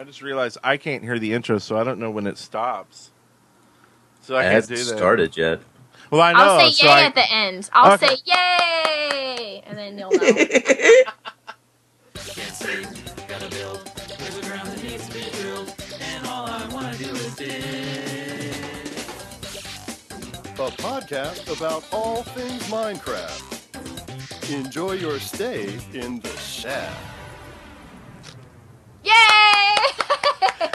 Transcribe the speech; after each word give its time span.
I 0.00 0.04
just 0.04 0.22
realized 0.22 0.56
I 0.64 0.78
can't 0.78 1.02
hear 1.02 1.18
the 1.18 1.34
intro, 1.34 1.58
so 1.58 1.76
I 1.76 1.84
don't 1.84 1.98
know 1.98 2.10
when 2.10 2.26
it 2.26 2.38
stops. 2.38 3.10
So 4.22 4.34
I 4.34 4.40
It 4.40 4.42
can't 4.44 4.54
hasn't 4.54 4.78
do 4.78 4.84
that. 4.86 4.96
started 4.96 5.36
yet. 5.36 5.60
Well, 6.10 6.22
I 6.22 6.32
know. 6.32 6.38
I'll 6.38 6.60
say 6.60 6.70
so 6.70 6.86
yay 6.86 6.92
I- 6.92 7.02
at 7.02 7.14
the 7.14 7.30
end. 7.30 7.68
I'll 7.74 7.92
Okay. 7.92 8.06
say 8.06 8.16
yay, 8.24 9.62
and 9.66 9.76
then 9.76 9.98
you'll 9.98 10.10
know. 10.10 10.18
a 20.60 20.70
podcast 20.72 21.56
about 21.56 21.82
all 21.92 22.22
things 22.22 22.62
Minecraft. 22.64 24.52
Enjoy 24.52 24.92
your 24.92 25.18
stay 25.18 25.78
in 25.94 26.20
the 26.20 26.28
shaft. 26.36 27.09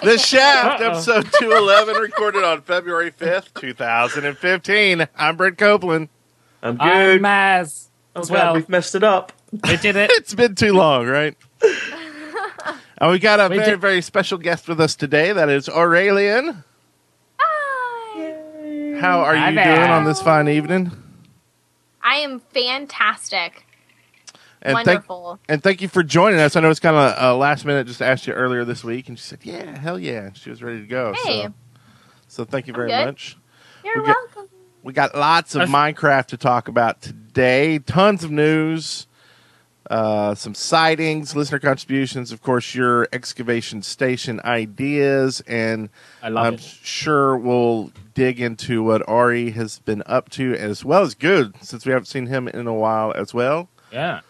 The 0.03 0.17
Shaft, 0.17 0.81
Uh-oh. 0.81 0.89
episode 0.91 1.25
211, 1.39 2.01
recorded 2.01 2.43
on 2.43 2.61
February 2.61 3.11
5th, 3.11 3.53
2015. 3.53 5.07
I'm 5.15 5.37
Brent 5.37 5.57
Copeland. 5.59 6.09
I'm 6.63 6.81
I'm 6.81 6.89
good. 6.89 7.21
Maz 7.21 7.89
oh, 8.15 8.21
as 8.21 8.29
God, 8.29 8.33
well. 8.33 8.53
we've 8.55 8.69
messed 8.69 8.95
it 8.95 9.03
up. 9.03 9.31
We 9.51 9.77
did 9.77 9.95
it. 9.95 10.09
It's 10.15 10.33
been 10.33 10.55
too 10.55 10.73
long, 10.73 11.05
right? 11.05 11.35
and 11.61 11.71
uh, 12.99 13.09
we 13.11 13.19
got 13.19 13.39
a 13.39 13.47
We 13.47 13.57
very, 13.57 13.71
did- 13.71 13.81
very 13.81 14.01
special 14.01 14.39
guest 14.39 14.67
with 14.67 14.81
us 14.81 14.95
today. 14.95 15.31
That 15.33 15.49
is 15.49 15.67
Aureylian. 15.67 16.63
Hi. 17.37 18.99
How 18.99 19.19
are 19.21 19.35
Hi 19.35 19.49
you 19.49 19.55
there. 19.55 19.75
doing 19.75 19.91
on 19.91 20.05
this 20.05 20.19
fine 20.21 20.47
evening? 20.47 20.91
I 22.01 22.15
am 22.17 22.39
fantastic. 22.39 23.64
And 24.65 24.83
thank, 24.83 25.03
and 25.47 25.61
thank 25.63 25.81
you 25.81 25.87
for 25.87 26.01
joining 26.03 26.39
us. 26.39 26.55
I 26.55 26.59
know 26.59 26.69
it's 26.71 26.79
kind 26.79 26.95
of 26.95 27.21
uh, 27.23 27.35
last 27.37 27.65
minute. 27.65 27.85
Just 27.87 28.01
asked 28.01 28.25
you 28.25 28.33
earlier 28.33 28.65
this 28.65 28.83
week, 28.83 29.07
and 29.09 29.17
she 29.19 29.23
said, 29.23 29.39
"Yeah, 29.43 29.77
hell 29.77 29.99
yeah," 29.99 30.31
she 30.33 30.49
was 30.49 30.63
ready 30.63 30.81
to 30.81 30.87
go. 30.87 31.13
Hey. 31.23 31.43
So, 31.43 31.53
so 32.27 32.45
thank 32.45 32.67
you 32.67 32.73
very 32.73 32.89
much. 32.89 33.37
You're 33.83 34.01
we 34.01 34.07
get- 34.07 34.15
welcome. 34.35 34.49
We 34.81 34.93
got 34.93 35.15
lots 35.15 35.55
of 35.55 35.61
I've- 35.63 35.71
Minecraft 35.71 36.27
to 36.27 36.37
talk 36.37 36.67
about 36.67 37.01
today. 37.01 37.79
Tons 37.79 38.23
of 38.23 38.31
news, 38.31 39.07
uh, 39.89 40.33
some 40.35 40.53
sightings, 40.55 41.35
listener 41.35 41.59
contributions, 41.59 42.31
of 42.31 42.41
course, 42.41 42.73
your 42.75 43.07
excavation 43.13 43.81
station 43.83 44.39
ideas, 44.45 45.41
and 45.47 45.89
I 46.23 46.29
love 46.29 46.45
I'm 46.45 46.53
it. 46.55 46.61
sure 46.61 47.37
we'll 47.37 47.91
dig 48.15 48.39
into 48.41 48.83
what 48.83 49.07
Ari 49.07 49.51
has 49.51 49.79
been 49.79 50.01
up 50.07 50.29
to 50.31 50.55
as 50.55 50.83
well 50.85 51.01
as 51.03 51.13
good, 51.15 51.55
since 51.61 51.85
we 51.85 51.91
haven't 51.91 52.05
seen 52.05 52.27
him 52.27 52.47
in 52.47 52.65
a 52.67 52.73
while 52.73 53.11
as 53.15 53.33
well. 53.33 53.69
Yeah. 53.91 54.21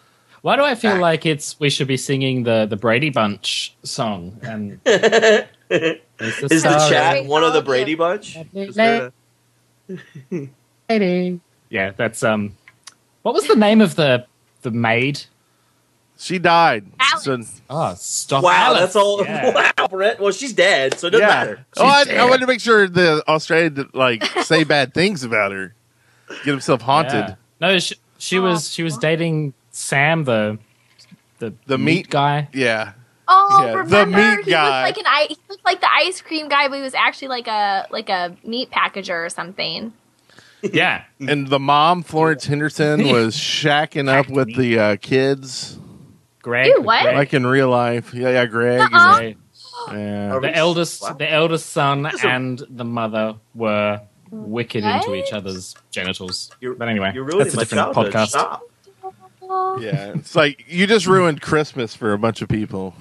Why 0.46 0.54
do 0.54 0.62
I 0.62 0.76
feel 0.76 0.92
Ah. 0.92 1.00
like 1.00 1.26
it's 1.26 1.58
we 1.58 1.68
should 1.70 1.88
be 1.88 1.96
singing 1.96 2.44
the 2.44 2.66
the 2.66 2.76
Brady 2.76 3.10
Bunch 3.10 3.74
song? 3.82 4.38
And 4.42 4.78
is 4.86 5.50
Is 6.20 6.62
the 6.62 6.86
chat 6.88 7.24
one 7.26 7.42
of 7.42 7.52
the 7.52 7.62
Brady 7.62 7.96
Bunch? 7.96 8.38
Is 8.54 8.76
there 8.76 9.10
Yeah, 11.68 11.90
that's 11.96 12.22
um. 12.22 12.56
What 13.22 13.34
was 13.34 13.48
the 13.48 13.56
name 13.56 13.80
of 13.80 13.96
the 13.96 14.24
the 14.62 14.70
maid? 14.70 15.22
She 16.16 16.38
died. 16.38 16.86
Alex. 17.00 17.24
So, 17.24 17.42
Oh, 17.68 17.94
stop! 17.98 18.44
wow, 18.44 18.66
Alice. 18.66 18.80
that's 18.82 18.94
all. 18.96 19.24
Yeah. 19.24 19.72
Wow, 19.78 19.88
Brett. 19.88 20.20
Well, 20.20 20.30
she's 20.30 20.52
dead, 20.52 20.96
so 20.96 21.08
it 21.08 21.10
doesn't 21.10 21.26
yeah. 21.26 21.34
matter. 21.34 21.66
Oh, 21.76 21.84
I, 21.84 22.04
She's 22.04 22.14
I 22.14 22.24
wanted 22.24 22.42
to 22.42 22.46
make 22.46 22.60
sure 22.60 22.86
the 22.86 23.24
Australian 23.26 23.74
did, 23.74 23.94
like 23.94 24.24
say 24.44 24.62
bad 24.62 24.94
things 24.94 25.24
about 25.24 25.50
her, 25.50 25.74
get 26.28 26.52
himself 26.52 26.82
haunted. 26.82 27.30
Yeah. 27.30 27.34
No, 27.60 27.78
she, 27.80 27.96
she 28.18 28.38
was 28.38 28.70
she 28.72 28.84
was 28.84 28.96
dating 28.96 29.52
Sam, 29.76 30.24
the 30.24 30.58
the 31.38 31.52
The 31.66 31.76
meat- 31.78 32.08
guy. 32.08 32.48
Yeah. 32.54 32.92
Oh, 33.28 33.62
Yeah, 33.64 33.72
the 33.72 33.78
remember 33.78 34.36
meat 34.36 34.44
he 34.46 34.50
guy. 34.52 34.84
looked 34.86 34.96
like 34.98 35.06
an 35.06 35.12
ice, 35.12 35.28
he 35.28 35.36
looked 35.50 35.64
like 35.64 35.80
the 35.80 35.92
ice 35.92 36.20
cream 36.22 36.48
guy, 36.48 36.68
but 36.68 36.76
he 36.76 36.82
was 36.82 36.94
actually 36.94 37.28
like 37.28 37.46
a 37.48 37.86
like 37.90 38.08
a 38.08 38.36
meat 38.44 38.70
packager 38.70 39.26
or 39.26 39.28
something. 39.28 39.92
Yeah, 40.62 41.02
And 41.20 41.48
the 41.48 41.58
mom, 41.58 42.02
Florence 42.02 42.46
Henderson, 42.46 43.08
was 43.12 43.36
shacking 43.36 44.08
up 44.08 44.28
with 44.30 44.56
the 44.56 44.78
uh, 44.78 44.96
kids, 44.96 45.78
Greg. 46.40 46.68
Ew, 46.68 46.80
what? 46.82 47.02
Greg. 47.02 47.16
like 47.16 47.34
in 47.34 47.46
real 47.46 47.68
life. 47.68 48.14
Yeah, 48.14 48.30
yeah, 48.30 48.46
Greg. 48.46 48.80
and- 48.80 48.94
Uh-uh. 48.94 49.18
Greg. 49.18 49.36
yeah. 49.92 50.38
The 50.38 50.56
eldest, 50.56 51.02
Wow. 51.02 51.12
the 51.14 51.30
eldest 51.30 51.66
son 51.70 52.02
This 52.04 52.14
is 52.14 52.24
a- 52.24 52.28
and 52.28 52.62
the 52.70 52.84
mother 52.84 53.34
were 53.54 54.00
wicked 54.30 54.84
into 54.84 55.14
each 55.14 55.32
other's 55.32 55.74
genitals. 55.90 56.50
You're- 56.60 56.76
but 56.76 56.88
anyway, 56.88 57.10
You're 57.14 57.24
ruining 57.24 57.44
that's 57.44 57.54
a 57.54 57.58
different 57.58 57.92
podcast. 57.94 58.28
Stop. 58.28 58.62
Yeah, 59.80 60.12
it's 60.14 60.34
like 60.34 60.64
you 60.68 60.86
just 60.86 61.06
ruined 61.06 61.40
Christmas 61.42 61.94
for 61.94 62.12
a 62.12 62.18
bunch 62.18 62.42
of 62.42 62.48
people. 62.48 62.94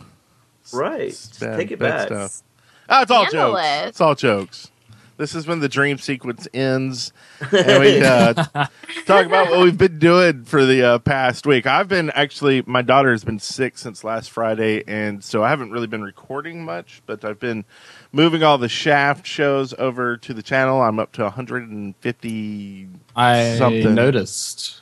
Right. 0.73 1.01
It's 1.01 1.27
Just 1.27 1.39
bad- 1.41 1.57
Take 1.57 1.71
it 1.71 1.79
bad 1.79 2.09
back. 2.09 2.29
stuff. 2.29 2.43
Oh, 2.89 3.01
it's 3.01 3.11
all 3.11 3.23
Handle 3.25 3.51
jokes. 3.53 3.61
it. 3.65 3.87
It's 3.89 4.01
all 4.01 4.15
jokes. 4.15 4.71
This 5.17 5.33
is 5.33 5.47
when 5.47 5.61
the 5.61 5.69
dream 5.69 5.97
sequence 5.97 6.45
ends, 6.53 7.13
and 7.39 7.79
we 7.81 8.03
uh, 8.03 8.33
talk 9.05 9.25
about 9.25 9.49
what 9.49 9.61
we've 9.63 9.77
been 9.77 9.97
doing 9.97 10.43
for 10.43 10.65
the 10.65 10.83
uh, 10.83 10.99
past 10.99 11.45
week. 11.47 11.65
I've 11.65 11.87
been 11.87 12.09
actually, 12.09 12.63
my 12.65 12.81
daughter 12.81 13.11
has 13.11 13.23
been 13.23 13.39
sick 13.39 13.77
since 13.77 14.03
last 14.03 14.29
Friday, 14.29 14.83
and 14.87 15.23
so 15.23 15.41
I 15.41 15.49
haven't 15.51 15.71
really 15.71 15.87
been 15.87 16.01
recording 16.03 16.65
much. 16.65 17.01
But 17.05 17.23
I've 17.23 17.39
been 17.39 17.63
moving 18.11 18.43
all 18.43 18.57
the 18.57 18.67
Shaft 18.67 19.25
shows 19.25 19.73
over 19.79 20.17
to 20.17 20.33
the 20.33 20.43
channel. 20.43 20.81
I'm 20.81 20.99
up 20.99 21.13
to 21.13 21.23
150 21.23 22.87
I 23.15 23.55
Something. 23.57 23.95
noticed. 23.95 24.81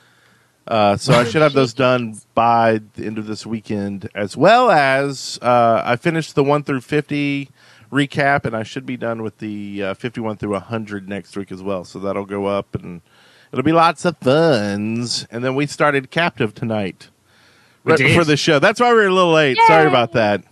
Uh, 0.66 0.96
so 0.96 1.13
I 1.13 1.25
should 1.25 1.41
have 1.41 1.53
those 1.53 1.74
done 1.74 2.16
by 2.34 2.79
the 2.96 3.06
end 3.06 3.18
of 3.18 3.28
this 3.28 3.46
weekend, 3.46 4.09
as 4.16 4.38
well 4.38 4.72
as 4.72 5.38
uh, 5.41 5.81
I 5.84 5.97
finished 5.97 6.35
the 6.35 6.44
one 6.44 6.63
through 6.63 6.81
fifty 6.81 7.50
recap, 7.91 8.46
and 8.46 8.56
I 8.56 8.63
should 8.63 8.85
be 8.85 8.96
done 8.96 9.22
with 9.22 9.40
the 9.40 9.84
uh, 9.84 9.94
fifty-one 9.94 10.38
through 10.38 10.57
hundred 10.59 11.09
next 11.09 11.35
week 11.35 11.52
as 11.52 11.62
well. 11.62 11.84
So 11.84 12.00
that'll 12.00 12.25
go 12.25 12.46
up, 12.46 12.75
and 12.75 13.02
it'll 13.52 13.63
be 13.63 13.73
lots 13.73 14.06
of 14.06 14.18
funs. 14.19 15.28
And 15.29 15.44
then 15.44 15.53
we 15.53 15.68
started 15.68 16.12
Captive 16.12 16.56
tonight, 16.56 17.09
We 17.84 17.91
right 17.91 18.00
before 18.00 18.23
the 18.23 18.38
show. 18.38 18.59
That's 18.59 18.79
why 18.79 18.90
we 18.91 18.96
were 18.96 19.07
a 19.07 19.13
little 19.13 19.34
late. 19.34 19.57
Sorry 19.68 19.88
about 19.88 20.13
that. 20.13 20.46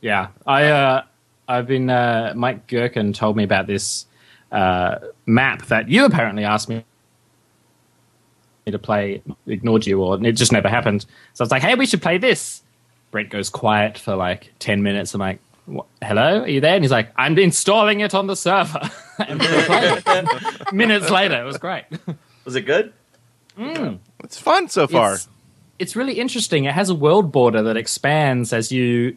Yeah, 0.00 0.28
I 0.44 0.64
uh, 0.64 1.04
I've 1.46 1.68
been 1.68 1.90
uh, 1.90 2.32
Mike 2.34 2.66
Gherkin 2.66 3.12
told 3.12 3.36
me 3.36 3.44
about 3.44 3.68
this 3.68 4.06
uh, 4.50 4.98
map 5.26 5.66
that 5.66 5.88
you 5.88 6.04
apparently 6.06 6.42
asked 6.44 6.68
me 6.68 6.84
to 8.70 8.78
play. 8.78 9.22
Ignored 9.46 9.86
you, 9.86 10.00
or 10.02 10.24
it 10.24 10.32
just 10.32 10.52
never 10.52 10.68
happened. 10.68 11.02
So 11.34 11.42
I 11.42 11.44
was 11.44 11.50
like, 11.50 11.62
"Hey, 11.62 11.74
we 11.74 11.86
should 11.86 12.02
play 12.02 12.18
this." 12.18 12.62
Brent 13.10 13.30
goes 13.30 13.50
quiet 13.50 13.98
for 13.98 14.14
like 14.16 14.52
ten 14.58 14.82
minutes. 14.82 15.12
I'm 15.14 15.20
like, 15.20 15.40
"Hello, 16.02 16.40
are 16.42 16.48
you 16.48 16.60
there?" 16.60 16.74
And 16.76 16.84
he's 16.84 16.90
like, 16.92 17.10
"I'm 17.16 17.36
installing 17.38 18.00
it 18.00 18.14
on 18.14 18.26
the 18.26 18.36
server." 18.36 18.80
and 19.18 19.40
we 19.40 19.46
played 19.64 20.02
it. 20.06 20.72
Minutes 20.72 21.10
later, 21.10 21.40
it 21.40 21.44
was 21.44 21.58
great. 21.58 21.84
Was 22.44 22.56
it 22.56 22.62
good? 22.62 22.92
It's 23.58 24.38
fun 24.38 24.68
so 24.68 24.86
far. 24.86 25.14
It's, 25.14 25.28
it's 25.78 25.96
really 25.96 26.14
interesting. 26.14 26.64
It 26.64 26.72
has 26.72 26.88
a 26.88 26.94
world 26.94 27.32
border 27.32 27.62
that 27.62 27.76
expands 27.76 28.52
as 28.52 28.72
you 28.72 29.16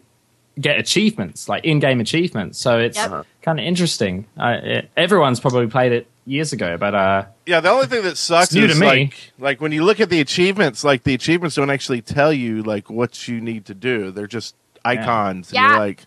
get 0.60 0.78
achievements, 0.80 1.48
like 1.50 1.64
in-game 1.64 2.00
achievements. 2.02 2.58
So 2.60 2.80
it's 2.80 2.98
Yep. 2.98 3.26
kind 3.42 3.60
of 3.60 3.66
interesting. 3.66 4.26
Uh, 4.38 4.58
it, 4.64 4.90
everyone's 4.98 5.40
probably 5.40 5.68
played 5.68 5.92
it 5.92 6.08
years 6.26 6.54
ago, 6.54 6.78
but 6.78 6.96
uh, 6.96 7.26
Yeah, 7.46 7.60
the 7.60 7.70
only 7.70 7.88
thing 7.88 8.04
that 8.04 8.18
sucks 8.18 8.54
new 8.54 8.66
is 8.66 8.74
to 8.74 8.80
me. 8.80 8.86
like 8.88 9.34
like 9.40 9.62
when 9.62 9.72
you 9.72 9.84
look 9.84 10.00
at 10.00 10.10
the 10.10 10.20
achievements, 10.22 10.84
like 10.84 11.04
the 11.04 11.14
achievements 11.14 11.56
don't 11.56 11.70
actually 11.70 12.02
tell 12.02 12.34
you 12.34 12.64
like 12.64 12.90
what 12.90 13.28
you 13.28 13.40
need 13.42 13.66
to 13.66 13.74
do. 13.74 14.12
They're 14.12 14.28
just 14.28 14.56
icons. 14.84 15.50
And 15.50 15.56
Yeah. 15.56 15.70
you're 15.70 15.80
like, 15.80 16.06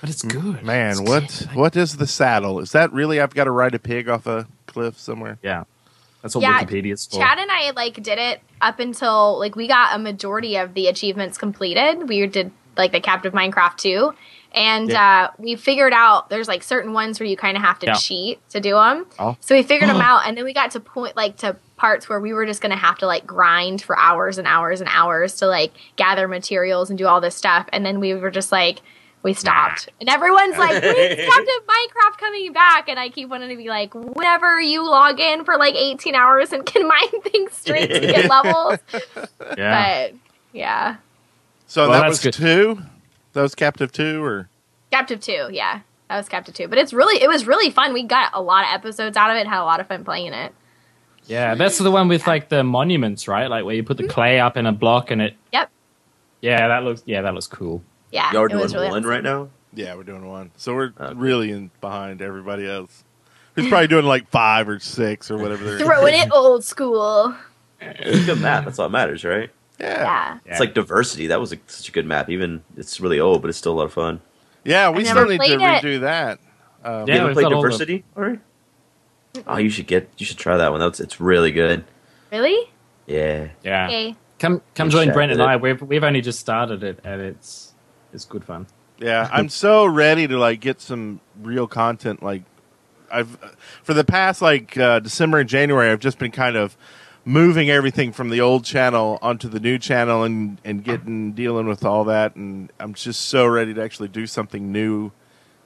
but 0.00 0.10
it's 0.10 0.22
good. 0.22 0.62
man, 0.62 0.90
It's 0.92 1.00
what 1.00 1.46
good. 1.48 1.56
what 1.56 1.76
is 1.76 1.96
the 1.96 2.06
saddle? 2.06 2.60
Is 2.60 2.72
that 2.72 2.92
really 2.92 3.20
I've 3.20 3.34
got 3.34 3.44
to 3.44 3.50
ride 3.50 3.74
a 3.74 3.78
pig 3.78 4.08
off 4.08 4.26
a 4.26 4.46
cliff 4.66 4.98
somewhere? 4.98 5.38
Yeah, 5.42 5.64
that's 6.22 6.34
what 6.36 6.42
Yeah, 6.42 6.62
Wikipedia's 6.62 7.06
for. 7.06 7.18
Chad 7.18 7.38
and 7.38 7.50
I 7.50 7.72
like 7.74 7.94
did 8.02 8.18
it 8.18 8.40
up 8.60 8.78
until 8.78 9.38
like 9.40 9.56
we 9.56 9.66
got 9.66 9.96
a 9.96 9.98
majority 9.98 10.56
of 10.56 10.74
the 10.74 10.86
achievements 10.86 11.36
completed. 11.36 12.08
We 12.08 12.26
did 12.28 12.52
like 12.76 12.92
the 12.92 13.00
Captive 13.00 13.32
Minecraft 13.32 13.76
2. 13.78 14.14
And 14.54 14.90
uh, 14.90 15.30
we 15.38 15.56
figured 15.56 15.92
out 15.92 16.30
there's 16.30 16.48
like 16.48 16.62
certain 16.62 16.92
ones 16.92 17.20
where 17.20 17.28
you 17.28 17.36
kind 17.36 17.56
of 17.56 17.62
have 17.62 17.78
to 17.80 17.86
Yeah. 17.86 17.94
cheat 17.94 18.40
to 18.50 18.60
do 18.60 18.74
them. 18.74 19.06
Oh. 19.18 19.36
So 19.40 19.54
we 19.54 19.62
figured 19.62 19.88
them 19.90 20.00
out, 20.00 20.26
and 20.26 20.36
then 20.36 20.44
we 20.44 20.52
got 20.54 20.70
to 20.72 20.80
point 20.80 21.16
like 21.16 21.36
to 21.38 21.56
parts 21.76 22.08
where 22.08 22.18
we 22.18 22.32
were 22.32 22.44
just 22.46 22.60
going 22.60 22.72
to 22.72 22.76
have 22.78 22.98
to 22.98 23.06
like 23.06 23.24
grind 23.26 23.80
for 23.82 23.96
hours 23.98 24.36
and 24.38 24.48
hours 24.48 24.80
and 24.80 24.88
hours 24.92 25.34
to 25.36 25.46
like 25.46 25.72
gather 25.96 26.26
materials 26.26 26.90
and 26.90 26.98
do 26.98 27.06
all 27.06 27.20
this 27.20 27.36
stuff. 27.36 27.66
And 27.72 27.86
then 27.86 28.00
we 28.00 28.14
were 28.14 28.30
just 28.32 28.50
like, 28.50 28.80
we 29.22 29.32
stopped. 29.32 29.88
And 30.00 30.08
everyone's 30.08 30.56
like, 30.58 30.82
when's 30.82 31.16
Captive 31.28 31.66
Minecraft 31.66 32.18
coming 32.18 32.52
back? 32.52 32.88
And 32.88 32.98
I 32.98 33.10
keep 33.10 33.28
wanting 33.28 33.50
to 33.50 33.56
be 33.56 33.68
like, 33.68 33.94
whenever 33.94 34.60
you 34.60 34.84
log 34.88 35.20
in 35.20 35.44
for 35.44 35.56
like 35.56 35.74
18 35.76 36.14
hours 36.16 36.52
and 36.52 36.64
can 36.66 36.86
mine 36.88 37.20
things 37.22 37.52
straight 37.52 37.88
to 37.92 38.00
get 38.00 38.28
levels. 38.30 38.78
Yeah. 39.56 40.08
But 40.10 40.14
yeah. 40.52 40.96
So 41.66 41.82
Well, 41.82 41.92
that 41.92 42.08
that's 42.08 42.10
was 42.10 42.20
good. 42.20 42.34
two. 42.34 42.78
That 43.32 43.42
was 43.42 43.54
Captive 43.54 43.92
Two, 43.92 44.22
or 44.22 44.48
Captive 44.90 45.20
2, 45.20 45.48
yeah. 45.52 45.80
That 46.08 46.16
was 46.16 46.28
Captive 46.28 46.54
2. 46.54 46.68
But 46.68 46.78
it's 46.78 46.92
really, 46.92 47.22
it 47.22 47.28
was 47.28 47.46
really 47.46 47.70
fun. 47.70 47.92
We 47.92 48.02
got 48.02 48.30
a 48.32 48.40
lot 48.40 48.64
of 48.64 48.70
episodes 48.72 49.16
out 49.16 49.30
of 49.30 49.36
it, 49.36 49.46
had 49.46 49.60
a 49.60 49.64
lot 49.64 49.80
of 49.80 49.86
fun 49.86 50.04
playing 50.04 50.32
it. 50.32 50.54
Yeah, 51.26 51.54
that's 51.54 51.76
the 51.76 51.90
one 51.90 52.08
with 52.08 52.26
like 52.26 52.48
the 52.48 52.64
monuments, 52.64 53.28
right? 53.28 53.48
Like 53.48 53.64
where 53.66 53.74
you 53.74 53.82
put 53.82 53.98
the 53.98 54.04
mm-hmm. 54.04 54.12
clay 54.12 54.40
up 54.40 54.56
in 54.56 54.64
a 54.64 54.72
block 54.72 55.10
and 55.10 55.20
it. 55.20 55.36
Yep. 55.52 55.70
Yeah, 56.40 56.68
that 56.68 56.84
looks. 56.84 57.02
Yeah, 57.04 57.20
that 57.20 57.34
looks 57.34 57.46
cool. 57.46 57.82
Yeah. 58.10 58.32
Y'all 58.32 58.42
are 58.42 58.48
doing 58.48 58.62
really 58.62 58.88
one 58.88 59.00
awesome. 59.00 59.10
right 59.10 59.22
now. 59.22 59.50
yeah, 59.74 59.94
we're 59.94 60.04
doing 60.04 60.26
one. 60.26 60.50
So 60.56 60.74
we're 60.74 60.94
Okay. 60.98 61.12
really 61.14 61.50
in 61.50 61.70
behind 61.82 62.22
everybody 62.22 62.66
else. 62.66 63.04
Who's 63.54 63.68
probably 63.68 63.88
doing 63.88 64.06
like 64.06 64.28
five 64.30 64.68
or 64.68 64.78
six 64.78 65.30
or 65.30 65.36
whatever. 65.36 65.64
They're 65.64 65.78
Throwing 65.86 66.14
it 66.14 66.30
old 66.32 66.64
school. 66.64 67.34
It's 67.80 68.22
a 68.22 68.24
good 68.24 68.40
map. 68.40 68.64
That's 68.64 68.78
all 68.78 68.88
that 68.88 68.92
matters, 68.92 69.24
right? 69.24 69.50
Yeah, 69.78 70.38
Yeah. 70.44 70.50
It's 70.52 70.60
like 70.60 70.74
diversity. 70.74 71.28
That 71.28 71.40
was 71.40 71.52
a, 71.52 71.58
such 71.66 71.88
a 71.88 71.92
good 71.92 72.06
map. 72.06 72.28
Even 72.30 72.62
it's 72.76 73.00
really 73.00 73.20
old, 73.20 73.42
but 73.42 73.48
it's 73.48 73.58
still 73.58 73.72
a 73.72 73.78
lot 73.78 73.84
of 73.84 73.92
fun. 73.92 74.20
yeah. 74.64 74.90
We 74.90 75.00
I 75.06 75.10
still 75.10 75.26
need 75.26 75.38
to 75.40 75.44
it. 75.52 75.58
redo 75.60 76.00
that. 76.00 76.38
Um, 76.84 77.06
Yeah, 77.08 77.14
you 77.14 77.20
ever 77.20 77.26
we've 77.28 77.34
played 77.34 77.42
got 77.44 77.52
all 77.52 77.62
the- 77.62 77.68
diversity? 77.68 78.04
Alright. 78.16 78.40
Oh, 79.46 79.56
you 79.58 79.70
should 79.70 79.86
get. 79.86 80.08
You 80.18 80.26
should 80.26 80.38
try 80.38 80.56
that 80.56 80.70
one. 80.72 80.80
That's 80.80 80.98
it's 81.00 81.20
really 81.20 81.52
good. 81.52 81.84
Really? 82.32 82.70
Yeah. 83.06 83.48
Yeah. 83.62 83.86
Okay. 83.86 84.16
Come 84.38 84.62
come 84.74 84.90
join 84.90 85.12
Brent 85.12 85.32
and. 85.32 85.42
I. 85.42 85.56
We've 85.56 85.80
we've 85.82 86.02
only 86.04 86.20
just 86.22 86.40
started 86.40 86.82
it 86.82 86.98
and 87.04 87.20
it's 87.20 87.72
it's 88.12 88.24
good 88.24 88.44
fun. 88.44 88.66
Yeah, 88.98 89.28
I'm 89.30 89.48
so 89.64 89.84
ready 89.86 90.26
to 90.26 90.38
like 90.38 90.60
get 90.60 90.80
some 90.80 91.20
real 91.40 91.66
content. 91.68 92.22
Like, 92.22 92.42
I've 93.12 93.36
for 93.84 93.94
the 93.94 94.02
past 94.04 94.40
like 94.42 94.76
uh, 94.78 94.98
December 95.00 95.38
and 95.38 95.48
January, 95.48 95.90
I've 95.90 96.00
just 96.00 96.18
been 96.18 96.30
kind 96.32 96.56
of 96.56 96.76
moving 97.28 97.68
everything 97.68 98.10
from 98.10 98.30
the 98.30 98.40
old 98.40 98.64
channel 98.64 99.18
onto 99.20 99.48
the 99.48 99.60
new 99.60 99.78
channel 99.78 100.24
and 100.24 100.58
and 100.64 100.82
getting 100.82 101.32
dealing 101.32 101.66
with 101.68 101.84
all 101.84 102.04
that. 102.04 102.34
And 102.36 102.72
I'm 102.80 102.94
just 102.94 103.26
so 103.26 103.46
ready 103.46 103.74
to 103.74 103.82
actually 103.82 104.08
do 104.08 104.26
something 104.26 104.72
new 104.72 105.12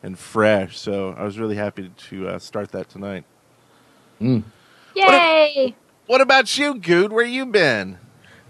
and 0.02 0.18
fresh. 0.18 0.76
So 0.78 1.14
I 1.16 1.22
was 1.24 1.38
really 1.38 1.56
happy 1.56 1.90
to 2.10 2.28
uh, 2.28 2.38
start 2.38 2.72
that 2.72 2.90
tonight. 2.90 3.24
Yay! 4.94 5.74
What 6.06 6.20
about 6.20 6.58
you, 6.58 6.74
Good? 6.74 7.12
Where 7.12 7.24
you 7.24 7.46
been? 7.46 7.98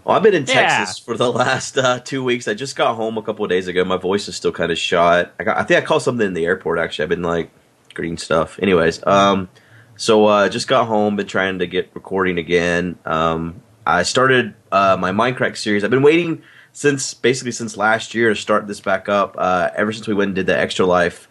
Well, 0.03 0.17
I've 0.17 0.23
been 0.23 0.33
in 0.33 0.45
Yeah. 0.45 0.53
Texas 0.77 0.99
for 0.99 1.15
the 1.15 1.31
last 1.31 1.77
uh, 1.77 1.99
two 1.99 2.23
weeks. 2.23 2.47
I 2.47 2.53
just 2.53 2.75
got 2.75 2.95
home 2.95 3.17
a 3.17 3.21
couple 3.21 3.45
of 3.45 3.49
days 3.49 3.67
ago. 3.67 3.85
My 3.85 3.97
voice 3.97 4.27
is 4.27 4.35
still 4.35 4.51
kind 4.51 4.71
of 4.71 4.77
shot. 4.77 5.33
I, 5.39 5.43
got, 5.43 5.57
I 5.57 5.63
think 5.63 5.81
I 5.81 5.85
caught 5.85 6.01
something 6.01 6.25
in 6.25 6.33
the 6.33 6.45
airport. 6.45 6.79
Actually, 6.79 7.03
I've 7.03 7.09
been 7.09 7.21
like 7.21 7.51
green 7.93 8.17
stuff. 8.17 8.59
Anyways, 8.61 9.05
um, 9.07 9.49
so 9.95 10.25
uh, 10.25 10.49
just 10.49 10.67
got 10.67 10.87
home. 10.87 11.15
Been 11.15 11.27
trying 11.27 11.59
to 11.59 11.67
get 11.67 11.91
recording 11.93 12.37
again. 12.37 12.97
Um, 13.05 13.61
I 13.85 14.03
started 14.03 14.53
uh, 14.71 14.97
my 14.99 15.11
Minecraft 15.11 15.57
series. 15.57 15.83
I've 15.83 15.91
been 15.91 16.03
waiting 16.03 16.41
since 16.71 17.13
basically 17.13 17.51
since 17.51 17.77
last 17.77 18.13
year 18.15 18.29
to 18.29 18.35
start 18.35 18.67
this 18.67 18.79
back 18.79 19.07
up. 19.07 19.35
Uh, 19.37 19.69
ever 19.75 19.93
since 19.93 20.07
we 20.07 20.13
went 20.13 20.29
and 20.29 20.35
did 20.35 20.47
the 20.47 20.57
Extra 20.57 20.85
Life 20.85 21.27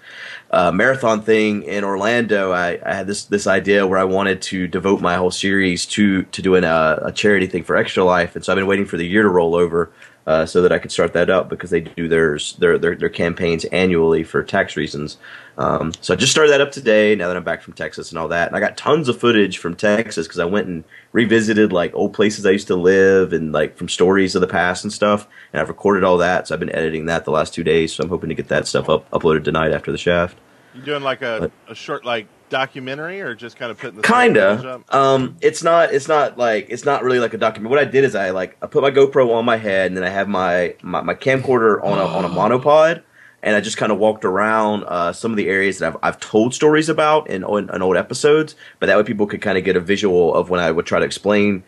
uh, 0.50 0.70
marathon 0.70 1.22
thing 1.22 1.62
in 1.64 1.82
Orlando, 1.82 2.52
I, 2.52 2.78
I 2.84 2.94
had 2.94 3.06
this 3.06 3.24
this 3.24 3.46
idea 3.46 3.86
where 3.86 3.98
I 3.98 4.04
wanted 4.04 4.40
to 4.42 4.66
devote 4.68 5.00
my 5.00 5.16
whole 5.16 5.30
series 5.30 5.86
to 5.86 6.22
to 6.24 6.42
doing 6.42 6.64
a, 6.64 6.98
a 7.02 7.12
charity 7.12 7.46
thing 7.46 7.64
for 7.64 7.76
Extra 7.76 8.04
Life, 8.04 8.36
and 8.36 8.44
so 8.44 8.52
I've 8.52 8.56
been 8.56 8.66
waiting 8.66 8.86
for 8.86 8.96
the 8.96 9.06
year 9.06 9.22
to 9.22 9.28
roll 9.28 9.54
over 9.54 9.90
uh, 10.26 10.46
so 10.46 10.62
that 10.62 10.72
I 10.72 10.78
could 10.78 10.92
start 10.92 11.12
that 11.14 11.30
up 11.30 11.48
because 11.48 11.70
they 11.70 11.80
do 11.80 12.08
theirs 12.08 12.54
their 12.58 12.78
their, 12.78 12.94
their 12.94 13.08
campaigns 13.08 13.64
annually 13.66 14.22
for 14.24 14.42
tax 14.42 14.76
reasons. 14.76 15.16
Um, 15.58 15.92
so 16.00 16.14
I 16.14 16.16
just 16.16 16.32
started 16.32 16.50
that 16.52 16.60
up 16.60 16.72
today. 16.72 17.14
Now 17.14 17.28
that 17.28 17.36
I'm 17.36 17.44
back 17.44 17.60
from 17.62 17.74
Texas 17.74 18.10
and 18.10 18.18
all 18.18 18.28
that, 18.28 18.48
and 18.48 18.56
I 18.56 18.60
got 18.60 18.76
tons 18.76 19.08
of 19.08 19.18
footage 19.18 19.58
from 19.58 19.74
Texas 19.74 20.26
because 20.26 20.38
I 20.38 20.44
went 20.44 20.66
and 20.68 20.84
revisited 21.12 21.72
like 21.72 21.92
old 21.94 22.14
places 22.14 22.46
I 22.46 22.50
used 22.50 22.68
to 22.68 22.76
live 22.76 23.32
and 23.32 23.52
like 23.52 23.76
from 23.76 23.88
stories 23.88 24.34
of 24.34 24.40
the 24.40 24.46
past 24.46 24.84
and 24.84 24.92
stuff. 24.92 25.26
And 25.52 25.60
I've 25.60 25.68
recorded 25.68 26.04
all 26.04 26.18
that, 26.18 26.48
so 26.48 26.54
I've 26.54 26.60
been 26.60 26.74
editing 26.74 27.06
that 27.06 27.24
the 27.24 27.32
last 27.32 27.52
two 27.52 27.64
days. 27.64 27.92
So 27.92 28.02
I'm 28.02 28.08
hoping 28.08 28.28
to 28.30 28.34
get 28.34 28.48
that 28.48 28.66
stuff 28.66 28.88
up 28.88 29.10
uploaded 29.10 29.44
tonight 29.44 29.72
after 29.72 29.92
the 29.92 29.98
shaft. 29.98 30.38
You're 30.74 30.84
doing 30.84 31.02
like 31.02 31.20
a, 31.20 31.40
What? 31.40 31.52
a 31.68 31.74
short 31.74 32.04
like 32.04 32.26
documentary 32.52 33.22
or 33.22 33.34
just 33.34 33.56
kind 33.56 33.70
of 33.72 33.78
putting 33.78 33.96
the 33.96 34.02
footage 34.02 34.34
Kinda. 34.34 34.82
Um, 34.90 35.36
it's 35.40 35.62
not. 35.64 35.92
It's 35.92 36.06
not 36.06 36.38
like. 36.38 36.66
It's 36.68 36.84
not 36.84 37.02
really 37.02 37.18
like 37.18 37.34
a 37.34 37.38
document. 37.38 37.70
What 37.70 37.80
I 37.80 37.84
did 37.84 38.04
is 38.04 38.14
I 38.14 38.30
like 38.30 38.56
I 38.62 38.66
put 38.66 38.82
my 38.82 38.90
GoPro 38.90 39.34
on 39.34 39.44
my 39.44 39.56
head 39.56 39.86
and 39.86 39.96
then 39.96 40.04
I 40.04 40.10
have 40.10 40.28
my 40.28 40.76
my, 40.82 41.00
my 41.00 41.14
camcorder 41.14 41.82
on 41.82 41.98
a 41.98 42.04
on 42.04 42.24
a 42.24 42.28
monopod, 42.38 43.02
and 43.42 43.56
I 43.56 43.60
just 43.60 43.78
kind 43.78 43.90
of 43.90 43.98
walked 43.98 44.24
around 44.24 44.84
uh, 44.84 45.12
some 45.12 45.30
of 45.32 45.36
the 45.36 45.48
areas 45.48 45.78
that 45.78 45.94
I've 45.94 45.98
I've 46.02 46.20
told 46.20 46.54
stories 46.54 46.88
about 46.88 47.28
in 47.28 47.42
in, 47.42 47.70
in 47.74 47.82
old 47.82 47.96
episodes. 47.96 48.54
But 48.78 48.86
that 48.86 48.96
way 48.96 49.02
people 49.02 49.26
could 49.26 49.40
kind 49.40 49.56
of 49.58 49.64
get 49.64 49.74
a 49.74 49.80
visual 49.80 50.34
of 50.34 50.50
when 50.50 50.60
I 50.60 50.70
would 50.70 50.86
try 50.86 51.00
to 51.00 51.04
explain. 51.04 51.64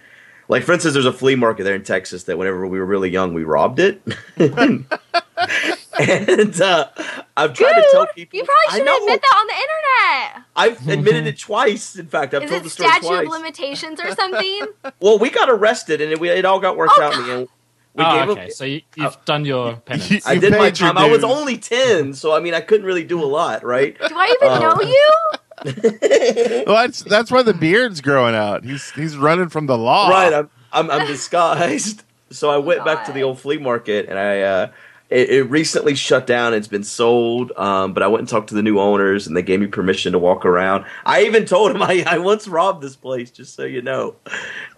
Like 0.46 0.62
for 0.62 0.74
instance, 0.74 0.92
there's 0.92 1.06
a 1.06 1.12
flea 1.12 1.36
market 1.36 1.64
there 1.64 1.74
in 1.74 1.84
Texas 1.84 2.24
that 2.24 2.36
whenever 2.36 2.66
we 2.66 2.78
were 2.78 2.84
really 2.84 3.08
young, 3.08 3.32
we 3.32 3.44
robbed 3.44 3.80
it. 3.80 4.02
and 6.00 6.60
uh, 6.60 6.88
I've 7.36 7.52
tried 7.54 7.74
to 7.74 7.88
tell 7.92 8.06
people. 8.08 8.38
You 8.38 8.44
probably 8.44 8.78
shouldn't 8.78 9.02
admit 9.02 9.22
that 9.22 9.36
on 9.36 9.46
the 9.46 9.54
internet. 9.54 10.44
I've 10.56 10.88
admitted 10.88 11.26
it 11.26 11.38
twice. 11.38 11.96
In 11.96 12.06
fact, 12.06 12.34
I've 12.34 12.42
Is 12.44 12.50
told 12.50 12.60
it 12.62 12.64
the 12.64 12.70
story 12.70 12.88
statute 12.90 13.06
twice. 13.08 13.26
of 13.26 13.32
limitations 13.32 14.00
or 14.00 14.14
something? 14.14 14.66
Well, 15.00 15.18
we 15.18 15.30
got 15.30 15.48
arrested, 15.50 16.00
and 16.00 16.12
it, 16.12 16.20
we, 16.20 16.28
it 16.30 16.44
all 16.44 16.60
got 16.60 16.76
worked 16.76 16.92
Oh, 16.96 17.02
out 17.02 17.14
in 17.14 17.26
the 17.26 17.32
end. 17.32 17.48
We 17.94 18.04
oh, 18.04 18.18
gave 18.18 18.28
okay. 18.30 18.44
him, 18.46 18.50
So 18.50 18.64
you, 18.64 18.80
you've 18.96 19.16
done 19.24 19.44
your 19.44 19.76
penance. 19.76 20.10
You- 20.10 20.20
I 20.26 20.36
did 20.38 20.52
my 20.52 20.70
time. 20.70 20.98
I 20.98 21.08
was 21.08 21.22
only 21.24 21.56
ten, 21.58 22.12
so 22.14 22.34
I 22.34 22.40
mean, 22.40 22.54
I 22.54 22.60
couldn't 22.60 22.86
really 22.86 23.04
do 23.04 23.22
a 23.22 23.26
lot, 23.26 23.64
right? 23.64 23.96
Do 23.98 24.06
I 24.16 24.34
even 24.42 24.48
Oh. 24.62 24.74
know 24.74 24.82
you? 24.82 26.64
Well, 26.66 26.76
that's 26.76 27.02
that's 27.04 27.30
why 27.30 27.42
the 27.42 27.54
beard's 27.54 28.00
growing 28.00 28.34
out. 28.34 28.64
He's 28.64 28.90
he's 28.92 29.16
running 29.16 29.48
from 29.48 29.66
the 29.66 29.78
law. 29.78 30.08
right. 30.08 30.32
I'm, 30.32 30.50
I'm 30.72 30.90
I'm 30.90 31.06
disguised. 31.06 32.02
So 32.30 32.50
I 32.50 32.58
went 32.58 32.84
back 32.84 33.04
to 33.06 33.12
the 33.12 33.22
old 33.22 33.38
flea 33.38 33.58
market, 33.58 34.08
and 34.08 34.18
I 34.18 34.40
uh, 34.40 34.70
it, 35.14 35.30
it 35.30 35.42
recently 35.44 35.94
shut 35.94 36.26
down. 36.26 36.54
It's 36.54 36.66
been 36.66 36.82
sold, 36.82 37.52
um, 37.56 37.94
but 37.94 38.02
I 38.02 38.08
went 38.08 38.20
and 38.22 38.28
talked 38.28 38.48
to 38.48 38.54
the 38.56 38.62
new 38.62 38.80
owners, 38.80 39.28
and 39.28 39.36
they 39.36 39.42
gave 39.42 39.60
me 39.60 39.68
permission 39.68 40.12
to 40.12 40.18
walk 40.18 40.44
around. 40.44 40.84
I 41.06 41.22
even 41.22 41.44
told 41.46 41.72
them 41.72 41.82
I, 41.82 42.02
I 42.04 42.18
once 42.18 42.48
robbed 42.48 42.82
this 42.82 42.96
place, 42.96 43.30
just 43.30 43.54
so 43.54 43.64
you 43.64 43.80
know. 43.80 44.16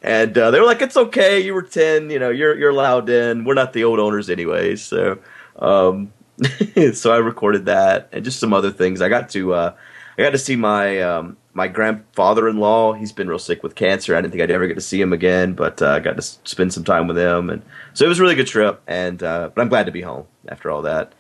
And 0.03 0.37
uh, 0.37 0.51
they 0.51 0.61
were 0.61 0.67
like, 0.67 0.83
"It's 0.83 0.97
okay. 0.97 1.41
You 1.41 1.55
were 1.55 1.63
ten. 1.63 2.11
You 2.11 2.19
know, 2.19 2.29
you're 2.29 2.57
you're 2.57 2.71
allowed 2.71 3.09
in. 3.09 3.45
We're 3.45 3.55
not 3.55 3.73
the 3.73 3.85
old 3.85 3.99
owners, 3.99 4.29
anyway." 4.29 4.77
So, 4.77 5.19
um, 5.59 6.13
so 6.93 7.13
I 7.13 7.17
recorded 7.17 7.65
that 7.65 8.11
and 8.13 8.23
just 8.23 8.39
some 8.39 8.53
other 8.53 8.71
things. 8.71 9.01
I 9.01 9.09
got 9.09 9.31
to 9.31 9.55
uh, 9.55 9.75
I 10.19 10.23
got 10.23 10.31
to 10.31 10.39
see 10.39 10.57
my 10.57 11.01
um, 11.01 11.39
my 11.57 11.67
grandfather-in-law. 11.69 12.93
He's 12.93 13.13
been 13.13 13.29
real 13.29 13.39
sick 13.39 13.63
with 13.63 13.75
cancer. 13.75 14.15
I 14.15 14.21
didn't 14.21 14.33
think 14.33 14.43
I'd 14.43 14.51
ever 14.51 14.67
get 14.67 14.75
to 14.75 14.81
see 14.81 15.01
him 15.01 15.13
again, 15.13 15.55
but 15.55 15.81
uh, 15.81 15.89
I 15.93 16.01
got 16.01 16.17
to 16.17 16.23
spend 16.23 16.73
some 16.75 16.85
time 16.85 17.09
with 17.09 17.17
him, 17.19 17.49
and 17.51 17.63
so 17.95 18.05
it 18.05 18.09
was 18.09 18.19
a 18.19 18.23
really 18.23 18.35
good 18.35 18.47
trip. 18.47 18.83
And 18.87 19.23
uh, 19.23 19.51
but 19.55 19.63
I'm 19.63 19.69
glad 19.69 19.87
to 19.87 19.93
be 19.93 20.03
home 20.03 20.27
after 20.49 20.71
all 20.71 20.83
that. 20.83 21.13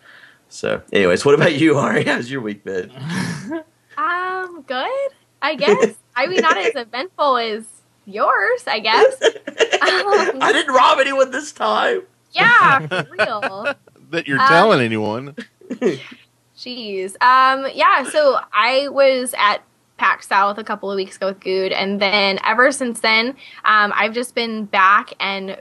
So, 0.48 0.82
anyways, 0.92 1.24
what 1.24 1.34
about 1.34 1.54
you, 1.54 1.76
Ari? 1.78 2.04
How's 2.10 2.30
your 2.30 2.40
week 2.42 2.62
been? 2.64 2.92
Um, 3.98 4.60
good. 4.66 5.08
I 5.40 5.54
guess. 5.54 5.94
I 6.14 6.26
mean, 6.26 6.42
not 6.42 6.58
as 6.58 6.74
eventful 6.74 7.38
as 7.38 7.64
yours. 8.04 8.62
I 8.66 8.78
guess. 8.80 9.20
Um, 9.76 10.42
I 10.42 10.50
didn't 10.52 10.74
rob 10.74 10.98
anyone 10.98 11.30
this 11.30 11.52
time. 11.52 12.02
yeah, 12.32 12.86
for 12.86 13.06
real. 13.18 13.74
that 14.10 14.26
you're 14.26 14.38
Um, 14.40 14.48
telling 14.48 14.80
anyone. 14.80 15.34
Jeez. 16.56 17.10
Um, 17.22 17.66
yeah, 17.74 18.04
so 18.04 18.38
I 18.52 18.88
was 18.88 19.34
at 19.38 19.62
PAX 19.98 20.28
South 20.28 20.58
a 20.58 20.64
couple 20.64 20.90
of 20.90 20.96
weeks 20.96 21.16
ago 21.16 21.28
with 21.28 21.40
Good, 21.40 21.72
and 21.72 22.00
then 22.00 22.38
ever 22.44 22.70
since 22.72 23.00
then, 23.00 23.28
um, 23.64 23.92
I've 23.94 24.12
just 24.12 24.34
been 24.34 24.64
back, 24.64 25.12
and 25.20 25.60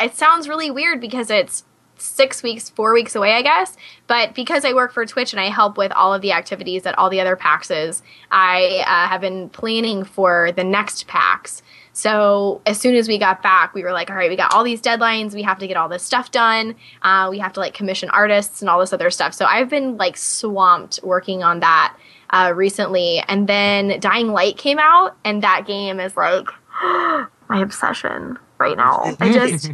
it 0.00 0.14
sounds 0.14 0.48
really 0.48 0.70
weird 0.70 1.00
because 1.00 1.30
it's 1.30 1.64
six 2.00 2.42
weeks, 2.42 2.70
four 2.70 2.94
weeks 2.94 3.14
away, 3.14 3.34
I 3.34 3.42
guess. 3.42 3.76
But 4.06 4.34
because 4.34 4.64
I 4.64 4.72
work 4.72 4.92
for 4.92 5.04
Twitch 5.04 5.32
and 5.32 5.40
I 5.40 5.50
help 5.50 5.76
with 5.76 5.92
all 5.92 6.14
of 6.14 6.22
the 6.22 6.32
activities 6.32 6.86
at 6.86 6.96
all 6.98 7.10
the 7.10 7.20
other 7.20 7.36
PAXs, 7.36 8.02
I 8.30 8.82
uh, 8.86 9.08
have 9.08 9.20
been 9.20 9.50
planning 9.50 10.04
for 10.04 10.52
the 10.52 10.64
next 10.64 11.06
PAX. 11.06 11.62
So 11.92 12.62
as 12.66 12.80
soon 12.80 12.94
as 12.94 13.08
we 13.08 13.18
got 13.18 13.42
back, 13.42 13.74
we 13.74 13.82
were 13.82 13.92
like, 13.92 14.10
all 14.10 14.16
right, 14.16 14.30
we 14.30 14.36
got 14.36 14.54
all 14.54 14.64
these 14.64 14.80
deadlines. 14.80 15.34
We 15.34 15.42
have 15.42 15.58
to 15.58 15.66
get 15.66 15.76
all 15.76 15.88
this 15.88 16.02
stuff 16.02 16.30
done. 16.30 16.76
Uh, 17.02 17.28
we 17.30 17.38
have 17.38 17.52
to 17.54 17.60
like 17.60 17.74
commission 17.74 18.08
artists 18.10 18.62
and 18.62 18.70
all 18.70 18.80
this 18.80 18.92
other 18.92 19.10
stuff. 19.10 19.34
So 19.34 19.44
I've 19.44 19.68
been 19.68 19.96
like 19.96 20.16
swamped 20.16 21.00
working 21.02 21.42
on 21.42 21.60
that 21.60 21.96
uh, 22.30 22.52
recently. 22.54 23.22
And 23.28 23.48
then 23.48 24.00
Dying 24.00 24.28
Light 24.28 24.56
came 24.56 24.78
out, 24.78 25.16
and 25.24 25.42
that 25.42 25.66
game 25.66 26.00
is 26.00 26.16
like 26.16 26.46
my 26.82 27.28
obsession 27.60 28.38
right 28.58 28.76
now. 28.76 29.16
I 29.20 29.32
just, 29.32 29.72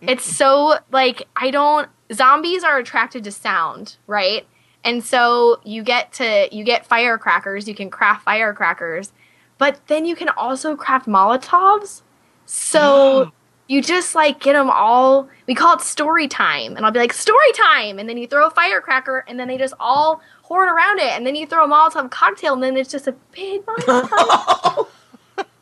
it's 0.00 0.24
so 0.24 0.78
like, 0.90 1.28
I 1.36 1.50
don't, 1.50 1.88
zombies 2.12 2.64
are 2.64 2.78
attracted 2.78 3.24
to 3.24 3.32
sound, 3.32 3.96
right? 4.06 4.46
And 4.84 5.04
so 5.04 5.60
you 5.64 5.82
get 5.82 6.12
to, 6.14 6.48
you 6.50 6.64
get 6.64 6.86
firecrackers, 6.86 7.68
you 7.68 7.74
can 7.74 7.90
craft 7.90 8.24
firecrackers, 8.24 9.12
but 9.58 9.80
then 9.88 10.04
you 10.04 10.16
can 10.16 10.28
also 10.30 10.76
craft 10.76 11.06
Molotovs. 11.06 12.02
So 12.46 13.32
you 13.68 13.82
just 13.82 14.14
like 14.14 14.40
get 14.40 14.54
them 14.54 14.70
all. 14.70 15.28
We 15.46 15.54
call 15.54 15.74
it 15.74 15.82
story 15.82 16.28
time, 16.28 16.76
and 16.76 16.86
I'll 16.86 16.92
be 16.92 17.00
like 17.00 17.12
story 17.12 17.52
time, 17.54 17.98
and 17.98 18.08
then 18.08 18.16
you 18.16 18.26
throw 18.26 18.46
a 18.46 18.50
firecracker, 18.50 19.24
and 19.28 19.38
then 19.38 19.48
they 19.48 19.58
just 19.58 19.74
all 19.78 20.22
hoard 20.48 20.68
around 20.68 20.98
it, 20.98 21.12
and 21.12 21.26
then 21.26 21.34
you 21.36 21.46
throw 21.46 21.64
a 21.64 21.68
Molotov 21.68 22.10
cocktail, 22.10 22.54
and 22.54 22.62
then 22.62 22.76
it's 22.76 22.90
just 22.90 23.06
a 23.06 23.12
big 23.32 23.64
Molotov. 23.66 24.88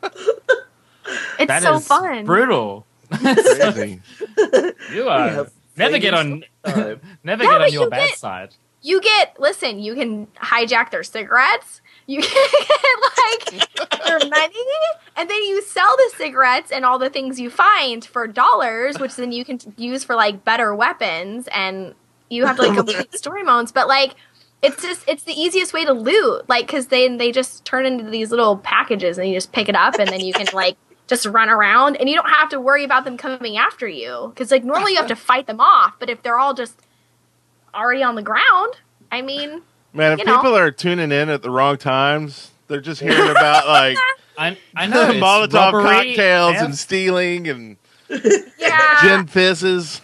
it's 1.39 1.47
That 1.47 1.63
so 1.63 1.75
is 1.75 1.87
fun. 1.87 2.03
Crazy. 2.03 2.23
brutal. 2.23 2.85
You 4.93 5.07
are 5.09 5.47
never 5.77 5.97
get 5.99 6.13
on 6.13 6.43
never 6.65 7.43
Yeah, 7.43 7.51
get 7.51 7.61
on 7.61 7.71
your 7.71 7.83
you 7.83 7.89
bad 7.89 8.09
get- 8.09 8.17
side. 8.17 8.55
you 8.81 8.99
get 9.01 9.39
listen 9.39 9.79
you 9.79 9.95
can 9.95 10.27
hijack 10.37 10.91
their 10.91 11.03
cigarettes 11.03 11.81
you 12.07 12.21
can 12.21 12.49
get 12.67 13.61
like 13.61 14.05
their 14.05 14.19
money 14.29 14.55
and 15.15 15.29
then 15.29 15.41
you 15.43 15.61
sell 15.61 15.95
the 15.97 16.11
cigarettes 16.17 16.71
and 16.71 16.83
all 16.85 16.99
the 16.99 17.09
things 17.09 17.39
you 17.39 17.49
find 17.49 18.03
for 18.03 18.27
dollars 18.27 18.99
which 18.99 19.15
then 19.15 19.31
you 19.31 19.45
can 19.45 19.59
use 19.77 20.03
for 20.03 20.15
like 20.15 20.43
better 20.43 20.75
weapons 20.75 21.47
and 21.53 21.93
you 22.29 22.45
have 22.45 22.55
to 22.57 22.63
like 22.63 22.75
complete 22.75 23.13
story 23.15 23.43
modes 23.43 23.71
but 23.71 23.87
like 23.87 24.15
it's 24.61 24.81
just 24.81 25.03
it's 25.07 25.23
the 25.23 25.33
easiest 25.33 25.73
way 25.73 25.85
to 25.85 25.93
loot 25.93 26.47
like 26.49 26.65
because 26.67 26.87
then 26.87 27.17
they 27.17 27.31
just 27.31 27.63
turn 27.65 27.85
into 27.85 28.03
these 28.09 28.31
little 28.31 28.57
packages 28.57 29.17
and 29.17 29.27
you 29.29 29.33
just 29.35 29.51
pick 29.51 29.69
it 29.69 29.75
up 29.75 29.95
and 29.99 30.09
then 30.09 30.19
you 30.19 30.33
can 30.33 30.47
like 30.53 30.75
just 31.07 31.25
run 31.27 31.47
around 31.49 31.95
and 31.97 32.09
you 32.09 32.15
don't 32.15 32.29
have 32.29 32.49
to 32.49 32.59
worry 32.59 32.83
about 32.83 33.05
them 33.05 33.17
coming 33.17 33.55
after 33.57 33.87
you 33.87 34.31
because 34.33 34.49
like 34.51 34.63
normally 34.63 34.91
you 34.93 34.97
have 34.97 35.07
to 35.07 35.15
fight 35.29 35.45
them 35.47 35.59
off 35.59 35.93
but 35.99 36.09
if 36.09 36.21
they're 36.23 36.39
all 36.39 36.53
just 36.53 36.79
already 37.75 38.01
on 38.03 38.15
the 38.15 38.21
ground 38.23 38.73
i 39.11 39.21
mean 39.21 39.61
Man, 39.93 40.13
if 40.13 40.19
You 40.19 40.25
know. 40.25 40.35
people 40.37 40.55
are 40.55 40.69
tuning 40.69 41.11
in 41.11 41.29
at 41.29 41.41
the 41.41 41.49
wrong 41.49 41.77
times, 41.77 42.51
they're 42.67 42.81
just 42.81 43.01
hearing 43.01 43.29
about 43.31 43.67
like 43.67 43.97
I, 44.37 44.55
I 44.75 44.85
know 44.85 45.01
it's 45.09 45.19
Molotov 45.19 45.73
robbery, 45.73 45.83
cocktails 46.15 46.53
theft. 46.53 46.65
and 46.65 46.77
stealing 46.77 47.47
and 47.47 47.77
yeah 48.59 48.97
gin 49.01 49.25
fizzes. 49.27 50.01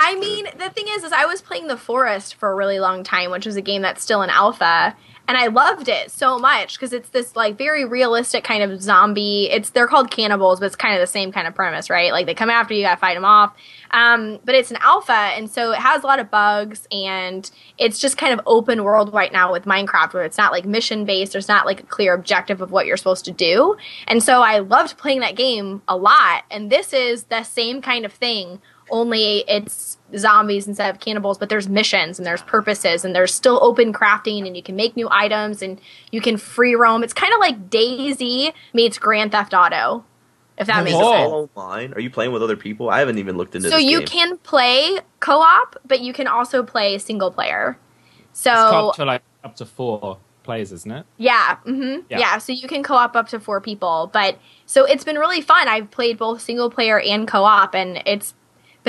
I 0.00 0.14
mean, 0.14 0.46
the 0.56 0.70
thing 0.70 0.86
is, 0.88 1.02
is 1.02 1.12
I 1.12 1.26
was 1.26 1.42
playing 1.42 1.66
The 1.66 1.76
Forest 1.76 2.36
for 2.36 2.50
a 2.50 2.54
really 2.54 2.78
long 2.78 3.02
time, 3.02 3.30
which 3.30 3.46
was 3.46 3.56
a 3.56 3.62
game 3.62 3.82
that's 3.82 4.02
still 4.02 4.22
in 4.22 4.30
alpha, 4.30 4.96
and 5.26 5.36
I 5.36 5.48
loved 5.48 5.88
it 5.88 6.10
so 6.10 6.38
much 6.38 6.78
because 6.78 6.94
it's 6.94 7.10
this 7.10 7.36
like 7.36 7.58
very 7.58 7.84
realistic 7.84 8.44
kind 8.44 8.62
of 8.62 8.80
zombie. 8.80 9.50
It's 9.50 9.70
they're 9.70 9.86
called 9.86 10.10
cannibals, 10.10 10.60
but 10.60 10.66
it's 10.66 10.76
kind 10.76 10.94
of 10.94 11.00
the 11.00 11.06
same 11.06 11.32
kind 11.32 11.46
of 11.46 11.54
premise, 11.54 11.90
right? 11.90 12.12
Like 12.12 12.24
they 12.24 12.34
come 12.34 12.48
after 12.48 12.72
you, 12.72 12.80
you 12.80 12.86
gotta 12.86 12.98
fight 12.98 13.14
them 13.14 13.26
off. 13.26 13.54
Um, 13.90 14.38
but 14.44 14.54
it's 14.54 14.70
an 14.70 14.78
alpha, 14.80 15.12
and 15.12 15.50
so 15.50 15.72
it 15.72 15.80
has 15.80 16.02
a 16.04 16.06
lot 16.06 16.20
of 16.20 16.30
bugs, 16.30 16.86
and 16.92 17.50
it's 17.76 17.98
just 17.98 18.16
kind 18.16 18.32
of 18.32 18.40
open 18.46 18.84
world 18.84 19.12
right 19.12 19.32
now 19.32 19.52
with 19.52 19.64
Minecraft, 19.64 20.14
where 20.14 20.24
it's 20.24 20.38
not 20.38 20.52
like 20.52 20.64
mission 20.64 21.04
based. 21.04 21.32
There's 21.32 21.48
not 21.48 21.66
like 21.66 21.80
a 21.80 21.86
clear 21.86 22.14
objective 22.14 22.62
of 22.62 22.70
what 22.70 22.86
you're 22.86 22.96
supposed 22.96 23.24
to 23.26 23.32
do, 23.32 23.76
and 24.06 24.22
so 24.22 24.42
I 24.42 24.60
loved 24.60 24.96
playing 24.96 25.20
that 25.20 25.36
game 25.36 25.82
a 25.88 25.96
lot. 25.96 26.44
And 26.50 26.70
this 26.70 26.92
is 26.92 27.24
the 27.24 27.42
same 27.42 27.82
kind 27.82 28.06
of 28.06 28.12
thing 28.12 28.60
only 28.90 29.44
it's 29.48 29.98
zombies 30.16 30.66
instead 30.66 30.88
of 30.94 31.00
cannibals 31.00 31.38
but 31.38 31.48
there's 31.48 31.68
missions 31.68 32.18
and 32.18 32.26
there's 32.26 32.42
purposes 32.42 33.04
and 33.04 33.14
there's 33.14 33.32
still 33.34 33.58
open 33.62 33.92
crafting 33.92 34.46
and 34.46 34.56
you 34.56 34.62
can 34.62 34.74
make 34.76 34.96
new 34.96 35.08
items 35.10 35.62
and 35.62 35.80
you 36.10 36.20
can 36.20 36.36
free 36.36 36.74
roam 36.74 37.02
it's 37.02 37.12
kind 37.12 37.32
of 37.34 37.40
like 37.40 37.68
DayZ 37.70 38.52
meets 38.72 38.98
grand 38.98 39.32
theft 39.32 39.52
auto 39.54 40.04
if 40.56 40.66
that 40.66 40.82
makes 40.84 40.94
it 40.94 41.02
Oh. 41.02 41.10
sense 41.12 41.32
all 41.32 41.48
online? 41.56 41.92
Are 41.94 42.00
you 42.00 42.10
playing 42.10 42.32
with 42.32 42.42
other 42.42 42.56
people? 42.56 42.90
I 42.90 42.98
haven't 42.98 43.18
even 43.18 43.36
looked 43.36 43.54
into 43.54 43.68
so 43.70 43.76
this 43.76 43.84
you 43.84 43.98
game. 44.00 44.06
can 44.08 44.38
play 44.38 44.98
co-op 45.20 45.76
but 45.86 46.00
you 46.00 46.12
can 46.12 46.26
also 46.26 46.62
play 46.62 46.98
single 46.98 47.30
player 47.30 47.78
so 48.32 48.52
It's 48.52 48.70
co-op 48.70 48.96
to 48.96 49.04
like 49.04 49.22
up 49.44 49.56
to 49.56 49.66
four 49.66 50.18
players, 50.42 50.72
isn't 50.72 50.90
it? 50.90 51.04
Yeah, 51.18 51.56
hmm 51.56 51.96
Yeah. 52.08 52.18
yeah. 52.20 52.38
So 52.38 52.52
you 52.52 52.66
can 52.68 52.82
co-op 52.82 53.14
up 53.16 53.28
to 53.28 53.40
four 53.40 53.60
people, 53.60 54.08
but 54.12 54.38
so 54.64 54.84
it's 54.86 55.04
been 55.04 55.18
really 55.18 55.42
fun. 55.42 55.68
I've 55.68 55.90
played 55.90 56.16
both 56.16 56.40
single 56.40 56.70
player 56.70 56.98
and 56.98 57.28
co-op, 57.28 57.74
and 57.74 58.02
it's 58.06 58.32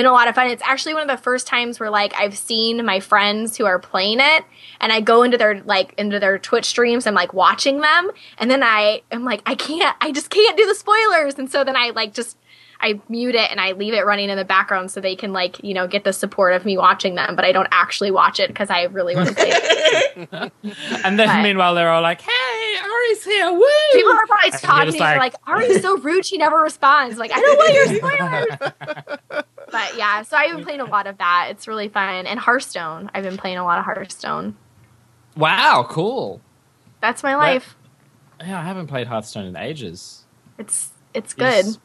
been 0.00 0.06
a 0.06 0.12
lot 0.12 0.28
of 0.28 0.34
fun. 0.34 0.46
It's 0.48 0.62
actually 0.64 0.94
one 0.94 1.02
of 1.02 1.14
the 1.16 1.22
first 1.22 1.46
times 1.46 1.78
where 1.78 1.90
like 1.90 2.14
I've 2.14 2.36
seen 2.36 2.84
my 2.84 3.00
friends 3.00 3.56
who 3.56 3.66
are 3.66 3.78
playing 3.78 4.18
it, 4.20 4.44
and 4.80 4.92
I 4.92 5.00
go 5.00 5.22
into 5.22 5.36
their 5.36 5.60
like 5.62 5.94
into 5.98 6.18
their 6.18 6.38
Twitch 6.38 6.64
streams. 6.64 7.06
I'm 7.06 7.14
like 7.14 7.34
watching 7.34 7.80
them, 7.80 8.10
and 8.38 8.50
then 8.50 8.62
I 8.62 9.02
am 9.10 9.24
like, 9.24 9.42
I 9.46 9.54
can't, 9.54 9.96
I 10.00 10.10
just 10.12 10.30
can't 10.30 10.56
do 10.56 10.64
the 10.66 10.74
spoilers, 10.74 11.34
and 11.34 11.50
so 11.50 11.64
then 11.64 11.76
I 11.76 11.90
like 11.90 12.14
just. 12.14 12.36
I 12.82 12.98
mute 13.10 13.34
it 13.34 13.50
and 13.50 13.60
I 13.60 13.72
leave 13.72 13.92
it 13.92 14.06
running 14.06 14.30
in 14.30 14.38
the 14.38 14.44
background 14.46 14.90
so 14.90 15.02
they 15.02 15.14
can 15.14 15.34
like 15.34 15.62
you 15.62 15.74
know 15.74 15.86
get 15.86 16.02
the 16.02 16.14
support 16.14 16.54
of 16.54 16.64
me 16.64 16.78
watching 16.78 17.14
them, 17.14 17.36
but 17.36 17.44
I 17.44 17.52
don't 17.52 17.68
actually 17.70 18.10
watch 18.10 18.40
it 18.40 18.48
because 18.48 18.70
I 18.70 18.84
really 18.84 19.14
want 19.14 19.28
to 19.28 19.34
play 19.34 19.50
it. 19.52 20.52
And 21.04 21.18
then 21.18 21.28
But- 21.28 21.42
meanwhile 21.42 21.74
they're 21.74 21.90
all 21.90 22.00
like, 22.00 22.22
"Hey, 22.22 22.76
Ari's 22.82 23.22
here! 23.22 23.52
Woo!" 23.52 23.66
People 23.92 24.12
are 24.12 24.26
probably 24.26 24.50
talking 24.52 24.86
to 24.86 24.92
me. 24.92 24.98
They're 24.98 25.18
like- 25.18 25.34
like, 25.34 25.34
Ari's 25.46 25.82
so 25.82 25.98
rude. 25.98 26.24
She 26.24 26.38
never 26.38 26.56
responds. 26.56 27.18
Like, 27.18 27.32
I 27.34 27.40
don't 27.40 27.58
want 27.58 27.74
your 27.74 27.86
spoilers. 29.28 29.44
but 29.70 29.96
yeah, 29.96 30.22
so 30.22 30.36
I've 30.36 30.54
been 30.54 30.64
playing 30.64 30.80
a 30.80 30.84
lot 30.84 31.06
of 31.06 31.18
that. 31.18 31.48
It's 31.50 31.66
really 31.68 31.88
fun. 31.88 32.26
And 32.26 32.38
Hearthstone. 32.38 33.10
I've 33.14 33.24
been 33.24 33.36
playing 33.36 33.58
a 33.58 33.64
lot 33.64 33.78
of 33.78 33.84
Hearthstone. 33.84 34.56
wow, 35.36 35.86
cool. 35.88 36.40
That's 37.00 37.22
my 37.22 37.34
life. 37.36 37.76
Yeah, 38.40 38.58
I 38.60 38.62
haven't 38.62 38.86
played 38.88 39.06
Hearthstone 39.06 39.44
in 39.46 39.56
ages. 39.56 40.24
It's 40.58 40.90
it's 41.14 41.34
good. 41.34 41.66
It's 41.66 41.78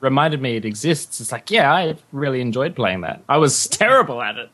reminded 0.00 0.40
me 0.40 0.56
it 0.56 0.64
exists. 0.64 1.20
It's 1.20 1.32
like, 1.32 1.50
yeah, 1.50 1.72
I 1.72 1.96
really 2.12 2.40
enjoyed 2.40 2.74
playing 2.76 3.02
that. 3.02 3.22
I 3.28 3.38
was 3.38 3.66
terrible 3.68 4.20
at 4.22 4.36
it, 4.36 4.50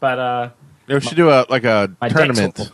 but 0.00 0.18
uh, 0.18 0.50
We 0.88 1.00
should 1.00 1.16
do 1.16 1.30
a 1.30 1.46
like 1.48 1.64
a 1.64 1.90
tournament. 2.08 2.70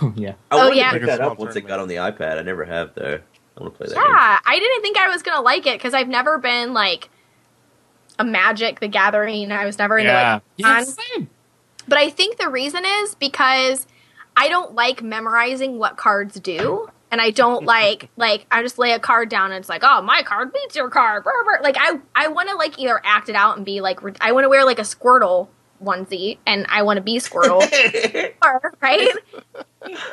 Oh 0.00 0.12
yeah, 0.16 0.32
I 0.50 0.58
Oh, 0.58 0.70
yeah. 0.70 0.92
pick 0.92 1.02
Like 1.02 1.10
that 1.18 1.20
up 1.20 1.38
once 1.38 1.56
it 1.56 1.62
got 1.62 1.78
on 1.80 1.88
the 1.88 1.96
iPad. 1.96 2.38
I 2.38 2.42
never 2.42 2.64
have 2.64 2.94
though. 2.94 3.20
I 3.56 3.60
want 3.62 3.72
to 3.74 3.78
play 3.78 3.86
that. 3.88 3.96
Yeah, 3.96 4.38
I 4.44 4.58
didn't 4.58 4.82
think 4.82 4.98
I 4.98 5.08
was 5.08 5.22
gonna 5.22 5.40
like 5.42 5.66
it 5.66 5.78
because 5.78 5.94
I've 5.94 6.08
never 6.08 6.38
been 6.38 6.74
like 6.74 7.08
a 8.18 8.24
Magic 8.24 8.80
the 8.80 8.88
Gathering. 8.88 9.52
I 9.52 9.64
was 9.64 9.78
never 9.78 9.98
into 9.98 10.10
yeah, 10.10 10.34
like 10.34 10.42
yeah, 10.56 10.78
on- 10.78 10.84
same. 10.84 11.30
But 11.88 11.98
I 11.98 12.10
think 12.10 12.38
the 12.38 12.48
reason 12.48 12.84
is 12.84 13.14
because 13.14 13.86
I 14.36 14.48
don't 14.48 14.74
like 14.74 15.02
memorizing 15.02 15.78
what 15.78 15.96
cards 15.96 16.38
do. 16.40 16.88
And 17.10 17.20
I 17.20 17.30
don't 17.30 17.64
like 17.74 18.10
like 18.16 18.46
I 18.50 18.62
just 18.62 18.78
lay 18.78 18.92
a 18.92 18.98
card 18.98 19.28
down 19.28 19.52
and 19.52 19.60
it's 19.60 19.68
like, 19.68 19.82
oh, 19.84 20.02
my 20.02 20.22
card 20.22 20.52
beats 20.52 20.76
your 20.76 20.90
card. 20.90 21.24
Brr, 21.24 21.44
brr. 21.44 21.62
Like 21.62 21.76
I 21.78 21.98
I 22.14 22.28
want 22.28 22.48
to 22.48 22.56
like 22.56 22.78
either 22.78 23.00
act 23.04 23.28
it 23.28 23.36
out 23.36 23.56
and 23.56 23.64
be 23.64 23.80
like 23.80 24.00
I 24.20 24.32
want 24.32 24.44
to 24.44 24.48
wear 24.48 24.64
like 24.64 24.78
a 24.78 24.82
Squirtle 24.82 25.48
onesie 25.82 26.38
and 26.46 26.66
I 26.68 26.82
want 26.82 26.96
to 26.96 27.02
be 27.02 27.18
Squirtle, 27.18 27.60
right? 28.80 29.12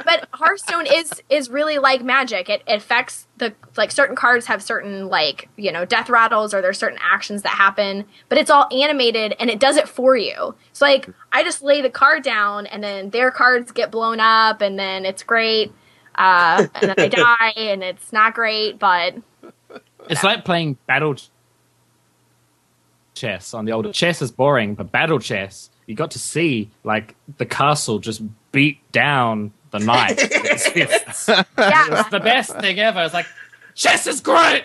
But 0.06 0.28
Hearthstone 0.34 0.86
is 0.86 1.22
is 1.30 1.50
really 1.50 1.78
like 1.80 2.04
Magic. 2.04 2.50
It, 2.50 2.62
it 2.68 2.76
affects 2.76 3.28
the 3.38 3.54
like 3.76 3.92
certain 3.92 4.16
cards 4.16 4.46
have 4.46 4.62
certain 4.62 5.08
like 5.08 5.50
you 5.58 5.72
know 5.72 5.86
death 5.86 6.10
rattles 6.10 6.54
or 6.54 6.62
there's 6.62 6.78
certain 6.78 7.00
actions 7.02 7.42
that 7.42 7.50
happen, 7.50 8.06
but 8.30 8.38
it's 8.38 8.52
all 8.52 8.68
animated 8.72 9.36
and 9.40 9.50
it 9.50 9.60
does 9.60 9.78
it 9.78 9.88
for 9.90 10.16
you. 10.16 10.56
So 10.74 10.86
like 10.86 11.10
I 11.32 11.44
just 11.44 11.64
lay 11.64 11.82
the 11.82 11.90
card 11.90 12.24
down 12.24 12.68
and 12.68 12.84
then 12.84 13.10
their 13.10 13.32
cards 13.32 13.72
get 13.72 13.92
blown 13.92 14.20
up 14.20 14.62
and 14.62 14.78
then 14.78 15.06
it's 15.06 15.24
great, 15.24 15.72
uh, 16.16 16.68
and 16.76 16.90
then 16.90 16.96
they 16.98 17.10
die 17.10 17.54
and 17.56 17.84
it's 17.84 18.14
not 18.14 18.36
great, 18.36 18.78
but 18.78 19.16
It's 20.10 20.24
like 20.24 20.46
playing 20.46 20.78
battle 20.86 21.16
ch- 21.16 21.30
chess 23.14 23.54
on 23.54 23.66
the 23.66 23.72
older 23.72 23.92
chess 23.92 24.22
is 24.22 24.32
boring, 24.32 24.76
but 24.76 24.92
battle 24.92 25.20
chess 25.20 25.70
you 25.86 25.96
got 25.96 26.12
to 26.12 26.20
see 26.20 26.72
like 26.84 27.16
the 27.38 27.46
castle 27.46 28.00
just 28.00 28.22
beat 28.52 28.80
down 28.92 29.52
the 29.72 29.80
knight. 29.80 30.18
with 30.22 30.32
its 30.76 31.28
yeah, 31.28 31.44
It's 31.58 32.10
the 32.10 32.20
best 32.20 32.58
thing 32.60 32.80
ever. 32.80 33.02
It's 33.04 33.14
like 33.14 33.28
chess 33.76 34.08
is 34.08 34.22
great. 34.22 34.64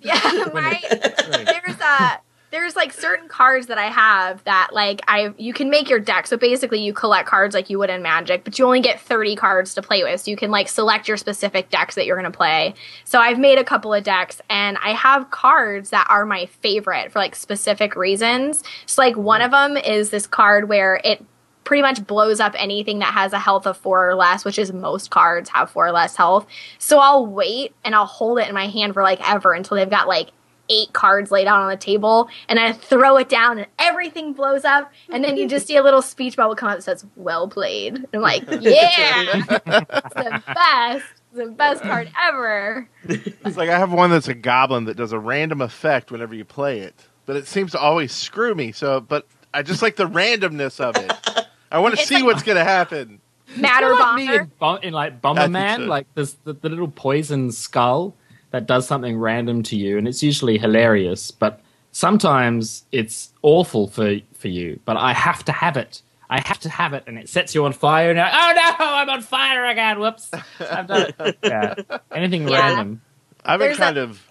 yeah. 0.00 0.20
My 0.52 0.80
there's 0.90 1.80
a 1.80 2.20
there's 2.50 2.76
like 2.76 2.92
certain 2.92 3.28
cards 3.28 3.66
that 3.66 3.76
I 3.76 3.86
have 3.86 4.42
that 4.44 4.70
like 4.72 5.02
I 5.06 5.34
you 5.36 5.52
can 5.52 5.68
make 5.68 5.90
your 5.90 5.98
deck. 5.98 6.26
So 6.26 6.36
basically 6.36 6.80
you 6.80 6.92
collect 6.92 7.28
cards 7.28 7.54
like 7.54 7.68
you 7.68 7.78
would 7.78 7.90
in 7.90 8.02
Magic, 8.02 8.44
but 8.44 8.58
you 8.58 8.64
only 8.64 8.80
get 8.80 9.00
30 9.00 9.36
cards 9.36 9.74
to 9.74 9.82
play 9.82 10.02
with. 10.02 10.20
So 10.20 10.30
you 10.30 10.36
can 10.36 10.50
like 10.50 10.68
select 10.68 11.08
your 11.08 11.16
specific 11.16 11.68
decks 11.70 11.94
that 11.94 12.06
you're 12.06 12.16
going 12.16 12.30
to 12.30 12.36
play. 12.36 12.74
So 13.04 13.18
I've 13.18 13.38
made 13.38 13.58
a 13.58 13.64
couple 13.64 13.92
of 13.92 14.02
decks 14.02 14.40
and 14.48 14.78
I 14.82 14.92
have 14.92 15.30
cards 15.30 15.90
that 15.90 16.06
are 16.08 16.24
my 16.24 16.46
favorite 16.46 17.12
for 17.12 17.18
like 17.18 17.34
specific 17.34 17.96
reasons. 17.96 18.62
So 18.86 19.02
like 19.02 19.16
one 19.16 19.42
of 19.42 19.50
them 19.50 19.76
is 19.76 20.10
this 20.10 20.26
card 20.26 20.68
where 20.68 21.00
it 21.04 21.24
pretty 21.64 21.82
much 21.82 22.06
blows 22.06 22.40
up 22.40 22.54
anything 22.56 23.00
that 23.00 23.12
has 23.12 23.34
a 23.34 23.38
health 23.38 23.66
of 23.66 23.76
four 23.76 24.08
or 24.08 24.14
less, 24.14 24.42
which 24.42 24.58
is 24.58 24.72
most 24.72 25.10
cards 25.10 25.50
have 25.50 25.70
four 25.70 25.86
or 25.86 25.92
less 25.92 26.16
health. 26.16 26.46
So 26.78 26.98
I'll 26.98 27.26
wait 27.26 27.74
and 27.84 27.94
I'll 27.94 28.06
hold 28.06 28.38
it 28.38 28.48
in 28.48 28.54
my 28.54 28.68
hand 28.68 28.94
for 28.94 29.02
like 29.02 29.20
ever 29.28 29.52
until 29.52 29.76
they've 29.76 29.90
got 29.90 30.08
like 30.08 30.30
eight 30.70 30.92
cards 30.92 31.30
laid 31.30 31.46
out 31.46 31.60
on 31.60 31.68
the 31.68 31.76
table 31.76 32.28
and 32.48 32.58
I 32.58 32.72
throw 32.72 33.16
it 33.16 33.28
down 33.28 33.58
and 33.58 33.66
everything 33.78 34.32
blows 34.32 34.64
up 34.64 34.92
and 35.10 35.24
then 35.24 35.36
you 35.36 35.48
just 35.48 35.66
see 35.66 35.76
a 35.76 35.82
little 35.82 36.02
speech 36.02 36.36
bubble 36.36 36.54
come 36.54 36.68
up 36.68 36.76
that 36.78 36.82
says, 36.82 37.06
Well 37.16 37.48
played. 37.48 37.94
And 37.96 38.06
I'm 38.12 38.20
like, 38.20 38.42
Yeah 38.60 39.42
It's 39.48 40.14
the 40.14 40.42
best. 40.54 41.06
The 41.34 41.46
best 41.46 41.82
card 41.82 42.10
ever. 42.20 42.88
It's 43.04 43.56
like 43.56 43.68
I 43.68 43.78
have 43.78 43.92
one 43.92 44.10
that's 44.10 44.28
a 44.28 44.34
goblin 44.34 44.86
that 44.86 44.96
does 44.96 45.12
a 45.12 45.18
random 45.18 45.60
effect 45.60 46.10
whenever 46.10 46.34
you 46.34 46.44
play 46.44 46.80
it, 46.80 46.94
but 47.26 47.36
it 47.36 47.46
seems 47.46 47.72
to 47.72 47.78
always 47.78 48.12
screw 48.12 48.54
me. 48.54 48.72
So, 48.72 49.00
but 49.00 49.26
I 49.52 49.62
just 49.62 49.82
like 49.82 49.96
the 49.96 50.08
randomness 50.08 50.80
of 50.80 50.96
it. 50.96 51.46
I 51.70 51.78
want 51.80 51.98
to 51.98 52.04
see 52.04 52.16
like- 52.16 52.24
what's 52.24 52.42
going 52.42 52.56
to 52.56 52.64
happen. 52.64 53.20
Matter 53.56 53.94
like 53.94 54.16
me 54.16 54.38
Bomber. 54.58 54.80
in, 54.82 54.88
in 54.88 54.94
like 54.94 55.12
I 55.12 55.16
think 55.16 55.22
Bomberman, 55.22 55.76
so. 55.76 55.84
like 55.84 56.06
there's 56.14 56.34
the, 56.44 56.52
the 56.52 56.68
little 56.68 56.88
poison 56.88 57.50
skull 57.52 58.14
that 58.50 58.66
does 58.66 58.86
something 58.86 59.16
random 59.18 59.62
to 59.64 59.76
you, 59.76 59.98
and 59.98 60.06
it's 60.08 60.22
usually 60.22 60.58
hilarious, 60.58 61.30
but 61.30 61.60
sometimes 61.92 62.84
it's 62.92 63.32
awful 63.42 63.88
for 63.88 64.16
for 64.34 64.48
you. 64.48 64.80
But 64.84 64.96
I 64.96 65.12
have 65.12 65.44
to 65.46 65.52
have 65.52 65.76
it. 65.76 66.02
I 66.30 66.40
have 66.46 66.58
to 66.60 66.68
have 66.68 66.92
it, 66.92 67.04
and 67.06 67.18
it 67.18 67.28
sets 67.28 67.54
you 67.54 67.64
on 67.64 67.72
fire. 67.72 68.10
And 68.10 68.16
you're 68.18 68.26
like, 68.26 68.34
oh 68.34 68.52
no, 68.54 68.86
I'm 68.86 69.08
on 69.10 69.22
fire 69.22 69.66
again. 69.66 69.98
Whoops, 69.98 70.30
I've 70.60 70.86
done 70.86 71.12
it. 71.18 71.38
Yeah, 71.42 71.74
anything 72.12 72.46
Yeah. 72.48 72.58
random. 72.60 73.00
I've 73.44 73.58
been 73.58 73.68
There's 73.68 73.78
kind 73.78 73.96
a- 73.98 74.02
of. 74.04 74.22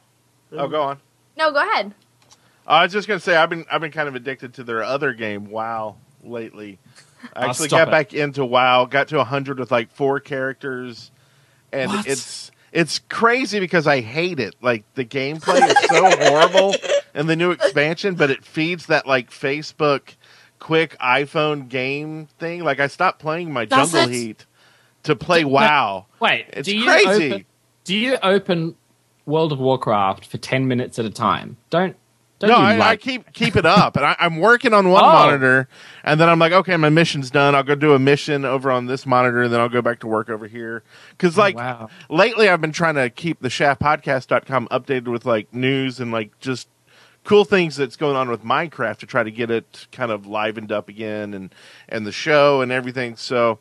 Oh, 0.52 0.68
go 0.68 0.82
on. 0.84 1.00
No, 1.38 1.52
go 1.52 1.58
ahead. 1.68 1.94
I 2.66 2.84
was 2.84 2.92
just 2.94 3.08
gonna 3.08 3.20
say 3.20 3.36
I've 3.36 3.50
been 3.50 3.66
I've 3.72 3.82
been 3.82 3.92
kind 3.92 4.08
of 4.08 4.16
addicted 4.16 4.54
to 4.56 4.64
their 4.64 4.84
other 4.84 5.14
game, 5.14 5.50
WoW, 5.50 5.96
lately. 6.24 6.80
I 7.34 7.48
actually 7.48 7.70
got 7.70 7.88
it. 7.88 7.92
back 7.92 8.14
into 8.14 8.46
WoW, 8.46 8.86
got 8.86 9.08
to 9.10 9.24
hundred 9.24 9.60
with 9.60 9.72
like 9.72 9.92
four 9.92 10.20
characters, 10.20 11.12
and 11.72 11.90
What? 11.92 12.08
it's 12.08 12.52
it's 12.72 13.00
crazy 13.10 13.60
because 13.60 13.88
I 13.88 14.02
hate 14.02 14.40
it. 14.40 14.56
Like 14.62 14.84
the 14.96 15.06
gameplay 15.06 15.68
is 15.68 15.90
so 15.90 16.10
horrible 16.30 16.76
in 17.14 17.28
the 17.28 17.36
new 17.36 17.52
expansion, 17.52 18.16
but 18.16 18.30
it 18.30 18.44
feeds 18.44 18.88
that 18.88 19.06
like 19.08 19.30
Facebook 19.30 20.16
quick 20.60 20.98
iPhone 21.00 21.70
game 21.70 22.28
thing. 22.40 22.64
Like 22.64 22.80
I 22.80 22.88
stopped 22.88 23.20
playing 23.20 23.52
my 23.52 23.66
Jungle 23.66 24.02
it? 24.02 24.10
Heat 24.10 24.46
to 25.04 25.16
play 25.16 25.46
WoW. 25.46 26.06
Wait, 26.20 26.46
It's 26.54 26.68
do 26.68 26.78
you 26.78 26.84
crazy. 26.86 27.34
Open, 27.34 27.46
do 27.84 27.96
you 27.96 28.18
open 28.22 28.76
World 29.26 29.52
of 29.52 29.60
Warcraft 29.60 30.26
for 30.26 30.38
ten 30.38 30.68
minutes 30.68 31.00
at 31.00 31.06
a 31.06 31.10
time? 31.10 31.58
Don't 31.70 31.96
don't 32.40 32.50
no, 32.50 32.56
I, 32.58 32.90
I 32.90 32.96
keep 32.98 33.34
keep 33.34 33.56
it 33.56 33.66
up, 33.66 33.96
and 33.96 34.06
I, 34.06 34.16
I'm 34.20 34.38
working 34.38 34.74
on 34.74 34.90
one 34.90 35.04
Oh. 35.06 35.08
monitor, 35.08 35.68
and 36.04 36.20
then 36.20 36.30
I'm 36.30 36.38
like, 36.40 36.52
okay, 36.52 36.78
my 36.78 36.90
mission's 36.90 37.32
done. 37.32 37.56
I'll 37.56 37.64
go 37.64 37.76
do 37.76 37.94
a 37.94 38.00
mission 38.00 38.46
over 38.46 38.70
on 38.72 38.86
this 38.86 39.06
monitor, 39.06 39.44
and 39.44 39.54
then 39.54 39.60
I'll 39.60 39.70
go 39.70 39.82
back 39.82 40.00
to 40.02 40.08
work 40.08 40.30
over 40.30 40.48
here. 40.48 40.84
Because 41.12 41.38
oh, 41.38 41.42
like 41.42 41.56
Oh, 41.56 41.60
wow. 41.60 41.90
lately, 42.10 42.48
I've 42.50 42.62
been 42.62 42.72
trying 42.72 42.96
to 42.96 43.10
keep 43.10 43.40
the 43.42 43.50
shaftpodcast.com 43.50 44.68
updated 44.68 45.08
with 45.08 45.26
like 45.26 45.54
news 45.54 46.00
and 46.00 46.12
like 46.12 46.38
just 46.40 46.68
cool 47.24 47.44
things 47.44 47.76
that's 47.76 47.96
going 47.98 48.16
on 48.16 48.30
with 48.30 48.44
Minecraft 48.44 48.98
to 49.00 49.06
try 49.06 49.24
to 49.24 49.32
get 49.32 49.52
it 49.52 49.88
kind 49.92 50.12
of 50.12 50.24
livened 50.28 50.72
up 50.72 50.90
again, 50.90 51.34
and 51.34 51.54
and 51.90 52.06
the 52.06 52.12
show 52.12 52.62
and 52.62 52.72
everything. 52.72 53.16
So 53.16 53.60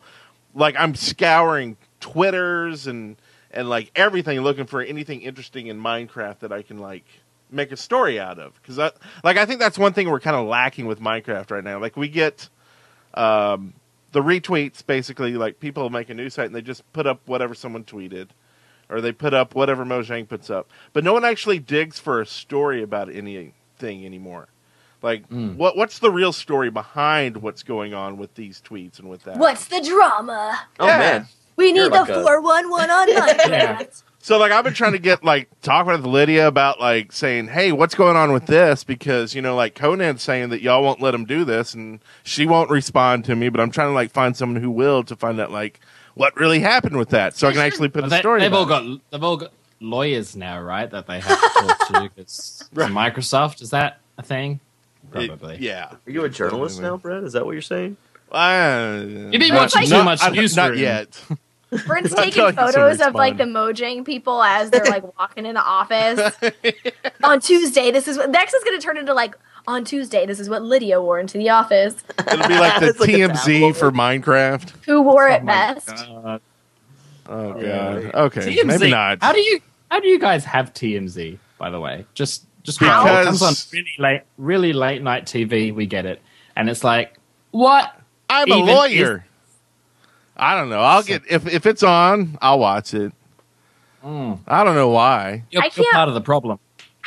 like 0.55 0.75
I'm 0.79 0.95
scouring 0.95 1.77
Twitters 2.01 2.87
and 2.87 3.17
and 3.51 3.69
like 3.71 3.91
everything 3.97 4.39
looking 4.41 4.67
for 4.67 4.83
anything 4.83 5.23
interesting 5.23 5.67
in 5.69 5.81
Minecraft 5.81 6.41
that 6.41 6.53
I 6.53 6.61
can 6.63 6.77
like 6.79 7.05
make 7.57 7.73
a 7.73 7.77
story 7.77 8.21
out 8.21 8.39
of 8.39 8.55
because 8.63 8.79
like 8.79 9.37
I 9.37 9.45
think 9.47 9.59
that's 9.61 9.79
one 9.79 9.93
thing 9.93 10.09
we're 10.09 10.21
kind 10.21 10.37
of 10.37 10.47
lacking 10.47 10.87
with 10.87 11.01
Minecraft 11.01 11.51
right 11.51 11.65
now. 11.65 11.79
Like 11.81 11.97
we 11.97 12.09
get 12.09 12.49
um, 13.15 13.73
the 14.13 14.21
retweets 14.23 14.85
basically 14.87 15.33
like 15.35 15.59
people 15.61 15.89
make 15.91 16.11
a 16.11 16.15
news 16.15 16.35
site 16.35 16.47
and 16.47 16.55
they 16.55 16.63
just 16.63 16.91
put 16.93 17.07
up 17.07 17.21
whatever 17.27 17.55
someone 17.55 17.85
tweeted 17.85 18.29
or 18.89 19.01
they 19.01 19.11
put 19.13 19.35
up 19.35 19.55
whatever 19.55 19.85
Mojang 19.85 20.29
puts 20.29 20.49
up, 20.49 20.71
but 20.93 21.03
no 21.03 21.13
one 21.13 21.25
actually 21.25 21.59
digs 21.59 21.99
for 21.99 22.21
a 22.21 22.27
story 22.27 22.83
about 22.83 23.09
anything 23.13 23.53
anymore. 24.07 24.49
Like 25.03 25.29
Mm. 25.29 25.57
what 25.57 25.77
what's 25.77 25.99
the 25.99 26.11
real 26.11 26.33
story 26.33 26.71
behind 26.71 27.39
what's 27.39 27.63
going 27.63 27.95
on 27.95 28.17
with 28.17 28.35
these 28.35 28.63
tweets 28.65 28.99
and 28.99 29.09
with 29.09 29.25
that? 29.25 29.37
What's 29.39 29.67
the 29.67 29.81
drama? 29.81 30.59
Oh 30.81 30.87
Yeah. 30.87 30.99
man, 30.99 31.29
We 31.57 31.73
need 31.73 31.93
the 31.93 32.05
411 32.07 32.91
on 32.91 33.09
Minecraft. 33.09 34.03
So 34.27 34.39
like 34.39 34.51
I've 34.51 34.65
been 34.65 34.75
trying 34.75 34.91
to 34.91 34.99
get 34.99 35.23
like 35.23 35.49
talk 35.63 35.87
with 35.87 36.05
Lydia 36.05 36.49
about 36.49 36.81
like 36.81 37.13
saying, 37.13 37.47
hey, 37.47 37.71
what's 37.71 37.95
going 37.95 38.17
on 38.17 38.33
with 38.33 38.47
this? 38.47 38.83
Because 38.83 39.37
you 39.37 39.41
know 39.41 39.55
like 39.55 39.77
Conan's 39.77 40.21
saying 40.21 40.49
that 40.49 40.61
y'all 40.63 40.83
won't 40.83 41.01
let 41.01 41.15
him 41.15 41.25
do 41.27 41.45
this, 41.45 41.75
and 41.75 42.01
she 42.25 42.45
won't 42.45 42.69
respond 42.69 43.25
to 43.27 43.37
me. 43.37 43.51
But 43.51 43.61
I'm 43.61 43.71
trying 43.71 43.91
to 43.91 43.93
like 43.95 44.11
find 44.11 44.37
someone 44.37 44.61
who 44.61 44.69
will 44.73 45.05
to 45.05 45.15
find 45.15 45.41
out 45.41 45.53
like 45.53 45.79
what 46.15 46.35
really 46.37 46.59
happened 46.59 46.97
with 46.97 47.11
that, 47.11 47.37
so 47.37 47.47
I 47.47 47.53
can 47.53 47.61
actually 47.61 47.87
put 47.87 48.03
a 48.03 48.09
They, 48.09 48.19
story. 48.19 48.43
have 48.43 48.53
all 48.53 48.65
about 48.65 48.83
got 48.83 49.01
they've 49.13 49.23
all 49.23 49.37
got 49.37 49.53
lawyers 49.79 50.35
now, 50.35 50.61
right? 50.61 50.91
That 50.91 51.07
they 51.07 51.21
have 51.21 51.41
to 51.41 51.61
talk 51.61 51.87
to. 51.87 52.09
'cause 52.17 52.69
Right. 52.75 52.91
Microsoft 52.91 53.63
is 53.63 53.71
that 53.71 54.01
a 54.19 54.25
thing? 54.25 54.59
it. 55.15 55.29
Probably. 55.29 55.59
yeah. 55.61 55.93
are 56.05 56.11
you 56.11 56.25
a 56.25 56.29
journalist 56.29 56.81
now, 56.83 56.97
Brad? 56.97 57.23
Is 57.23 57.35
that 57.35 57.47
what 57.47 57.53
you're 57.53 57.63
saying? 57.63 57.97
Uh, 58.33 59.03
You've 59.07 59.31
been 59.31 59.51
not- 59.51 59.73
watching 59.73 59.89
too 59.89 60.03
much 60.03 60.21
I- 60.21 60.31
newsroom. 60.31 60.67
Not 60.71 60.79
yet. 60.79 61.23
Brent's 61.87 62.15
taking 62.15 62.33
tell 62.33 62.51
you 62.51 62.55
some 62.55 62.67
photos 62.73 63.01
of 63.01 63.15
like 63.15 63.37
the. 63.39 63.45
Mojang 63.45 64.05
people 64.05 64.43
as 64.43 64.71
they're 64.71 64.85
like 64.85 65.19
walking 65.19 65.47
in 65.47 65.55
the 65.55 65.63
office. 65.63 66.37
on 67.25 67.41
Tuesday, 67.41 67.91
this 67.91 68.07
is 68.09 68.17
what 68.17 68.31
next 68.31 68.55
is 68.55 68.63
going 68.65 68.79
to 68.79 68.85
turn 68.85 68.97
into 68.97 69.15
like 69.15 69.37
on 69.67 69.85
Tuesday, 69.85 70.27
this 70.27 70.39
is 70.39 70.49
what 70.49 70.63
Lydia 70.63 71.01
wore 71.03 71.19
into 71.19 71.39
the 71.39 71.49
office. 71.51 71.97
It'll 72.21 72.49
be 72.49 72.55
like 72.59 72.81
the 72.81 72.87
It's 72.91 73.01
like 73.01 73.11
TMZ 73.11 73.75
for 73.77 73.91
Minecraft. 73.91 74.71
Who 74.85 75.03
wore 75.03 75.29
it 75.29 75.41
Oh 75.43 75.45
my 75.45 75.53
best? 75.53 75.87
God. 75.89 76.41
Oh, 77.29 77.35
oh 77.35 77.53
god. 77.55 78.15
Okay, 78.15 78.41
TMZ. 78.57 78.65
maybe 78.65 78.91
not. 78.91 79.19
How 79.21 79.33
do 79.33 79.41
you 79.41 79.61
how 79.91 79.99
do 80.01 80.07
you 80.09 80.19
guys 80.21 80.45
have 80.45 80.73
TMZ? 80.73 81.39
By 81.59 81.71
the 81.71 81.81
way, 81.81 82.07
just 82.15 82.45
just 82.63 82.79
Because- 82.79 82.93
how 83.09 83.21
it 83.21 83.25
comes 83.25 83.43
on 83.43 83.55
really 83.73 83.95
late, 83.99 84.23
really 84.39 84.73
late 84.73 85.03
night 85.03 85.25
TV. 85.27 85.75
We 85.75 85.87
get 85.87 86.07
it, 86.07 86.23
and 86.55 86.71
it's 86.71 86.85
like 86.85 87.17
what? 87.51 87.93
I'm 88.31 88.51
a 88.51 88.55
even 88.57 88.67
lawyer. 88.75 89.26
I 90.37 90.55
don't 90.55 90.69
know. 90.69 90.81
I'll 90.81 91.03
get 91.03 91.23
if 91.29 91.47
if 91.47 91.67
it's 91.67 91.83
on, 91.83 92.39
I'll 92.43 92.59
watch 92.59 92.95
it. 92.95 93.13
Mm, 94.05 94.41
I 94.47 94.63
don't 94.65 94.75
know 94.75 94.89
why. 94.89 95.45
you're, 95.51 95.63
I 95.63 95.67
you're 95.67 95.85
can't- 95.85 95.93
part 95.95 96.09
of 96.09 96.15
the 96.15 96.21
problem. 96.21 96.59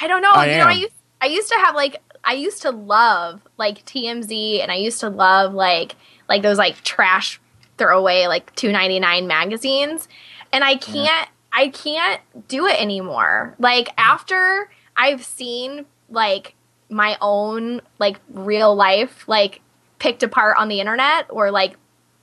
I 0.02 0.08
don't 0.08 0.22
know. 0.22 0.32
I 0.32 0.52
you 0.52 0.58
know, 0.58 0.68
I 0.68 0.72
am. 0.74 0.80
used 0.80 0.94
I 1.22 1.26
used 1.28 1.50
to 1.50 1.56
have 1.56 1.76
like 1.76 2.02
I 2.24 2.34
used 2.34 2.62
to 2.64 2.72
love 2.72 3.42
like 3.58 3.86
TMZ 3.86 4.62
and 4.62 4.72
I 4.72 4.76
used 4.76 5.00
to 5.02 5.10
love 5.10 5.54
like 5.54 5.96
like 6.28 6.42
those 6.42 6.58
like 6.58 6.82
trash 6.84 7.40
throwaway 7.78 8.28
like 8.28 8.54
2.99 8.56 9.26
magazines 9.28 10.08
and 10.52 10.64
I 10.64 10.76
can't 10.76 11.30
I 11.52 11.70
can't 11.70 12.22
do 12.48 12.66
it 12.68 12.80
anymore. 12.82 13.56
Like 13.60 13.90
after 13.98 14.70
I've 14.96 15.24
seen 15.24 15.86
like 16.10 16.56
my 16.90 17.18
own 17.22 17.82
like 18.00 18.20
real 18.30 18.76
life 18.76 19.28
like 19.28 19.62
picked 20.00 20.24
apart 20.24 20.58
on 20.58 20.70
the 20.70 20.80
internet 20.80 21.26
or 21.30 21.52
like 21.52 21.76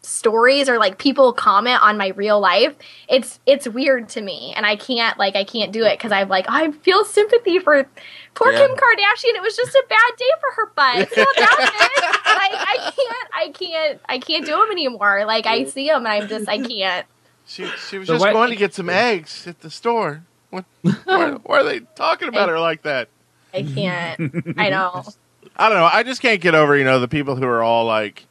stories 0.07 0.69
or 0.69 0.79
like 0.79 0.99
people 0.99 1.33
comment 1.33 1.83
on 1.83 1.99
my 1.99 2.09
real 2.09 2.39
life 2.39 2.75
it's 3.09 3.41
it's 3.45 3.67
weird 3.67 4.09
to 4.09 4.21
me 4.21 4.53
and 4.57 4.65
i 4.65 4.77
can't 4.77 5.19
like 5.19 5.35
i 5.35 5.43
can't 5.45 5.73
do 5.73 5.83
it 5.85 5.99
because 5.99 6.13
i'm 6.13 6.29
like 6.29 6.47
i 6.49 6.71
feel 6.71 7.05
sympathy 7.05 7.59
for 7.59 7.85
poor 8.35 8.53
Yeah. 8.53 8.59
kim 8.67 8.71
kardashian 8.77 9.35
it 9.35 9.43
was 9.43 9.57
just 9.57 9.75
a 9.75 9.85
bad 9.89 10.13
day 10.17 10.31
for 10.41 10.53
her 10.55 10.73
butt 10.77 10.99
it's 11.01 11.17
not 11.17 11.27
that 11.37 12.23
like 12.27 12.53
i 12.53 12.93
can't 12.97 13.29
i 13.35 13.49
can't 13.53 14.01
i 14.09 14.19
can't 14.19 14.45
do 14.47 14.53
them 14.53 14.71
anymore 14.71 15.25
like 15.27 15.47
i 15.47 15.65
see 15.65 15.89
them 15.89 16.07
and 16.07 16.09
i'm 16.23 16.29
just 16.29 16.49
i 16.49 16.59
can't 16.59 17.07
She 17.47 17.67
she 17.89 17.99
was 17.99 18.07
The 18.07 18.15
just 18.15 18.25
way- 18.25 18.33
going 18.33 18.51
to 18.51 18.57
get 18.57 18.75
some 18.75 18.89
eggs 18.91 19.47
at 19.47 19.61
the 19.61 19.71
store. 19.71 20.23
What? 20.51 20.65
Why, 21.05 21.31
why 21.33 21.59
are 21.61 21.65
they 21.65 21.81
talking 21.97 22.29
about 22.29 22.49
her 22.49 22.59
like 22.61 22.83
that? 22.83 23.09
i 23.53 23.63
can't 23.63 24.55
i 24.57 24.69
know 24.71 25.05
I 25.59 25.69
don't 25.71 25.79
know. 25.79 25.89
I 25.91 26.03
just 26.03 26.21
can't 26.21 26.41
get 26.43 26.55
over 26.55 26.77
you 26.77 26.85
know 26.85 27.01
the 27.01 27.09
people 27.09 27.35
who 27.35 27.47
are 27.47 27.63
all 27.63 27.87
like, 27.87 28.27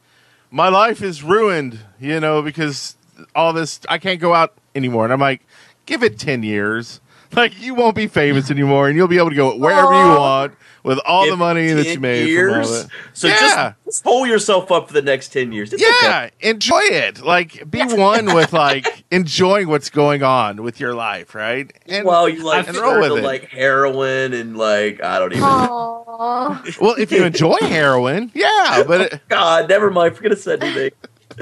my 0.50 0.68
life 0.68 1.02
is 1.02 1.22
ruined. 1.22 1.80
You 2.00 2.20
know 2.20 2.42
because 2.42 2.96
all 3.34 3.52
this 3.52 3.80
I 3.88 3.98
can't 3.98 4.20
go 4.20 4.34
out 4.34 4.54
anymore. 4.74 5.04
And 5.04 5.12
I'm 5.12 5.20
like, 5.20 5.46
give 5.86 6.02
it 6.02 6.18
ten 6.18 6.42
years. 6.42 7.00
Like 7.36 7.60
you 7.60 7.74
won't 7.74 7.94
be 7.96 8.06
famous 8.06 8.50
anymore, 8.50 8.88
and 8.88 8.96
you'll 8.96 9.08
be 9.08 9.18
able 9.18 9.30
to 9.30 9.36
go 9.36 9.56
wherever 9.56 9.92
you 9.92 10.18
want 10.18 10.54
with 10.82 10.98
all 11.04 11.26
the 11.28 11.36
money 11.36 11.72
that 11.72 11.86
you 11.86 11.98
made 12.00 12.28
years? 12.28 12.52
from 12.52 12.62
all 12.62 12.82
that. 12.82 12.88
So 13.12 13.28
Yeah. 13.28 13.38
just, 13.40 13.74
just 13.84 14.04
hold 14.04 14.28
yourself 14.28 14.70
up 14.70 14.86
for 14.86 14.94
the 14.94 15.02
next 15.02 15.28
ten 15.32 15.52
years. 15.52 15.72
It's 15.72 15.82
okay. 15.82 15.92
Yeah, 16.02 16.30
enjoy 16.50 16.80
it. 16.82 17.22
Like, 17.24 17.68
be 17.70 17.82
one 17.82 18.34
with 18.34 18.52
like 18.52 19.04
enjoying 19.10 19.68
what's 19.68 19.90
going 19.90 20.22
on 20.22 20.62
with 20.62 20.78
your 20.80 20.94
life, 20.94 21.34
right? 21.34 21.70
And 21.86 22.06
Well, 22.06 22.28
you 22.28 22.42
like 22.44 22.68
and 22.68 22.76
roll 22.76 23.00
with 23.00 23.12
it. 23.18 23.22
like 23.24 23.48
heroin 23.48 24.32
and 24.32 24.56
like 24.56 25.02
I 25.02 25.18
don't 25.18 25.32
even. 25.32 25.44
Aww. 25.44 26.80
well, 26.80 26.94
if 26.98 27.12
you 27.12 27.24
enjoy 27.24 27.56
heroin, 27.62 28.30
yeah, 28.34 28.82
but 28.86 29.00
oh, 29.00 29.04
it, 29.04 29.20
God, 29.28 29.68
never 29.68 29.90
mind. 29.90 30.16
Forget 30.16 30.32
to 30.32 30.36
say 30.36 30.56
anything. 30.60 30.90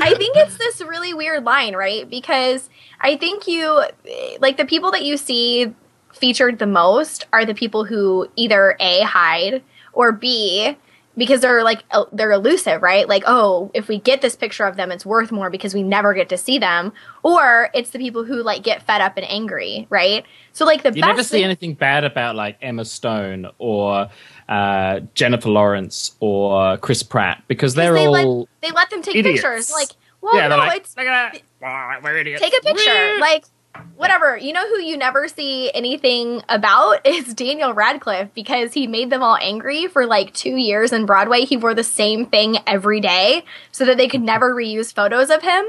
I 0.01 0.15
think 0.15 0.37
it's 0.37 0.57
this 0.59 0.81
really 0.81 1.15
weird 1.15 1.45
line, 1.45 1.75
right? 1.75 2.09
Because 2.09 2.69
I 3.01 3.17
think 3.17 3.47
you, 3.47 3.85
like, 4.41 4.57
the 4.57 4.65
people 4.65 4.91
that 4.93 5.05
you 5.05 5.17
see 5.17 5.73
featured 6.13 6.59
the 6.59 6.67
most 6.67 7.27
are 7.33 7.45
the 7.45 7.55
people 7.55 7.85
who 7.85 8.29
either 8.37 8.77
A, 8.81 9.01
hide, 9.03 9.63
or 9.93 10.13
B, 10.13 10.77
because 11.17 11.43
they're 11.43 11.63
like, 11.63 11.85
they're 12.13 12.33
elusive, 12.33 12.83
right? 12.83 13.09
Like, 13.09 13.23
oh, 13.27 13.71
if 13.73 13.87
we 13.87 14.01
get 14.01 14.21
this 14.21 14.35
picture 14.35 14.65
of 14.65 14.77
them, 14.77 14.91
it's 14.91 15.07
worth 15.07 15.31
more 15.31 15.49
because 15.49 15.73
we 15.73 15.85
never 15.85 16.13
get 16.13 16.29
to 16.31 16.37
see 16.37 16.59
them. 16.59 16.93
Or 17.23 17.71
it's 17.73 17.91
the 17.91 18.01
people 18.01 18.25
who, 18.25 18.43
like, 18.43 18.65
get 18.65 18.83
fed 18.85 19.01
up 19.01 19.17
and 19.17 19.25
angry, 19.31 19.87
right? 19.91 20.25
So, 20.53 20.65
like, 20.65 20.83
the 20.83 20.93
You 20.93 21.03
never 21.03 21.23
see 21.23 21.37
thing- 21.39 21.45
anything 21.45 21.75
bad 21.75 22.03
about 22.03 22.35
like 22.35 22.59
Emma 22.61 22.85
Stone 22.85 23.47
or 23.59 24.09
uh, 24.49 25.01
Jennifer 25.15 25.49
Lawrence 25.51 26.13
or 26.21 26.77
Chris 26.79 27.03
Pratt 27.03 27.43
because 27.49 27.75
they're 27.75 27.95
they 27.95 28.09
let- 28.09 28.25
all 28.27 28.49
they 28.61 28.71
let 28.71 28.91
them 28.91 29.03
take 29.03 29.17
idiots. 29.17 29.41
pictures. 29.43 29.71
Like, 29.73 29.89
well, 30.21 30.37
yeah. 30.37 30.49
no, 30.49 30.57
They're 30.57 30.67
like, 30.67 30.81
it's 30.83 30.97
look 30.97 31.07
at 31.07 31.33
that. 31.33 31.43
Wow, 31.61 31.99
we're 32.03 32.17
idiots. 32.19 32.41
take 32.43 32.55
a 32.59 32.63
picture 32.63 33.19
like 33.21 33.45
whatever 33.97 34.37
you 34.37 34.53
know 34.53 34.67
who 34.69 34.81
you 34.81 34.97
never 34.97 35.27
see 35.27 35.69
anything 35.75 36.41
about 36.49 37.05
is 37.07 37.35
daniel 37.35 37.73
radcliffe 37.75 38.29
because 38.33 38.73
he 38.73 38.87
made 38.87 39.11
them 39.11 39.21
all 39.21 39.37
angry 39.41 39.89
for 39.89 40.07
like 40.07 40.33
two 40.33 40.57
years 40.57 40.93
in 40.93 41.07
broadway 41.07 41.41
he 41.41 41.57
wore 41.57 41.75
the 41.75 41.83
same 41.83 42.25
thing 42.27 42.57
every 42.69 43.01
day 43.01 43.43
so 43.73 43.85
that 43.85 43.97
they 43.97 44.07
could 44.07 44.23
never 44.23 44.55
reuse 44.55 44.95
photos 44.95 45.29
of 45.29 45.43
him 45.43 45.65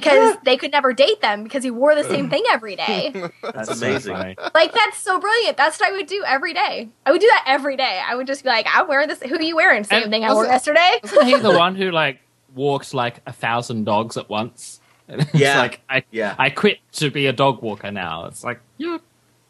because 0.00 0.36
they 0.44 0.56
could 0.56 0.72
never 0.72 0.92
date 0.92 1.20
them 1.20 1.44
because 1.44 1.62
he 1.64 1.70
wore 1.70 1.94
the 1.94 2.04
same 2.04 2.28
thing 2.34 2.42
every 2.50 2.76
day. 2.76 3.12
That's 3.42 3.80
amazing. 3.80 4.14
like 4.14 4.72
that's 4.72 4.98
so 4.98 5.18
brilliant. 5.20 5.56
That's 5.56 5.78
what 5.80 5.88
I 5.90 5.92
would 5.92 6.06
do 6.06 6.22
every 6.26 6.52
day. 6.54 6.88
I 7.06 7.12
would 7.12 7.20
do 7.20 7.26
that 7.28 7.44
every 7.46 7.76
day. 7.76 8.00
I 8.06 8.14
would 8.14 8.26
just 8.26 8.42
be 8.44 8.48
like, 8.50 8.66
I'm 8.68 8.88
wearing 8.88 9.08
this. 9.08 9.20
Who 9.22 9.34
are 9.36 9.42
you 9.42 9.56
wearing? 9.56 9.84
Same 9.84 10.02
And 10.04 10.12
thing 10.12 10.24
I 10.24 10.28
wore 10.28 10.46
wasn't- 10.46 10.52
yesterday. 10.52 11.00
Wasn't 11.02 11.26
he 11.26 11.36
the 11.36 11.52
one 11.58 11.74
who 11.76 11.90
like 11.90 12.20
walks 12.54 12.94
like 12.94 13.20
a 13.26 13.32
thousand 13.32 13.84
dogs 13.84 14.16
at 14.16 14.28
once? 14.28 14.80
And 15.08 15.20
it's 15.22 15.34
Yeah. 15.34 15.58
like 15.58 15.80
I 15.88 16.04
Yeah. 16.10 16.34
I 16.38 16.50
quit 16.50 16.78
to 16.94 17.10
be 17.10 17.26
a 17.26 17.32
dog 17.32 17.62
walker 17.62 17.90
now. 17.90 18.26
It's 18.26 18.42
like 18.44 18.60
yeah, 18.78 18.98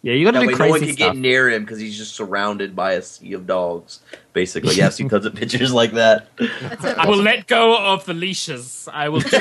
yeah. 0.05 0.13
You 0.13 0.25
got 0.25 0.33
to 0.33 0.39
That 0.41 0.47
do 0.47 0.53
way, 0.53 0.59
no 0.59 0.69
one 0.71 0.81
can 0.81 0.93
stuff. 0.93 1.15
get 1.15 1.17
near 1.17 1.49
him 1.51 1.63
because 1.65 1.81
he's 1.81 1.97
just 1.97 2.15
surrounded 2.15 2.77
by 2.77 2.93
a 2.93 3.03
sea 3.03 3.33
of 3.33 3.47
dogs. 3.47 4.01
Basically, 4.35 4.75
yeah, 4.77 4.87
I've 4.87 4.95
seen 4.95 5.09
tons 5.09 5.25
of 5.27 5.35
pictures 5.35 5.73
like 5.73 5.93
that. 5.93 6.29
I 6.99 7.09
will 7.09 7.17
let 7.23 7.47
go 7.47 7.77
of 7.77 8.05
the 8.05 8.15
leashes. 8.15 8.89
I 8.93 9.09
will. 9.09 9.23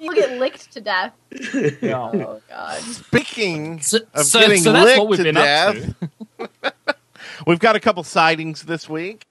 You'll 0.00 0.14
get 0.14 0.38
licked 0.38 0.72
to 0.72 0.80
death. 0.80 1.12
Oh 1.82 2.40
god. 2.48 2.80
Speaking 2.82 3.80
So, 3.80 3.98
of 4.14 4.24
so, 4.26 4.40
getting 4.40 4.62
so 4.62 4.72
that's 4.72 4.84
licked 4.84 4.98
what 4.98 5.08
we've 5.08 5.18
to 5.18 5.32
death, 5.32 5.94
to. 6.38 6.94
we've 7.46 7.58
got 7.58 7.76
a 7.76 7.80
couple 7.80 8.02
sightings 8.04 8.62
this 8.62 8.88
week. 8.88 9.26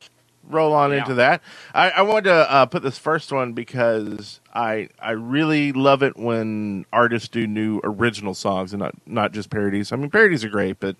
Roll 0.49 0.73
on 0.73 0.91
Yeah. 0.91 0.99
into 0.99 1.13
that. 1.15 1.41
I, 1.73 1.89
I 1.91 2.01
wanted 2.03 2.25
to 2.29 2.51
uh, 2.51 2.65
put 2.67 2.81
this 2.83 2.97
first 2.97 3.31
one 3.31 3.53
because 3.53 4.39
I 4.53 4.89
I 5.01 5.11
really 5.11 5.71
love 5.73 6.03
it 6.03 6.17
when 6.17 6.85
artists 6.93 7.27
do 7.27 7.45
new 7.47 7.81
original 7.83 8.33
songs 8.33 8.73
and 8.73 8.79
not 8.81 8.95
not 9.05 9.31
just 9.33 9.49
parodies. 9.49 9.91
I 9.91 9.97
mean, 9.97 10.09
parodies 10.09 10.43
are 10.45 10.49
great, 10.49 10.79
but 10.79 10.95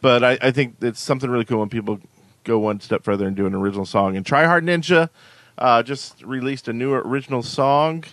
but 0.00 0.22
I, 0.22 0.38
I 0.40 0.50
think 0.52 0.76
it's 0.80 1.00
something 1.00 1.28
really 1.30 1.44
cool 1.44 1.58
when 1.60 1.68
people 1.68 1.98
go 2.44 2.58
one 2.58 2.78
step 2.80 3.02
further 3.04 3.26
and 3.26 3.34
do 3.36 3.46
an 3.46 3.54
original 3.54 3.86
song. 3.86 4.16
And 4.16 4.24
Try 4.24 4.44
Hard 4.44 4.64
Ninja 4.64 5.08
uh, 5.58 5.82
just 5.82 6.22
released 6.22 6.68
a 6.68 6.72
new 6.72 6.92
original 6.92 7.42
song 7.42 8.04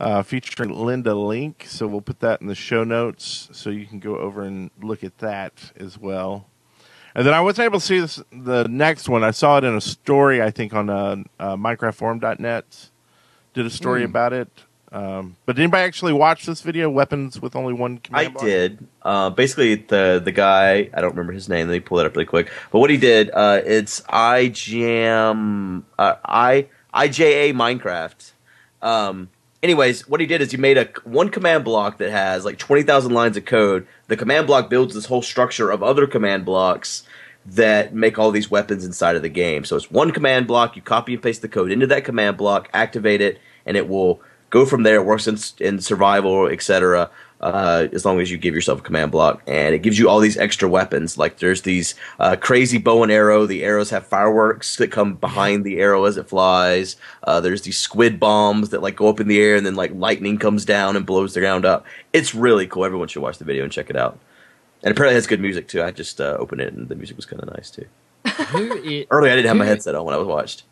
uh, 0.00 0.22
featuring 0.22 0.70
Linda 0.70 1.14
Link. 1.14 1.66
So 1.68 1.86
we'll 1.86 2.00
put 2.00 2.20
that 2.20 2.40
in 2.40 2.46
the 2.46 2.54
show 2.54 2.82
notes 2.82 3.48
so 3.52 3.70
you 3.70 3.86
can 3.86 3.98
go 4.00 4.16
over 4.16 4.42
and 4.42 4.70
look 4.80 5.04
at 5.04 5.18
that 5.18 5.72
as 5.76 5.98
well. 5.98 6.46
And 7.14 7.24
then 7.26 7.32
I 7.34 7.40
wasn't 7.40 7.66
able 7.66 7.78
to 7.80 7.84
see 7.86 8.00
this, 8.00 8.20
the 8.32 8.64
next 8.68 9.08
one. 9.08 9.22
I 9.22 9.30
saw 9.30 9.58
it 9.58 9.64
in 9.64 9.74
a 9.76 9.80
story, 9.80 10.42
I 10.42 10.50
think, 10.50 10.74
on 10.74 10.90
uh, 10.90 11.16
uh, 11.38 11.56
MinecraftForum.net. 11.56 12.88
Did 13.54 13.66
a 13.66 13.70
story 13.70 14.00
Hmm. 14.00 14.06
about 14.10 14.32
it. 14.32 14.48
Um, 14.90 15.36
but 15.44 15.56
did 15.56 15.62
anybody 15.62 15.82
actually 15.82 16.12
watch 16.12 16.46
this 16.46 16.60
video? 16.60 16.88
Weapons 16.88 17.40
with 17.40 17.56
only 17.56 17.72
one 17.72 17.96
I 17.96 18.06
command 18.06 18.34
block? 18.34 18.44
did. 18.44 18.86
Uh, 19.02 19.30
basically, 19.30 19.74
the 19.74 20.20
the 20.24 20.30
guy 20.30 20.88
I 20.94 21.00
don't 21.00 21.10
remember 21.10 21.32
his 21.32 21.48
name. 21.48 21.66
Let 21.66 21.74
me 21.74 21.80
pull 21.80 21.98
that 21.98 22.06
up 22.06 22.14
really 22.14 22.26
quick. 22.26 22.48
But 22.70 22.78
what 22.78 22.90
he 22.90 22.96
did, 22.96 23.30
uh, 23.32 23.60
it's 23.64 24.02
IGM, 24.02 25.82
uh, 25.98 26.14
I 26.24 26.68
IJA 26.94 27.52
Minecraft. 27.54 28.32
Um, 28.82 29.30
anyways, 29.64 30.06
what 30.06 30.20
he 30.20 30.26
did 30.26 30.42
is 30.42 30.52
he 30.52 30.58
made 30.58 30.78
a 30.78 30.88
one 31.02 31.30
command 31.30 31.64
block 31.64 31.98
that 31.98 32.10
has 32.10 32.44
like 32.44 32.58
twenty 32.58 32.82
thousand 32.82 33.12
lines 33.12 33.36
of 33.36 33.46
code. 33.46 33.86
The 34.06 34.16
command 34.16 34.46
block 34.46 34.70
builds 34.70 34.94
this 34.94 35.06
whole 35.06 35.22
structure 35.22 35.70
of 35.70 35.82
other 35.82 36.06
command 36.06 36.44
blocks 36.44 37.02
that 37.46 37.94
make 37.94 38.18
all 38.18 38.30
these 38.30 38.50
weapons 38.50 38.84
inside 38.84 39.16
of 39.16 39.22
the 39.22 39.28
game. 39.28 39.64
So 39.64 39.76
it's 39.76 39.90
one 39.90 40.12
command 40.12 40.46
block. 40.46 40.76
You 40.76 40.82
copy 40.82 41.14
and 41.14 41.22
paste 41.22 41.42
the 41.42 41.48
code 41.48 41.72
into 41.72 41.86
that 41.88 42.04
command 42.04 42.36
block, 42.36 42.68
activate 42.72 43.20
it, 43.20 43.40
and 43.66 43.76
it 43.76 43.88
will 43.88 44.20
go 44.50 44.64
from 44.64 44.82
there. 44.82 44.96
It 44.96 45.06
works 45.06 45.26
in, 45.26 45.38
in 45.58 45.80
survival, 45.80 46.46
etc. 46.46 47.10
Uh, 47.44 47.88
as 47.92 48.06
long 48.06 48.20
as 48.22 48.30
you 48.30 48.38
give 48.38 48.54
yourself 48.54 48.78
a 48.80 48.82
command 48.82 49.12
block, 49.12 49.42
and 49.46 49.74
it 49.74 49.80
gives 49.82 49.98
you 49.98 50.08
all 50.08 50.18
these 50.18 50.38
extra 50.38 50.66
weapons. 50.66 51.18
Like 51.18 51.40
there's 51.40 51.60
these 51.60 51.94
uh, 52.18 52.36
crazy 52.36 52.78
bow 52.78 53.02
and 53.02 53.12
arrow. 53.12 53.44
The 53.44 53.62
arrows 53.64 53.90
have 53.90 54.06
fireworks 54.06 54.76
that 54.78 54.90
come 54.90 55.14
behind 55.16 55.62
the 55.62 55.78
arrow 55.78 56.04
as 56.06 56.16
it 56.16 56.26
flies. 56.26 56.96
Uh, 57.22 57.40
there's 57.42 57.60
these 57.60 57.76
squid 57.78 58.18
bombs 58.18 58.70
that 58.70 58.80
like 58.80 58.96
go 58.96 59.08
up 59.08 59.20
in 59.20 59.28
the 59.28 59.38
air, 59.42 59.56
and 59.56 59.66
then 59.66 59.74
like 59.74 59.92
lightning 59.94 60.38
comes 60.38 60.64
down 60.64 60.96
and 60.96 61.04
blows 61.04 61.34
the 61.34 61.40
ground 61.40 61.66
up. 61.66 61.84
It's 62.14 62.34
really 62.34 62.66
cool. 62.66 62.86
Everyone 62.86 63.08
should 63.08 63.20
watch 63.22 63.36
the 63.36 63.44
video 63.44 63.62
and 63.62 63.70
check 63.70 63.90
it 63.90 63.96
out. 63.96 64.18
And 64.82 64.92
apparently 64.92 65.14
it 65.14 65.18
has 65.18 65.26
good 65.26 65.40
music 65.40 65.68
too. 65.68 65.82
I 65.82 65.90
just 65.90 66.22
uh, 66.22 66.36
opened 66.38 66.62
it 66.62 66.72
and 66.72 66.88
the 66.88 66.94
music 66.94 67.16
was 67.16 67.26
kind 67.26 67.42
of 67.42 67.52
nice 67.54 67.70
too. 67.70 67.84
Who 68.48 68.72
i- 68.88 69.06
Earlier 69.10 69.32
I 69.32 69.36
didn't 69.36 69.48
have 69.48 69.56
my 69.58 69.66
headset 69.66 69.94
on 69.94 70.06
when 70.06 70.14
I 70.14 70.18
was 70.18 70.26
watched. 70.28 70.62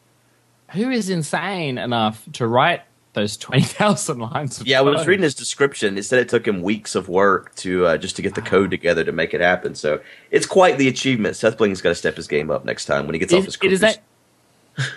who 0.71 0.89
is 0.91 1.11
insane 1.11 1.77
enough 1.77 2.25
to 2.35 2.47
write 2.47 2.81
those 3.15 3.37
twenty 3.37 3.63
thousand 3.63 4.19
lines? 4.21 4.61
Of 4.61 4.67
Yeah, 4.67 4.79
I 4.79 4.83
was 4.83 5.07
reading 5.07 5.23
his 5.23 5.35
description. 5.35 5.99
It 5.99 6.05
said 6.05 6.19
it 6.19 6.29
took 6.29 6.47
him 6.47 6.63
weeks 6.63 6.95
of 6.95 7.09
work 7.09 7.55
to 7.57 7.87
uh, 7.87 7.97
just 7.99 8.17
to 8.17 8.23
get 8.23 8.35
the 8.35 8.43
code 8.43 8.71
together 8.71 9.05
to 9.05 9.13
make 9.13 9.35
it 9.35 9.41
happen. 9.41 9.75
So 9.75 10.01
it's 10.31 10.47
quite 10.47 10.79
the 10.79 10.89
achievement. 10.89 11.37
Seth 11.37 11.59
Bling's 11.59 11.81
got 11.83 11.91
to 11.91 11.95
step 11.95 12.17
his 12.17 12.27
game 12.27 12.51
up 12.51 12.65
next 12.65 12.87
time 12.87 13.07
when 13.07 13.15
he 13.15 13.19
gets 13.19 13.33
off 13.33 13.41
It- 13.41 13.45
his. 13.47 13.55
it 13.63 13.73
is 13.73 13.81
cruise. 13.81 13.81
that. 13.81 14.03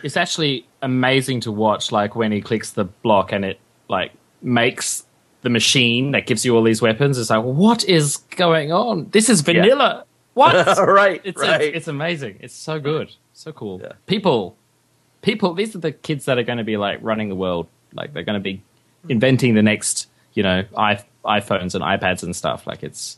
It's 0.04 0.16
actually 0.16 0.66
amazing 0.82 1.42
to 1.42 1.52
watch, 1.52 1.92
like 1.92 2.16
when 2.16 2.32
he 2.32 2.40
clicks 2.40 2.72
the 2.72 2.86
block 2.86 3.34
and 3.34 3.44
it 3.44 3.60
like 3.90 4.14
makes 4.42 5.06
the 5.42 5.50
machine 5.50 6.12
that 6.12 6.26
gives 6.26 6.46
you 6.46 6.56
all 6.56 6.64
these 6.64 6.82
weapons. 6.82 7.18
It's 7.18 7.30
like, 7.30 7.44
what 7.44 7.84
is 7.84 8.18
going 8.38 8.72
on? 8.72 9.10
This 9.12 9.30
is 9.30 9.42
vanilla. 9.42 10.06
What? 10.34 10.56
right, 10.80 11.20
It's, 11.26 11.42
right. 11.42 11.62
it's 11.62 11.78
it's 11.78 11.88
amazing. 11.90 12.38
It's 12.40 12.54
so 12.54 12.80
good, 12.80 13.12
so 13.34 13.52
cool. 13.52 13.82
Yeah. 13.84 13.92
People, 14.06 14.56
people. 15.22 15.54
These 15.54 15.76
are 15.76 15.80
the 15.80 15.92
kids 15.92 16.24
that 16.26 16.38
are 16.38 16.44
going 16.44 16.58
to 16.58 16.64
be 16.64 16.78
like 16.78 17.00
running 17.02 17.28
the 17.28 17.36
world. 17.36 17.68
Like 17.96 18.14
they're 18.14 18.24
going 18.24 18.40
to 18.40 18.44
be 18.44 18.62
inventing 19.10 19.56
the 19.56 19.64
next, 19.64 20.08
you 20.34 20.44
know, 20.44 20.64
iPhones 20.74 21.74
and 21.76 21.84
iPads 21.84 22.24
and 22.24 22.36
stuff. 22.36 22.68
Like 22.68 22.84
it's 22.84 23.18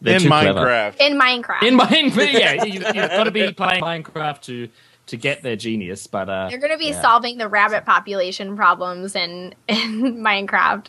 they're 0.00 0.16
In 0.16 0.22
too 0.22 0.28
clever. 0.28 0.60
Minecraft. 0.60 0.96
In 1.00 1.18
Minecraft. 1.18 1.62
In 1.62 1.78
Minecraft, 1.78 2.32
yeah, 2.40 2.64
you, 2.64 2.72
you've 2.72 2.82
got 2.94 3.24
to 3.24 3.30
be 3.30 3.52
playing 3.52 3.82
Minecraft 3.82 4.40
to 4.42 4.68
to 5.06 5.16
get 5.16 5.42
their 5.42 5.56
genius. 5.56 6.06
But 6.06 6.28
uh, 6.30 6.48
They're 6.48 6.58
going 6.58 6.72
to 6.72 6.78
be 6.78 6.86
Yeah. 6.90 7.02
solving 7.02 7.36
the 7.38 7.48
rabbit 7.48 7.84
population 7.84 8.56
problems 8.56 9.14
in, 9.16 9.54
in 9.68 10.16
Minecraft. 10.24 10.86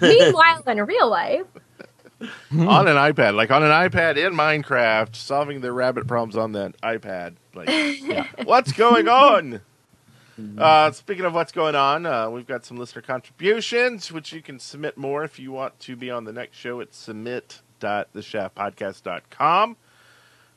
Meanwhile, 0.00 0.62
in 0.66 0.78
real 0.86 1.10
life, 1.10 1.42
on 2.52 2.86
an 2.88 2.96
iPad, 2.96 3.34
like 3.34 3.50
on 3.50 3.62
an 3.62 3.70
iPad 3.70 4.16
in 4.16 4.34
Minecraft, 4.34 5.16
solving 5.16 5.60
the 5.62 5.72
rabbit 5.72 6.06
problems 6.06 6.36
on 6.36 6.52
that 6.52 6.80
iPad. 6.82 7.34
Like, 7.54 7.68
what's 8.44 8.72
going 8.72 9.08
on? 9.08 9.60
Uh, 10.58 10.90
speaking 10.92 11.24
of 11.24 11.34
what's 11.34 11.52
going 11.52 11.74
on, 11.74 12.04
uh, 12.06 12.30
we've 12.30 12.46
got 12.46 12.64
some 12.64 12.76
listener 12.76 13.02
contributions, 13.02 14.12
which 14.12 14.32
you 14.32 14.42
can 14.42 14.58
submit 14.58 14.96
more 14.96 15.22
if 15.24 15.38
you 15.38 15.52
want 15.52 15.78
to 15.80 15.96
be 15.96 16.10
on 16.10 16.24
the 16.24 16.32
next 16.32 16.56
show 16.56 16.80
at 16.80 16.94
submit.theshaftpodcast.com. 16.94 19.76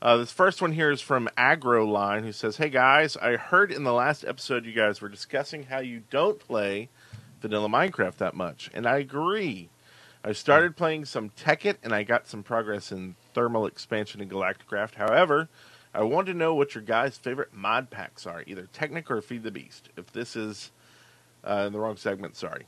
Uh, 0.02 0.18
this 0.18 0.32
first 0.34 0.62
one 0.62 0.74
here 0.74 0.92
is 0.92 1.00
from 1.00 1.30
AgroLine, 1.38 2.24
who 2.24 2.34
says, 2.34 2.58
Hey 2.58 2.70
guys, 2.70 3.16
I 3.18 3.38
heard 3.38 3.72
in 3.72 3.86
the 3.86 3.94
last 3.94 4.26
episode 4.26 4.66
you 4.66 4.74
guys 4.74 5.00
were 5.00 5.08
discussing 5.08 5.64
how 5.64 5.80
you 5.80 6.04
don't 6.10 6.38
play 6.40 6.90
vanilla 7.42 7.70
Minecraft 7.70 8.18
that 8.18 8.36
much, 8.36 8.70
and 8.74 8.86
I 8.86 8.98
agree. 8.98 9.70
I 10.26 10.32
started 10.32 10.78
playing 10.78 11.06
some 11.06 11.30
Tekkit 11.30 11.78
and 11.84 11.94
I 11.94 12.04
got 12.04 12.28
some 12.28 12.44
progress 12.44 12.92
in 12.92 13.16
thermal 13.34 13.66
expansion 13.66 14.22
and 14.22 14.32
Galacticraft. 14.32 14.96
However, 14.96 15.50
I 15.94 16.02
want 16.04 16.28
to 16.28 16.34
know 16.34 16.56
what 16.56 16.74
your 16.76 16.84
guys' 16.84 17.18
favorite 17.18 17.54
mod 17.54 17.90
packs 17.90 18.26
are, 18.26 18.44
either 18.48 18.68
Technic 18.74 19.12
or 19.12 19.22
Feed 19.22 19.44
the 19.44 19.52
Beast. 19.52 19.90
If 19.96 20.12
this 20.12 20.36
is 20.36 20.72
uh, 21.44 21.66
in 21.68 21.74
the 21.74 21.80
wrong 21.80 21.98
segment, 21.98 22.36
sorry. 22.36 22.66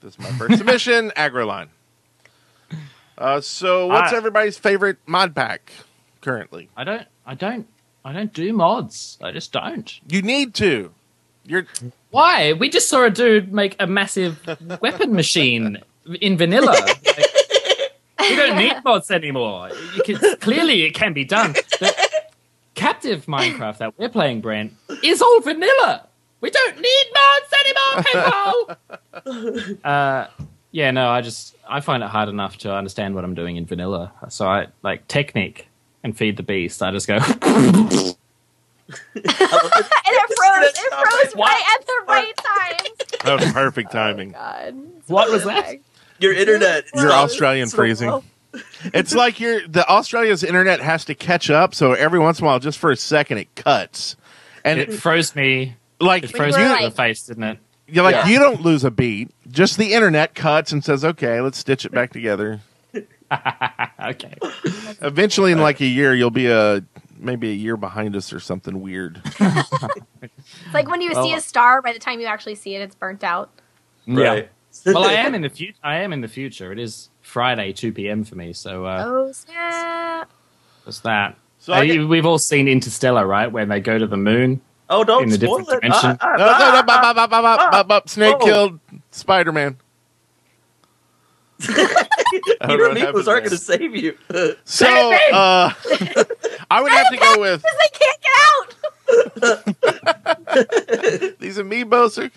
This 0.00 0.14
is 0.14 0.18
my 0.20 0.30
first 0.32 0.58
submission, 0.58 1.10
Agroline. 1.16 1.68
Uh, 3.18 3.40
so, 3.40 3.86
what's 3.86 4.12
I- 4.12 4.16
everybody's 4.16 4.56
favorite 4.56 4.98
mod 5.06 5.34
pack 5.34 5.72
currently? 6.20 6.68
I 6.76 6.84
don't, 6.84 7.06
I 7.26 7.34
don't, 7.34 7.66
I 8.04 8.12
don't 8.12 8.32
do 8.32 8.52
mods. 8.52 9.18
I 9.22 9.32
just 9.32 9.52
don't. 9.52 10.00
You 10.08 10.22
need 10.22 10.54
to. 10.54 10.92
You're 11.44 11.66
Why? 12.10 12.52
We 12.52 12.68
just 12.70 12.88
saw 12.88 13.04
a 13.04 13.10
dude 13.10 13.52
make 13.52 13.74
a 13.80 13.86
massive 13.86 14.38
weapon 14.80 15.12
machine 15.12 15.78
in 16.20 16.36
vanilla. 16.38 16.76
Like, 16.86 17.16
we 18.20 18.36
don't 18.36 18.56
need 18.56 18.74
mods 18.84 19.10
anymore. 19.10 19.70
You 19.96 20.02
can, 20.04 20.36
clearly, 20.36 20.82
it 20.84 20.94
can 20.94 21.12
be 21.12 21.24
done. 21.24 21.52
The 21.52 22.09
captive 22.92 23.26
Minecraft 23.26 23.78
that 23.78 23.98
we're 23.98 24.08
playing, 24.08 24.40
Brent, 24.40 24.72
is 25.02 25.22
all 25.22 25.40
vanilla. 25.40 26.06
We 26.40 26.50
don't 26.50 26.80
need 26.80 27.04
mods 27.14 27.52
anymore, 27.64 28.76
people. 29.24 29.78
uh, 29.84 30.26
yeah, 30.72 30.90
no, 30.90 31.08
I 31.08 31.20
just 31.20 31.56
I 31.68 31.80
find 31.80 32.02
it 32.02 32.08
hard 32.08 32.28
enough 32.28 32.56
to 32.58 32.74
understand 32.74 33.14
what 33.14 33.24
I'm 33.24 33.34
doing 33.34 33.56
in 33.56 33.66
vanilla. 33.66 34.12
So 34.28 34.48
I 34.48 34.68
like 34.82 35.06
Technic 35.06 35.68
and 36.02 36.16
Feed 36.16 36.36
the 36.36 36.42
Beast. 36.42 36.82
I 36.82 36.90
just 36.90 37.06
go. 37.06 37.14
and 37.16 37.24
it 39.14 40.36
froze. 40.36 40.72
It 40.74 40.92
froze 40.92 41.36
What? 41.36 41.48
right 41.48 41.78
at 41.78 41.86
the 41.86 42.04
right 42.08 42.36
time. 42.36 42.86
that 43.24 43.40
was 43.40 43.52
perfect 43.52 43.92
timing. 43.92 44.32
God. 44.32 44.74
What 45.06 45.30
was 45.30 45.44
that? 45.44 45.76
Your 46.18 46.32
internet. 46.34 46.84
You're 46.94 47.12
Australian 47.12 47.68
So 47.68 47.76
freezing. 47.76 48.22
Well. 48.52 48.62
It's 48.94 49.14
like 49.14 49.40
your 49.40 49.66
the 49.68 49.86
Australia's 49.88 50.42
internet 50.44 50.80
has 50.80 51.04
to 51.06 51.14
catch 51.14 51.50
up, 51.50 51.74
so 51.74 51.92
every 51.92 52.18
once 52.18 52.38
in 52.40 52.44
a 52.44 52.48
while, 52.48 52.58
just 52.58 52.78
for 52.78 52.90
a 52.90 52.96
second, 52.96 53.38
it 53.38 53.54
cuts, 53.54 54.16
and 54.64 54.78
It 54.80 54.88
it, 54.90 54.96
froze 54.96 55.34
me. 55.36 55.76
like 56.00 56.24
It 56.24 56.32
you, 56.32 56.36
froze 56.38 56.54
were 56.56 56.64
me 56.64 56.76
in 56.78 56.82
the 56.84 56.90
face, 56.90 57.22
didn't 57.26 57.44
it? 57.44 57.58
you're 57.86 58.04
like 58.04 58.14
Yeah. 58.14 58.28
you 58.28 58.38
don't 58.38 58.60
lose 58.62 58.84
a 58.84 58.90
beat. 58.90 59.30
Just 59.50 59.76
the 59.78 59.92
internet 59.94 60.34
cuts 60.34 60.72
and 60.72 60.84
says, 60.84 61.04
"Okay, 61.04 61.40
let's 61.40 61.58
stitch 61.58 61.84
it 61.84 61.92
back 61.92 62.12
together." 62.12 62.60
okay. 64.04 64.34
Eventually, 65.02 65.52
in 65.52 65.60
like 65.60 65.80
a 65.80 65.86
year, 65.86 66.14
you'll 66.14 66.30
be 66.30 66.46
a 66.48 66.82
maybe 67.18 67.50
a 67.50 67.54
year 67.54 67.76
behind 67.76 68.16
us 68.16 68.32
or 68.32 68.40
something 68.40 68.80
weird. 68.80 69.20
It's 70.22 70.74
like 70.74 70.88
when 70.90 71.00
you 71.02 71.10
see 71.14 71.34
Oh. 71.34 71.36
a 71.36 71.40
star, 71.40 71.82
by 71.82 71.92
the 71.92 71.98
time 71.98 72.20
you 72.20 72.26
actually 72.26 72.54
see 72.54 72.74
it, 72.74 72.80
it's 72.82 72.94
burnt 72.94 73.22
out. 73.24 73.50
Right. 74.06 74.48
well, 74.86 75.04
I 75.04 75.12
am 75.14 75.34
in 75.34 75.42
the 75.42 75.48
future. 75.50 75.78
I 75.82 75.96
am 75.98 76.12
in 76.12 76.20
the 76.22 76.28
future. 76.28 76.72
It 76.72 76.78
is 76.78 77.09
Friday, 77.30 77.72
two 77.72 77.92
p.m. 77.92 78.24
for 78.24 78.34
me. 78.34 78.52
So 78.52 78.84
uh, 78.84 79.04
Oh 79.06 79.32
snap! 79.32 80.28
what's 80.84 81.00
that? 81.00 81.36
So 81.60 81.72
Uh, 81.72 81.84
get- 81.84 82.08
we've 82.08 82.26
all 82.26 82.38
seen 82.38 82.66
Interstellar, 82.68 83.26
right? 83.26 83.50
When 83.50 83.68
they 83.68 83.80
go 83.80 83.98
to 83.98 84.06
the 84.06 84.16
moon. 84.16 84.60
Oh, 84.92 85.04
don't 85.04 85.22
In 85.24 85.28
a 85.30 85.34
spoil 85.34 85.58
different 85.58 85.84
it. 85.84 85.86
dimension. 85.86 86.18
No, 86.20 86.36
no, 86.36 87.82
no. 87.86 88.00
Snake 88.06 88.38
Whoa. 88.40 88.44
killed 88.44 88.80
Spider 89.12 89.52
Man. 89.52 89.76
Your 92.68 92.90
amigos 92.90 93.28
aren't 93.28 93.44
going 93.44 93.50
to 93.50 93.56
save 93.58 93.94
you. 93.94 94.16
So, 94.64 94.86
uh, 94.86 95.72
I 96.70 96.80
would 96.82 96.90
have 96.90 97.10
to 97.10 97.16
go 97.18 97.38
with 97.40 97.62
Because 97.62 97.78
they 97.78 97.90
can't 97.98 98.20
get 98.22 98.32
out. 101.28 101.38
these 101.38 101.58
amiibos 101.58 102.18
are 102.18 102.30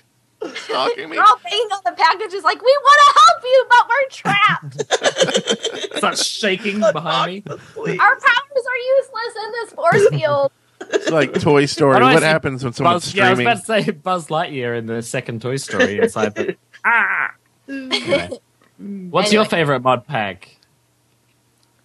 stalking 0.55 1.09
me. 1.09 1.15
They're 1.15 1.25
all 1.25 1.39
banging 1.43 1.67
on 1.71 1.81
the 1.85 1.91
packages 1.91 2.43
like, 2.43 2.61
we 2.61 2.77
want 2.81 2.99
to 3.03 3.19
help 3.19 3.43
you, 3.43 3.65
but 3.69 3.89
we're 3.89 4.09
trapped. 4.09 5.97
Starts 5.97 6.25
shaking 6.25 6.79
behind 6.79 7.45
me. 7.45 7.57
Please. 7.73 7.99
Our 7.99 8.15
powers 8.15 8.65
are 8.67 8.77
useless 8.97 9.35
in 9.45 9.51
this 9.51 9.73
force 9.73 10.09
field. 10.09 10.51
It's 10.89 11.09
like 11.09 11.39
Toy 11.39 11.65
Story. 11.65 12.01
Why 12.01 12.13
What 12.13 12.21
see 12.21 12.27
happens 12.27 12.63
when 12.63 12.73
someone's 12.73 13.05
Buzz, 13.05 13.15
yeah, 13.15 13.27
I 13.27 13.29
was 13.31 13.39
about 13.39 13.57
to 13.57 13.65
say 13.65 13.91
Buzz 13.91 14.27
Lightyear 14.27 14.77
in 14.77 14.85
the 14.85 15.01
second 15.01 15.41
Toy 15.41 15.55
Story 15.55 15.99
inside 15.99 16.35
the. 16.35 16.57
ah. 16.85 17.33
Anyway. 17.69 18.29
What's 18.77 19.31
your 19.31 19.45
favorite 19.45 19.81
mod 19.81 20.05
pack? 20.07 20.57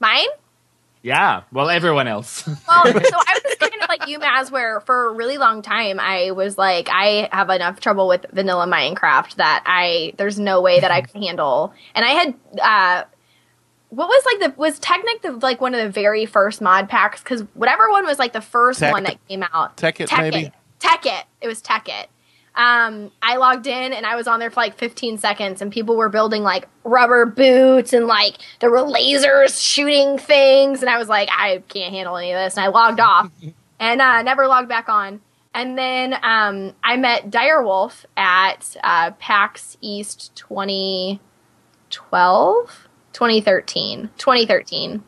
Mine? 0.01 0.27
Yeah, 1.03 1.43
well, 1.53 1.71
everyone 1.71 2.09
else. 2.09 2.47
Well, 2.69 2.85
so 2.85 2.91
I 2.93 3.41
was 3.45 3.55
kind 3.59 3.83
of 3.83 3.89
like 3.89 4.09
you, 4.09 4.19
Maz, 4.19 4.51
where 4.51 4.81
for 4.81 5.09
a 5.09 5.13
really 5.13 5.39
long 5.39 5.63
time 5.63 5.99
I 6.01 6.33
was 6.33 6.59
like, 6.59 6.89
I 6.91 7.29
have 7.33 7.51
enough 7.51 7.81
trouble 7.81 8.09
with 8.09 8.27
vanilla 8.33 8.67
Minecraft 8.67 9.37
that 9.37 9.63
I 9.67 10.13
there's 10.19 10.39
no 10.39 10.61
way 10.61 10.81
that 10.81 10.91
I 10.91 11.03
could 11.03 11.23
handle. 11.23 11.73
And 11.95 12.05
I 12.05 12.11
had 12.11 12.35
uh, 12.61 13.05
what 13.91 14.09
was 14.09 14.25
like 14.27 14.53
the 14.53 14.61
was 14.61 14.79
Technic 14.79 15.23
the 15.23 15.33
like 15.33 15.61
one 15.61 15.75
of 15.75 15.83
the 15.83 15.91
very 15.91 16.27
first 16.27 16.61
mod 16.61 16.89
packs 16.89 17.23
because 17.23 17.43
whatever 17.55 17.91
one 17.91 18.05
was 18.05 18.19
like 18.19 18.33
the 18.33 18.41
first 18.41 18.81
Tech- 18.81 18.93
one 18.93 19.05
that 19.05 19.17
came 19.29 19.43
out. 19.43 19.77
Tekkit, 19.77 20.09
Tech 20.09 20.21
maybe? 20.21 20.47
It. 20.47 20.53
Tekkit. 20.81 21.23
It 21.41 21.49
was 21.49 21.63
Tekkit. 21.63 22.07
Um, 22.59 23.11
I 23.23 23.37
logged 23.37 23.67
in 23.69 23.93
and 23.93 24.05
I 24.05 24.17
was 24.17 24.27
on 24.27 24.41
there 24.41 24.51
for 24.51 24.61
like 24.61 24.77
15 24.77 25.19
seconds, 25.19 25.63
and 25.63 25.71
people 25.73 25.97
were 25.97 26.09
building 26.09 26.43
like 26.43 26.67
rubber 26.83 27.25
boots 27.25 27.93
and 27.93 28.09
like 28.09 28.39
there 28.59 28.71
were 28.71 28.79
lasers 28.79 29.63
shooting 29.63 30.19
things, 30.19 30.81
and 30.81 30.91
I 30.91 30.99
was 30.99 31.09
like, 31.09 31.29
I 31.31 31.63
can't 31.69 31.95
handle 31.95 32.17
any 32.17 32.33
of 32.33 32.39
this, 32.39 32.57
and 32.57 32.65
I 32.65 32.69
logged 32.69 32.99
off 32.99 33.31
and 33.81 34.03
uh, 34.03 34.23
never 34.23 34.49
logged 34.49 34.69
back 34.69 34.89
on. 34.89 35.21
And 35.55 35.79
then 35.79 36.15
um, 36.23 36.75
I 36.83 36.97
met 36.97 37.31
Direwolf 37.31 38.05
at 38.17 38.77
uh, 38.83 39.13
PAX 39.13 39.77
East 39.81 40.35
2012, 40.35 42.89
2013, 43.13 44.11
2013 44.19 45.05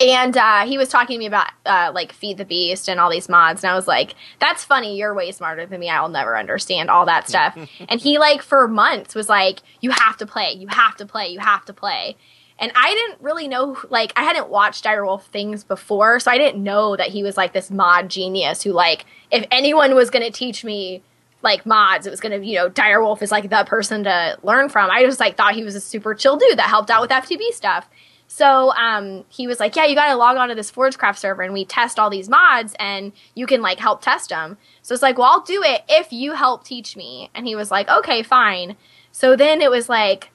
and 0.00 0.36
uh, 0.36 0.64
he 0.64 0.78
was 0.78 0.88
talking 0.88 1.14
to 1.14 1.18
me 1.18 1.26
about 1.26 1.50
uh, 1.66 1.90
like 1.94 2.12
feed 2.12 2.38
the 2.38 2.44
beast 2.44 2.88
and 2.88 3.00
all 3.00 3.10
these 3.10 3.28
mods 3.28 3.62
and 3.62 3.70
i 3.70 3.74
was 3.74 3.88
like 3.88 4.14
that's 4.40 4.64
funny 4.64 4.96
you're 4.96 5.14
way 5.14 5.32
smarter 5.32 5.66
than 5.66 5.80
me 5.80 5.88
i'll 5.88 6.08
never 6.08 6.36
understand 6.36 6.90
all 6.90 7.06
that 7.06 7.28
stuff. 7.28 7.56
And 7.88 8.00
he 8.00 8.18
like 8.18 8.42
for 8.42 8.68
months 8.68 9.14
was 9.14 9.28
like 9.28 9.60
you 9.80 9.90
have 9.90 10.16
to 10.18 10.26
play 10.26 10.52
you 10.52 10.68
have 10.68 10.96
to 10.96 11.06
play 11.06 11.28
you 11.28 11.38
have 11.38 11.64
to 11.66 11.72
play. 11.72 12.16
And 12.58 12.72
i 12.74 12.92
didn't 12.92 13.22
really 13.22 13.48
know 13.48 13.76
like 13.88 14.12
i 14.16 14.22
hadn't 14.22 14.48
watched 14.48 14.84
direwolf 14.84 15.22
things 15.24 15.64
before 15.64 16.20
so 16.20 16.30
i 16.30 16.38
didn't 16.38 16.62
know 16.62 16.96
that 16.96 17.08
he 17.08 17.22
was 17.22 17.36
like 17.36 17.52
this 17.52 17.70
mod 17.70 18.08
genius 18.08 18.62
who 18.62 18.72
like 18.72 19.04
if 19.30 19.46
anyone 19.50 19.94
was 19.94 20.10
going 20.10 20.24
to 20.24 20.30
teach 20.30 20.64
me 20.64 21.02
like 21.42 21.64
mods 21.64 22.06
it 22.06 22.10
was 22.10 22.20
going 22.20 22.38
to 22.38 22.44
you 22.46 22.56
know 22.56 22.68
direwolf 22.68 23.22
is 23.22 23.30
like 23.30 23.48
the 23.48 23.64
person 23.64 24.04
to 24.04 24.38
learn 24.42 24.68
from. 24.68 24.90
I 24.90 25.04
just 25.04 25.20
like 25.20 25.36
thought 25.36 25.54
he 25.54 25.62
was 25.62 25.74
a 25.74 25.80
super 25.80 26.14
chill 26.14 26.36
dude 26.36 26.58
that 26.58 26.68
helped 26.68 26.90
out 26.90 27.00
with 27.00 27.10
ftb 27.10 27.40
stuff 27.52 27.88
so 28.30 28.72
um, 28.74 29.24
he 29.30 29.46
was 29.46 29.58
like, 29.58 29.74
"Yeah, 29.74 29.86
you 29.86 29.94
got 29.94 30.08
to 30.08 30.14
log 30.14 30.36
on 30.36 30.50
to 30.50 30.54
this 30.54 30.70
ForgeCraft 30.70 31.16
server, 31.16 31.42
and 31.42 31.54
we 31.54 31.64
test 31.64 31.98
all 31.98 32.10
these 32.10 32.28
mods, 32.28 32.76
and 32.78 33.12
you 33.34 33.46
can 33.46 33.62
like 33.62 33.80
help 33.80 34.02
test 34.02 34.28
them." 34.28 34.58
So 34.82 34.92
it's 34.92 35.02
like, 35.02 35.16
"Well, 35.16 35.28
I'll 35.28 35.40
do 35.40 35.62
it 35.64 35.82
if 35.88 36.12
you 36.12 36.34
help 36.34 36.62
teach 36.62 36.94
me." 36.94 37.30
And 37.34 37.46
he 37.46 37.56
was 37.56 37.70
like, 37.70 37.88
"Okay, 37.88 38.22
fine." 38.22 38.76
So 39.12 39.34
then 39.34 39.62
it 39.62 39.70
was 39.70 39.88
like 39.88 40.30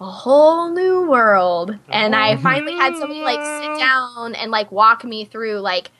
a 0.00 0.04
whole 0.04 0.70
new 0.70 1.08
world, 1.08 1.76
and 1.88 2.14
I 2.14 2.36
finally 2.36 2.74
had 2.76 2.94
somebody 2.96 3.22
like 3.22 3.40
sit 3.40 3.78
down 3.78 4.34
and 4.34 4.50
like 4.50 4.70
walk 4.70 5.02
me 5.02 5.24
through 5.24 5.60
like. 5.60 5.90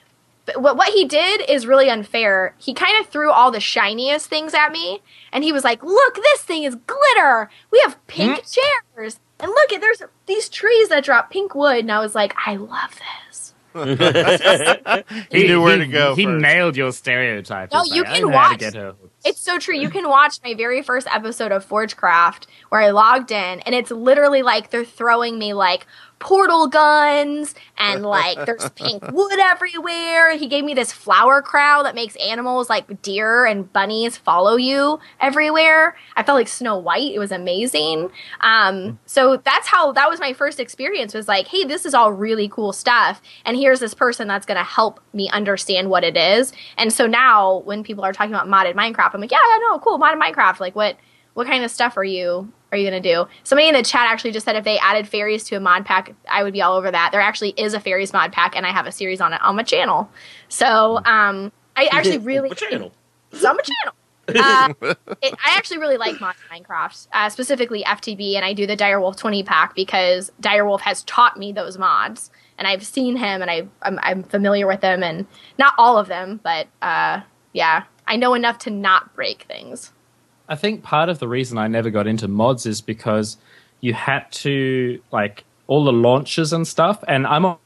But 0.44 0.60
what 0.60 0.76
what 0.76 0.92
he 0.92 1.06
did 1.06 1.42
is 1.48 1.66
really 1.66 1.88
unfair. 1.88 2.54
He 2.58 2.74
kind 2.74 3.00
of 3.00 3.10
threw 3.10 3.30
all 3.30 3.50
the 3.50 3.60
shiniest 3.60 4.26
things 4.26 4.52
at 4.52 4.72
me, 4.72 5.00
and 5.32 5.42
he 5.42 5.52
was 5.52 5.64
like, 5.64 5.82
"Look, 5.82 6.16
this 6.16 6.42
thing 6.42 6.64
is 6.64 6.76
glitter. 6.86 7.50
We 7.70 7.80
have 7.82 8.04
pink 8.06 8.44
chairs, 8.46 9.20
and 9.42 9.50
look 9.50 9.72
at 9.72 9.80
there's 9.80 10.02
these 10.26 10.48
trees 10.48 10.88
that 10.88 11.04
drop 11.04 11.30
pink 11.30 11.54
wood." 11.54 11.78
And 11.78 11.92
I 11.92 12.00
was 12.00 12.14
like, 12.14 12.34
"I 12.46 12.56
love 12.56 12.90
this." 13.28 13.54
He 15.30 15.46
knew 15.46 15.62
where 15.62 15.78
to 15.78 15.86
go. 15.86 16.14
He, 16.16 16.24
first. 16.24 16.42
nailed 16.42 16.76
your 16.76 16.92
stereotype. 16.92 17.72
No, 17.72 17.82
He's 17.84 17.94
you 17.94 18.02
like, 18.02 18.14
can 18.14 18.22
know 18.22 18.36
how 18.36 18.48
to 18.48 18.50
watch. 18.52 18.58
get 18.58 18.74
her 18.74 18.86
hooked. 18.86 19.14
It's 19.24 19.40
so 19.40 19.58
true. 19.58 19.76
You 19.76 19.90
can 19.90 20.08
watch 20.08 20.38
my 20.42 20.54
very 20.54 20.82
first 20.82 21.06
episode 21.12 21.52
of 21.52 21.64
Forgecraft 21.64 22.46
where 22.70 22.80
I 22.80 22.90
logged 22.90 23.30
in, 23.30 23.60
and 23.60 23.74
it's 23.74 23.90
literally 23.90 24.42
like 24.42 24.70
they're 24.70 24.84
throwing 24.84 25.38
me 25.38 25.52
like 25.52 25.86
portal 26.20 26.68
guns 26.68 27.54
and 27.76 28.02
like 28.04 28.46
there's 28.46 28.68
pink 28.70 29.02
wood 29.10 29.38
everywhere. 29.40 30.36
He 30.36 30.46
gave 30.46 30.64
me 30.64 30.74
this 30.74 30.92
flower 30.92 31.42
crown 31.42 31.82
that 31.84 31.96
makes 31.96 32.14
animals 32.16 32.70
like 32.70 33.02
deer 33.02 33.44
and 33.44 33.70
bunnies 33.72 34.16
follow 34.16 34.56
you 34.56 35.00
everywhere. 35.18 35.96
I 36.14 36.22
felt 36.22 36.36
like 36.36 36.46
Snow 36.46 36.78
White. 36.78 37.12
It 37.12 37.18
was 37.18 37.32
amazing. 37.32 38.10
Um, 38.40 39.00
so 39.06 39.38
that's 39.38 39.66
how 39.66 39.92
that 39.92 40.08
was 40.08 40.20
my 40.20 40.32
first 40.32 40.60
experience. 40.60 41.12
Was 41.12 41.26
like, 41.26 41.48
hey, 41.48 41.64
this 41.64 41.84
is 41.84 41.94
all 41.94 42.12
really 42.12 42.48
cool 42.48 42.72
stuff, 42.72 43.20
and 43.44 43.56
here's 43.56 43.80
this 43.80 43.94
person 43.94 44.28
that's 44.28 44.46
going 44.46 44.58
to 44.58 44.64
help 44.64 45.00
me 45.12 45.28
understand 45.30 45.90
what 45.90 46.04
it 46.04 46.16
is. 46.16 46.52
And 46.76 46.92
so 46.92 47.06
now 47.06 47.58
when 47.60 47.82
people 47.82 48.04
are 48.04 48.12
talking 48.12 48.34
about 48.34 48.46
modded 48.46 48.74
Minecraft, 48.74 49.14
I'm 49.14 49.20
like, 49.20 49.32
yeah, 49.32 49.38
I 49.38 49.58
know, 49.58 49.78
cool, 49.80 49.98
modded 49.98 50.20
Minecraft. 50.20 50.60
Like, 50.60 50.76
what 50.76 50.96
what 51.34 51.46
kind 51.46 51.64
of 51.64 51.70
stuff 51.70 51.96
are 51.96 52.04
you 52.04 52.52
are 52.72 52.78
you 52.78 52.86
gonna 52.86 53.00
do? 53.00 53.26
Somebody 53.42 53.68
in 53.68 53.74
the 53.74 53.82
chat 53.82 54.08
actually 54.08 54.32
just 54.32 54.44
said 54.44 54.56
if 54.56 54.64
they 54.64 54.78
added 54.78 55.08
fairies 55.08 55.44
to 55.44 55.56
a 55.56 55.60
mod 55.60 55.84
pack, 55.84 56.14
I 56.28 56.42
would 56.42 56.52
be 56.52 56.62
all 56.62 56.76
over 56.76 56.90
that. 56.90 57.10
There 57.12 57.20
actually 57.20 57.50
is 57.56 57.74
a 57.74 57.80
fairies 57.80 58.12
mod 58.12 58.32
pack, 58.32 58.56
and 58.56 58.66
I 58.66 58.70
have 58.70 58.86
a 58.86 58.92
series 58.92 59.20
on 59.20 59.32
it 59.32 59.42
on 59.42 59.56
my 59.56 59.62
channel. 59.62 60.10
So 60.48 60.98
um, 61.04 61.52
I 61.76 61.88
actually 61.92 62.18
really 62.18 62.48
What 62.48 62.58
channel? 62.58 62.92
it's 63.32 63.44
on 63.44 63.56
my 63.56 63.62
channel. 63.62 63.94
Uh, 64.32 64.72
it, 65.22 65.34
I 65.44 65.56
actually 65.56 65.78
really 65.78 65.96
like 65.96 66.20
mod 66.20 66.36
Minecraft, 66.52 67.08
uh, 67.12 67.28
specifically 67.30 67.82
FTB, 67.82 68.36
and 68.36 68.44
I 68.44 68.52
do 68.52 68.64
the 68.64 68.76
Direwolf 68.76 69.16
20 69.16 69.42
pack 69.42 69.74
because 69.74 70.30
Direwolf 70.40 70.82
has 70.82 71.02
taught 71.02 71.36
me 71.36 71.50
those 71.50 71.76
mods, 71.76 72.30
and 72.56 72.68
I've 72.68 72.86
seen 72.86 73.16
him, 73.16 73.42
and 73.42 73.50
I, 73.50 73.66
I'm, 73.82 73.98
I'm 74.04 74.22
familiar 74.22 74.68
with 74.68 74.82
them, 74.82 75.02
and 75.02 75.26
not 75.58 75.74
all 75.78 75.98
of 75.98 76.06
them, 76.06 76.38
but 76.44 76.68
uh, 76.80 77.22
yeah, 77.52 77.84
I 78.06 78.14
know 78.14 78.34
enough 78.34 78.58
to 78.58 78.70
not 78.70 79.12
break 79.16 79.42
things. 79.48 79.90
I 80.50 80.56
think 80.56 80.82
part 80.82 81.08
of 81.08 81.20
the 81.20 81.28
reason 81.28 81.56
I 81.58 81.68
never 81.68 81.90
got 81.90 82.08
into 82.08 82.26
mods 82.26 82.66
is 82.66 82.80
because 82.80 83.36
you 83.80 83.94
had 83.94 84.30
to 84.32 85.00
like 85.12 85.44
all 85.68 85.84
the 85.84 85.92
launches 85.92 86.52
and 86.52 86.66
stuff, 86.66 87.02
and 87.06 87.26
I'm 87.26 87.46
on 87.46 87.56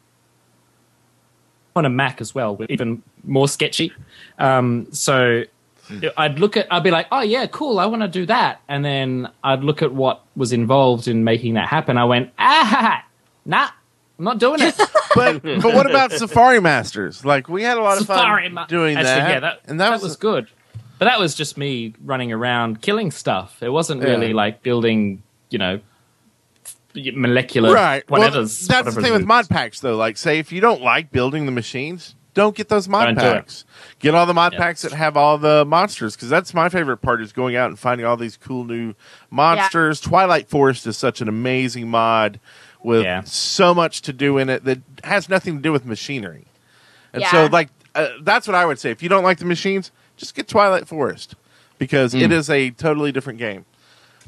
on 1.74 1.86
a 1.86 1.90
Mac 1.90 2.20
as 2.20 2.34
well, 2.34 2.54
with 2.54 2.70
even 2.70 3.02
more 3.24 3.48
sketchy. 3.48 3.90
Um, 4.38 4.86
so 4.92 5.44
I'd 6.16 6.38
look 6.38 6.56
at, 6.56 6.72
I'd 6.72 6.84
be 6.84 6.90
like, 6.90 7.06
oh 7.10 7.22
yeah, 7.22 7.46
cool, 7.46 7.80
I 7.80 7.86
want 7.86 8.02
to 8.02 8.08
do 8.08 8.26
that, 8.26 8.60
and 8.68 8.84
then 8.84 9.28
I'd 9.42 9.64
look 9.64 9.82
at 9.82 9.92
what 9.92 10.22
was 10.36 10.52
involved 10.52 11.08
in 11.08 11.24
making 11.24 11.54
that 11.54 11.68
happen. 11.68 11.96
I 11.96 12.04
went, 12.04 12.30
ah, 12.38 13.04
nah, 13.44 13.68
I'm 14.18 14.24
not 14.24 14.38
doing 14.38 14.60
it. 14.60 14.78
But 15.14 15.44
but 15.44 15.72
what 15.72 15.88
about 15.88 16.10
Safari 16.10 16.60
Masters? 16.60 17.24
Like 17.24 17.48
we 17.48 17.62
had 17.62 17.78
a 17.78 17.82
lot 17.82 17.98
of 17.98 18.06
Safari 18.08 18.46
fun 18.46 18.54
Ma- 18.54 18.66
doing 18.66 18.96
Actually, 18.96 19.14
that. 19.14 19.30
Yeah, 19.30 19.40
that, 19.40 19.60
and 19.66 19.78
that, 19.78 19.90
that 19.90 20.02
was 20.02 20.16
good. 20.16 20.48
But 20.98 21.06
that 21.06 21.18
was 21.18 21.34
just 21.34 21.58
me 21.58 21.94
running 22.04 22.32
around 22.32 22.80
killing 22.82 23.10
stuff. 23.10 23.62
It 23.62 23.70
wasn't 23.70 24.02
Yeah. 24.02 24.10
really 24.10 24.32
like 24.32 24.62
building, 24.62 25.22
you 25.50 25.58
know, 25.58 25.80
molecular 26.94 27.72
right. 27.72 28.08
Well, 28.08 28.20
whatever's. 28.20 28.66
that's 28.66 28.68
the 28.68 28.72
whatever's 28.90 29.04
thing 29.04 29.12
with 29.12 29.24
mod 29.26 29.48
packs, 29.48 29.80
though. 29.80 29.96
Like, 29.96 30.16
say 30.16 30.38
if 30.38 30.52
you 30.52 30.60
don't 30.60 30.80
like 30.82 31.10
building 31.10 31.46
the 31.46 31.52
machines, 31.52 32.14
don't 32.34 32.56
get 32.56 32.68
those 32.68 32.88
mod 32.88 33.06
Don't 33.06 33.16
packs. 33.16 33.64
Get 33.98 34.14
all 34.14 34.26
the 34.26 34.34
mod 34.34 34.52
Yeah. 34.52 34.58
packs 34.60 34.82
that 34.82 34.92
have 34.92 35.16
all 35.16 35.36
the 35.38 35.64
monsters, 35.64 36.14
because 36.16 36.28
that's 36.28 36.54
my 36.54 36.68
favorite 36.68 36.98
part 36.98 37.20
is 37.20 37.32
going 37.32 37.56
out 37.56 37.68
and 37.70 37.78
finding 37.78 38.06
all 38.06 38.16
these 38.16 38.36
cool 38.36 38.64
new 38.64 38.94
monsters. 39.30 40.00
Twilight 40.00 40.48
Forest 40.48 40.86
is 40.86 40.96
such 40.96 41.20
an 41.20 41.28
amazing 41.28 41.88
mod 41.88 42.38
with 42.82 43.02
Yeah. 43.02 43.22
so 43.24 43.74
much 43.74 44.02
to 44.02 44.12
do 44.12 44.38
in 44.38 44.48
it 44.48 44.64
that 44.64 44.80
has 45.02 45.28
nothing 45.28 45.56
to 45.56 45.62
do 45.62 45.72
with 45.72 45.84
machinery. 45.84 46.46
And 47.12 47.22
Yeah. 47.22 47.30
so, 47.30 47.46
like, 47.46 47.70
uh, 47.94 48.08
that's 48.22 48.46
what 48.46 48.54
I 48.54 48.64
would 48.66 48.78
say. 48.78 48.90
If 48.90 49.02
you 49.02 49.08
don't 49.08 49.22
like 49.24 49.38
the 49.38 49.44
machines, 49.44 49.90
just 50.24 50.34
get 50.34 50.48
Twilight 50.48 50.88
Forest 50.88 51.34
because 51.78 52.12
Hmm. 52.12 52.20
it 52.20 52.32
is 52.32 52.50
a 52.50 52.70
totally 52.70 53.12
different 53.12 53.38
game. 53.38 53.64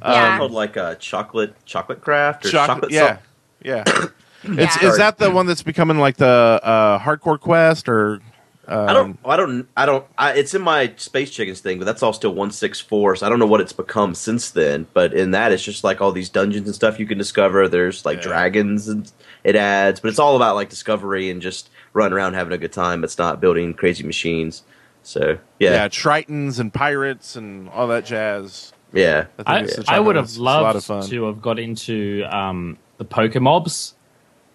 Yeah. 0.02 0.36
called 0.38 0.52
like 0.52 0.76
a 0.76 0.96
chocolate 1.00 1.54
chocolate 1.64 2.02
craft 2.02 2.44
or 2.44 2.50
Chocolate, 2.50 2.90
chocolate, 2.90 2.92
yeah, 2.92 3.06
salt. 3.06 3.20
yeah. 3.62 4.08
It's, 4.48 4.80
Yeah. 4.80 4.88
is 4.90 4.98
that 4.98 5.18
the 5.18 5.30
one 5.30 5.46
that's 5.46 5.62
becoming 5.62 5.98
like 5.98 6.18
the 6.18 6.60
uh, 6.62 6.98
hardcore 7.00 7.40
quest 7.40 7.88
or 7.88 8.20
I 8.68 8.92
don't. 8.92 9.16
I 9.24 9.36
don't. 9.36 9.66
I 9.76 9.86
don't. 9.86 10.04
I, 10.18 10.32
it's 10.32 10.52
in 10.52 10.60
my 10.60 10.92
space 10.96 11.30
chickens 11.30 11.60
thing, 11.60 11.78
but 11.78 11.84
that's 11.84 12.02
all 12.02 12.12
still 12.12 12.34
one 12.34 12.50
six 12.50 12.80
four. 12.80 13.14
So 13.16 13.24
I 13.24 13.28
don't 13.28 13.38
know 13.38 13.46
what 13.46 13.60
it's 13.60 13.72
become 13.72 14.12
since 14.14 14.50
then. 14.50 14.86
But 14.92 15.14
in 15.14 15.30
that, 15.30 15.52
it's 15.52 15.62
just 15.62 15.82
like 15.84 16.00
all 16.00 16.10
these 16.12 16.28
dungeons 16.28 16.66
and 16.66 16.74
stuff 16.74 16.98
you 17.00 17.06
can 17.06 17.16
discover. 17.16 17.66
There's 17.68 18.04
like 18.04 18.18
Yeah. 18.18 18.22
dragons 18.24 18.88
and 18.88 19.10
it 19.44 19.54
adds, 19.56 20.00
but 20.00 20.08
it's 20.08 20.18
all 20.18 20.34
about 20.36 20.56
like 20.56 20.68
discovery 20.68 21.30
and 21.30 21.40
just 21.40 21.70
running 21.92 22.12
around 22.12 22.34
having 22.34 22.52
a 22.52 22.58
good 22.58 22.72
time. 22.72 23.02
It's 23.04 23.18
not 23.18 23.40
building 23.40 23.72
crazy 23.72 24.04
machines. 24.04 24.62
So 25.06 25.38
yeah. 25.60 25.70
yeah, 25.70 25.88
Tritons 25.88 26.58
and 26.58 26.74
pirates 26.74 27.36
and 27.36 27.68
all 27.68 27.86
that 27.86 28.04
jazz. 28.06 28.72
yeah. 28.92 29.26
I 29.38 29.42
think 29.42 29.48
I, 29.48 29.60
it's 29.60 29.76
such 29.76 29.88
I 29.88 29.96
a- 29.98 30.02
would 30.02 30.16
have 30.16 30.24
it's 30.24 30.36
a 30.36 30.42
lot 30.42 30.74
of 30.74 30.74
loved 30.74 30.86
fun. 30.86 31.08
to 31.10 31.24
have 31.26 31.40
got 31.40 31.60
into 31.60 32.24
um, 32.28 32.76
the 32.98 33.04
Pokemobs, 33.04 33.94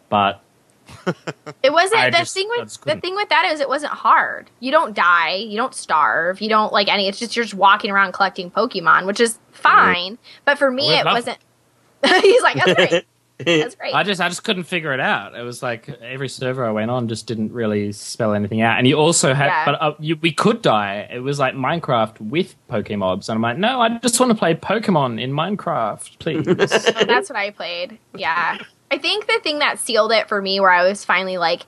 but 0.10 0.42
It 1.64 1.72
wasn't 1.72 2.02
I 2.02 2.10
the 2.10 2.18
just- 2.18 2.34
thing 2.34 2.50
with 2.50 2.82
the 2.82 2.98
thing 3.00 3.16
with 3.16 3.30
that 3.30 3.46
is 3.54 3.62
it 3.62 3.70
wasn't 3.70 3.94
hard. 3.94 4.50
You 4.60 4.72
don't 4.72 4.94
die, 4.94 5.36
you 5.36 5.56
don't 5.56 5.74
starve, 5.74 6.42
you 6.42 6.50
don't 6.50 6.74
like 6.74 6.90
any. 6.90 7.08
It's 7.08 7.18
just 7.20 7.34
you're 7.36 7.46
just 7.46 7.56
walking 7.56 7.90
around 7.92 8.12
collecting 8.12 8.52
Pokemon, 8.52 9.06
which 9.06 9.22
is 9.22 9.40
fine. 9.52 10.18
But 10.44 10.58
for 10.58 10.70
me, 10.70 10.94
it 11.00 11.06
love- 11.06 11.16
wasn't. 11.16 11.38
He's 12.22 12.42
like, 12.42 12.58
that's 12.58 12.74
great. 12.90 13.06
That's 13.46 13.76
great. 13.80 13.94
I 13.94 14.04
just 14.04 14.20
I 14.22 14.28
just 14.30 14.44
couldn't 14.44 14.64
figure 14.64 14.94
it 14.94 15.00
out. 15.00 15.36
It 15.36 15.44
was 15.44 15.62
like 15.64 15.90
every 16.02 16.30
server 16.30 16.66
I 16.66 16.72
went 16.72 16.92
on 16.92 17.08
just 17.08 17.28
didn't 17.28 17.52
really 17.52 17.92
spell 17.92 18.34
anything 18.34 18.62
out. 18.62 18.78
And 18.78 18.88
you 18.88 18.96
also 18.96 19.34
had, 19.34 19.48
Yeah. 19.48 19.66
but 19.66 19.82
uh, 19.82 19.94
you, 20.00 20.16
we 20.18 20.32
could 20.32 20.62
die. 20.62 21.08
It 21.12 21.20
was 21.20 21.40
like 21.40 21.54
Minecraft 21.56 22.20
with 22.22 22.56
Pokemobs, 22.70 23.30
and 23.30 23.36
I'm 23.38 23.42
like, 23.42 23.58
no, 23.58 23.82
I 23.82 23.98
just 24.00 24.20
want 24.20 24.32
to 24.32 24.38
play 24.38 24.56
Pokemon 24.56 25.22
in 25.22 25.32
Minecraft, 25.32 26.20
please. 26.20 26.46
That's 27.08 27.30
what 27.30 27.36
I 27.38 27.52
played. 27.52 27.98
Yeah. 28.16 28.58
I 28.92 28.98
think 28.98 29.28
the 29.28 29.40
thing 29.44 29.60
that 29.60 29.80
sealed 29.80 30.12
it 30.12 30.28
for 30.28 30.42
me 30.42 30.60
where 30.60 30.70
I 30.72 30.88
was 30.88 31.06
finally 31.06 31.38
like 31.38 31.62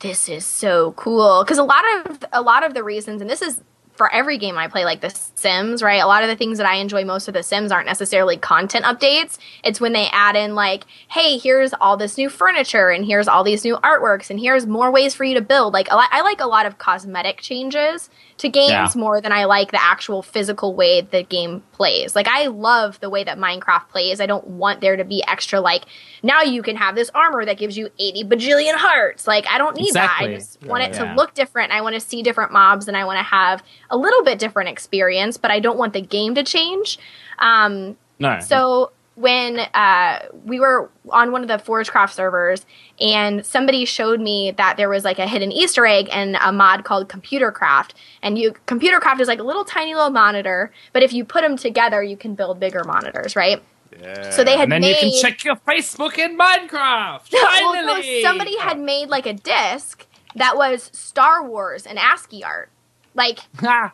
this 0.00 0.28
is 0.28 0.46
so 0.46 0.92
cool 0.92 1.44
cuz 1.44 1.58
a 1.58 1.64
lot 1.64 1.82
of 2.06 2.24
a 2.32 2.40
lot 2.40 2.62
of 2.64 2.72
the 2.72 2.84
reasons 2.84 3.20
and 3.20 3.28
this 3.28 3.42
is 3.42 3.60
for 3.98 4.10
every 4.14 4.38
game 4.38 4.56
I 4.56 4.68
play 4.68 4.84
like 4.84 5.00
The 5.00 5.10
Sims, 5.10 5.82
right? 5.82 6.00
A 6.02 6.06
lot 6.06 6.22
of 6.22 6.28
the 6.28 6.36
things 6.36 6.56
that 6.58 6.66
I 6.66 6.76
enjoy 6.76 7.04
most 7.04 7.28
of 7.28 7.34
The 7.34 7.42
Sims 7.42 7.72
aren't 7.72 7.86
necessarily 7.86 8.36
content 8.36 8.84
updates. 8.84 9.38
It's 9.64 9.80
when 9.80 9.92
they 9.92 10.06
add 10.12 10.36
in 10.36 10.54
like, 10.54 10.84
"Hey, 11.08 11.36
here's 11.36 11.74
all 11.74 11.96
this 11.96 12.16
new 12.16 12.30
furniture 12.30 12.90
and 12.90 13.04
here's 13.04 13.28
all 13.28 13.44
these 13.44 13.64
new 13.64 13.76
artworks 13.78 14.30
and 14.30 14.40
here's 14.40 14.66
more 14.66 14.90
ways 14.90 15.14
for 15.14 15.24
you 15.24 15.34
to 15.34 15.42
build." 15.42 15.74
Like 15.74 15.88
I 15.90 16.22
like 16.22 16.40
a 16.40 16.46
lot 16.46 16.64
of 16.64 16.78
cosmetic 16.78 17.40
changes 17.40 18.08
to 18.38 18.48
games 18.48 18.70
Yeah. 18.70 18.88
more 18.94 19.20
than 19.20 19.32
I 19.32 19.44
like 19.44 19.70
the 19.72 19.82
actual 19.82 20.22
physical 20.22 20.74
way 20.74 21.00
the 21.00 21.22
game 21.24 21.62
plays. 21.72 22.14
Like 22.16 22.28
I 22.28 22.46
love 22.46 22.98
the 23.00 23.10
way 23.10 23.24
that 23.24 23.36
Minecraft 23.38 23.88
plays. 23.88 24.20
I 24.20 24.26
don't 24.26 24.46
want 24.46 24.80
there 24.80 24.96
to 24.96 25.04
be 25.04 25.22
extra 25.26 25.60
like 25.60 25.82
now 26.22 26.42
you 26.42 26.62
can 26.62 26.76
have 26.76 26.94
this 26.94 27.10
armor 27.14 27.44
that 27.44 27.58
gives 27.58 27.76
you 27.76 27.90
80 27.98 28.24
bajillion 28.24 28.74
hearts. 28.74 29.26
Like 29.26 29.46
I 29.48 29.58
don't 29.58 29.76
need 29.76 29.92
that. 29.94 30.18
I 30.20 30.28
just 30.34 30.62
want 30.64 30.84
it 30.84 30.94
Yeah. 30.94 31.04
to 31.12 31.14
look 31.14 31.34
different. 31.34 31.72
I 31.72 31.80
want 31.80 31.94
to 31.94 32.00
see 32.00 32.22
different 32.22 32.52
mobs 32.52 32.88
and 32.88 32.96
I 32.96 33.04
want 33.04 33.18
to 33.18 33.24
have 33.24 33.62
a 33.90 33.96
little 33.96 34.22
bit 34.24 34.38
different 34.38 34.68
experience, 34.68 35.36
but 35.36 35.50
I 35.50 35.58
don't 35.60 35.78
want 35.78 35.92
the 35.92 36.00
game 36.00 36.34
to 36.36 36.42
change. 36.44 36.98
Um 37.40 37.96
no. 38.20 38.38
so 38.40 38.92
when 39.18 39.58
uh, 39.74 40.20
we 40.44 40.60
were 40.60 40.88
on 41.10 41.32
one 41.32 41.42
of 41.42 41.48
the 41.48 41.58
Forgecraft 41.58 42.12
servers, 42.12 42.64
and 43.00 43.44
somebody 43.44 43.84
showed 43.84 44.20
me 44.20 44.52
that 44.52 44.76
there 44.76 44.88
was 44.88 45.04
like 45.04 45.18
a 45.18 45.26
hidden 45.26 45.50
Easter 45.50 45.84
egg 45.86 46.08
and 46.12 46.36
a 46.40 46.52
mod 46.52 46.84
called 46.84 47.08
Computercraft, 47.08 47.90
and 48.22 48.38
you 48.38 48.52
Computercraft 48.66 49.20
is 49.20 49.26
like 49.26 49.40
a 49.40 49.42
little 49.42 49.64
tiny 49.64 49.94
little 49.94 50.10
monitor, 50.10 50.70
but 50.92 51.02
if 51.02 51.12
you 51.12 51.24
put 51.24 51.42
them 51.42 51.56
together, 51.56 52.00
you 52.00 52.16
can 52.16 52.36
build 52.36 52.60
bigger 52.60 52.84
monitors, 52.84 53.34
right? 53.34 53.60
Yeah. 54.00 54.30
So 54.30 54.44
they 54.44 54.52
had 54.52 54.64
and 54.64 54.72
then 54.72 54.80
made 54.82 55.02
you 55.02 55.10
can 55.10 55.20
check 55.20 55.42
your 55.42 55.56
Facebook 55.56 56.16
in 56.16 56.38
Minecraft. 56.38 57.22
well, 57.32 57.74
no, 57.74 57.94
Finally, 57.94 58.22
somebody 58.22 58.56
had 58.58 58.78
made 58.78 59.08
like 59.08 59.26
a 59.26 59.32
disc 59.32 60.06
that 60.36 60.56
was 60.56 60.90
Star 60.92 61.42
Wars 61.42 61.86
and 61.86 61.98
ASCII 61.98 62.44
art, 62.44 62.70
like 63.14 63.40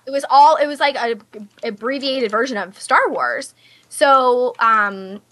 it 0.06 0.10
was 0.10 0.26
all 0.28 0.56
it 0.56 0.66
was 0.66 0.80
like 0.80 0.96
a 0.96 1.16
abbreviated 1.66 2.30
version 2.30 2.58
of 2.58 2.78
Star 2.78 3.08
Wars. 3.08 3.54
So 3.94 4.54
um, 4.58 5.22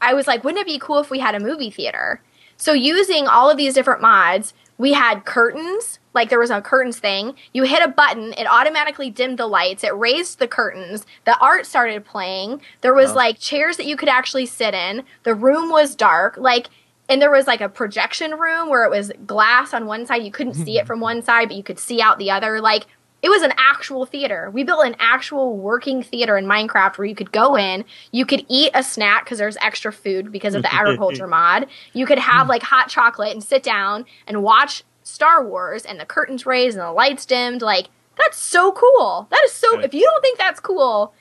I 0.00 0.14
was 0.14 0.28
like, 0.28 0.44
wouldn't 0.44 0.60
it 0.60 0.72
be 0.72 0.78
cool 0.78 1.00
if 1.00 1.10
we 1.10 1.18
had 1.18 1.34
a 1.34 1.40
movie 1.40 1.68
theater? 1.68 2.22
So 2.56 2.72
using 2.72 3.26
all 3.26 3.50
of 3.50 3.56
these 3.56 3.74
different 3.74 4.02
mods, 4.02 4.54
we 4.78 4.92
had 4.92 5.24
curtains. 5.24 5.98
Like 6.14 6.28
there 6.28 6.38
was 6.38 6.50
a 6.50 6.62
curtains 6.62 7.00
thing. 7.00 7.34
You 7.52 7.64
hit 7.64 7.82
a 7.82 7.88
button, 7.88 8.32
it 8.34 8.46
automatically 8.46 9.10
dimmed 9.10 9.38
the 9.38 9.48
lights. 9.48 9.82
It 9.82 9.96
raised 9.96 10.38
the 10.38 10.46
curtains. 10.46 11.04
The 11.24 11.36
art 11.40 11.66
started 11.66 12.04
playing. 12.04 12.62
There 12.82 12.94
was 12.94 13.16
like 13.16 13.40
chairs 13.40 13.78
that 13.78 13.86
you 13.86 13.96
could 13.96 14.08
actually 14.08 14.46
sit 14.46 14.74
in. 14.74 15.02
The 15.24 15.34
room 15.34 15.68
was 15.68 15.96
dark. 15.96 16.36
Like 16.36 16.68
and 17.08 17.20
there 17.20 17.32
was 17.32 17.48
like 17.48 17.60
a 17.60 17.68
projection 17.68 18.38
room 18.38 18.70
where 18.70 18.84
it 18.84 18.90
was 18.90 19.10
glass 19.26 19.74
on 19.74 19.86
one 19.86 20.06
side. 20.06 20.22
You 20.22 20.30
couldn't 20.30 20.54
see 20.54 20.78
it 20.78 20.86
from 20.86 21.00
one 21.00 21.20
side, 21.20 21.48
but 21.48 21.56
you 21.56 21.64
could 21.64 21.80
see 21.80 22.00
out 22.00 22.18
the 22.18 22.30
other. 22.30 22.60
Like 22.60 22.86
it 23.24 23.30
was 23.30 23.40
an 23.40 23.54
actual 23.56 24.04
theater. 24.04 24.50
We 24.52 24.64
built 24.64 24.84
an 24.84 24.96
actual 24.98 25.56
working 25.56 26.02
theater 26.02 26.36
in 26.36 26.44
Minecraft 26.44 26.98
where 26.98 27.06
you 27.06 27.14
could 27.14 27.32
go 27.32 27.56
in, 27.56 27.86
you 28.12 28.26
could 28.26 28.44
eat 28.50 28.70
a 28.74 28.82
snack 28.82 29.24
because 29.24 29.38
there's 29.38 29.56
extra 29.62 29.94
food 29.94 30.30
because 30.30 30.54
of 30.54 30.60
the 30.60 30.72
agriculture 30.74 31.26
mod. 31.26 31.66
You 31.94 32.04
could 32.04 32.18
have 32.18 32.50
like 32.50 32.62
hot 32.62 32.90
chocolate 32.90 33.32
and 33.32 33.42
sit 33.42 33.62
down 33.62 34.04
and 34.26 34.42
watch 34.42 34.84
Star 35.04 35.42
Wars 35.42 35.86
and 35.86 35.98
the 35.98 36.04
curtains 36.04 36.44
raised 36.44 36.76
and 36.76 36.86
the 36.86 36.92
lights 36.92 37.24
dimmed. 37.24 37.62
Like 37.62 37.88
that's 38.18 38.36
so 38.36 38.72
cool. 38.72 39.26
That 39.30 39.40
is 39.46 39.52
so. 39.52 39.80
If 39.80 39.94
you 39.94 40.02
don't 40.02 40.20
think 40.20 40.36
that's 40.36 40.60
cool, 40.60 41.14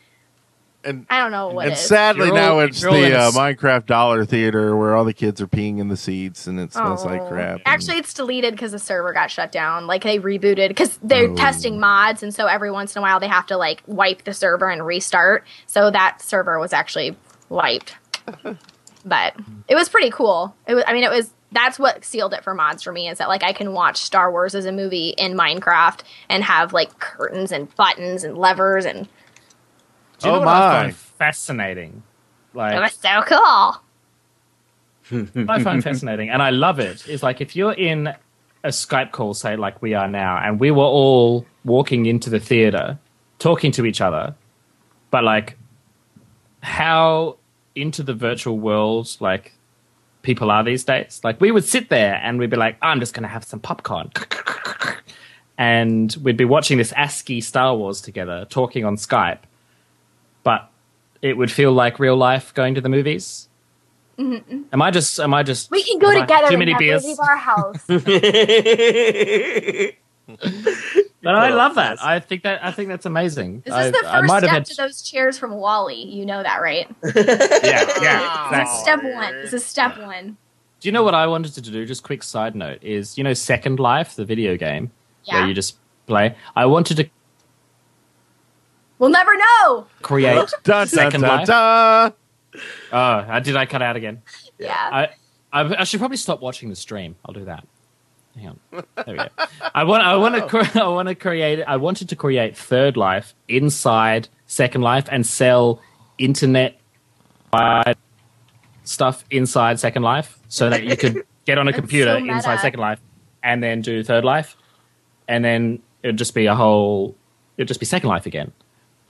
and 0.85 1.05
I 1.09 1.19
don't 1.19 1.31
know 1.31 1.49
what 1.49 1.65
and 1.65 1.73
is. 1.73 1.79
sadly 1.79 2.27
You're 2.27 2.35
now 2.35 2.53
all- 2.55 2.59
it's 2.61 2.81
you're 2.81 2.91
all 2.91 2.97
the 2.97 3.11
a 3.13 3.17
uh, 3.25 3.27
s- 3.29 3.37
Minecraft 3.37 3.85
Dollar 3.85 4.25
Theater 4.25 4.75
where 4.75 4.95
all 4.95 5.05
the 5.05 5.13
kids 5.13 5.41
are 5.41 5.47
peeing 5.47 5.79
in 5.79 5.87
the 5.87 5.97
seats 5.97 6.47
and 6.47 6.59
it 6.59 6.73
smells 6.73 7.05
like 7.05 7.21
Oh. 7.21 7.27
crap. 7.27 7.53
and- 7.55 7.61
Actually, 7.67 7.97
it's 7.97 8.13
deleted 8.13 8.53
because 8.53 8.71
the 8.71 8.79
server 8.79 9.13
got 9.13 9.31
shut 9.31 9.51
down. 9.51 9.87
Like 9.87 10.03
they 10.03 10.19
rebooted 10.19 10.67
because 10.69 10.97
they're 11.03 11.29
Oh. 11.29 11.35
testing 11.35 11.79
mods, 11.79 12.23
and 12.23 12.33
so 12.33 12.47
every 12.47 12.71
once 12.71 12.95
in 12.95 12.99
a 12.99 13.01
while 13.01 13.19
they 13.19 13.27
have 13.27 13.47
to 13.47 13.57
like 13.57 13.81
wipe 13.87 14.23
the 14.23 14.33
server 14.33 14.69
and 14.69 14.85
restart. 14.85 15.43
So 15.67 15.89
that 15.91 16.21
server 16.21 16.59
was 16.59 16.73
actually 16.73 17.15
wiped. 17.49 17.95
but 19.05 19.35
it 19.67 19.75
was 19.75 19.89
pretty 19.89 20.09
cool. 20.11 20.55
It 20.67 20.75
was. 20.75 20.83
I 20.87 20.93
mean, 20.93 21.03
it 21.03 21.11
was. 21.11 21.31
That's 21.51 21.77
what 21.77 22.03
sealed 22.03 22.33
it 22.33 22.43
for 22.43 22.55
mods 22.55 22.81
for 22.81 22.91
me 22.91 23.07
is 23.09 23.19
that 23.19 23.27
like 23.29 23.43
I 23.43 23.53
can 23.53 23.73
watch 23.73 23.97
Star 23.97 24.31
Wars 24.31 24.55
as 24.55 24.65
a 24.65 24.71
movie 24.71 25.09
in 25.09 25.35
Minecraft 25.37 25.99
and 26.27 26.43
have 26.43 26.73
like 26.73 26.97
curtains 26.99 27.51
and 27.51 27.73
buttons 27.75 28.23
and 28.23 28.35
levers 28.35 28.85
and 28.85 29.07
Do 30.23 30.29
you 30.29 30.35
oh 30.35 30.39
know 30.39 30.41
Oh 30.41 30.45
what 30.45 30.55
I 30.55 30.59
my. 30.69 30.81
find 30.83 30.95
fascinating? 30.95 32.03
it 32.53 32.57
Like 32.57 32.81
was 32.81 32.93
so 32.93 33.21
cool. 33.23 33.81
what 35.33 35.49
I 35.49 35.63
find 35.63 35.83
fascinating, 35.83 36.29
and 36.29 36.41
I 36.41 36.49
love 36.51 36.79
it. 36.79 37.01
it, 37.07 37.09
is 37.09 37.23
like 37.23 37.41
if 37.41 37.55
you're 37.55 37.73
in 37.73 38.07
a 38.63 38.69
Skype 38.69 39.11
call, 39.11 39.33
say 39.33 39.55
like 39.55 39.81
we 39.81 39.93
are 39.93 40.07
now, 40.07 40.37
and 40.37 40.59
we 40.59 40.71
were 40.71 40.83
all 40.83 41.45
walking 41.65 42.05
into 42.05 42.29
the 42.29 42.39
theater, 42.39 42.97
talking 43.39 43.71
to 43.73 43.85
each 43.85 44.01
other, 44.01 44.35
but 45.11 45.23
like 45.23 45.57
how 46.61 47.37
into 47.75 48.03
the 48.03 48.13
virtual 48.13 48.57
world 48.59 49.17
like 49.19 49.53
people 50.21 50.49
are 50.51 50.63
these 50.63 50.83
days. 50.85 51.19
Like 51.23 51.41
we 51.41 51.51
would 51.51 51.65
sit 51.65 51.89
there 51.89 52.15
and 52.23 52.39
we'd 52.39 52.49
be 52.49 52.55
like, 52.55 52.77
I'm 52.81 52.99
just 53.01 53.13
going 53.13 53.23
to 53.23 53.29
have 53.29 53.43
some 53.43 53.59
popcorn. 53.59 54.11
And 55.57 56.15
we'd 56.23 56.35
be 56.35 56.45
watching 56.45 56.79
this 56.79 56.91
ASCII 56.97 57.39
Star 57.39 57.75
Wars 57.77 58.01
together, 58.01 58.45
talking 58.49 58.85
on 58.85 58.95
Skype. 58.97 59.37
But 60.43 60.69
it 61.21 61.37
would 61.37 61.51
feel 61.51 61.71
like 61.71 61.99
real 61.99 62.17
life 62.17 62.53
going 62.53 62.75
to 62.75 62.81
the 62.81 62.89
movies. 62.89 63.47
Mm-hmm. 64.19 64.63
Am 64.71 64.81
I 64.81 64.91
just? 64.91 65.19
Am 65.19 65.33
I 65.33 65.41
just? 65.43 65.71
We 65.71 65.83
can 65.83 65.97
go 65.99 66.09
have 66.11 66.17
I- 66.17 66.21
together 66.21 66.47
Too 66.47 66.53
and 66.53 66.59
many 66.59 66.71
never 66.73 66.79
beers. 66.83 67.03
leave 67.05 67.19
our 67.19 67.37
house. 67.37 67.77
But 71.21 71.35
I 71.35 71.49
love 71.49 71.75
that. 71.75 72.03
I 72.03 72.19
think 72.19 72.43
that. 72.43 72.63
I 72.65 72.71
think 72.71 72.89
that's 72.89 73.05
amazing. 73.05 73.61
This 73.65 73.73
I, 73.73 73.85
is 73.85 73.91
the 73.93 73.99
I 74.09 74.19
first 74.19 74.27
might 74.27 74.39
step 74.39 74.49
had. 74.51 74.65
to 74.65 74.75
those 74.75 75.01
chairs 75.01 75.37
from 75.37 75.51
WALL-E. 75.51 75.95
You 75.95 76.25
know 76.25 76.43
that, 76.43 76.61
right? 76.61 76.85
yeah, 77.03 77.13
yeah. 78.01 78.51
This 78.51 78.59
Exactly. 78.59 78.61
is 78.61 78.79
step 78.81 79.03
one. 79.03 79.33
This 79.41 79.53
is 79.53 79.65
step 79.65 79.97
one. 79.99 80.35
Do 80.81 80.87
you 80.89 80.91
know 80.91 81.03
what 81.03 81.15
I 81.15 81.27
wanted 81.27 81.53
to 81.55 81.61
do? 81.61 81.85
Just 81.85 82.03
quick 82.03 82.23
side 82.23 82.55
note 82.55 82.79
is 82.81 83.17
you 83.17 83.23
know 83.23 83.33
Second 83.33 83.79
Life, 83.79 84.15
the 84.17 84.25
video 84.25 84.57
game 84.57 84.91
Yeah. 85.23 85.39
where 85.39 85.47
you 85.47 85.53
just 85.53 85.77
play. 86.07 86.35
I 86.57 86.65
wanted 86.65 86.97
to 86.97 87.09
We'll 89.03 89.11
never 89.11 89.35
know. 89.35 89.85
create. 90.01 90.33
Dun, 90.37 90.47
dun, 90.63 90.87
Second 90.87 91.21
dun, 91.21 91.29
Life? 91.39 91.47
dun. 91.47 92.13
oh, 92.93 92.97
uh, 92.97 93.39
did 93.41 93.57
I 93.57 93.65
cut 93.65 93.81
out 93.81 93.97
again? 93.97 94.21
Yeah. 94.57 94.71
I, 94.73 95.09
I 95.51 95.81
I 95.81 95.83
should 95.83 95.99
probably 95.99 96.15
stop 96.15 96.39
watching 96.39 96.69
the 96.69 96.75
stream. 96.77 97.17
I'll 97.25 97.33
do 97.33 97.43
that. 97.43 97.67
Hang 98.33 98.47
on. 98.47 98.59
There 98.71 98.85
we 99.07 99.15
go. 99.15 99.27
I 99.75 99.83
want 99.83 100.03
I 100.03 100.15
want 100.15 100.35
to 100.35 100.47
cre- 100.47 100.79
I 100.79 100.87
want 100.87 101.09
to 101.09 101.15
create 101.15 101.61
I 101.63 101.75
wanted 101.75 102.07
to 102.09 102.15
create 102.15 102.55
Third 102.55 102.95
Life 102.95 103.33
inside 103.49 104.29
Second 104.47 104.83
Life 104.83 105.07
and 105.11 105.27
sell 105.27 105.81
internet 106.17 106.79
stuff 108.85 109.25
inside 109.31 109.81
Second 109.81 110.03
Life 110.03 110.39
so 110.47 110.69
that 110.69 110.83
you 110.83 110.95
could 110.95 111.25
get 111.45 111.57
on 111.57 111.67
a 111.67 111.73
computer 111.73 112.17
so 112.17 112.25
inside 112.25 112.61
Second 112.61 112.79
Life 112.79 113.01
and 113.43 113.61
then 113.61 113.81
do 113.81 114.01
Third 114.01 114.23
Life 114.23 114.55
and 115.27 115.43
then 115.43 115.79
it'd 116.03 116.17
just 116.17 116.33
be 116.33 116.45
a 116.45 116.55
whole 116.55 117.15
it'd 117.57 117.67
just 117.67 117.81
be 117.81 117.85
Second 117.85 118.07
Life 118.07 118.25
again. 118.25 118.53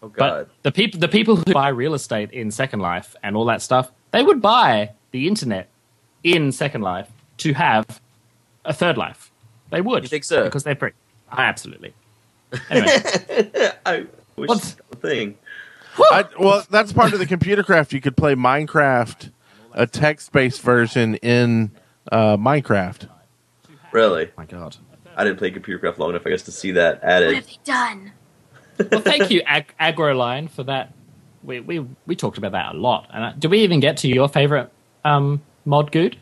Oh 0.04 0.10
god. 0.10 0.18
But 0.18 0.50
the 0.64 0.72
people 0.72 1.00
the 1.00 1.08
people 1.08 1.36
who 1.38 1.54
buy 1.54 1.70
real 1.70 1.94
estate 1.96 2.32
in 2.32 2.52
Second 2.52 2.80
Life 2.82 3.16
and 3.24 3.36
all 3.36 3.46
that 3.46 3.62
stuff, 3.62 3.92
they 4.12 4.22
would 4.22 4.42
buy 4.42 4.92
the 5.12 5.28
internet 5.28 5.70
in 6.24 6.52
Second 6.52 6.82
Life 6.82 7.10
to 7.38 7.54
have 7.54 8.00
a 8.66 8.74
third 8.74 8.98
life. 8.98 9.32
They 9.72 9.82
would. 9.82 10.04
You 10.04 10.10
think 10.10 10.24
so? 10.24 10.44
Because 10.44 10.64
they're 10.64 10.76
free. 10.76 10.92
Absolutely. 11.32 11.94
Anyway, 12.70 13.72
I 13.84 14.06
wish 14.36 14.48
What's- 14.48 14.74
that 14.76 14.90
was 14.90 14.98
a 15.00 15.08
thing. 15.08 15.38
I, 15.98 16.26
well, 16.40 16.64
that's 16.70 16.94
part 16.94 17.14
of 17.14 17.20
the 17.20 17.26
computer 17.26 17.64
craft. 17.64 17.94
You 17.94 18.02
could 18.02 18.16
play 18.18 18.36
Minecraft, 18.36 19.32
a 19.74 19.86
text-based 19.88 20.62
version 20.62 21.16
in 21.16 21.72
uh, 22.12 22.38
Minecraft. 22.38 23.10
Really, 23.92 24.32
my 24.38 24.46
God. 24.46 24.78
I 25.16 25.24
didn't 25.24 25.38
play 25.38 25.52
computer 25.52 25.80
craft 25.80 26.00
long 26.00 26.12
enough, 26.12 26.24
I 26.26 26.32
guess, 26.32 26.44
to 26.44 26.52
see 26.52 26.72
that 26.72 27.00
added. 27.04 27.28
What 27.28 27.36
added. 27.36 27.36
have 27.36 27.48
they 27.48 27.60
done? 27.64 28.12
Well, 28.92 29.02
thank 29.02 29.32
you, 29.32 29.42
Ag- 29.46 29.74
Agroline, 29.80 30.50
for 30.50 30.64
that. 30.64 30.94
We, 31.44 31.60
we 31.60 31.86
we 32.06 32.16
talked 32.16 32.38
about 32.38 32.54
that 32.54 32.76
a 32.76 32.78
lot. 32.78 33.10
And 33.14 33.24
uh, 33.24 33.34
did 33.38 33.52
we 33.52 33.60
even 33.60 33.80
get 33.80 33.98
to 33.98 34.08
your 34.08 34.30
favorite 34.30 34.72
um, 35.04 35.42
mod, 35.66 35.92
Good? 35.92 36.18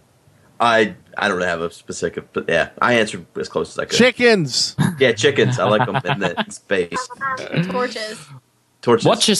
I 0.59 0.95
I 1.17 1.27
don't 1.27 1.41
have 1.41 1.61
a 1.61 1.71
specific, 1.71 2.31
but 2.33 2.45
yeah, 2.47 2.69
I 2.81 2.93
answered 2.93 3.25
as 3.37 3.49
close 3.49 3.71
as 3.71 3.79
I 3.79 3.85
could. 3.85 3.97
Chickens. 3.97 4.75
Yeah, 4.99 5.11
chickens. 5.11 5.59
I 5.59 5.65
like 5.65 5.85
them 5.85 5.95
in 6.05 6.19
the 6.19 6.45
space. 6.49 7.09
Torches. 7.69 8.19
Torches. 8.81 9.05
Watch 9.05 9.27
your, 9.27 9.37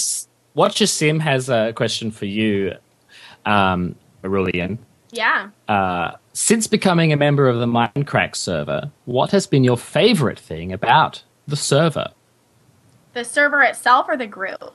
Watch 0.53 0.79
your 0.79 0.87
Sim 0.87 1.19
has 1.19 1.49
a 1.49 1.73
question 1.73 2.11
for 2.11 2.25
you, 2.25 2.73
um, 3.45 3.95
Aureylian. 4.23 4.77
Yeah. 5.11 5.49
Uh, 5.67 6.11
since 6.33 6.67
becoming 6.67 7.13
a 7.13 7.17
member 7.17 7.47
of 7.47 7.59
the 7.59 7.65
MindCrack 7.65 8.35
server, 8.35 8.91
what 9.05 9.31
has 9.31 9.47
been 9.47 9.63
your 9.63 9.77
favorite 9.77 10.39
thing 10.39 10.71
about 10.73 11.23
the 11.47 11.55
server? 11.55 12.07
The 13.13 13.23
server 13.25 13.61
itself 13.61 14.07
or 14.09 14.15
the 14.17 14.27
group? 14.27 14.73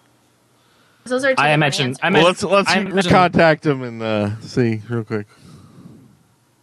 Those 1.04 1.24
are 1.24 1.34
two 1.34 1.40
I 1.40 1.48
different 1.48 1.54
imagine. 1.54 1.86
answers. 1.88 2.00
I 2.02 2.10
Well, 2.10 2.20
imagine 2.26 2.48
let's 2.50 2.66
let's 2.66 2.70
I 2.70 2.80
imagine- 2.80 3.10
contact 3.12 3.66
him 3.66 3.82
and 3.82 4.02
uh, 4.02 4.40
see 4.40 4.82
real 4.88 5.04
quick. 5.04 5.26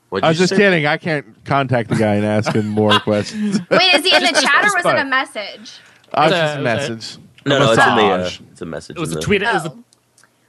What'd 0.09 0.25
I 0.25 0.29
was 0.29 0.37
just 0.37 0.49
say? 0.51 0.57
kidding. 0.57 0.85
I 0.85 0.97
can't 0.97 1.43
contact 1.45 1.89
the 1.89 1.95
guy 1.95 2.15
and 2.15 2.25
ask 2.25 2.53
him 2.53 2.67
more 2.67 2.99
questions. 2.99 3.59
Wait, 3.71 3.93
is 3.95 4.03
he 4.05 4.15
in 4.15 4.21
the 4.33 4.39
chat 4.41 4.65
or 4.65 4.75
was 4.75 4.85
it 4.85 4.99
a 4.99 5.05
message? 5.05 5.79
I 6.13 6.25
was 6.27 6.31
It's 6.31 6.37
a- 6.37 6.41
just 6.41 6.55
a 6.55 6.57
it 6.57 6.57
was 6.57 6.57
a- 6.57 6.61
message. 6.61 7.17
No, 7.45 7.59
no, 7.59 7.71
it's 7.71 7.81
in 7.85 7.95
the. 7.95 8.03
Uh, 8.03 8.29
it's 8.51 8.61
a 8.61 8.65
message. 8.65 8.95
It 8.95 8.99
was 8.99 9.15
a 9.15 9.19
tweet. 9.19 9.41
It 9.41 9.51
was 9.53 9.65
a, 9.65 9.71
Oh. 9.71 9.83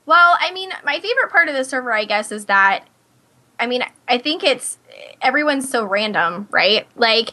Well, 0.07 0.37
I 0.39 0.53
mean, 0.53 0.71
my 0.85 1.01
favorite 1.01 1.31
part 1.31 1.49
of 1.49 1.55
the 1.55 1.65
server, 1.65 1.91
I 1.93 2.05
guess, 2.05 2.31
is 2.31 2.45
that, 2.45 2.85
I 3.59 3.67
mean, 3.67 3.83
I 4.07 4.19
think 4.19 4.45
it's 4.45 4.77
everyone's 5.23 5.69
so 5.69 5.85
random, 5.87 6.47
right? 6.51 6.87
Like, 6.95 7.31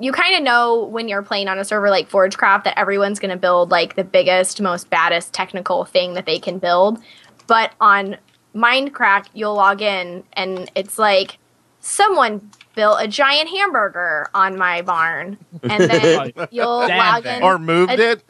you 0.00 0.12
kind 0.12 0.34
of 0.34 0.42
know 0.42 0.84
when 0.84 1.08
you're 1.08 1.22
playing 1.22 1.46
on 1.48 1.58
a 1.58 1.64
server 1.64 1.90
like 1.90 2.08
Forgecraft 2.10 2.64
that 2.64 2.78
everyone's 2.78 3.18
going 3.20 3.30
to 3.30 3.36
build 3.36 3.70
like 3.70 3.94
the 3.96 4.04
biggest, 4.04 4.60
most 4.60 4.88
baddest 4.90 5.32
technical 5.34 5.84
thing 5.84 6.14
that 6.14 6.26
they 6.26 6.38
can 6.38 6.58
build. 6.58 6.98
But 7.46 7.72
on 7.80 8.16
MindCrack, 8.54 9.26
you'll 9.34 9.54
log 9.54 9.82
in 9.82 10.24
and 10.32 10.70
it's 10.74 10.98
like 10.98 11.38
someone 11.80 12.50
built 12.74 12.98
a 13.00 13.08
giant 13.08 13.48
hamburger 13.48 14.28
on 14.34 14.56
my 14.56 14.80
barn, 14.82 15.36
and 15.62 15.90
then 15.90 16.32
you'll 16.50 16.86
Damn 16.86 16.98
log 16.98 17.24
that. 17.24 17.38
in 17.38 17.42
Or 17.42 17.58
moved 17.58 17.92
a- 17.92 18.10
it. 18.12 18.24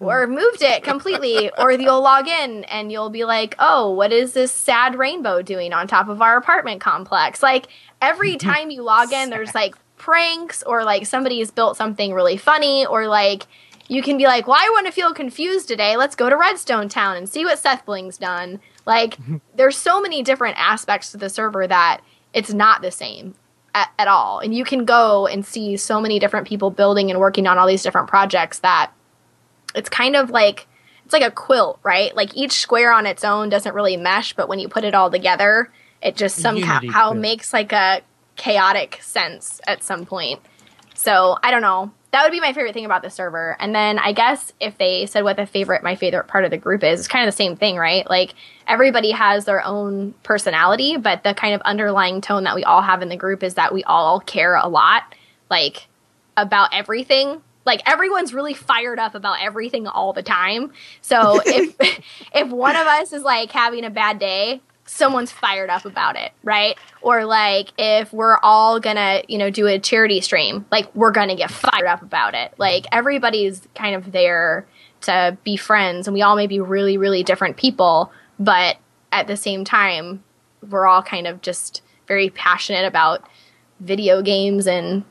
or 0.00 0.26
moved 0.26 0.62
it 0.62 0.82
completely 0.82 1.50
or 1.58 1.70
you'll 1.72 2.02
log 2.02 2.26
in 2.26 2.64
and 2.64 2.90
you'll 2.90 3.10
be 3.10 3.24
like 3.24 3.54
oh 3.58 3.90
what 3.92 4.12
is 4.12 4.32
this 4.32 4.50
sad 4.50 4.96
rainbow 4.98 5.42
doing 5.42 5.72
on 5.74 5.86
top 5.86 6.08
of 6.08 6.22
our 6.22 6.36
apartment 6.38 6.80
complex 6.80 7.42
like 7.42 7.66
every 8.00 8.36
time 8.48 8.70
you 8.70 8.82
log 8.82 9.12
in 9.12 9.28
there's 9.30 9.54
like 9.54 9.74
pranks 10.00 10.62
or 10.62 10.82
like 10.82 11.06
somebody's 11.06 11.50
built 11.50 11.76
something 11.76 12.14
really 12.14 12.38
funny 12.38 12.86
or 12.86 13.06
like 13.06 13.46
you 13.86 14.02
can 14.02 14.16
be 14.16 14.24
like 14.24 14.46
well 14.46 14.56
i 14.58 14.68
want 14.70 14.86
to 14.86 14.92
feel 14.92 15.12
confused 15.12 15.68
today. 15.68 15.96
Let's 15.96 16.16
go 16.16 16.30
to 16.30 16.36
redstone 16.36 16.88
town 16.88 17.16
and 17.16 17.28
see 17.28 17.44
what 17.44 17.62
SethBling's 17.62 18.16
done. 18.16 18.60
Like 18.86 19.18
there's 19.54 19.76
so 19.76 20.00
many 20.00 20.22
different 20.22 20.58
aspects 20.58 21.10
to 21.12 21.18
the 21.18 21.28
server 21.28 21.66
that 21.66 22.00
it's 22.32 22.52
not 22.52 22.80
the 22.80 22.90
same 22.90 23.34
at, 23.74 23.90
at 23.98 24.08
all. 24.08 24.38
And 24.40 24.54
you 24.54 24.64
can 24.64 24.84
go 24.84 25.26
and 25.26 25.44
see 25.44 25.76
so 25.76 26.00
many 26.00 26.18
different 26.18 26.46
people 26.46 26.70
building 26.70 27.10
and 27.10 27.20
working 27.20 27.46
on 27.46 27.58
all 27.58 27.66
these 27.66 27.82
different 27.82 28.08
projects 28.08 28.60
that 28.60 28.90
it's 29.74 29.88
kind 29.88 30.16
of 30.16 30.30
like 30.30 30.66
it's 31.04 31.12
like 31.12 31.22
a 31.22 31.30
quilt, 31.30 31.78
right? 31.82 32.14
Like 32.14 32.36
each 32.36 32.52
square 32.52 32.92
on 32.92 33.04
its 33.04 33.24
own 33.24 33.48
doesn't 33.48 33.74
really 33.74 33.96
mesh, 33.96 34.32
but 34.32 34.48
when 34.48 34.60
you 34.60 34.68
put 34.68 34.84
it 34.84 34.94
all 34.94 35.10
together, 35.10 35.70
it 36.00 36.16
just 36.16 36.36
somehow 36.36 36.80
how 36.90 37.12
makes 37.12 37.52
like 37.52 37.72
a 37.72 38.02
chaotic 38.40 38.98
sense 39.02 39.60
at 39.66 39.84
some 39.84 40.06
point. 40.06 40.40
So 40.94 41.36
I 41.42 41.50
don't 41.50 41.60
know. 41.60 41.90
That 42.12 42.24
would 42.24 42.32
be 42.32 42.40
my 42.40 42.54
favorite 42.54 42.72
thing 42.72 42.86
about 42.86 43.02
the 43.02 43.10
server. 43.10 43.54
And 43.60 43.74
then 43.74 43.98
I 43.98 44.12
guess 44.12 44.52
if 44.58 44.78
they 44.78 45.04
said 45.04 45.24
what 45.24 45.36
the 45.36 45.44
favorite 45.44 45.82
my 45.82 45.94
favorite 45.94 46.26
part 46.26 46.46
of 46.46 46.50
the 46.50 46.56
group 46.56 46.82
is, 46.82 47.00
it's 47.00 47.08
kind 47.08 47.28
of 47.28 47.32
the 47.32 47.36
same 47.36 47.54
thing, 47.54 47.76
right? 47.76 48.08
Like 48.08 48.34
everybody 48.66 49.10
has 49.10 49.44
their 49.44 49.62
own 49.64 50.14
personality, 50.22 50.96
but 50.96 51.22
the 51.22 51.34
kind 51.34 51.54
of 51.54 51.60
underlying 51.60 52.22
tone 52.22 52.44
that 52.44 52.54
we 52.54 52.64
all 52.64 52.80
have 52.80 53.02
in 53.02 53.10
the 53.10 53.16
group 53.16 53.42
is 53.42 53.54
that 53.54 53.74
we 53.74 53.84
all 53.84 54.20
care 54.20 54.56
a 54.56 54.66
lot, 54.66 55.02
like 55.50 55.86
about 56.34 56.70
everything. 56.72 57.42
Like 57.66 57.82
everyone's 57.86 58.32
really 58.32 58.54
fired 58.54 58.98
up 58.98 59.14
about 59.14 59.42
everything 59.42 59.86
all 59.86 60.14
the 60.14 60.22
time. 60.22 60.72
So 61.02 61.42
if 61.44 61.76
if 62.34 62.48
one 62.48 62.74
of 62.74 62.86
us 62.86 63.12
is 63.12 63.22
like 63.22 63.52
having 63.52 63.84
a 63.84 63.90
bad 63.90 64.18
day, 64.18 64.62
someone's 64.90 65.30
fired 65.30 65.70
up 65.70 65.84
about 65.84 66.16
it, 66.16 66.32
right? 66.42 66.76
Or 67.00 67.24
like 67.24 67.68
if 67.78 68.12
we're 68.12 68.38
all 68.42 68.80
gonna, 68.80 69.22
you 69.28 69.38
know, 69.38 69.48
do 69.48 69.68
a 69.68 69.78
charity 69.78 70.20
stream, 70.20 70.66
like 70.72 70.92
we're 70.96 71.12
gonna 71.12 71.36
get 71.36 71.50
fired 71.50 71.86
up 71.86 72.02
about 72.02 72.34
it. 72.34 72.52
Like 72.58 72.86
everybody's 72.90 73.66
kind 73.76 73.94
of 73.94 74.10
there 74.10 74.66
to 75.02 75.38
be 75.44 75.56
friends 75.56 76.08
and 76.08 76.14
we 76.14 76.22
all 76.22 76.34
may 76.34 76.48
be 76.48 76.58
really, 76.58 76.98
really 76.98 77.22
different 77.22 77.56
people, 77.56 78.10
but 78.38 78.78
at 79.12 79.28
the 79.28 79.36
same 79.36 79.64
time, 79.64 80.24
we're 80.68 80.86
all 80.86 81.02
kind 81.02 81.26
of 81.28 81.40
just 81.40 81.82
very 82.08 82.28
passionate 82.28 82.84
about 82.84 83.24
video 83.78 84.22
games 84.22 84.66
and 84.66 85.04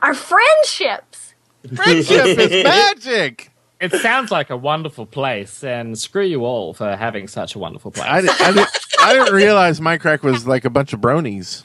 our 0.00 0.14
friendships. 0.14 1.34
Friendship 1.74 2.38
is 2.38 2.64
magic. 2.64 3.50
It 3.80 3.92
sounds 3.92 4.30
like 4.30 4.48
a 4.50 4.56
wonderful 4.56 5.04
place, 5.06 5.62
and 5.62 5.98
screw 5.98 6.24
you 6.24 6.44
all 6.44 6.72
for 6.72 6.96
having 6.96 7.28
such 7.28 7.54
a 7.54 7.58
wonderful 7.58 7.90
place. 7.90 8.06
I, 8.08 8.20
di- 8.22 8.28
I, 8.40 8.52
di- 8.52 8.66
I 9.00 9.12
didn't 9.12 9.34
realize 9.34 9.80
MindCrack 9.80 10.22
was 10.22 10.46
like 10.46 10.64
a 10.64 10.70
bunch 10.70 10.92
of 10.94 11.00
bronies. 11.00 11.64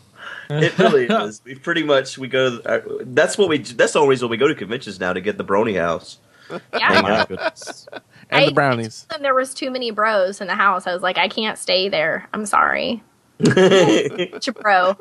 It 0.50 0.78
really 0.78 1.06
is. 1.06 1.42
We 1.46 1.56
pretty 1.56 1.84
much 1.84 2.18
we 2.18 2.28
go. 2.28 2.60
Uh, 2.66 2.82
that's 3.02 3.38
what 3.38 3.48
we. 3.48 3.60
That's 3.60 3.94
the 3.94 4.00
only 4.00 4.10
reason 4.10 4.28
we 4.28 4.36
go 4.36 4.50
to 4.50 4.56
conventions 4.56 5.00
now 5.00 5.14
to 5.14 5.22
get 5.22 5.38
the 5.38 5.46
Brony 5.46 5.80
House. 5.80 6.18
Yeah. 6.50 6.60
oh 6.74 7.02
my 7.02 7.26
goodness. 7.26 7.88
And 8.30 8.44
I- 8.44 8.46
the 8.48 8.54
brownies. 8.54 9.08
And 9.14 9.24
there 9.24 9.34
was 9.34 9.54
too 9.54 9.72
many 9.72 9.92
bros 9.92 10.42
in 10.42 10.48
the 10.48 10.56
house. 10.56 10.88
I 10.88 10.94
was 10.94 11.02
like, 11.02 11.18
I 11.18 11.30
can't 11.30 11.58
stay 11.58 11.88
there. 11.88 12.28
I'm 12.34 12.46
sorry. 12.46 13.02
My 13.40 14.30
Such 14.34 14.50
a 14.50 14.52
bro. 14.52 14.98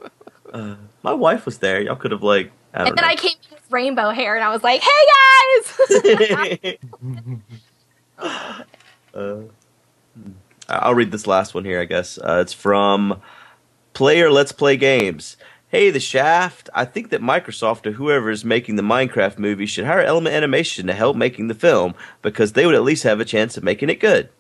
wife 1.03 1.45
was 1.45 1.59
there. 1.59 1.81
Y'all 1.81 1.97
could 1.97 2.13
have 2.13 2.23
like. 2.23 2.53
I 2.75 2.85
And 2.85 2.87
don't 2.87 2.97
then 2.97 3.05
know. 3.05 3.09
I 3.09 3.17
came 3.17 3.33
in 3.33 3.55
with 3.57 3.65
rainbow 3.71 4.11
hair 4.11 4.35
and 4.37 4.45
I 4.45 4.51
was 4.51 4.63
like, 4.63 4.83
hey 4.83 5.07
guys! 5.91 6.77
uh, 9.15 9.37
I'll 10.69 10.95
read 10.95 11.11
this 11.13 11.27
last 11.27 11.55
one 11.55 11.65
here, 11.65 11.81
I 11.81 11.85
guess. 11.85 12.19
Uh, 12.19 12.39
it's 12.43 12.53
from 12.53 13.21
Player 13.93 14.31
Let's 14.31 14.53
Play 14.53 14.77
Games. 14.77 15.37
Hey, 15.69 15.91
The 15.91 16.01
Shaft. 16.01 16.69
I 16.75 16.85
think 16.85 17.11
that 17.11 17.21
Microsoft 17.23 17.87
or 17.87 17.93
whoever 17.93 18.31
is 18.31 18.45
making 18.45 18.77
the 18.77 18.83
Minecraft 18.83 19.39
movie 19.39 19.67
should 19.67 19.85
hire 19.87 20.01
Element 20.03 20.35
Animation 20.35 20.87
to 20.89 20.93
help 20.95 21.17
making 21.17 21.49
the 21.49 21.55
film 21.55 21.95
because 22.23 22.53
they 22.53 22.67
would 22.67 22.75
at 22.75 22.83
least 22.83 23.05
have 23.05 23.21
a 23.21 23.25
chance 23.25 23.57
of 23.57 23.63
making 23.65 23.89
it 23.91 24.01
good. 24.01 24.31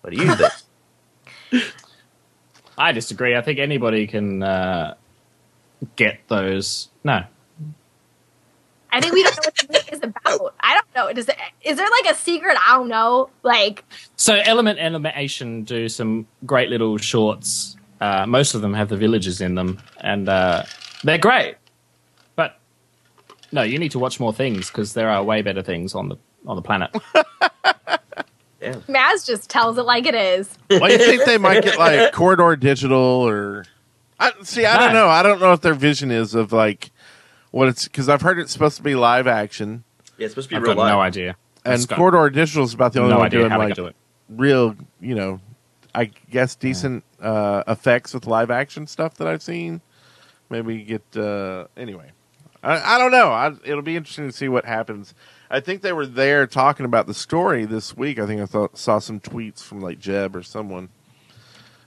What 0.00 0.12
do 0.12 0.22
you 0.22 0.34
think? 0.34 0.52
I 2.78 2.92
disagree. 2.92 3.36
I 3.36 3.40
think 3.40 3.58
anybody 3.60 4.06
can 4.08 4.42
uh, 4.42 4.94
get 5.96 6.18
those. 6.28 6.88
No, 7.04 7.24
I 8.94 9.00
think 9.00 9.12
we 9.12 9.24
don't 9.24 9.36
know 9.36 9.42
what 9.44 9.56
the 9.56 9.66
movie 9.72 9.92
is 9.92 10.00
about. 10.04 10.54
I 10.60 10.74
don't 10.74 10.94
know. 10.94 11.12
Does 11.12 11.28
it, 11.28 11.36
is 11.62 11.76
there 11.76 11.88
like 11.90 12.14
a 12.14 12.16
secret? 12.16 12.56
I 12.64 12.76
don't 12.76 12.88
know. 12.88 13.28
Like, 13.42 13.84
So 14.14 14.36
Element 14.36 14.78
Animation 14.78 15.64
do 15.64 15.88
some 15.88 16.28
great 16.46 16.68
little 16.68 16.96
shorts. 16.98 17.76
Uh, 18.00 18.24
most 18.26 18.54
of 18.54 18.60
them 18.60 18.72
have 18.72 18.88
the 18.88 18.96
villages 18.96 19.40
in 19.40 19.56
them, 19.56 19.80
and 20.00 20.28
uh, 20.28 20.62
they're 21.02 21.18
great. 21.18 21.56
But 22.36 22.60
no, 23.50 23.62
you 23.62 23.80
need 23.80 23.90
to 23.92 23.98
watch 23.98 24.20
more 24.20 24.32
things 24.32 24.68
because 24.68 24.94
there 24.94 25.10
are 25.10 25.24
way 25.24 25.42
better 25.42 25.62
things 25.62 25.96
on 25.96 26.08
the 26.08 26.16
on 26.46 26.54
the 26.54 26.62
planet. 26.62 26.94
yeah. 28.60 28.74
Maz 28.88 29.26
just 29.26 29.50
tells 29.50 29.76
it 29.76 29.82
like 29.82 30.06
it 30.06 30.14
is. 30.14 30.56
Well, 30.70 30.90
you 30.90 30.98
think 30.98 31.24
they 31.24 31.38
might 31.38 31.64
get 31.64 31.78
like 31.78 32.12
Corridor 32.12 32.54
Digital 32.54 32.98
or? 32.98 33.64
I, 34.20 34.32
see, 34.42 34.64
I 34.64 34.78
don't 34.78 34.92
know. 34.92 35.08
I 35.08 35.24
don't 35.24 35.40
know 35.40 35.52
if 35.52 35.62
their 35.62 35.74
vision 35.74 36.12
is 36.12 36.36
of 36.36 36.52
like 36.52 36.90
what 37.54 37.68
it's 37.68 37.84
because 37.86 38.08
I've 38.08 38.22
heard 38.22 38.38
it's 38.40 38.52
supposed 38.52 38.76
to 38.78 38.82
be 38.82 38.94
live 38.96 39.26
action, 39.28 39.84
Yeah, 40.18 40.24
it's 40.26 40.32
supposed 40.32 40.48
to 40.48 40.54
be 40.54 40.56
I've 40.56 40.62
real 40.62 40.74
got 40.74 40.88
no 40.88 41.00
idea. 41.00 41.36
and 41.64 41.74
It's 41.74 41.86
got 41.86 41.96
Corridor 41.96 42.28
Digital 42.30 42.64
is 42.64 42.74
about 42.74 42.92
the 42.92 43.00
only 43.00 43.12
no 43.12 43.18
one 43.18 43.26
idea 43.26 43.40
doing 43.40 43.50
how 43.52 43.58
like 43.58 43.68
to 43.74 43.82
do 43.82 43.86
it. 43.86 43.96
real, 44.28 44.74
you 45.00 45.14
know, 45.14 45.40
I 45.94 46.06
guess 46.30 46.56
decent 46.56 47.04
uh, 47.20 47.62
effects 47.68 48.12
with 48.12 48.26
live 48.26 48.50
action 48.50 48.86
stuff 48.88 49.14
that 49.14 49.28
I've 49.28 49.42
seen. 49.42 49.80
Maybe 50.50 50.82
get 50.82 51.02
uh, 51.16 51.66
anyway. 51.76 52.10
I, 52.62 52.96
I 52.96 52.98
don't 52.98 53.12
know. 53.12 53.28
I, 53.30 53.52
it'll 53.64 53.82
be 53.82 53.96
interesting 53.96 54.26
to 54.26 54.32
see 54.36 54.48
what 54.48 54.64
happens. 54.64 55.14
I 55.48 55.60
think 55.60 55.82
they 55.82 55.92
were 55.92 56.06
there 56.06 56.48
talking 56.48 56.84
about 56.86 57.06
the 57.06 57.14
story 57.14 57.66
this 57.66 57.96
week. 57.96 58.18
I 58.18 58.26
think 58.26 58.40
I 58.40 58.46
thought, 58.46 58.76
saw 58.76 58.98
some 58.98 59.20
tweets 59.20 59.62
from 59.62 59.80
like 59.80 60.00
Jeb 60.00 60.34
or 60.34 60.42
someone. 60.42 60.88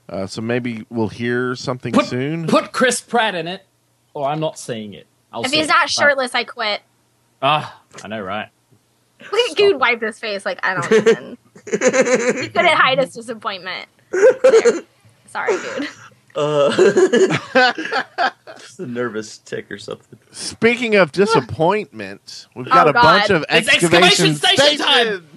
Uh, 0.08 0.28
so 0.28 0.42
maybe 0.42 0.86
we'll 0.90 1.10
hear 1.10 1.56
something 1.56 1.92
Put, 1.94 2.06
soon. 2.06 2.48
put 2.48 2.72
Chris 2.72 3.02
Pratt 3.02 3.36
in 3.36 3.48
it, 3.48 3.66
or 4.14 4.30
I'm 4.30 4.40
not 4.40 4.58
seeing 4.58 4.94
it. 4.94 5.08
I'll 5.32 5.44
If 5.44 5.52
see 5.52 5.58
he's 5.58 5.68
not 5.68 5.84
But- 5.84 5.90
shirtless, 5.92 6.34
I 6.36 6.44
quit. 6.44 6.82
Ah, 7.42 7.80
I 8.04 8.08
know, 8.08 8.22
right? 8.22 8.50
Look 9.32 9.50
at 9.52 9.58
Good 9.58 9.80
wiped 9.80 10.02
his 10.04 10.20
face 10.20 10.46
like 10.46 10.60
I 10.64 10.74
don't 10.76 10.92
even. 11.08 11.38
he 11.66 11.78
couldn't 12.50 12.66
hide 12.78 13.00
his 13.00 13.14
disappointment. 13.14 13.88
There. 14.12 14.82
Sorry, 15.28 15.58
Good. 15.58 15.88
Uh, 16.36 16.70
just 18.60 18.80
a 18.80 18.86
nervous 18.86 19.40
tick 19.40 19.72
or 19.72 19.78
something. 19.80 20.20
Speaking 20.32 20.96
of 20.96 21.12
disappointment, 21.12 22.46
we've 22.56 22.68
got 22.70 22.86
Oh, 22.88 22.92
a 22.92 22.94
bunch 22.94 23.30
of 23.32 23.44
It's 23.50 23.68
excavation, 23.68 24.32
excavation 24.32 24.36
station 24.36 24.78
time! 24.78 25.28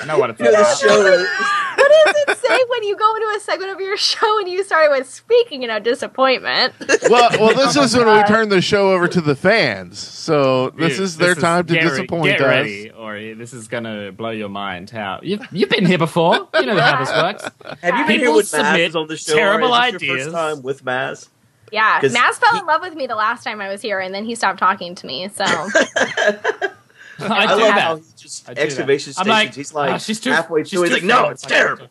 I 0.00 0.06
know 0.06 0.18
what 0.18 0.30
it's 0.30 0.40
about. 0.40 0.52
this 0.52 0.80
show 0.80 1.06
is- 1.06 1.26
What 1.28 1.61
does 2.06 2.14
it 2.28 2.38
say 2.38 2.58
when 2.68 2.82
you 2.84 2.96
go 2.96 3.14
into 3.16 3.28
a 3.36 3.40
segment 3.40 3.70
of 3.72 3.80
your 3.80 3.96
show 3.96 4.38
and 4.38 4.48
you 4.48 4.62
start 4.64 4.90
with 4.90 5.08
speaking 5.08 5.64
of 5.64 5.70
a 5.70 5.80
disappointment? 5.80 6.74
well, 7.08 7.30
well, 7.38 7.54
this 7.54 7.76
is 7.76 7.96
when 7.96 8.06
we 8.06 8.12
uh, 8.12 8.26
turn 8.26 8.48
the 8.48 8.60
show 8.60 8.92
over 8.92 9.08
to 9.08 9.20
the 9.20 9.34
fans. 9.36 9.98
So 9.98 10.70
this 10.70 10.98
You- 10.98 11.04
is 11.04 11.16
their 11.16 11.34
time 11.34 11.66
to 11.66 11.74
get 11.74 11.84
re- 11.84 11.88
disappoint 11.90 12.24
get 12.24 12.40
us. 12.40 12.46
ready, 12.46 12.90
or 12.90 13.14
this 13.34 13.52
is 13.52 13.68
going 13.68 13.84
to 13.84 14.12
blow 14.12 14.30
your 14.30 14.48
mind. 14.48 14.90
How 14.90 15.20
you've 15.22 15.46
you've 15.52 15.68
been 15.70 15.86
here 15.86 15.98
before? 15.98 16.48
You 16.54 16.66
know 16.66 16.80
how 16.80 16.98
this 16.98 17.10
works. 17.10 17.44
Have 17.82 17.98
you 17.98 18.06
been 18.06 18.20
People 18.20 18.26
here 18.26 18.36
with 18.36 18.50
Maz 18.52 18.94
on 18.94 19.06
the 19.08 19.16
show? 19.16 19.34
terrible 19.34 19.74
or 19.74 19.86
is 19.86 19.92
this 19.94 20.02
your 20.02 20.12
ideas. 20.14 20.26
first 20.26 20.36
time 20.36 20.62
with 20.62 20.84
Maz? 20.84 21.28
Yeah, 21.72 22.00
Maz 22.02 22.34
fell 22.38 22.52
he- 22.52 22.58
in 22.60 22.66
love 22.66 22.82
with 22.82 22.94
me 22.94 23.06
the 23.06 23.14
last 23.14 23.44
time 23.44 23.60
I 23.60 23.68
was 23.68 23.80
here, 23.80 23.98
and 23.98 24.14
then 24.14 24.24
he 24.24 24.34
stopped 24.34 24.58
talking 24.58 24.94
to 24.94 25.06
me. 25.06 25.28
So 25.30 25.44
I, 27.30 27.44
I, 27.44 27.46
do 27.46 27.52
love 27.52 27.58
that. 27.74 27.80
how 27.80 27.96
he 27.96 28.02
just 28.16 28.48
I 28.48 28.54
do 28.54 28.60
excavation 28.62 29.12
that. 29.12 29.20
I'm 29.20 29.24
stations. 29.26 29.46
like, 29.46 29.54
he's 29.54 29.74
like 29.74 29.90
"Ah, 29.90 29.98
she's 29.98 30.20
too, 30.20 30.30
halfway 30.30 30.62
she's 30.64 30.70
through. 30.70 30.82
He's 30.84 30.92
like, 30.92 31.02
no, 31.04 31.28
it's 31.28 31.42
terrible. 31.42 31.88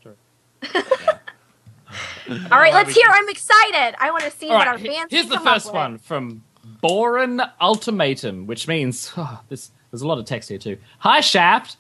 all 0.73 2.59
right, 2.59 2.73
let's 2.73 2.93
hear. 2.93 3.07
I'm 3.09 3.29
excited. 3.29 3.95
I 3.99 4.11
want 4.11 4.23
to 4.23 4.31
see 4.31 4.49
All 4.49 4.55
what 4.57 4.67
right, 4.67 4.73
our 4.73 4.77
he- 4.77 4.87
fans. 4.87 5.07
here's 5.11 5.23
can 5.23 5.29
the 5.31 5.37
come 5.37 5.47
up 5.47 5.53
first 5.55 5.65
with. 5.67 5.75
one 5.75 5.97
from 5.97 6.43
Boren 6.81 7.41
Ultimatum, 7.59 8.47
which 8.47 8.67
means 8.67 9.11
oh, 9.17 9.41
this, 9.49 9.71
there's 9.91 10.01
a 10.01 10.07
lot 10.07 10.17
of 10.19 10.25
text 10.25 10.49
here 10.49 10.57
too. 10.57 10.77
Hi, 10.99 11.21
Shaft. 11.21 11.77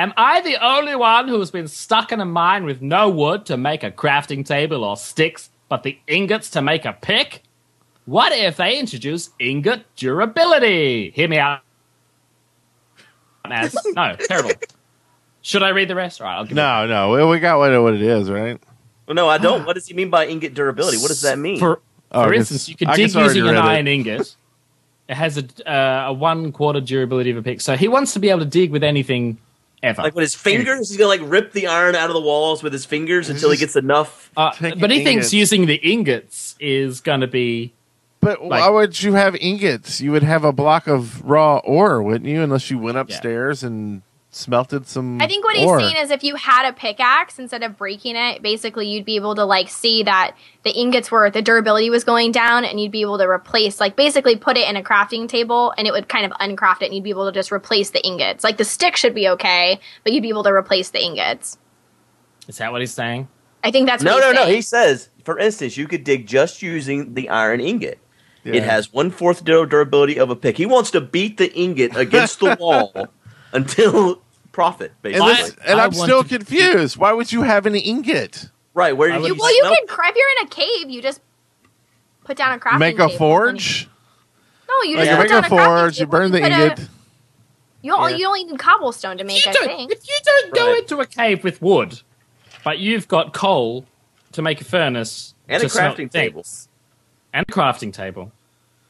Am 0.00 0.12
I 0.16 0.40
the 0.42 0.64
only 0.64 0.94
one 0.94 1.26
who 1.26 1.40
has 1.40 1.50
been 1.50 1.66
stuck 1.66 2.12
in 2.12 2.20
a 2.20 2.24
mine 2.24 2.64
with 2.64 2.80
no 2.80 3.10
wood 3.10 3.46
to 3.46 3.56
make 3.56 3.82
a 3.82 3.90
crafting 3.90 4.46
table 4.46 4.84
or 4.84 4.96
sticks, 4.96 5.50
but 5.68 5.82
the 5.82 5.98
ingots 6.06 6.50
to 6.50 6.62
make 6.62 6.84
a 6.84 6.92
pick? 6.92 7.42
What 8.04 8.30
if 8.32 8.56
they 8.58 8.78
introduce 8.78 9.30
ingot 9.40 9.84
durability? 9.96 11.10
Hear 11.10 11.28
me 11.28 11.38
out. 11.38 11.62
As 13.52 13.76
no, 13.94 14.14
terrible. 14.16 14.50
Should 15.42 15.62
I 15.62 15.70
read 15.70 15.88
the 15.88 15.94
rest? 15.94 16.20
All 16.20 16.26
right, 16.26 16.36
I'll 16.36 16.44
give 16.44 16.52
it. 16.52 16.54
No, 16.56 16.86
no, 16.86 17.10
we, 17.12 17.24
we 17.32 17.40
got 17.40 17.58
what, 17.58 17.70
what 17.82 17.94
it 17.94 18.02
is, 18.02 18.30
right? 18.30 18.60
Well, 19.06 19.14
no, 19.14 19.28
I 19.28 19.38
don't. 19.38 19.64
What 19.64 19.74
does 19.74 19.86
he 19.86 19.94
mean 19.94 20.10
by 20.10 20.26
ingot 20.26 20.54
durability? 20.54 20.98
What 20.98 21.08
does 21.08 21.22
that 21.22 21.38
mean? 21.38 21.58
For, 21.58 21.80
Oh, 22.10 22.24
for 22.24 22.32
instance, 22.32 22.68
you 22.68 22.74
can 22.74 22.88
dig 22.88 22.96
guess 22.96 23.16
I 23.16 23.20
already 23.20 23.40
using 23.40 23.50
an 23.50 23.54
read 23.56 23.64
it. 23.64 23.68
iron 23.68 23.88
ingot. 23.88 24.34
It 25.08 25.14
has 25.14 25.36
a, 25.38 25.70
uh, 25.70 26.08
a 26.08 26.12
one 26.12 26.52
quarter 26.52 26.80
durability 26.80 27.30
of 27.30 27.36
a 27.36 27.42
pick. 27.42 27.60
So 27.60 27.76
he 27.76 27.86
wants 27.88 28.14
to 28.14 28.18
be 28.18 28.30
able 28.30 28.40
to 28.40 28.46
dig 28.46 28.70
with 28.70 28.82
anything 28.82 29.38
ever. 29.82 30.02
like 30.02 30.14
with 30.14 30.22
his 30.22 30.34
fingers, 30.34 30.88
he's 30.88 30.96
gonna 30.96 31.08
like 31.08 31.20
rip 31.24 31.52
the 31.52 31.66
iron 31.66 31.94
out 31.94 32.08
of 32.08 32.14
the 32.14 32.20
walls 32.20 32.62
with 32.62 32.72
his 32.72 32.84
fingers 32.86 33.28
until 33.28 33.50
he 33.50 33.56
gets 33.58 33.76
enough. 33.76 34.30
Uh, 34.36 34.52
but 34.60 34.90
he 34.90 34.98
ingots. 35.00 35.04
thinks 35.04 35.34
using 35.34 35.66
the 35.66 35.76
ingots 35.76 36.56
is 36.60 37.00
going 37.00 37.20
to 37.20 37.26
be. 37.26 37.72
But 38.20 38.44
Like- 38.44 38.60
why 38.60 38.68
would 38.68 39.00
you 39.02 39.14
have 39.14 39.36
ingots? 39.36 40.00
You 40.00 40.12
would 40.12 40.22
have 40.22 40.44
a 40.44 40.52
block 40.52 40.86
of 40.86 41.22
raw 41.24 41.58
ore, 41.58 42.02
wouldn't 42.02 42.26
you? 42.26 42.42
Unless 42.42 42.70
you 42.70 42.78
went 42.78 42.98
upstairs 42.98 43.62
and 43.62 44.02
smelted 44.30 44.86
some. 44.86 45.20
I 45.20 45.26
think 45.26 45.44
what 45.44 45.56
he's 45.56 45.68
saying 45.68 45.96
is 45.96 46.10
if 46.10 46.22
you 46.22 46.34
had 46.36 46.68
a 46.68 46.72
pickaxe 46.72 47.38
instead 47.38 47.62
of 47.62 47.76
breaking 47.76 48.16
it, 48.16 48.42
basically 48.42 48.88
you'd 48.88 49.04
be 49.04 49.16
able 49.16 49.34
to 49.34 49.44
like 49.44 49.68
see 49.68 50.02
that 50.02 50.32
the 50.64 50.70
ingots 50.70 51.10
were 51.10 51.30
the 51.30 51.42
durability 51.42 51.90
was 51.90 52.04
going 52.04 52.30
down 52.30 52.64
and 52.64 52.80
you'd 52.80 52.92
be 52.92 53.00
able 53.00 53.18
to 53.18 53.26
replace 53.26 53.80
like 53.80 53.96
basically 53.96 54.36
put 54.36 54.56
it 54.56 54.68
in 54.68 54.76
a 54.76 54.82
crafting 54.82 55.28
table 55.28 55.72
and 55.78 55.86
it 55.86 55.92
would 55.92 56.08
kind 56.08 56.26
of 56.26 56.32
uncraft 56.32 56.82
it 56.82 56.86
and 56.86 56.94
you'd 56.94 57.04
be 57.04 57.10
able 57.10 57.26
to 57.26 57.32
just 57.32 57.50
replace 57.50 57.90
the 57.90 58.04
ingots. 58.06 58.44
Like 58.44 58.58
the 58.58 58.64
stick 58.64 58.96
should 58.96 59.14
be 59.14 59.28
okay, 59.28 59.80
but 60.04 60.12
you'd 60.12 60.22
be 60.22 60.28
able 60.28 60.44
to 60.44 60.52
replace 60.52 60.90
the 60.90 61.02
ingots. 61.02 61.56
Is 62.46 62.58
that 62.58 62.70
what 62.70 62.80
he's 62.80 62.92
saying? 62.92 63.28
I 63.64 63.70
think 63.70 63.88
that's 63.88 64.04
what 64.04 64.10
No, 64.10 64.16
he's 64.28 64.34
no, 64.34 64.44
no. 64.44 64.50
He 64.50 64.62
says, 64.62 65.08
for 65.24 65.38
instance, 65.38 65.76
you 65.76 65.88
could 65.88 66.04
dig 66.04 66.26
just 66.26 66.62
using 66.62 67.14
the 67.14 67.28
iron 67.28 67.60
ingot. 67.60 67.98
It 68.54 68.62
has 68.64 68.92
one 68.92 69.10
fourth 69.10 69.44
durability 69.44 70.18
of 70.18 70.30
a 70.30 70.36
pick. 70.36 70.56
He 70.56 70.66
wants 70.66 70.90
to 70.92 71.00
beat 71.00 71.36
the 71.38 71.52
ingot 71.54 71.96
against 71.96 72.40
the 72.40 72.56
wall 72.60 73.08
until 73.52 74.20
profit, 74.52 74.92
And, 75.04 75.14
basically. 75.14 75.32
this- 75.34 75.56
and 75.66 75.80
I 75.80 75.84
I'm 75.84 75.92
still 75.92 76.22
to- 76.22 76.28
confused. 76.28 76.96
Why 76.96 77.12
would 77.12 77.30
you 77.32 77.42
have 77.42 77.66
an 77.66 77.74
ingot? 77.74 78.50
right? 78.74 78.96
Where 78.96 79.10
I 79.12 79.18
did 79.18 79.26
you 79.26 79.34
You, 79.34 79.40
well, 79.40 79.54
you 79.56 79.62
can 79.76 79.86
cra- 79.88 80.08
if 80.10 80.14
you're 80.16 80.30
in 80.40 80.46
a 80.46 80.48
cave, 80.50 80.90
you 80.90 81.02
just 81.02 81.20
put 82.24 82.36
down 82.36 82.52
a 82.56 82.60
crafting 82.60 82.78
Make 82.78 82.96
table. 82.98 83.12
a 83.12 83.18
forge. 83.18 83.88
No, 84.68 84.82
you 84.82 84.96
Like 84.96 85.06
just 85.06 85.10
you 85.10 85.16
put 85.16 85.22
make 85.22 85.28
down 85.30 85.44
a 85.44 85.46
crafting 85.48 85.66
forge. 85.66 86.00
You 86.00 86.06
burn 86.06 86.30
the 86.30 86.40
put 86.40 86.52
a- 86.52 86.62
ingot. 86.64 86.78
you, 87.82 87.90
don't, 87.92 88.10
Yeah. 88.10 88.16
you 88.16 88.22
don't 88.24 88.48
need 88.50 88.58
cobblestone 88.58 89.18
to 89.18 89.24
make 89.24 89.44
You 89.44 89.50
a 89.50 89.54
don't- 89.54 89.66
thing. 89.66 89.88
if 89.90 90.06
you 90.06 90.14
don't 90.24 90.54
go 90.54 90.66
Right. 90.72 90.78
into 90.78 91.00
a 91.00 91.06
cave 91.06 91.42
with 91.42 91.60
wood, 91.62 92.00
but 92.64 92.78
you've 92.78 93.08
got 93.08 93.32
coal 93.32 93.84
to 94.32 94.42
make 94.42 94.60
a 94.60 94.64
furnace 94.64 95.34
And 95.48 95.60
to 95.60 95.66
a 95.66 95.70
smelt 95.70 95.94
crafting 95.96 96.10
things, 96.10 96.12
table. 96.12 96.44
and 97.32 97.46
a 97.48 97.52
crafting 97.52 97.92
table, 97.92 98.30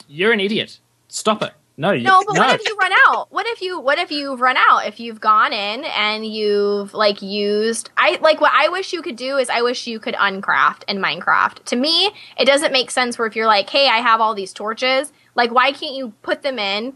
you're 0.08 0.32
an 0.32 0.40
idiot. 0.40 0.80
Stop 1.08 1.42
it. 1.42 1.52
No, 1.80 1.92
you, 1.92 2.02
No, 2.02 2.24
but 2.26 2.34
no. 2.34 2.40
what 2.40 2.60
if 2.60 2.66
you 2.68 2.76
run 2.76 2.92
out? 3.06 3.28
What 3.30 3.46
if 3.46 3.62
you 3.62 3.78
what 3.78 3.98
if 3.98 4.10
you've 4.10 4.40
run 4.40 4.56
out? 4.56 4.86
If 4.86 4.98
you've 4.98 5.20
gone 5.20 5.52
in 5.52 5.84
and 5.84 6.26
you've 6.26 6.92
like 6.92 7.22
used 7.22 7.90
I 7.96 8.18
like 8.20 8.40
what 8.40 8.50
I 8.52 8.68
wish 8.68 8.92
you 8.92 9.00
could 9.00 9.14
do 9.14 9.36
is 9.36 9.48
I 9.48 9.62
wish 9.62 9.86
you 9.86 10.00
could 10.00 10.14
uncraft 10.14 10.82
in 10.88 10.98
Minecraft. 10.98 11.62
To 11.66 11.76
me, 11.76 12.10
it 12.36 12.46
doesn't 12.46 12.72
make 12.72 12.90
sense 12.90 13.16
where 13.16 13.28
if 13.28 13.36
you're 13.36 13.46
like, 13.46 13.70
"Hey, 13.70 13.86
I 13.86 13.98
have 13.98 14.20
all 14.20 14.34
these 14.34 14.52
torches." 14.52 15.12
Like 15.36 15.52
why 15.52 15.70
can't 15.70 15.94
you 15.94 16.14
put 16.22 16.42
them 16.42 16.58
in 16.58 16.94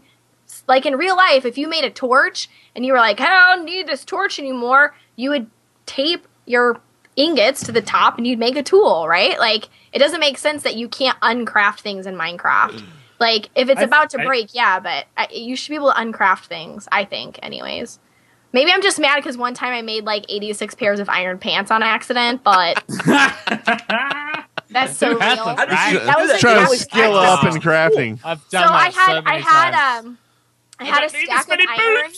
like 0.67 0.85
in 0.85 0.97
real 0.97 1.15
life 1.15 1.45
if 1.45 1.57
you 1.57 1.69
made 1.69 1.85
a 1.85 1.89
torch 1.89 2.49
and 2.75 2.85
you 2.85 2.91
were 2.91 2.99
like, 2.99 3.21
"I 3.21 3.55
don't 3.55 3.63
need 3.63 3.87
this 3.87 4.03
torch 4.03 4.37
anymore." 4.37 4.93
You 5.15 5.29
would 5.29 5.49
tape 5.85 6.27
your 6.45 6.81
ingots 7.15 7.63
to 7.63 7.71
the 7.71 7.81
top 7.81 8.17
and 8.17 8.27
you'd 8.27 8.39
make 8.39 8.57
a 8.57 8.63
tool, 8.63 9.07
right? 9.07 9.39
Like 9.39 9.69
it 9.93 9.99
doesn't 9.99 10.19
make 10.19 10.37
sense 10.37 10.63
that 10.63 10.75
you 10.75 10.89
can't 10.89 11.17
uncraft 11.21 11.79
things 11.79 12.05
in 12.05 12.15
Minecraft. 12.15 12.83
Like 13.19 13.49
if 13.55 13.69
it's 13.69 13.79
I- 13.81 13.83
about 13.83 14.09
to 14.11 14.21
I- 14.21 14.25
break, 14.25 14.53
yeah, 14.53 14.79
but 14.79 15.05
I, 15.17 15.27
you 15.31 15.55
should 15.55 15.69
be 15.69 15.75
able 15.75 15.91
to 15.93 15.97
uncraft 15.99 16.45
things. 16.45 16.87
I 16.91 17.05
think, 17.05 17.39
anyways. 17.43 17.99
Maybe 18.51 18.71
I'm 18.71 18.83
just 18.83 18.99
mad 18.99 19.15
because 19.15 19.35
one 19.35 19.55
time 19.55 19.73
I 19.73 19.81
made 19.81 20.05
like 20.05 20.25
86 20.29 20.75
pairs 20.75 20.99
of 20.99 21.09
iron 21.09 21.39
pants 21.39 21.71
on 21.71 21.81
accident, 21.81 22.43
but 22.43 22.83
that's 24.69 24.95
so 24.97 25.13
Who 25.13 25.19
real. 25.19 25.19
How 25.19 25.55
did 25.65 25.69
you 25.69 25.75
right? 25.75 26.05
That 26.05 26.15
was 26.19 26.29
that? 26.29 26.37
a- 26.37 26.39
Trying 26.41 26.63
to 26.65 26.69
was 26.69 26.81
skill 26.81 27.15
up 27.15 27.43
in 27.45 27.53
crafting. 27.61 28.19
I've 28.23 28.39
So 28.49 28.59
done 28.59 28.67
I 28.71 28.89
that 28.89 28.93
had 28.93 29.05
so 29.15 29.21
many 29.21 29.27
I 29.27 29.39
had 29.39 29.71
times. 29.71 30.05
um 30.05 30.17
I 30.79 30.85
had 30.85 31.03
a 31.03 31.09
stack 31.09 31.43
of 31.43 31.49
many 31.49 31.65
iron. 31.67 32.11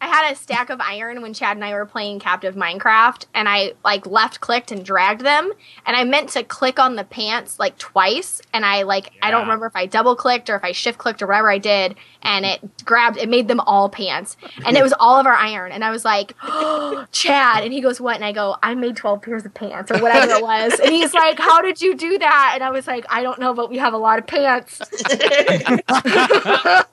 I 0.00 0.06
had 0.06 0.32
a 0.32 0.36
stack 0.36 0.70
of 0.70 0.80
iron 0.80 1.22
when 1.22 1.34
Chad 1.34 1.56
and 1.56 1.64
I 1.64 1.74
were 1.74 1.84
playing 1.84 2.20
Captive 2.20 2.54
Minecraft, 2.54 3.26
and 3.34 3.48
I 3.48 3.72
like 3.84 4.06
left 4.06 4.40
clicked 4.40 4.70
and 4.70 4.84
dragged 4.84 5.22
them, 5.22 5.52
and 5.86 5.96
I 5.96 6.04
meant 6.04 6.28
to 6.30 6.44
click 6.44 6.78
on 6.78 6.94
the 6.94 7.02
pants 7.02 7.58
like 7.58 7.76
twice, 7.78 8.40
and 8.52 8.64
I 8.64 8.82
like 8.82 9.10
I 9.22 9.32
don't 9.32 9.42
remember 9.42 9.66
if 9.66 9.74
I 9.74 9.86
double 9.86 10.14
clicked 10.14 10.48
or 10.50 10.54
if 10.54 10.62
I 10.62 10.70
shift 10.70 10.98
clicked 10.98 11.20
or 11.20 11.26
whatever 11.26 11.50
I 11.50 11.58
did, 11.58 11.96
and 12.22 12.46
it 12.46 12.84
grabbed 12.84 13.16
it 13.16 13.28
made 13.28 13.48
them 13.48 13.58
all 13.60 13.88
pants, 13.88 14.36
and 14.64 14.76
it 14.76 14.82
was 14.84 14.94
all 15.00 15.18
of 15.18 15.26
our 15.26 15.34
iron, 15.34 15.72
and 15.72 15.84
I 15.84 15.90
was 15.90 16.04
like, 16.04 16.34
Chad, 17.10 17.64
and 17.64 17.72
he 17.72 17.80
goes, 17.80 18.00
what? 18.00 18.14
And 18.14 18.24
I 18.24 18.30
go, 18.30 18.56
I 18.62 18.76
made 18.76 18.96
twelve 18.96 19.22
pairs 19.22 19.44
of 19.44 19.52
pants 19.52 19.90
or 19.90 20.00
whatever 20.00 20.32
it 20.34 20.42
was, 20.42 20.78
and 20.78 20.92
he's 20.92 21.12
like, 21.12 21.40
How 21.40 21.60
did 21.60 21.80
you 21.80 21.96
do 21.96 22.18
that? 22.18 22.52
And 22.54 22.62
I 22.62 22.70
was 22.70 22.86
like, 22.86 23.04
I 23.10 23.24
don't 23.24 23.40
know, 23.40 23.52
but 23.52 23.68
we 23.68 23.78
have 23.78 23.94
a 23.94 23.98
lot 23.98 24.20
of 24.20 24.28
pants. 24.28 24.80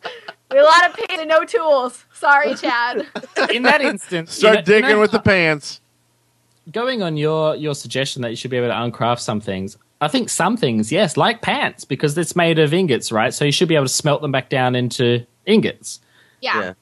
We 0.51 0.57
have 0.57 0.67
a 0.67 0.69
lot 0.69 0.89
of 0.89 0.95
pants 0.95 1.21
and 1.21 1.27
no 1.27 1.43
tools. 1.43 2.05
Sorry, 2.25 2.55
Chad. 2.55 3.07
in 3.53 3.63
that 3.63 3.81
instance, 3.81 4.33
Start 4.33 4.51
you 4.51 4.55
know- 4.55 4.59
you 4.59 4.65
digging 4.81 4.95
know 4.95 4.99
with 4.99 5.11
the 5.11 5.19
pants. 5.19 5.81
going 6.71 7.01
on 7.03 7.17
your 7.17 7.55
your 7.55 7.75
suggestion 7.75 8.21
that 8.23 8.29
you 8.31 8.35
should 8.35 8.51
be 8.51 8.57
able 8.57 8.69
to 8.69 8.73
uncraft 8.73 9.19
some 9.19 9.39
things. 9.39 9.77
I 10.01 10.07
think 10.07 10.29
some 10.29 10.57
things, 10.57 10.91
yes, 10.91 11.15
like 11.17 11.41
pants, 11.41 11.85
because 11.85 12.17
it's 12.17 12.35
made 12.35 12.59
of 12.59 12.73
ingots, 12.73 13.11
right? 13.11 13.33
So 13.33 13.45
you 13.45 13.51
should 13.51 13.69
be 13.69 13.75
able 13.75 13.85
to 13.85 13.89
smelt 13.93 14.21
them 14.21 14.31
back 14.31 14.49
down 14.49 14.75
into 14.75 15.25
ingots. 15.45 16.01
Yeah. 16.41 16.59
Yeah. 16.61 16.73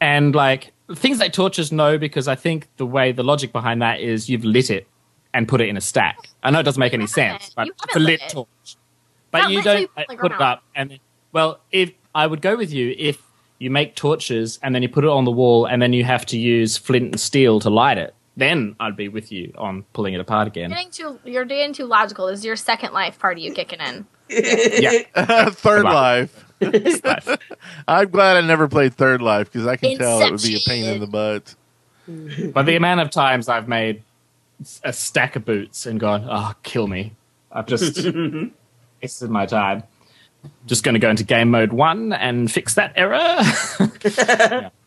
And 0.00 0.34
like 0.34 0.72
things 0.94 1.18
like 1.18 1.32
torches, 1.32 1.72
no, 1.72 1.98
because 1.98 2.28
I 2.28 2.34
think 2.36 2.68
the 2.76 2.86
way 2.86 3.10
the 3.12 3.24
logic 3.24 3.52
behind 3.52 3.82
that 3.82 4.00
is 4.00 4.28
you've 4.28 4.44
lit 4.44 4.70
it 4.70 4.86
and 5.32 5.48
put 5.48 5.60
it 5.60 5.68
in 5.68 5.76
a 5.76 5.80
stack. 5.80 6.16
I 6.44 6.50
know 6.50 6.60
it 6.60 6.62
doesn't 6.62 6.78
make 6.80 6.94
any 6.94 7.06
sense, 7.08 7.50
but 7.56 7.66
You 7.66 7.72
it's 7.84 7.96
a 7.96 7.98
lit 7.98 8.20
lit 8.20 8.30
torch. 8.30 8.76
But 9.32 9.38
Not 9.42 9.50
you 9.50 9.62
don't 9.62 9.80
you 9.80 9.88
like, 9.96 10.08
put, 10.08 10.18
put 10.18 10.32
it 10.32 10.40
up 10.40 10.62
and 10.76 10.98
well, 11.32 11.58
if 11.72 11.90
I 12.14 12.26
would 12.26 12.40
go 12.40 12.54
with 12.56 12.72
you 12.72 12.94
if 12.96 13.20
you 13.58 13.70
make 13.70 13.94
torches 13.94 14.58
and 14.62 14.74
then 14.74 14.82
you 14.82 14.88
put 14.88 15.04
it 15.04 15.10
on 15.10 15.24
the 15.24 15.30
wall 15.30 15.66
and 15.66 15.80
then 15.80 15.92
you 15.92 16.04
have 16.04 16.26
to 16.26 16.38
use 16.38 16.76
flint 16.76 17.04
and 17.04 17.20
steel 17.20 17.60
to 17.60 17.70
light 17.70 17.98
it. 17.98 18.14
Then 18.36 18.74
I'd 18.80 18.96
be 18.96 19.08
with 19.08 19.30
you 19.30 19.52
on 19.56 19.84
pulling 19.92 20.14
it 20.14 20.20
apart 20.20 20.48
again. 20.48 20.70
Getting 20.70 20.90
too, 20.90 21.20
you're 21.24 21.44
getting 21.44 21.72
too 21.72 21.86
logical. 21.86 22.26
This 22.26 22.40
is 22.40 22.44
your 22.44 22.56
second 22.56 22.92
life 22.92 23.18
part 23.18 23.38
of 23.38 23.44
you 23.44 23.52
kicking 23.52 23.80
in. 23.80 24.06
Yeah. 24.28 25.02
Third 25.50 25.82
Come. 25.82 25.92
Life. 25.92 26.44
I'm 27.88 28.10
glad 28.10 28.36
I 28.36 28.40
never 28.40 28.68
played 28.68 28.94
Third 28.94 29.22
Life 29.22 29.52
because 29.52 29.66
I 29.66 29.76
can 29.76 29.96
tell 29.98 30.20
it 30.20 30.30
would 30.32 30.42
be 30.42 30.56
a 30.56 30.68
pain 30.68 30.84
in 30.84 31.00
the 31.00 31.06
butt. 31.06 31.54
But 32.52 32.66
the 32.66 32.76
amount 32.76 33.00
of 33.00 33.10
times 33.10 33.48
I've 33.48 33.68
made 33.68 34.02
a 34.82 34.92
stack 34.92 35.36
of 35.36 35.44
boots 35.44 35.86
and 35.86 35.98
gone, 35.98 36.26
oh, 36.28 36.54
kill 36.62 36.86
me. 36.86 37.12
I've 37.52 37.66
just 37.66 38.04
wasted 39.00 39.30
my 39.30 39.46
time. 39.46 39.84
Just 40.66 40.84
going 40.84 40.94
to 40.94 40.98
go 40.98 41.10
into 41.10 41.24
game 41.24 41.50
mode 41.50 41.72
one 41.72 42.12
and 42.12 42.50
fix 42.50 42.74
that 42.74 42.92
error. 42.96 43.18
Yeah. 43.18 44.70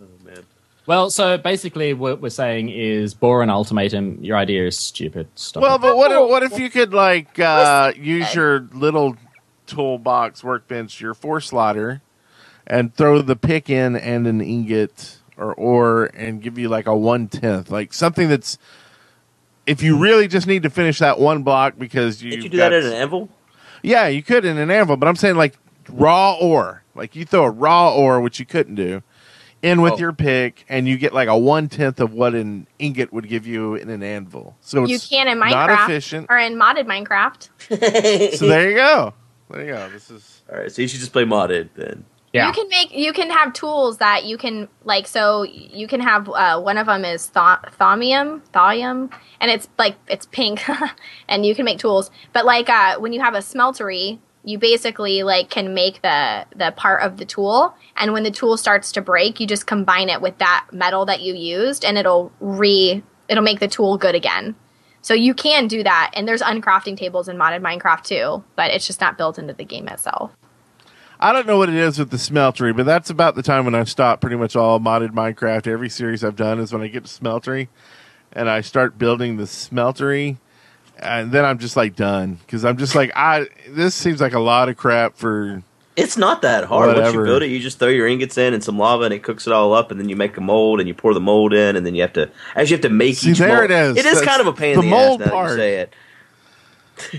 Oh 0.00 0.24
man. 0.24 0.44
Well, 0.86 1.10
so 1.10 1.38
basically, 1.38 1.94
what 1.94 2.20
we're 2.20 2.28
saying 2.30 2.68
is 2.68 3.14
bore 3.14 3.42
an 3.42 3.50
ultimatum. 3.50 4.18
Your 4.22 4.36
idea 4.36 4.66
is 4.66 4.76
stupid. 4.76 5.28
Stop. 5.34 5.62
Well, 5.62 5.76
it. 5.76 5.82
but 5.82 5.96
what 5.96 6.10
if, 6.10 6.28
what 6.28 6.42
if 6.42 6.58
you 6.58 6.68
could 6.68 6.92
like 6.92 7.38
uh, 7.38 7.92
use 7.96 8.34
your 8.34 8.68
little 8.72 9.16
toolbox 9.66 10.42
workbench, 10.42 11.00
your 11.00 11.14
four 11.14 11.40
slaughter, 11.40 12.02
and 12.66 12.94
throw 12.94 13.22
the 13.22 13.36
pick 13.36 13.70
in 13.70 13.96
and 13.96 14.26
an 14.26 14.40
ingot 14.40 15.18
or 15.36 15.54
ore, 15.54 16.06
and 16.06 16.42
give 16.42 16.58
you 16.58 16.68
like 16.68 16.86
a 16.86 16.96
one 16.96 17.28
tenth, 17.28 17.70
like 17.70 17.92
something 17.92 18.28
that's. 18.28 18.58
If 19.66 19.82
you 19.82 19.96
really 19.96 20.28
just 20.28 20.46
need 20.46 20.64
to 20.64 20.70
finish 20.70 20.98
that 20.98 21.18
one 21.18 21.42
block 21.42 21.78
because 21.78 22.22
you 22.22 22.32
Did 22.32 22.44
you 22.44 22.50
do 22.50 22.56
that 22.58 22.74
at 22.74 22.82
an 22.82 22.92
anvil? 22.92 23.30
Yeah, 23.84 24.06
you 24.08 24.22
could 24.22 24.44
in 24.44 24.56
an 24.58 24.70
anvil, 24.70 24.96
but 24.96 25.06
I'm 25.08 25.16
saying 25.16 25.36
like 25.36 25.56
raw 25.90 26.34
ore. 26.40 26.82
Like 26.94 27.14
you 27.14 27.24
throw 27.24 27.44
a 27.44 27.50
raw 27.50 27.94
ore, 27.94 28.20
which 28.20 28.38
you 28.40 28.46
couldn't 28.46 28.76
do, 28.76 29.02
in 29.62 29.82
with 29.82 29.94
Oh. 29.94 29.98
your 29.98 30.12
pick, 30.12 30.64
and 30.68 30.88
you 30.88 30.96
get 30.96 31.12
like 31.12 31.28
a 31.28 31.36
one 31.36 31.68
tenth 31.68 32.00
of 32.00 32.12
what 32.14 32.34
an 32.34 32.66
ingot 32.78 33.12
would 33.12 33.28
give 33.28 33.46
you 33.46 33.74
in 33.74 33.90
an 33.90 34.02
anvil. 34.02 34.56
So 34.60 34.84
You 34.86 34.94
it's 34.94 35.08
can 35.08 35.28
in 35.28 35.38
not 35.38 35.68
Minecraft 35.68 35.84
efficient. 35.84 36.26
or 36.30 36.38
in 36.38 36.54
modded 36.54 36.86
Minecraft. 36.86 38.36
So 38.38 38.46
there 38.48 38.70
you 38.70 38.76
go. 38.76 39.12
There 39.50 39.64
you 39.64 39.72
go. 39.72 39.90
This 39.90 40.10
is 40.10 40.42
All 40.50 40.58
right, 40.58 40.72
so 40.72 40.80
you 40.82 40.88
should 40.88 41.00
just 41.00 41.12
play 41.12 41.24
modded 41.24 41.68
then. 41.76 42.04
Yeah. 42.34 42.48
You 42.48 42.52
can 42.52 42.68
make 42.68 42.92
you 42.92 43.12
can 43.12 43.30
have 43.30 43.52
tools 43.52 43.98
that 43.98 44.24
you 44.24 44.36
can 44.36 44.68
like 44.82 45.06
so 45.06 45.44
you 45.44 45.86
can 45.86 46.00
have 46.00 46.28
uh, 46.28 46.60
one 46.60 46.78
of 46.78 46.88
them 46.88 47.04
is 47.04 47.28
th- 47.28 47.72
thaumium 47.78 48.42
and 49.40 49.50
it's 49.52 49.68
like 49.78 49.94
it's 50.08 50.26
pink 50.26 50.60
and 51.28 51.46
you 51.46 51.54
can 51.54 51.64
make 51.64 51.78
tools. 51.78 52.10
But 52.32 52.44
like 52.44 52.68
uh, 52.68 52.98
when 52.98 53.12
you 53.12 53.20
have 53.20 53.34
a 53.34 53.38
smeltery 53.38 54.18
you 54.42 54.58
basically 54.58 55.22
like 55.22 55.48
can 55.48 55.74
make 55.74 56.02
the 56.02 56.44
the 56.56 56.72
part 56.76 57.02
of 57.02 57.18
the 57.18 57.24
tool 57.24 57.72
and 57.96 58.12
when 58.12 58.24
the 58.24 58.32
tool 58.32 58.56
starts 58.56 58.90
to 58.92 59.00
break 59.00 59.38
you 59.38 59.46
just 59.46 59.66
combine 59.68 60.08
it 60.08 60.20
with 60.20 60.36
that 60.38 60.66
metal 60.72 61.06
that 61.06 61.22
you 61.22 61.34
used 61.34 61.84
and 61.84 61.96
it'll 61.96 62.32
re 62.40 63.00
it'll 63.28 63.44
make 63.44 63.60
the 63.60 63.68
tool 63.68 63.96
good 63.96 64.16
again. 64.16 64.56
So 65.02 65.14
you 65.14 65.34
can 65.34 65.68
do 65.68 65.84
that 65.84 66.10
and 66.14 66.26
there's 66.26 66.42
uncrafting 66.42 66.96
tables 66.96 67.28
in 67.28 67.36
modded 67.36 67.62
minecraft 67.62 68.02
too 68.02 68.42
but 68.56 68.72
it's 68.72 68.88
just 68.88 69.00
not 69.00 69.16
built 69.16 69.38
into 69.38 69.54
the 69.54 69.64
game 69.64 69.86
itself 69.86 70.32
I 71.20 71.32
don't 71.32 71.46
know 71.46 71.58
what 71.58 71.68
it 71.68 71.74
is 71.76 71.98
with 71.98 72.10
the 72.10 72.16
smeltery, 72.16 72.76
but 72.76 72.86
that's 72.86 73.08
about 73.10 73.34
the 73.34 73.42
time 73.42 73.64
when 73.64 73.74
I 73.74 73.84
stop 73.84 74.20
pretty 74.20 74.36
much 74.36 74.56
all 74.56 74.80
modded 74.80 75.10
Minecraft. 75.10 75.66
Every 75.66 75.88
series 75.88 76.24
I've 76.24 76.36
done 76.36 76.58
is 76.58 76.72
when 76.72 76.82
I 76.82 76.88
get 76.88 77.04
to 77.04 77.10
smeltery 77.22 77.68
and 78.32 78.50
I 78.50 78.60
start 78.60 78.98
building 78.98 79.36
the 79.36 79.44
smeltery 79.44 80.38
and 80.98 81.32
then 81.32 81.44
I'm 81.44 81.58
just 81.58 81.76
like 81.76 81.96
done 81.96 82.38
because 82.46 82.64
I'm 82.64 82.76
just 82.76 82.94
like 82.94 83.12
I 83.16 83.46
this 83.68 83.94
seems 83.94 84.20
like 84.20 84.32
a 84.32 84.40
lot 84.40 84.68
of 84.68 84.76
crap 84.76 85.16
for 85.16 85.62
It's 85.96 86.16
not 86.16 86.42
that 86.42 86.64
hard. 86.64 86.88
Once 86.88 86.98
Whatever. 86.98 87.18
you 87.20 87.24
build 87.24 87.42
it, 87.42 87.48
you 87.48 87.60
just 87.60 87.78
throw 87.78 87.88
your 87.88 88.06
ingots 88.06 88.38
in 88.38 88.54
and 88.54 88.62
some 88.62 88.78
lava, 88.78 89.04
and 89.04 89.14
it 89.14 89.22
cooks 89.22 89.46
it 89.46 89.52
all 89.52 89.72
up, 89.72 89.90
and 89.90 89.98
then 90.00 90.08
you 90.08 90.16
make 90.16 90.36
a 90.36 90.40
mold, 90.40 90.80
and 90.80 90.88
you 90.88 90.94
pour 90.94 91.14
the 91.14 91.20
mold 91.20 91.52
in, 91.52 91.76
and 91.76 91.84
then 91.86 91.94
you 91.94 92.02
have 92.02 92.12
to 92.14 92.30
actually 92.54 92.70
you 92.70 92.74
have 92.76 92.80
to 92.82 92.88
make 92.90 93.16
See, 93.16 93.30
each 93.30 93.38
there 93.38 93.58
mold. 93.58 93.70
it 93.70 93.70
is. 93.70 93.96
It 93.96 94.06
is 94.06 94.14
That's 94.14 94.26
kind 94.26 94.40
of 94.40 94.46
a 94.46 94.52
pain 94.52 94.74
the 94.76 94.82
in 94.82 94.90
the 94.90 94.96
mold 94.96 95.22
ass 95.22 95.26
now 95.26 95.32
that 95.32 95.32
part. 95.32 95.56
say 95.58 95.74
it. 95.76 95.92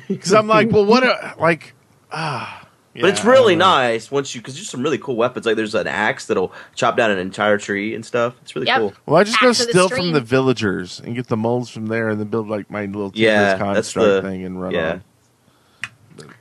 because 0.08 0.34
I'm 0.34 0.48
like 0.48 0.72
well 0.72 0.86
what 0.86 1.04
a, 1.04 1.36
like 1.38 1.74
ah 2.12 2.65
But 3.02 3.10
it's 3.10 3.26
really 3.26 3.56
nice 3.56 4.10
once 4.10 4.34
you 4.34 4.42
because 4.42 4.56
there's 4.56 4.70
some 4.70 4.82
really 4.82 4.98
cool 4.98 5.16
weapons. 5.16 5.46
Like 5.46 5.56
there's 5.58 5.76
an 5.76 5.88
axe 5.88 6.26
that'll 6.28 6.54
chop 6.76 6.96
down 6.96 7.12
an 7.12 7.18
entire 7.20 7.58
tree 7.58 7.94
and 7.94 8.06
stuff. 8.06 8.36
It's 8.42 8.56
really 8.56 8.68
Yep. 8.68 8.78
cool. 8.80 8.94
Well, 9.06 9.18
I 9.18 9.24
just 9.24 9.40
go 9.42 9.50
Axe 9.50 9.60
the 9.66 9.72
steal 9.72 9.90
from 9.90 10.12
the 10.14 10.22
villagers 10.22 11.02
and 11.02 11.16
get 11.16 11.28
the 11.28 11.38
molds 11.38 11.70
from 11.70 11.88
there, 11.88 12.10
and 12.10 12.20
then 12.20 12.28
build 12.28 12.48
like 12.48 12.70
my 12.72 12.86
little 12.86 13.12
Yeah, 13.14 13.58
construct 13.58 14.24
the- 14.24 14.30
thing 14.30 14.46
and 14.46 14.62
run 14.62 14.72
yeah. 14.74 14.92
on. 14.92 15.04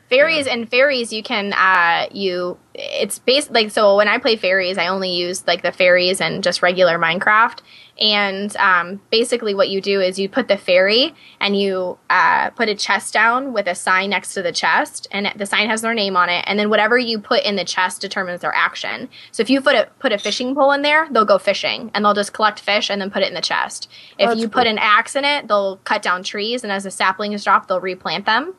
Fairies 0.08 0.46
and 0.46 0.70
fairies 0.70 1.12
you 1.12 1.22
can 1.22 1.52
uh 1.54 2.06
you 2.12 2.58
it's 2.74 3.18
based 3.20 3.50
like 3.50 3.70
so 3.70 3.96
when 3.96 4.08
i 4.08 4.18
play 4.18 4.36
fairies 4.36 4.78
i 4.78 4.86
only 4.86 5.10
use 5.10 5.46
like 5.46 5.62
the 5.62 5.72
fairies 5.72 6.20
and 6.20 6.42
just 6.42 6.62
regular 6.62 6.98
minecraft. 6.98 7.60
And 8.00 8.56
um, 8.56 9.00
basically 9.10 9.54
what 9.54 9.68
you 9.68 9.80
do 9.80 10.00
is 10.00 10.18
you 10.18 10.28
put 10.28 10.48
the 10.48 10.56
fairy 10.56 11.14
and 11.40 11.56
you 11.56 11.96
uh, 12.10 12.50
put 12.50 12.68
a 12.68 12.74
chest 12.74 13.14
down 13.14 13.52
with 13.52 13.68
a 13.68 13.74
sign 13.74 14.10
next 14.10 14.34
to 14.34 14.42
the 14.42 14.50
chest 14.50 15.06
and 15.12 15.32
the 15.36 15.46
sign 15.46 15.68
has 15.68 15.82
their 15.82 15.94
name 15.94 16.16
on 16.16 16.28
it. 16.28 16.44
And 16.48 16.58
then 16.58 16.70
whatever 16.70 16.98
you 16.98 17.20
put 17.20 17.44
in 17.44 17.54
the 17.54 17.64
chest 17.64 18.00
determines 18.00 18.40
their 18.40 18.54
action. 18.54 19.08
So 19.30 19.42
if 19.42 19.50
you 19.50 19.60
put 19.60 19.76
a 19.76 19.88
put 20.00 20.12
a 20.12 20.18
fishing 20.18 20.54
pole 20.54 20.72
in 20.72 20.82
there 20.82 21.08
they'll 21.10 21.24
go 21.24 21.38
fishing 21.38 21.90
and 21.94 22.04
they'll 22.04 22.14
just 22.14 22.32
collect 22.32 22.58
fish 22.58 22.90
and 22.90 23.00
then 23.00 23.10
put 23.10 23.22
it 23.22 23.28
in 23.28 23.34
the 23.34 23.40
chest. 23.40 23.88
If 24.18 24.36
you 24.38 24.48
cool. 24.48 24.62
put 24.62 24.66
an 24.66 24.78
axe 24.78 25.14
in 25.14 25.24
it 25.24 25.46
they'll 25.46 25.76
cut 25.78 26.02
down 26.02 26.24
trees 26.24 26.64
and 26.64 26.72
as 26.72 26.82
the 26.84 26.90
saplings 26.90 27.44
drop 27.44 27.68
they'll 27.68 27.80
replant 27.80 28.26
them 28.26 28.54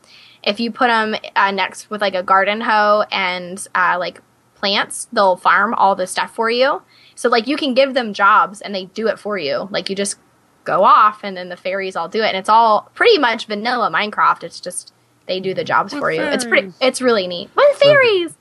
if 0.45 0.59
you 0.59 0.71
put 0.71 0.87
them 0.87 1.15
uh, 1.35 1.51
next 1.51 1.89
with 1.89 2.01
like 2.01 2.15
a 2.15 2.23
garden 2.23 2.61
hoe 2.61 3.03
and 3.11 3.65
uh, 3.73 3.97
like 3.99 4.21
plants, 4.55 5.07
they'll 5.11 5.35
farm 5.35 5.73
all 5.73 5.95
the 5.95 6.07
stuff 6.07 6.33
for 6.33 6.49
you. 6.49 6.81
So 7.15 7.29
like 7.29 7.47
you 7.47 7.57
can 7.57 7.73
give 7.73 7.93
them 7.93 8.13
jobs 8.13 8.61
and 8.61 8.73
they 8.73 8.85
do 8.85 9.07
it 9.07 9.19
for 9.19 9.37
you. 9.37 9.67
Like 9.71 9.89
you 9.89 9.95
just 9.95 10.17
go 10.63 10.83
off 10.83 11.23
and 11.23 11.35
then 11.35 11.49
the 11.49 11.57
fairies 11.57 11.95
all 11.95 12.07
do 12.07 12.21
it, 12.21 12.27
and 12.27 12.37
it's 12.37 12.49
all 12.49 12.89
pretty 12.93 13.17
much 13.17 13.47
vanilla 13.47 13.89
Minecraft. 13.91 14.43
It's 14.43 14.59
just 14.59 14.93
they 15.27 15.39
do 15.39 15.53
the 15.53 15.63
jobs 15.63 15.93
With 15.93 16.01
for 16.01 16.11
you. 16.11 16.21
It's 16.21 16.45
pretty. 16.45 16.73
It's 16.79 17.01
really 17.01 17.27
neat. 17.27 17.49
With 17.55 17.77
fairies, 17.77 18.35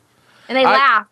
and 0.49 0.57
they 0.57 0.65
I- 0.65 0.73
laugh. 0.73 1.07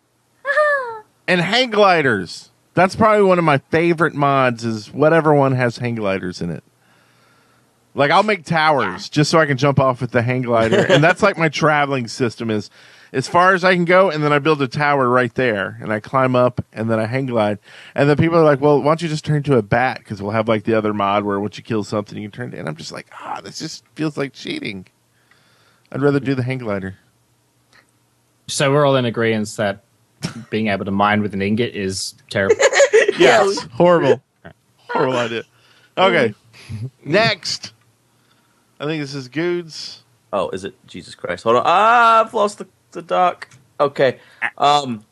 And 1.25 1.39
hang 1.39 1.69
gliders. 1.69 2.51
That's 2.73 2.97
probably 2.97 3.23
one 3.23 3.39
of 3.39 3.45
my 3.45 3.59
favorite 3.69 4.13
mods. 4.13 4.65
Is 4.65 4.91
whatever 4.91 5.33
one 5.33 5.53
has 5.53 5.77
hang 5.77 5.95
gliders 5.95 6.41
in 6.41 6.49
it. 6.49 6.65
Like 7.95 8.11
I'll 8.11 8.23
make 8.23 8.43
towers 8.45 9.07
just 9.09 9.29
so 9.29 9.39
I 9.39 9.45
can 9.45 9.57
jump 9.57 9.79
off 9.79 10.01
with 10.01 10.11
the 10.11 10.21
hang 10.21 10.41
glider, 10.43 10.79
and 10.89 11.03
that's 11.03 11.21
like 11.21 11.37
my 11.37 11.49
traveling 11.49 12.07
system 12.07 12.49
is 12.49 12.69
as 13.11 13.27
far 13.27 13.53
as 13.53 13.63
I 13.63 13.75
can 13.75 13.85
go, 13.85 14.09
and 14.09 14.23
then 14.23 14.33
I 14.33 14.39
build 14.39 14.59
a 14.63 14.67
tower 14.67 15.07
right 15.07 15.31
there, 15.35 15.77
and 15.79 15.93
I 15.93 15.99
climb 15.99 16.35
up, 16.35 16.65
and 16.73 16.89
then 16.89 16.99
I 16.99 17.05
hang 17.05 17.27
glide, 17.27 17.59
and 17.93 18.09
then 18.09 18.17
people 18.17 18.37
are 18.39 18.43
like, 18.43 18.59
"Well, 18.59 18.79
why 18.79 18.85
don't 18.85 19.01
you 19.03 19.07
just 19.09 19.23
turn 19.23 19.37
into 19.37 19.55
a 19.57 19.61
bat? 19.61 19.99
Because 19.99 20.21
we'll 20.21 20.31
have 20.31 20.47
like 20.47 20.63
the 20.63 20.73
other 20.73 20.93
mod 20.93 21.23
where 21.23 21.39
once 21.39 21.57
you 21.57 21.63
kill 21.63 21.83
something, 21.83 22.17
you 22.17 22.29
can 22.29 22.31
turn 22.31 22.53
it." 22.53 22.59
And 22.59 22.67
I'm 22.67 22.75
just 22.75 22.91
like, 22.91 23.07
ah, 23.21 23.39
this 23.43 23.59
just 23.59 23.83
feels 23.93 24.17
like 24.17 24.33
cheating. 24.33 24.87
I'd 25.91 26.01
rather 26.01 26.19
do 26.19 26.33
the 26.33 26.41
hang 26.41 26.57
glider. 26.57 26.97
So 28.47 28.71
we're 28.71 28.85
all 28.85 28.95
in 28.95 29.05
agreement 29.05 29.47
that 29.57 29.83
being 30.49 30.67
able 30.69 30.85
to 30.85 30.91
mine 30.91 31.21
with 31.21 31.35
an 31.35 31.41
ingot 31.43 31.75
is 31.75 32.15
terrible. 32.29 32.55
Yes, 33.19 33.59
horrible, 33.73 34.23
horrible 34.87 35.17
idea. 35.17 35.43
Okay, 35.95 36.33
next. 37.05 37.73
I 38.83 38.85
think 38.85 39.01
this 39.01 39.15
is 39.15 39.29
Goods. 39.29 40.03
Oh, 40.33 40.49
is 40.49 40.65
it 40.65 40.75
Jesus 40.87 41.15
Christ? 41.15 41.45
Hold 41.45 41.55
on. 41.55 41.63
Ah, 41.65 42.19
I've 42.19 42.33
lost 42.33 42.57
the, 42.57 42.67
the 42.91 43.01
doc. 43.01 43.47
Okay. 43.79 44.19
Um, 44.57 45.05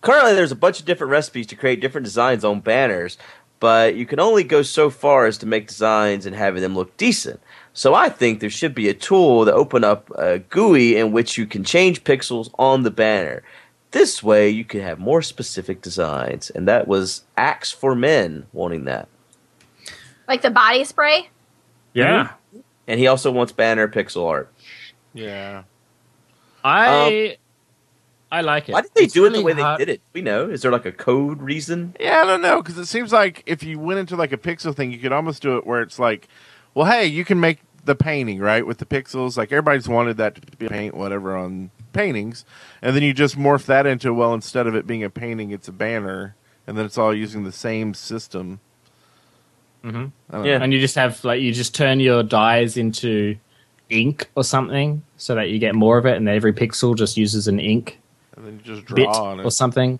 currently, 0.00 0.34
there's 0.34 0.50
a 0.50 0.56
bunch 0.56 0.80
of 0.80 0.86
different 0.86 1.12
recipes 1.12 1.46
to 1.46 1.54
create 1.54 1.80
different 1.80 2.04
designs 2.04 2.44
on 2.44 2.58
banners, 2.58 3.18
but 3.60 3.94
you 3.94 4.06
can 4.06 4.18
only 4.18 4.42
go 4.42 4.62
so 4.62 4.90
far 4.90 5.26
as 5.26 5.38
to 5.38 5.46
make 5.46 5.68
designs 5.68 6.26
and 6.26 6.34
having 6.34 6.62
them 6.62 6.74
look 6.74 6.96
decent. 6.96 7.38
So 7.74 7.94
I 7.94 8.08
think 8.08 8.40
there 8.40 8.50
should 8.50 8.74
be 8.74 8.88
a 8.88 8.94
tool 8.94 9.44
to 9.44 9.52
open 9.52 9.84
up 9.84 10.10
a 10.18 10.40
GUI 10.40 10.96
in 10.96 11.12
which 11.12 11.38
you 11.38 11.46
can 11.46 11.62
change 11.62 12.02
pixels 12.02 12.50
on 12.58 12.82
the 12.82 12.90
banner. 12.90 13.44
This 13.92 14.20
way, 14.20 14.50
you 14.50 14.64
can 14.64 14.80
have 14.80 14.98
more 14.98 15.22
specific 15.22 15.80
designs, 15.80 16.50
and 16.50 16.66
that 16.66 16.88
was 16.88 17.22
Axe 17.36 17.70
for 17.70 17.94
Men 17.94 18.46
wanting 18.52 18.82
that. 18.86 19.06
Like 20.26 20.42
the 20.42 20.50
body 20.50 20.82
spray. 20.82 21.28
yeah. 21.94 22.32
And 22.88 22.98
he 22.98 23.06
also 23.06 23.30
wants 23.30 23.52
banner 23.52 23.88
pixel 23.88 24.28
art. 24.28 24.52
Yeah. 25.14 25.62
I 26.64 27.30
um, 27.30 27.36
I 28.30 28.40
like 28.40 28.68
it. 28.68 28.72
Why 28.72 28.80
did 28.82 28.92
they 28.94 29.02
It's 29.04 29.14
do 29.14 29.26
it 29.26 29.30
the 29.30 29.42
way 29.42 29.52
hard- 29.52 29.78
they 29.78 29.84
did 29.84 29.94
it? 29.94 30.00
We 30.12 30.22
know. 30.22 30.48
Is 30.48 30.62
there 30.62 30.72
like 30.72 30.86
a 30.86 30.92
code 30.92 31.42
reason? 31.42 31.94
Yeah, 32.00 32.22
I 32.22 32.26
don't 32.26 32.40
know 32.42 32.62
because 32.62 32.78
it 32.78 32.86
seems 32.86 33.12
like 33.12 33.42
if 33.46 33.62
you 33.62 33.78
went 33.78 34.00
into 34.00 34.16
like 34.16 34.32
a 34.32 34.36
pixel 34.38 34.74
thing, 34.74 34.90
you 34.90 34.98
could 34.98 35.12
almost 35.12 35.42
do 35.42 35.56
it 35.58 35.66
where 35.66 35.82
it's 35.82 35.98
like, 35.98 36.28
well, 36.74 36.86
hey, 36.90 37.06
you 37.06 37.24
can 37.24 37.40
make 37.40 37.58
the 37.84 37.94
painting 37.94 38.38
right 38.38 38.66
with 38.66 38.78
the 38.78 38.86
pixels. 38.86 39.36
Like 39.36 39.52
everybody's 39.52 39.88
wanted 39.88 40.16
that 40.16 40.36
to 40.50 40.56
be 40.56 40.68
paint 40.68 40.94
whatever 40.94 41.36
on 41.36 41.70
paintings, 41.92 42.44
and 42.80 42.96
then 42.96 43.02
you 43.02 43.12
just 43.12 43.36
morph 43.36 43.66
that 43.66 43.86
into 43.86 44.14
well, 44.14 44.32
instead 44.32 44.66
of 44.66 44.74
it 44.74 44.86
being 44.86 45.04
a 45.04 45.10
painting, 45.10 45.50
it's 45.50 45.68
a 45.68 45.72
banner, 45.72 46.34
and 46.66 46.78
then 46.78 46.86
it's 46.86 46.96
all 46.96 47.14
using 47.14 47.44
the 47.44 47.52
same 47.52 47.92
system. 47.92 48.60
Mhm. 49.84 50.12
Yeah. 50.44 50.62
And 50.62 50.72
you 50.72 50.80
just 50.80 50.94
have 50.94 51.24
like 51.24 51.40
you 51.40 51.52
just 51.52 51.74
turn 51.74 52.00
your 52.00 52.22
dyes 52.22 52.76
into 52.76 53.36
ink 53.90 54.28
or 54.36 54.44
something 54.44 55.02
so 55.16 55.34
that 55.34 55.50
you 55.50 55.58
get 55.58 55.74
more 55.74 55.98
of 55.98 56.06
it, 56.06 56.16
and 56.16 56.28
every 56.28 56.52
pixel 56.52 56.96
just 56.96 57.16
uses 57.16 57.48
an 57.48 57.58
ink 57.60 57.98
and 58.36 58.46
then 58.46 58.52
you 58.64 58.74
just 58.74 58.86
draw 58.86 58.96
bit 58.96 59.08
on 59.08 59.40
or 59.40 59.46
it. 59.46 59.50
something. 59.50 59.98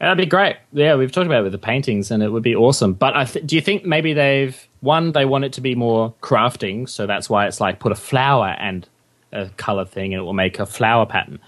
That'd 0.00 0.16
be 0.18 0.26
great. 0.26 0.56
Yeah, 0.72 0.94
we've 0.94 1.10
talked 1.10 1.26
about 1.26 1.40
it 1.40 1.42
with 1.44 1.52
the 1.52 1.58
paintings, 1.58 2.10
and 2.12 2.22
it 2.22 2.30
would 2.30 2.42
be 2.42 2.54
awesome. 2.54 2.92
But 2.92 3.16
I 3.16 3.24
th- 3.24 3.44
do 3.46 3.56
you 3.56 3.60
think 3.62 3.84
maybe 3.84 4.12
they've 4.12 4.56
one 4.80 5.10
they 5.12 5.24
want 5.24 5.44
it 5.44 5.52
to 5.54 5.60
be 5.60 5.74
more 5.74 6.14
crafting, 6.22 6.88
so 6.88 7.06
that's 7.06 7.28
why 7.28 7.46
it's 7.48 7.60
like 7.60 7.80
put 7.80 7.90
a 7.90 7.96
flower 7.96 8.54
and 8.60 8.88
a 9.32 9.48
color 9.56 9.84
thing, 9.84 10.12
and 10.14 10.20
it 10.20 10.24
will 10.24 10.34
make 10.34 10.58
a 10.60 10.66
flower 10.66 11.04
pattern. 11.06 11.40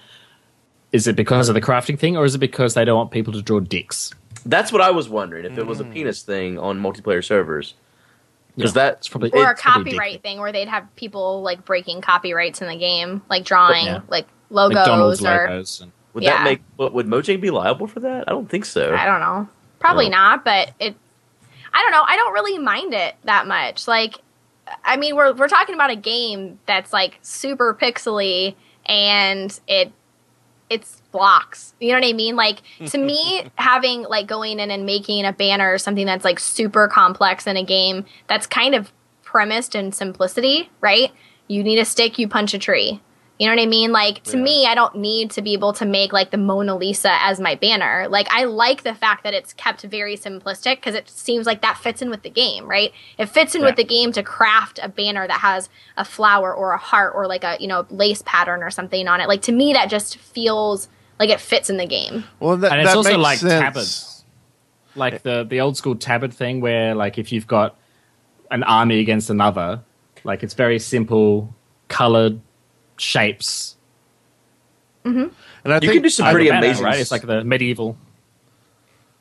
Is 0.93 1.07
it 1.07 1.15
because 1.15 1.49
of 1.49 1.55
the 1.55 1.61
crafting 1.61 1.97
thing, 1.97 2.17
or 2.17 2.25
is 2.25 2.35
it 2.35 2.39
because 2.39 2.75
they 2.75 2.85
don't 2.85 2.97
want 2.97 3.13
people 3.13 3.33
to 3.35 3.43
draw 3.43 3.61
dicks? 3.61 4.13
That's 4.47 4.73
what 4.73 4.81
I 4.81 4.91
was 4.91 5.09
wondering 5.09 5.45
if 5.45 5.57
it 5.59 5.65
Mm. 5.65 5.69
was 5.69 5.81
a 5.81 5.85
penis 5.85 6.23
thing 6.23 6.59
on 6.59 6.81
multiplayer 6.81 7.25
servers. 7.25 7.75
because 8.57 8.75
Yeah. 8.75 8.83
that 8.83 8.93
It's 8.99 9.09
probably 9.09 9.31
or 9.33 9.51
a 9.51 9.55
copyright 9.55 10.23
thing 10.23 10.41
where 10.41 10.51
they'd 10.51 10.67
have 10.69 10.85
people 10.97 11.41
like 11.41 11.65
breaking 11.65 12.01
copyrights 12.01 12.61
in 12.61 12.67
the 12.69 12.77
game, 12.77 13.23
like 13.31 13.45
drawing 13.45 13.87
Yeah. 13.87 14.01
like 14.09 14.27
logos 14.51 14.75
McDonald's 14.75 15.25
or 15.25 15.47
logos. 15.49 15.81
And, 15.83 15.93
would 16.15 16.25
Yeah. 16.25 16.39
that 16.39 16.45
make 16.45 16.61
what 16.77 16.93
would 16.93 17.07
Mojang 17.07 17.41
be 17.41 17.51
liable 17.51 17.87
for 17.87 18.01
that? 18.01 18.25
I 18.27 18.33
don't 18.33 18.51
think 18.51 18.65
so. 18.65 18.95
I 18.95 19.07
don't 19.07 19.21
know. 19.21 19.49
Probably 19.79 20.07
Oh. 20.07 20.11
not, 20.11 20.45
but 20.45 20.73
it. 20.81 20.97
I 21.73 21.81
don't 21.83 21.93
know. 21.93 22.03
I 22.05 22.17
don't 22.17 22.33
really 22.35 22.59
mind 22.59 22.93
it 22.93 23.15
that 23.25 23.47
much. 23.47 23.87
Like, 23.87 24.17
I 24.85 24.97
mean, 24.97 25.15
we're 25.15 25.33
we're 25.33 25.49
talking 25.49 25.77
about 25.77 25.91
a 25.91 25.97
game 25.97 26.59
that's 26.67 26.93
like 26.93 27.19
super 27.23 27.73
pixely 27.73 28.57
and 28.85 29.59
it 29.69 29.93
it's 30.71 31.03
blocks. 31.11 31.75
You 31.81 31.89
know 31.89 31.99
what 31.99 32.09
I 32.09 32.13
mean? 32.13 32.37
Like 32.37 32.63
to 32.87 32.97
me, 32.97 33.51
having 33.57 34.05
like 34.05 34.27
going 34.27 34.61
in 34.61 34.71
and 34.71 34.87
making 34.87 35.27
a 35.27 35.33
banner 35.33 35.75
or 35.75 35.79
something 35.79 36.07
that's 36.07 36.25
like 36.25 36.39
super 36.39 36.89
complex 36.89 37.47
in 37.47 37.57
a 37.57 37.65
game 37.65 38.07
that's 38.29 38.47
kind 38.47 38.75
of 38.75 38.93
premised 39.23 39.75
in 39.75 39.93
simplicity, 39.93 40.71
right? 40.81 41.13
You 41.49 41.63
need 41.65 41.79
a 41.79 41.85
stick, 41.85 42.19
you 42.19 42.29
punch 42.29 42.55
a 42.55 42.59
tree. 42.59 43.01
You 43.41 43.47
know 43.47 43.55
what 43.55 43.63
I 43.63 43.67
mean? 43.67 43.91
Like 43.91 44.23
to 44.25 44.37
Yeah. 44.37 44.43
me, 44.43 44.67
I 44.67 44.75
don't 44.75 44.97
need 44.97 45.31
to 45.31 45.41
be 45.41 45.55
able 45.55 45.73
to 45.73 45.87
make 45.87 46.13
like 46.13 46.31
the 46.31 46.37
Mona 46.37 46.77
Lisa 46.77 47.17
as 47.25 47.41
my 47.41 47.55
banner. 47.55 48.07
Like 48.07 48.29
I 48.31 48.45
like 48.45 48.83
the 48.83 48.95
fact 48.95 49.25
that 49.25 49.33
it's 49.33 49.55
kept 49.55 49.81
very 49.81 50.15
simplistic 50.15 50.77
because 50.77 50.95
it 50.95 51.09
seems 51.09 51.47
like 51.47 51.63
that 51.63 51.79
fits 51.79 52.03
in 52.03 52.11
with 52.11 52.23
the 52.23 52.29
game, 52.29 52.67
right? 52.67 52.93
It 53.17 53.31
fits 53.31 53.55
in 53.55 53.63
with 53.63 53.77
the 53.77 53.85
game 53.85 54.13
to 54.13 54.23
craft 54.23 54.79
a 54.83 54.91
banner 54.91 55.27
that 55.27 55.41
has 55.41 55.71
a 55.97 56.05
flower 56.05 56.55
or 56.55 56.73
a 56.73 56.77
heart 56.77 57.15
or 57.17 57.27
like 57.27 57.43
a, 57.43 57.57
you 57.59 57.67
know, 57.67 57.87
lace 57.89 58.23
pattern 58.27 58.63
or 58.63 58.71
something 58.71 59.09
on 59.09 59.23
it. 59.23 59.27
Like 59.27 59.41
to 59.43 59.53
me 59.53 59.73
that 59.73 59.89
just 59.89 60.19
feels 60.19 60.91
like 61.19 61.31
it 61.31 61.41
fits 61.41 61.71
in 61.71 61.79
the 61.79 61.87
game. 61.87 62.25
Well, 62.41 62.59
that, 62.59 62.73
and 62.73 62.83
it's 62.83 62.91
that 62.91 62.97
also 62.99 63.17
makes 63.17 63.23
like 63.23 63.39
sense. 63.39 63.63
tabards, 63.63 64.25
like 64.95 65.23
the 65.23 65.47
the 65.49 65.63
old 65.63 65.79
school 65.79 65.97
tabard 65.97 66.35
thing, 66.35 66.61
where 66.61 66.95
like 66.95 67.17
if 67.17 67.33
you've 67.33 67.47
got 67.47 67.79
an 68.51 68.65
army 68.65 68.99
against 68.99 69.31
another, 69.31 69.83
like 70.25 70.43
it's 70.43 70.53
very 70.53 70.79
simple, 70.79 71.55
colored 71.89 72.43
shapes. 73.01 73.77
Mm-hmm. 75.05 75.35
And 75.65 75.73
I 75.73 75.77
You 75.77 75.81
think 75.81 75.93
can 75.95 76.03
do 76.03 76.11
some 76.11 76.27
Either 76.27 76.35
pretty 76.35 76.51
banner, 76.51 76.67
amazing, 76.67 76.85
right? 76.85 76.99
It's 76.99 77.11
like 77.11 77.23
the 77.23 77.45
medieval. 77.45 77.97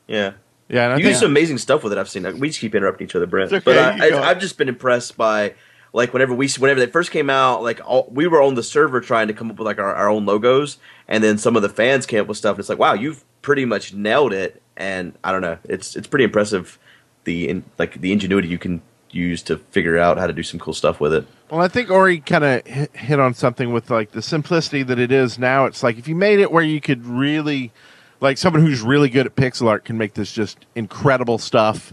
yeah. 0.06 0.32
yeah, 0.68 0.84
and 0.84 0.92
I 0.92 0.96
you 0.96 1.04
think 1.04 1.16
do 1.16 1.20
some 1.20 1.30
amazing 1.30 1.58
stuff 1.58 1.82
with 1.82 1.92
it. 1.92 1.98
I've 1.98 2.08
seen. 2.08 2.22
We 2.38 2.48
just 2.48 2.60
keep 2.60 2.74
interrupting 2.74 3.06
each 3.06 3.16
other, 3.16 3.26
Brent. 3.26 3.52
It's 3.52 3.64
But 3.64 3.78
I, 3.78 4.08
I, 4.10 4.30
I've 4.30 4.40
just 4.40 4.58
been 4.58 4.68
impressed 4.68 5.16
by 5.16 5.54
like 5.92 6.12
whenever 6.12 6.34
we 6.34 6.48
whenever 6.58 6.80
they 6.80 6.86
first 6.86 7.10
came 7.10 7.30
out, 7.30 7.62
like 7.62 7.80
all, 7.84 8.08
we 8.10 8.26
were 8.26 8.42
on 8.42 8.54
the 8.54 8.62
server 8.62 9.00
trying 9.00 9.28
to 9.28 9.34
come 9.34 9.50
up 9.50 9.58
with 9.58 9.66
like 9.66 9.78
our, 9.78 9.94
our 9.94 10.08
own 10.08 10.26
logos, 10.26 10.78
and 11.08 11.24
then 11.24 11.38
some 11.38 11.56
of 11.56 11.62
the 11.62 11.68
fans 11.68 12.06
came 12.06 12.20
up 12.20 12.26
with 12.28 12.38
stuff. 12.38 12.54
And 12.54 12.60
it's 12.60 12.68
like, 12.68 12.78
wow, 12.78 12.92
you've 12.94 13.24
pretty 13.42 13.64
much 13.64 13.94
nailed 13.94 14.32
it. 14.32 14.62
And 14.76 15.14
I 15.24 15.32
don't 15.32 15.42
know, 15.42 15.58
it's 15.64 15.96
it's 15.96 16.06
pretty 16.06 16.24
impressive 16.24 16.78
the 17.24 17.48
in, 17.48 17.64
like 17.78 18.00
the 18.00 18.12
ingenuity 18.12 18.48
you 18.48 18.58
can 18.58 18.82
use 19.12 19.42
to 19.42 19.58
figure 19.58 19.98
out 19.98 20.18
how 20.18 20.26
to 20.26 20.32
do 20.32 20.42
some 20.42 20.60
cool 20.60 20.74
stuff 20.74 21.00
with 21.00 21.12
it. 21.12 21.26
Well, 21.50 21.60
I 21.60 21.68
think 21.68 21.90
Ori 21.90 22.20
kind 22.20 22.44
of 22.44 22.66
hit, 22.66 23.20
on 23.20 23.34
something 23.34 23.72
with 23.72 23.90
like 23.90 24.12
the 24.12 24.22
simplicity 24.22 24.82
that 24.84 24.98
it 24.98 25.10
is 25.10 25.38
now. 25.38 25.66
It's 25.66 25.82
like 25.82 25.98
if 25.98 26.06
you 26.06 26.14
made 26.14 26.38
it 26.38 26.52
where 26.52 26.62
you 26.62 26.80
could 26.80 27.04
really, 27.06 27.72
like 28.20 28.38
someone 28.38 28.62
who's 28.62 28.82
really 28.82 29.08
good 29.08 29.26
at 29.26 29.34
pixel 29.34 29.68
art 29.68 29.84
can 29.84 29.98
make 29.98 30.14
this 30.14 30.32
just 30.32 30.64
incredible 30.74 31.38
stuff, 31.38 31.92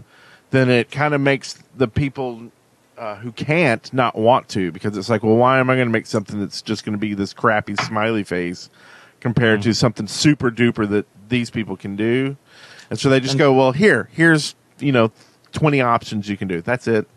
then 0.50 0.70
it 0.70 0.90
kind 0.90 1.14
of 1.14 1.20
makes 1.20 1.62
the 1.76 1.88
people 1.88 2.50
uh, 2.96 3.16
who 3.16 3.32
can't 3.32 3.92
not 3.92 4.16
want 4.16 4.48
to 4.50 4.72
because 4.72 4.96
it's 4.96 5.08
like, 5.08 5.22
well, 5.22 5.36
why 5.36 5.58
am 5.58 5.70
I 5.70 5.74
going 5.74 5.88
to 5.88 5.92
make 5.92 6.06
something 6.06 6.40
that's 6.40 6.62
just 6.62 6.84
going 6.84 6.94
to 6.94 6.98
be 6.98 7.14
this 7.14 7.32
crappy 7.32 7.76
smiley 7.76 8.24
face 8.24 8.70
compared 9.20 9.62
to 9.62 9.74
something 9.74 10.06
super 10.06 10.50
duper 10.50 10.88
that 10.88 11.06
these 11.28 11.50
people 11.50 11.76
can 11.76 11.96
do? 11.96 12.36
And 12.90 12.98
so 12.98 13.10
they 13.10 13.20
just 13.20 13.36
go, 13.36 13.52
well, 13.52 13.72
here, 13.72 14.08
here's 14.12 14.54
you 14.80 14.92
know, 14.92 15.10
twenty 15.58 15.80
options 15.80 16.28
you 16.28 16.36
can 16.36 16.48
do. 16.48 16.60
That's 16.60 16.86
it. 16.86 17.08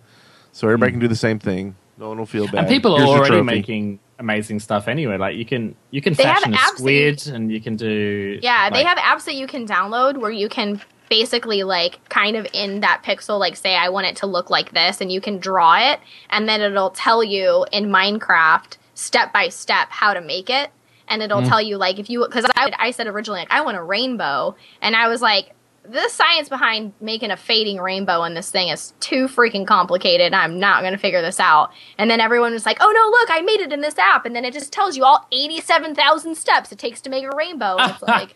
So 0.51 0.67
everybody 0.67 0.91
hmm. 0.91 0.95
can 0.95 0.99
do 1.01 1.07
the 1.07 1.15
same 1.15 1.39
thing. 1.39 1.75
No 1.97 2.09
one 2.09 2.17
will 2.17 2.25
feel 2.25 2.47
bad. 2.47 2.59
And 2.59 2.67
people 2.67 2.95
are 2.95 2.97
Here's 2.97 3.09
your 3.09 3.19
already 3.19 3.41
making 3.41 3.99
amazing 4.19 4.59
stuff 4.59 4.87
anyway. 4.87 5.17
Like 5.17 5.35
you 5.35 5.45
can 5.45 5.75
you 5.91 6.01
can 6.01 6.13
They 6.13 6.23
have 6.23 6.37
fashion 6.37 6.53
a 6.53 6.57
apps 6.57 6.77
that 6.77 6.91
you- 6.91 7.17
squid, 7.17 7.35
and 7.35 7.51
you 7.51 7.61
can 7.61 7.75
do 7.75 8.39
Yeah, 8.41 8.69
they 8.69 8.83
have 8.83 8.97
apps 8.97 9.25
that 9.25 9.35
you 9.35 9.47
can 9.47 9.67
download 9.67 10.17
where 10.17 10.31
you 10.31 10.49
can 10.49 10.81
basically 11.09 11.63
like 11.63 11.99
kind 12.07 12.37
of 12.37 12.47
in 12.53 12.79
that 12.79 13.03
pixel 13.03 13.37
like 13.37 13.57
say 13.57 13.75
I 13.75 13.89
want 13.89 14.07
it 14.07 14.15
to 14.17 14.27
look 14.27 14.49
like 14.49 14.71
this 14.71 15.01
and 15.01 15.11
you 15.11 15.19
can 15.19 15.39
draw 15.39 15.91
it 15.91 15.99
and 16.29 16.47
then 16.47 16.61
it'll 16.61 16.91
tell 16.91 17.21
you 17.21 17.65
in 17.73 17.87
Minecraft 17.87 18.77
step 18.93 19.33
by 19.33 19.49
step 19.49 19.89
how 19.89 20.13
to 20.13 20.21
make 20.21 20.49
it 20.49 20.71
and 21.09 21.21
it'll 21.21 21.41
hmm. 21.41 21.49
tell 21.49 21.61
you 21.61 21.75
like 21.75 21.99
if 21.99 22.09
you 22.09 22.25
cuz 22.29 22.45
I 22.55 22.71
I 22.79 22.91
said 22.91 23.07
originally 23.07 23.41
like 23.41 23.51
I 23.51 23.59
want 23.59 23.75
a 23.75 23.83
rainbow 23.83 24.55
and 24.81 24.95
I 24.95 25.09
was 25.09 25.21
like 25.21 25.53
the 25.83 26.07
science 26.09 26.47
behind 26.47 26.93
making 27.01 27.31
a 27.31 27.37
fading 27.37 27.77
rainbow 27.79 28.23
in 28.23 28.33
this 28.35 28.51
thing 28.51 28.69
is 28.69 28.93
too 28.99 29.27
freaking 29.27 29.65
complicated. 29.65 30.33
I'm 30.33 30.59
not 30.59 30.81
going 30.81 30.93
to 30.93 30.99
figure 30.99 31.21
this 31.21 31.39
out. 31.39 31.71
And 31.97 32.09
then 32.09 32.19
everyone 32.19 32.53
was 32.53 32.65
like, 32.65 32.77
"Oh 32.79 32.91
no, 32.91 33.09
look, 33.09 33.29
I 33.31 33.41
made 33.41 33.59
it 33.61 33.73
in 33.73 33.81
this 33.81 33.97
app." 33.97 34.25
And 34.25 34.35
then 34.35 34.45
it 34.45 34.53
just 34.53 34.71
tells 34.71 34.95
you 34.95 35.03
all 35.03 35.27
87,000 35.31 36.35
steps 36.35 36.71
it 36.71 36.77
takes 36.77 37.01
to 37.01 37.09
make 37.09 37.23
a 37.25 37.35
rainbow. 37.35 37.77
And 37.77 37.91
it's 37.91 38.01
like 38.07 38.35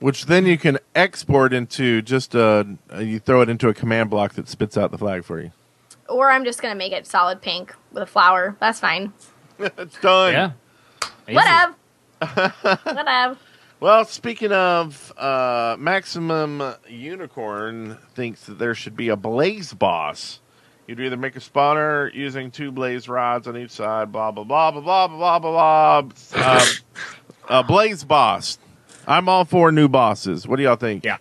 which 0.00 0.26
then 0.26 0.44
you 0.44 0.58
can 0.58 0.78
export 0.94 1.54
into 1.54 2.02
just 2.02 2.34
a 2.34 2.66
you 2.98 3.18
throw 3.18 3.40
it 3.40 3.48
into 3.48 3.68
a 3.68 3.74
command 3.74 4.10
block 4.10 4.34
that 4.34 4.48
spits 4.48 4.76
out 4.76 4.90
the 4.90 4.98
flag 4.98 5.24
for 5.24 5.40
you. 5.40 5.52
or 6.08 6.30
I'm 6.30 6.44
just 6.44 6.60
gonna 6.60 6.74
make 6.74 6.92
it 6.92 7.06
solid 7.06 7.40
pink 7.40 7.74
with 7.92 8.02
a 8.02 8.06
flower. 8.06 8.56
That's 8.60 8.80
fine. 8.80 9.12
it's 9.58 9.98
done. 10.00 10.32
yeah. 10.34 10.50
Easy. 11.26 11.34
Whatever. 11.36 11.74
Whatever. 12.84 13.36
Well, 13.84 14.06
speaking 14.06 14.50
of 14.50 15.12
uh, 15.14 15.76
Maximum 15.78 16.74
Unicorn 16.88 17.98
thinks 18.14 18.46
that 18.46 18.58
there 18.58 18.74
should 18.74 18.96
be 18.96 19.10
a 19.10 19.16
blaze 19.16 19.74
boss. 19.74 20.40
You'd 20.86 21.00
either 21.00 21.18
make 21.18 21.36
a 21.36 21.40
spawner 21.40 22.10
using 22.14 22.50
two 22.50 22.72
blaze 22.72 23.10
rods 23.10 23.46
on 23.46 23.58
each 23.58 23.72
side, 23.72 24.10
blah 24.10 24.30
blah 24.30 24.44
blah 24.44 24.70
blah 24.70 24.80
blah 24.80 25.08
blah 25.08 25.38
blah 25.38 26.00
blah. 26.00 26.58
Um, 26.58 26.66
a 27.50 27.62
blaze 27.62 28.04
boss. 28.04 28.56
I'm 29.06 29.28
all 29.28 29.44
for 29.44 29.70
new 29.70 29.90
bosses. 29.90 30.48
What 30.48 30.56
do 30.56 30.62
y'all 30.62 30.76
think? 30.76 31.04
Yeah. 31.04 31.18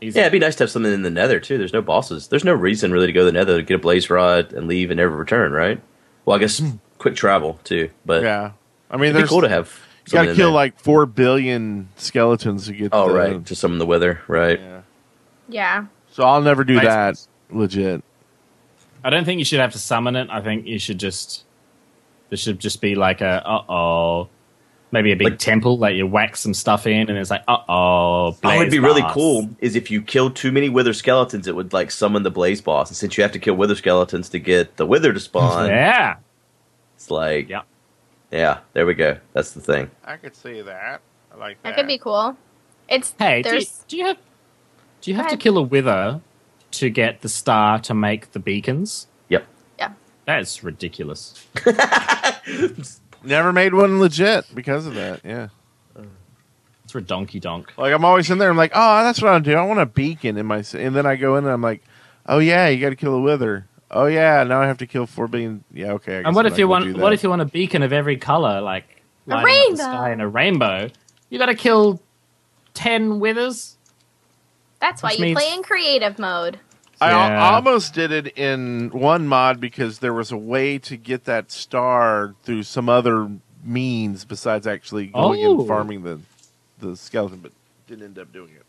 Easy. 0.00 0.18
Yeah, 0.18 0.24
it'd 0.24 0.32
be 0.32 0.40
nice 0.40 0.56
to 0.56 0.64
have 0.64 0.70
something 0.72 0.92
in 0.92 1.02
the 1.02 1.10
Nether 1.10 1.38
too. 1.38 1.58
There's 1.58 1.72
no 1.72 1.80
bosses. 1.80 2.26
There's 2.26 2.42
no 2.42 2.54
reason 2.54 2.90
really 2.90 3.06
to 3.06 3.12
go 3.12 3.20
to 3.20 3.26
the 3.26 3.30
Nether 3.30 3.58
to 3.58 3.62
get 3.62 3.74
a 3.74 3.78
blaze 3.78 4.10
rod 4.10 4.52
and 4.52 4.66
leave 4.66 4.90
and 4.90 4.98
never 4.98 5.14
return, 5.14 5.52
right? 5.52 5.80
Well, 6.24 6.34
I 6.34 6.40
guess 6.40 6.60
quick 6.98 7.14
travel 7.14 7.60
too, 7.62 7.90
but 8.04 8.24
Yeah. 8.24 8.50
I 8.90 8.96
mean, 8.96 9.10
it'd 9.10 9.14
be 9.14 9.18
there's 9.20 9.30
cool 9.30 9.42
to 9.42 9.48
have. 9.48 9.80
You 10.12 10.24
got 10.24 10.30
to 10.30 10.34
kill 10.34 10.48
there. 10.48 10.54
like 10.54 10.78
four 10.78 11.06
billion 11.06 11.88
skeletons 11.96 12.66
to 12.66 12.72
get. 12.72 12.90
Oh 12.92 13.08
the, 13.08 13.14
right, 13.14 13.46
to 13.46 13.54
summon 13.54 13.78
the 13.78 13.86
wither, 13.86 14.20
right? 14.28 14.58
Yeah. 14.60 14.80
Yeah. 15.48 15.86
So 16.10 16.24
I'll 16.24 16.40
never 16.42 16.64
do 16.64 16.74
Nice. 16.74 16.84
that. 16.84 17.26
Legit. 17.56 18.02
I 19.02 19.10
don't 19.10 19.24
think 19.24 19.38
you 19.38 19.44
should 19.44 19.60
have 19.60 19.72
to 19.72 19.78
summon 19.78 20.14
it. 20.16 20.28
I 20.30 20.40
think 20.40 20.66
you 20.66 20.78
should 20.78 20.98
just 20.98 21.44
there 22.28 22.36
should 22.36 22.58
just 22.60 22.80
be 22.80 22.94
like 22.94 23.20
a 23.20 23.46
uh 23.46 23.64
oh, 23.68 24.28
maybe 24.92 25.10
a 25.12 25.16
big 25.16 25.30
Like- 25.30 25.38
temple 25.38 25.78
that 25.78 25.94
you 25.94 26.06
whack 26.06 26.36
some 26.36 26.54
stuff 26.54 26.86
in, 26.86 27.08
and 27.08 27.18
it's 27.18 27.30
like 27.30 27.42
uh 27.48 27.58
oh. 27.68 28.36
Oh, 28.44 28.60
it'd 28.60 28.70
be 28.70 28.78
really 28.78 29.04
cool 29.10 29.48
is 29.60 29.74
if 29.74 29.90
you 29.90 30.02
kill 30.02 30.30
too 30.30 30.52
many 30.52 30.68
wither 30.68 30.92
skeletons, 30.92 31.46
it 31.48 31.56
would 31.56 31.72
like 31.72 31.90
summon 31.90 32.22
the 32.22 32.30
blaze 32.30 32.60
boss. 32.60 32.90
And 32.90 32.96
since 32.96 33.16
you 33.16 33.22
have 33.22 33.32
to 33.32 33.38
kill 33.38 33.54
wither 33.54 33.74
skeletons 33.74 34.28
to 34.30 34.38
get 34.38 34.76
the 34.76 34.86
wither 34.86 35.12
to 35.12 35.20
spawn, 35.20 35.68
Yeah, 35.68 36.16
it's 36.96 37.10
like, 37.10 37.48
yeah. 37.48 37.62
Yeah, 38.30 38.60
there 38.72 38.86
we 38.86 38.94
go. 38.94 39.18
That's 39.32 39.52
the 39.52 39.60
thing. 39.60 39.90
I 40.04 40.16
could 40.16 40.36
see 40.36 40.60
that. 40.62 41.00
I 41.32 41.36
like 41.36 41.62
that. 41.62 41.70
That 41.70 41.76
could 41.76 41.86
be 41.86 41.98
cool. 41.98 42.36
It's 42.88 43.14
Hey, 43.18 43.42
do 43.42 43.56
you, 43.56 43.66
do 43.88 43.96
you 43.96 44.06
have 44.06 44.18
do 45.00 45.10
you 45.10 45.16
have 45.16 45.28
to 45.28 45.36
kill 45.36 45.56
a 45.56 45.62
wither 45.62 46.20
to 46.72 46.90
get 46.90 47.22
the 47.22 47.28
star 47.28 47.78
to 47.80 47.94
make 47.94 48.32
the 48.32 48.38
beacons? 48.38 49.06
Yep. 49.28 49.46
yeah. 49.78 49.92
That's 50.26 50.62
ridiculous. 50.62 51.46
Never 53.24 53.52
made 53.52 53.74
one 53.74 54.00
legit 54.00 54.46
because 54.54 54.86
of 54.86 54.94
that. 54.94 55.20
Yeah. 55.24 55.48
It's 56.84 56.92
for 56.92 57.00
donkey 57.00 57.38
donk. 57.38 57.72
Like 57.78 57.92
I'm 57.92 58.04
always 58.04 58.30
in 58.30 58.38
there. 58.38 58.50
I'm 58.50 58.56
like, 58.56 58.72
oh, 58.74 59.04
that's 59.04 59.22
what 59.22 59.32
I'm 59.32 59.42
doing. 59.42 59.56
I 59.56 59.64
want 59.64 59.80
a 59.80 59.86
beacon 59.86 60.36
in 60.36 60.46
my. 60.46 60.64
And 60.74 60.94
then 60.94 61.06
I 61.06 61.16
go 61.16 61.36
in 61.36 61.44
and 61.44 61.52
I'm 61.52 61.62
like, 61.62 61.82
oh 62.26 62.40
yeah, 62.40 62.68
you 62.68 62.80
got 62.80 62.90
to 62.90 62.96
kill 62.96 63.14
a 63.14 63.20
wither. 63.20 63.68
Oh 63.90 64.06
yeah, 64.06 64.44
now 64.44 64.60
I 64.62 64.66
have 64.66 64.78
to 64.78 64.86
kill 64.86 65.06
four 65.06 65.26
billion. 65.26 65.64
Yeah, 65.72 65.92
okay. 65.94 66.18
I 66.18 66.20
And 66.20 66.34
what 66.34 66.46
if 66.46 66.58
you 66.58 66.68
want? 66.68 66.96
What 66.96 67.12
if 67.12 67.22
you 67.22 67.28
want 67.30 67.42
a 67.42 67.46
beacon 67.46 67.82
of 67.82 67.92
every 67.92 68.16
color, 68.16 68.60
like 68.60 69.02
A 69.26 69.30
lighting 69.30 69.44
the 69.44 69.82
rainbow. 69.82 69.82
sky 69.82 70.12
in 70.12 70.20
a 70.20 70.28
rainbow? 70.28 70.88
You 71.28 71.38
got 71.38 71.46
to 71.46 71.54
kill 71.54 72.00
ten 72.74 73.18
withers. 73.20 73.76
That's 74.80 75.02
why 75.02 75.10
Which 75.10 75.18
you 75.18 75.24
means- 75.26 75.38
play 75.38 75.52
in 75.54 75.62
creative 75.62 76.18
mode. 76.18 76.60
I, 77.02 77.10
al- 77.12 77.28
Yeah. 77.30 77.50
almost 77.54 77.94
did 77.94 78.12
it 78.12 78.36
in 78.38 78.90
one 78.90 79.26
mod 79.26 79.58
because 79.58 80.00
there 80.00 80.12
was 80.12 80.30
a 80.30 80.36
way 80.36 80.78
to 80.80 80.96
get 80.98 81.24
that 81.24 81.50
star 81.50 82.34
through 82.42 82.62
some 82.64 82.88
other 82.90 83.28
means 83.64 84.24
besides 84.26 84.66
actually 84.66 85.06
going 85.06 85.44
Oh. 85.44 85.58
and 85.60 85.68
farming 85.68 86.02
the 86.02 86.20
the 86.78 86.96
skeleton, 86.96 87.38
but 87.38 87.52
didn't 87.86 88.04
end 88.04 88.18
up 88.18 88.32
doing 88.32 88.50
it. 88.54 88.64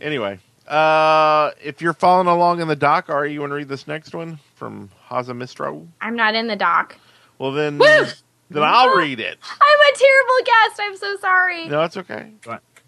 Anyway, 0.00 0.38
uh, 0.68 1.50
if 1.62 1.82
you're 1.82 1.92
following 1.94 2.26
along 2.28 2.60
in 2.60 2.68
the 2.68 2.76
doc, 2.76 3.08
Ari, 3.10 3.32
you 3.32 3.40
want 3.40 3.50
to 3.50 3.56
read 3.56 3.68
this 3.68 3.86
next 3.86 4.14
one 4.14 4.38
from 4.54 4.90
Haza 5.10 5.30
Mistro? 5.36 5.86
I'm 6.00 6.16
not 6.16 6.34
in 6.34 6.46
the 6.46 6.56
dock. 6.56 6.96
Well, 7.38 7.52
then, 7.52 7.78
then 7.78 8.62
I'll 8.62 8.96
read 8.96 9.20
it. 9.20 9.38
I'm 9.60 9.94
a 9.94 9.96
terrible 9.98 10.44
guest. 10.44 10.80
I'm 10.80 10.96
so 10.96 11.16
sorry. 11.18 11.68
No, 11.68 11.82
it's 11.82 11.96
okay. 11.96 12.32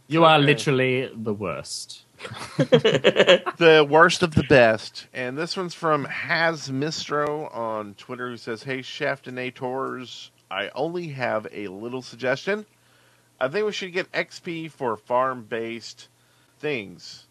You 0.08 0.24
are 0.24 0.36
Okay. 0.36 0.46
literally 0.46 1.10
the 1.14 1.34
worst. 1.34 2.02
the 2.58 3.86
worst 3.88 4.22
of 4.22 4.34
the 4.34 4.44
best. 4.44 5.06
And 5.12 5.36
this 5.36 5.56
one's 5.56 5.74
from 5.74 6.04
Has 6.06 6.70
Mistro 6.70 7.54
on 7.54 7.94
Twitter 7.94 8.30
who 8.30 8.36
says, 8.36 8.62
Hey, 8.62 8.78
Shaftinators, 8.80 10.30
I 10.50 10.70
only 10.74 11.08
have 11.08 11.46
a 11.52 11.68
little 11.68 12.02
suggestion. 12.02 12.64
I 13.40 13.48
think 13.48 13.66
we 13.66 13.72
should 13.72 13.92
get 13.92 14.10
XP 14.12 14.70
for 14.70 14.96
farm 14.96 15.44
based 15.48 16.08
things. 16.58 17.25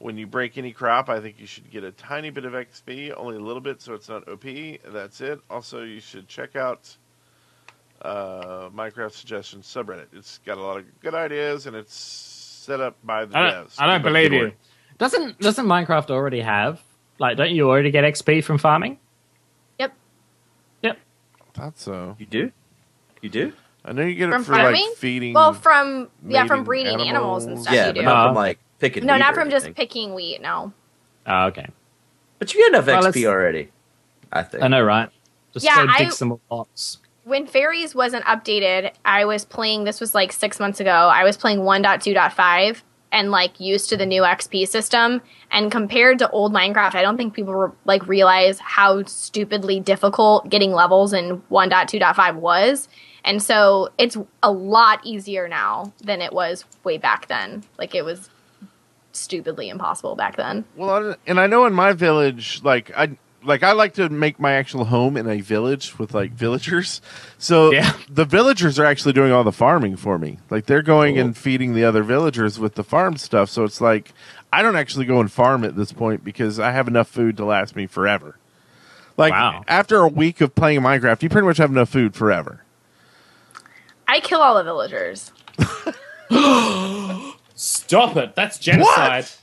When 0.00 0.16
you 0.16 0.26
break 0.28 0.56
any 0.58 0.72
crop, 0.72 1.08
I 1.08 1.18
think 1.20 1.40
you 1.40 1.46
should 1.46 1.70
get 1.70 1.82
a 1.82 1.90
tiny 1.90 2.30
bit 2.30 2.44
of 2.44 2.52
XP, 2.52 3.12
only 3.16 3.36
a 3.36 3.40
little 3.40 3.60
bit 3.60 3.82
so 3.82 3.94
it's 3.94 4.08
not 4.08 4.28
OP. 4.28 4.44
That's 4.92 5.20
it. 5.20 5.40
Also, 5.50 5.82
you 5.82 5.98
should 6.00 6.28
check 6.28 6.54
out 6.54 6.96
uh, 8.02 8.68
Minecraft 8.70 9.10
Suggestions 9.12 9.66
subreddit. 9.66 10.06
It's 10.12 10.38
got 10.46 10.56
a 10.58 10.62
lot 10.62 10.78
of 10.78 11.00
good 11.00 11.14
ideas 11.14 11.66
and 11.66 11.74
it's 11.74 11.94
set 11.94 12.80
up 12.80 12.96
by 13.02 13.24
the 13.24 13.36
I 13.36 13.42
don't, 13.50 13.66
devs. 13.66 13.74
I 13.78 13.86
don't 13.86 13.94
Keep 14.00 14.00
up 14.00 14.02
the 14.04 14.08
believe 14.10 14.30
good 14.30 14.40
you. 14.40 14.52
Doesn't 14.98 15.38
doesn't 15.40 15.66
Minecraft 15.66 16.10
already 16.10 16.40
have 16.40 16.80
like? 17.18 17.36
Don't 17.36 17.50
you 17.50 17.68
already 17.68 17.90
get 17.90 18.04
XP 18.04 18.44
from 18.44 18.58
farming? 18.58 18.98
Yep. 19.78 19.92
Yep. 20.82 20.98
I 21.40 21.58
Thought 21.58 21.78
so. 21.78 22.16
You 22.18 22.26
do? 22.26 22.52
You 23.22 23.28
do? 23.30 23.52
I 23.84 23.92
know 23.92 24.02
you 24.02 24.14
get 24.16 24.30
From 24.30 24.42
it 24.42 24.44
for 24.44 24.52
farming? 24.54 24.86
like 24.88 24.96
feeding. 24.96 25.34
Well, 25.34 25.54
from 25.54 26.08
yeah, 26.26 26.46
from 26.46 26.64
breeding 26.64 27.00
animals, 27.00 27.46
and 27.46 27.60
stuff. 27.60 27.72
yeah, 27.74 27.86
you 27.88 27.92
but 27.94 28.00
do. 28.00 28.04
not 28.06 28.26
from 28.28 28.34
like 28.36 28.58
picking. 28.78 29.04
no, 29.06 29.14
wheat 29.14 29.18
not 29.20 29.32
or 29.32 29.34
from 29.40 29.50
just 29.50 29.74
picking 29.74 30.14
wheat. 30.14 30.40
No. 30.40 30.72
Oh, 31.26 31.46
okay. 31.46 31.66
But 32.38 32.54
you 32.54 32.60
get 32.60 32.68
enough 32.74 32.86
Well, 32.86 33.12
XP 33.12 33.26
already. 33.26 33.70
I 34.32 34.42
think. 34.42 34.62
I 34.62 34.68
know, 34.68 34.82
right? 34.82 35.10
Just 35.52 35.64
Yeah, 35.64 35.86
go 35.86 35.92
dig 35.98 36.06
I- 36.06 36.10
some 36.10 36.28
more 36.28 36.40
blocks. 36.48 36.98
when 37.24 37.46
fairies 37.46 37.94
wasn't 37.94 38.24
updated 38.24 38.90
i 39.04 39.22
was 39.24 39.44
playing 39.44 39.84
this 39.84 40.00
was 40.00 40.14
like 40.14 40.32
six 40.32 40.58
months 40.60 40.80
ago 40.80 40.90
i 40.90 41.24
was 41.24 41.36
playing 41.36 41.58
1.2.5 41.58 42.82
and 43.12 43.30
like 43.30 43.58
used 43.60 43.88
to 43.90 43.96
the 43.98 44.06
new 44.06 44.22
xp 44.22 44.66
system 44.66 45.20
and 45.50 45.70
compared 45.70 46.18
to 46.18 46.30
old 46.30 46.52
minecraft 46.54 46.94
i 46.94 47.02
don't 47.02 47.16
think 47.18 47.34
people 47.34 47.52
were, 47.52 47.72
like 47.84 48.06
realize 48.08 48.58
how 48.60 49.02
stupidly 49.04 49.78
difficult 49.80 50.48
getting 50.48 50.72
levels 50.72 51.12
in 51.12 51.42
1.2.5 51.50 52.36
was 52.36 52.88
and 53.24 53.42
so 53.42 53.90
it's 53.98 54.16
a 54.42 54.50
lot 54.50 55.00
easier 55.04 55.48
now 55.48 55.92
than 56.02 56.22
it 56.22 56.32
was 56.32 56.64
way 56.84 56.96
back 56.96 57.26
then 57.28 57.62
like 57.78 57.94
it 57.94 58.04
was 58.06 58.30
stupidly 59.18 59.68
impossible 59.68 60.14
back 60.16 60.36
then 60.36 60.64
Well, 60.76 61.16
and 61.26 61.38
I 61.40 61.46
know 61.46 61.66
in 61.66 61.72
my 61.72 61.92
village, 61.92 62.60
like 62.62 62.90
I 62.96 63.16
like 63.44 63.62
I 63.62 63.72
like 63.72 63.94
to 63.94 64.08
make 64.08 64.40
my 64.40 64.52
actual 64.52 64.86
home 64.86 65.16
in 65.16 65.28
a 65.28 65.40
village 65.40 65.98
with 65.98 66.12
like 66.14 66.32
villagers. 66.32 67.00
So 67.38 67.72
Yeah. 67.72 67.92
the 68.10 68.24
villagers 68.24 68.78
are 68.78 68.84
actually 68.84 69.12
doing 69.12 69.30
all 69.32 69.44
the 69.44 69.52
farming 69.52 69.96
for 69.96 70.18
me. 70.18 70.38
Like 70.50 70.66
they're 70.66 70.82
going 70.82 71.18
and 71.18 71.36
feeding 71.36 71.74
the 71.74 71.84
other 71.84 72.02
villagers 72.02 72.58
with 72.58 72.74
the 72.74 72.82
farm 72.84 73.16
stuff. 73.16 73.48
So 73.48 73.64
it's 73.64 73.80
like 73.80 74.12
I 74.52 74.62
don't 74.62 74.76
actually 74.76 75.04
go 75.06 75.20
and 75.20 75.30
farm 75.30 75.64
at 75.64 75.76
this 75.76 75.92
point 75.92 76.24
because 76.24 76.58
I 76.58 76.72
have 76.72 76.88
enough 76.88 77.08
food 77.08 77.36
to 77.36 77.44
last 77.44 77.76
me 77.76 77.86
forever. 77.86 78.36
Like 79.16 79.32
Wow. 79.32 79.64
after 79.68 79.98
a 79.98 80.08
week 80.08 80.40
of 80.40 80.54
playing 80.54 80.80
Minecraft, 80.80 81.22
you 81.22 81.28
pretty 81.28 81.46
much 81.46 81.58
have 81.58 81.70
enough 81.70 81.88
food 81.90 82.14
forever. 82.14 82.62
i 84.08 84.20
kill 84.20 84.40
all 84.40 84.54
the 84.56 84.64
villagers 84.64 85.32
Stop 87.58 88.16
it! 88.16 88.36
That's 88.36 88.56
genocide. 88.56 89.24
What? 89.24 89.40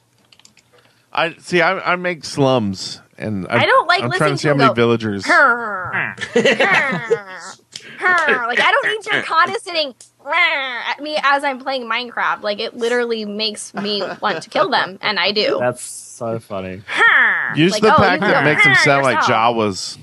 I 1.12 1.34
see. 1.36 1.62
I, 1.62 1.94
I 1.94 1.96
make 1.98 2.24
slums, 2.24 3.02
and 3.18 3.46
I, 3.50 3.64
I 3.64 3.66
don't 3.66 3.88
like 3.88 4.04
I'm 4.04 4.10
trying 4.12 4.20
to 4.20 4.34
listening 4.34 4.38
see 4.38 4.42
to 4.44 4.48
how 4.48 4.56
many 4.56 4.70
go, 4.70 4.74
villagers. 4.74 5.24
Grr. 5.26 6.16
Grr. 6.18 7.58
Grr. 7.98 8.48
like 8.48 8.60
I 8.62 8.72
don't 8.72 8.88
need 8.88 9.06
your 9.12 9.22
condescending 9.24 9.96
grr 10.24 10.34
at 10.34 11.02
me 11.02 11.18
as 11.22 11.44
I'm 11.44 11.60
playing 11.60 11.90
Minecraft. 11.90 12.42
Like 12.42 12.62
it 12.62 12.78
literally 12.78 13.26
makes 13.26 13.74
me 13.74 14.02
want 14.22 14.42
to 14.44 14.50
kill 14.50 14.70
them, 14.70 14.98
and 15.02 15.20
I 15.20 15.34
do. 15.34 15.58
That's 15.60 15.82
so 15.84 16.40
funny. 16.40 16.84
Grr. 16.88 17.58
Use 17.58 17.74
Like, 17.74 17.82
the 17.82 17.94
oh, 17.96 17.98
pack 17.98 18.22
that 18.22 18.44
go 18.44 18.50
makes 18.50 18.64
them 18.64 18.74
grr 18.74 18.84
sound 18.86 19.04
like. 19.04 19.20
Jawas. 19.20 19.98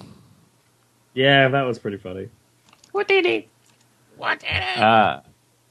Yeah, 1.15 1.49
that 1.49 1.63
was 1.63 1.79
pretty 1.79 1.97
funny. 1.97 2.29
What 2.93 3.09
did 3.09 3.25
he? 3.25 3.49
What 4.19 4.41
did 4.41 4.51
he? 4.51 4.81
Uh, 4.83 5.21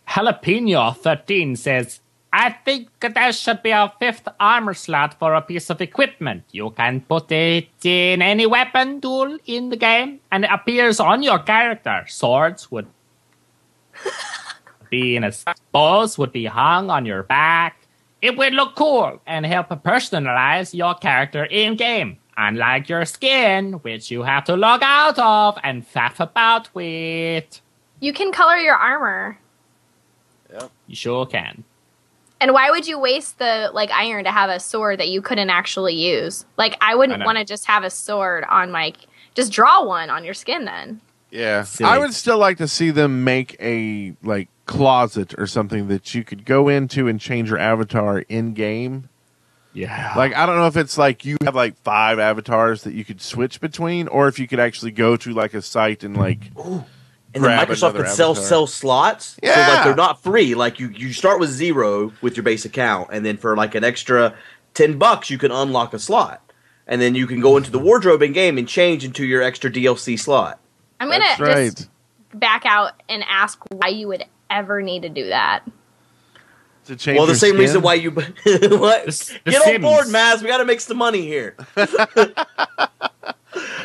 Jalapeno 0.08 0.98
thirteen 0.98 1.56
says, 1.56 2.00
"I 2.34 2.52
think 2.52 2.90
there 3.00 3.34
should 3.34 3.62
be 3.62 3.72
a 3.72 3.92
fifth 4.00 4.28
armor 4.40 4.74
slot 4.74 5.20
for 5.20 5.36
a 5.36 5.42
piece 5.42 5.70
of 5.70 5.82
equipment. 5.82 6.44
You 6.52 6.72
can 6.72 7.02
put 7.02 7.32
it 7.32 7.70
in 7.84 8.22
any 8.22 8.46
weapon 8.46 9.02
tool 9.02 9.38
in 9.46 9.70
the 9.70 9.78
game, 9.78 10.20
and 10.32 10.46
it 10.46 10.52
appears 10.52 11.00
on 11.00 11.24
your 11.24 11.40
character. 11.40 12.06
Swords 12.08 12.72
would 12.72 12.88
be 14.90 15.16
in 15.16 15.24
a 15.24 15.32
bows 15.72 16.18
would 16.18 16.32
be 16.32 16.46
hung 16.46 16.90
on 16.90 17.06
your 17.06 17.24
back. 17.24 17.88
It 18.22 18.38
would 18.38 18.54
look 18.54 18.76
cool 18.76 19.20
and 19.26 19.46
help 19.46 19.70
personalize 19.84 20.74
your 20.74 20.94
character 20.96 21.46
in 21.46 21.76
game. 21.76 22.18
Unlike 22.38 22.90
your 22.90 23.06
skin, 23.06 23.74
which 23.84 24.10
you 24.10 24.24
have 24.24 24.46
to 24.46 24.56
log 24.56 24.82
out 24.84 25.20
of 25.20 25.58
and 25.64 25.86
faff 25.88 26.20
about 26.20 26.74
with. 26.74 27.62
You 28.00 28.14
can 28.14 28.32
color 28.32 28.58
your 28.58 28.76
armor. 28.76 29.38
Yep. 30.52 30.72
You 30.88 30.96
sure 30.96 31.26
can. 31.26 31.64
And 32.42 32.54
why 32.54 32.72
would 32.72 32.88
you 32.88 33.00
waste 33.00 33.38
the 33.38 33.70
like 33.74 33.92
iron 33.92 34.24
to 34.26 34.32
have 34.32 34.50
a 34.50 34.60
sword 34.60 35.00
that 35.00 35.10
you 35.10 35.22
couldn't 35.22 35.52
actually 35.52 35.94
use? 35.94 36.44
Like 36.58 36.76
I 36.82 36.92
I 36.92 36.96
wouldn't 36.96 37.24
want 37.24 37.38
to 37.38 37.46
just 37.46 37.68
have 37.68 37.84
a 37.84 37.90
sword 37.90 38.44
on 38.50 38.72
my 38.72 38.94
just 39.34 39.54
draw 39.54 39.86
one 39.86 40.10
on 40.10 40.26
your 40.26 40.34
skin 40.34 40.66
then. 40.66 41.00
Yeah, 41.30 41.64
Silly. 41.64 41.90
I 41.90 41.98
would 41.98 42.14
still 42.14 42.38
like 42.38 42.58
to 42.58 42.68
see 42.68 42.92
them 42.92 43.24
make 43.24 43.56
a 43.62 44.14
like 44.22 44.50
closet 44.66 45.34
or 45.38 45.48
something 45.48 45.88
that 45.88 46.14
you 46.14 46.26
could 46.26 46.44
go 46.44 46.68
into 46.68 47.08
and 47.08 47.22
change 47.22 47.50
your 47.50 47.60
avatar 47.60 48.20
in 48.20 48.54
game. 48.54 49.08
Yeah. 49.74 50.14
Like 50.18 50.36
I 50.36 50.46
don't 50.46 50.58
know 50.58 50.68
if 50.68 50.76
it's 50.76 50.98
like 50.98 51.24
you 51.24 51.38
have 51.44 51.56
like 51.56 51.78
five 51.78 52.20
avatars 52.20 52.84
that 52.84 52.94
you 52.94 53.06
could 53.06 53.22
switch 53.22 53.62
between, 53.62 54.10
or 54.10 54.28
if 54.28 54.40
you 54.40 54.48
could 54.48 54.60
actually 54.60 54.92
go 54.92 55.16
to 55.16 55.32
like 55.32 55.54
a 55.54 55.62
site 55.62 56.04
and 56.04 56.18
like 56.18 56.52
and 57.34 57.44
then 57.44 57.58
Microsoft 57.60 57.90
another 57.90 58.04
could 58.04 58.12
sell 58.12 58.32
avatar. 58.32 58.48
sell 58.48 58.68
slots. 58.68 59.26
So 59.28 59.40
Yeah. 59.44 59.68
like 59.68 59.84
they're 59.84 59.96
not 59.96 60.22
free. 60.22 60.56
Like 60.56 60.80
you 60.80 60.90
you 60.90 61.14
start 61.14 61.40
with 61.40 61.50
zero 61.50 62.12
with 62.22 62.36
your 62.36 62.44
base 62.44 62.66
account, 62.66 63.10
and 63.12 63.26
then 63.26 63.38
for 63.38 63.56
like 63.56 63.76
an 63.76 63.84
extra 63.84 64.34
ten 64.74 64.98
bucks, 64.98 65.30
you 65.30 65.38
can 65.38 65.52
unlock 65.52 65.94
a 65.94 66.00
slot, 66.00 66.42
and 66.88 67.02
then 67.02 67.16
you 67.16 67.28
can 67.28 67.40
go 67.40 67.58
into 67.58 67.72
the 67.72 67.78
mm-hmm. 67.78 67.88
wardrobe 67.88 68.22
in 68.22 68.34
game 68.34 68.58
and 68.58 68.68
change 68.68 69.06
into 69.06 69.26
your 69.26 69.42
extra 69.42 69.72
DLC 69.72 70.20
slot. 70.20 70.60
I'm 71.00 71.10
gonna 71.10 71.20
that's 71.20 71.40
right. 71.40 71.76
just 71.76 71.90
back 72.34 72.66
out 72.66 72.94
and 73.10 73.24
ask 73.28 73.60
why 73.70 73.88
you 73.88 74.08
would 74.08 74.26
ever 74.50 74.82
need 74.82 75.02
to 75.04 75.10
do 75.10 75.28
that. 75.30 75.64
to 76.86 76.96
change. 76.96 77.18
well, 77.18 77.28
the 77.28 77.36
same 77.36 77.52
skin. 77.52 77.60
reason 77.60 77.82
why 77.82 77.94
you 77.96 78.12
what 78.12 78.36
The- 78.44 79.40
the 79.46 79.52
get 79.52 79.76
on 79.76 79.82
board, 79.82 80.08
Maz. 80.08 80.42
We 80.42 80.48
got 80.48 80.58
to 80.58 80.66
make 80.66 80.82
some 80.82 80.98
money 80.98 81.22
here. 81.22 81.56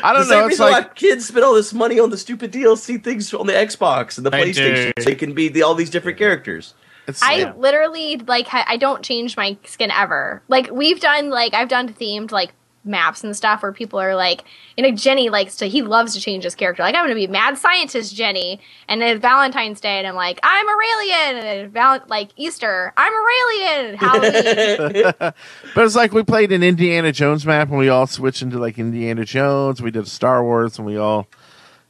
I 0.07 0.13
don't 0.13 0.25
same 0.25 0.39
know. 0.39 0.45
It's 0.47 0.53
reason 0.61 0.67
like 0.71 0.89
why 0.89 0.95
kids 0.95 1.27
spend 1.29 1.45
all 1.45 1.55
this 1.55 1.73
money 1.73 1.99
on 2.01 2.11
the 2.11 2.17
stupid 2.19 2.53
DLC 2.53 3.03
things 3.03 3.33
on 3.35 3.47
the 3.47 3.53
Xbox 3.53 4.17
and 4.17 4.25
the 4.27 4.31
They 4.31 4.51
PlayStation, 4.53 4.93
do. 4.97 5.03
so 5.03 5.11
you 5.11 5.17
can 5.17 5.33
be 5.35 5.49
the, 5.49 5.63
all 5.63 5.75
these 5.75 5.91
different 5.91 6.19
characters. 6.19 6.75
it's, 7.07 7.23
I 7.23 7.35
Yeah. 7.35 7.53
literally 7.57 8.17
like 8.19 8.47
I 8.53 8.77
don't 8.77 9.03
change 9.03 9.37
my 9.37 9.57
skin 9.65 9.91
ever. 9.91 10.43
Like 10.49 10.71
we've 10.71 11.01
done 11.01 11.31
like 11.31 11.55
I've 11.55 11.69
done 11.69 11.89
themed 11.93 12.31
like 12.33 12.53
maps 12.87 13.25
and 13.25 13.37
stuff 13.37 13.63
where 13.63 13.73
people 13.73 13.99
are 13.99 14.15
like, 14.15 14.45
you 14.77 14.83
know, 14.83 14.91
Jenny 14.93 15.29
likes 15.29 15.57
to 15.57 15.67
he 15.67 15.83
loves 15.83 16.15
to 16.15 16.21
change 16.21 16.45
his 16.45 16.55
character. 16.55 16.83
Like 16.83 16.95
I'm 16.95 17.05
gonna 17.05 17.15
be 17.15 17.27
mad 17.27 17.59
scientist 17.59 18.15
Jenny, 18.15 18.61
and 18.89 19.01
then 19.03 19.21
Valentine's 19.21 19.81
Day, 19.81 19.99
and 19.99 20.07
I'm 20.07 20.15
like 20.15 20.39
I'm 20.43 20.67
Aureylian, 20.67 21.33
and 21.35 21.43
then 21.43 21.71
val- 21.71 22.05
like 22.09 22.31
Easter, 22.37 22.93
I'm 22.97 23.13
Aureylian, 23.13 23.95
Halloween. 23.97 25.13
But 25.75 25.85
it's 25.85 25.97
like 25.97 26.13
we 26.13 26.23
played 26.23 26.53
an 26.53 26.63
Indiana 26.63 27.13
Jones 27.13 27.45
map 27.45 27.69
and 27.69 27.79
we 27.79 27.89
all 27.89 28.07
switched 28.07 28.41
into 28.43 28.59
like 28.59 28.79
Indiana 28.79 29.25
Jones. 29.25 29.83
We 29.83 29.91
did 29.91 30.07
Star 30.09 30.43
Wars 30.43 30.79
and 30.79 30.87
we 30.87 30.97
all, 30.97 31.27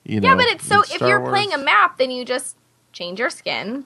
you 0.04 0.20
know. 0.20 0.28
yeah, 0.28 0.34
but 0.34 0.46
it's 0.46 0.66
so 0.66 0.82
if 0.82 1.00
you're 1.00 1.20
Wars. 1.20 1.30
playing 1.30 1.52
a 1.52 1.58
map, 1.58 1.98
then 1.98 2.10
you 2.10 2.24
just 2.24 2.56
change 2.92 3.18
your 3.20 3.30
skin, 3.30 3.84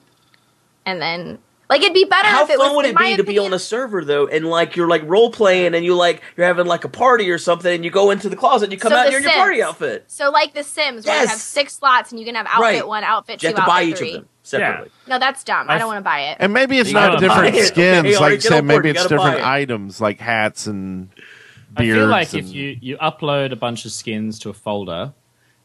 and 0.85 1.01
then 1.01 1.39
like 1.71 1.81
it'd 1.81 1.93
be 1.95 2.03
better 2.05 2.27
How 2.27 2.43
if 2.43 2.51
it 2.51 2.57
fun 2.57 2.67
was. 2.69 2.75
would 2.75 2.85
it 2.85 2.97
be 2.97 3.15
to 3.17 3.23
be 3.23 3.39
on 3.39 3.51
a 3.53 3.57
server 3.59 4.05
though, 4.05 4.27
and 4.27 4.45
like 4.45 4.75
you're 4.75 4.87
like 4.87 5.01
role 5.05 5.31
playing, 5.31 5.73
and 5.73 5.83
you 5.83 5.95
like 5.95 6.21
you're 6.37 6.45
having 6.45 6.67
like 6.67 6.83
a 6.83 6.89
party 6.89 7.31
or 7.31 7.39
something, 7.39 7.73
and 7.73 7.83
you 7.83 7.89
go 7.89 8.11
into 8.11 8.29
the 8.29 8.35
closet, 8.35 8.65
and 8.65 8.73
you 8.73 8.77
come 8.79 8.91
So 8.91 8.97
out 8.97 9.07
The 9.09 9.15
and 9.15 9.23
you're 9.23 9.31
in 9.31 9.37
your 9.37 9.43
party 9.43 9.63
outfit. 9.63 10.03
So 10.07 10.29
like 10.29 10.53
The 10.53 10.63
Sims, 10.63 11.05
where 11.07 11.19
you 11.21 11.27
have 11.27 11.39
six 11.39 11.73
slots 11.75 12.11
and 12.11 12.19
you 12.19 12.25
can 12.27 12.35
have 12.35 12.45
outfit 12.45 12.61
Right. 12.61 12.87
one, 12.87 13.03
outfit 13.03 13.41
You 13.41 13.49
two, 13.49 13.55
have 13.55 13.65
to 13.65 13.69
buy 13.69 13.77
outfit 13.81 13.89
each 13.89 13.97
three. 13.97 14.09
of 14.09 14.13
them 14.15 14.29
separately. 14.43 14.91
No, 15.07 15.17
that's 15.17 15.43
dumb. 15.43 15.69
I, 15.69 15.75
I 15.75 15.77
don't 15.79 15.87
want 15.87 15.97
to 15.99 16.03
buy 16.03 16.19
it. 16.29 16.37
And 16.39 16.53
maybe 16.53 16.77
it's 16.77 16.89
You 16.89 16.95
not 16.95 17.13
gotta 17.13 17.27
different 17.27 17.55
it. 17.55 17.67
skins. 17.67 17.99
Okay, 17.99 18.11
like 18.13 18.21
alright, 18.21 18.33
you 18.35 18.41
said, 18.41 18.65
maybe 18.65 18.89
You 18.89 18.91
it's 18.93 19.03
gotta 19.03 19.15
buy 19.17 19.23
different 19.31 19.45
it. 19.47 19.49
items 19.49 20.01
like 20.01 20.19
hats 20.19 20.67
and 20.67 21.09
I 21.77 21.81
beards. 21.83 21.97
feel 21.99 22.07
like 22.07 22.33
if 22.33 22.47
you, 22.53 22.77
you 22.81 22.97
upload 22.97 23.53
a 23.53 23.55
bunch 23.55 23.85
of 23.85 23.91
skins 23.93 24.39
to 24.39 24.49
a 24.49 24.53
folder, 24.53 25.13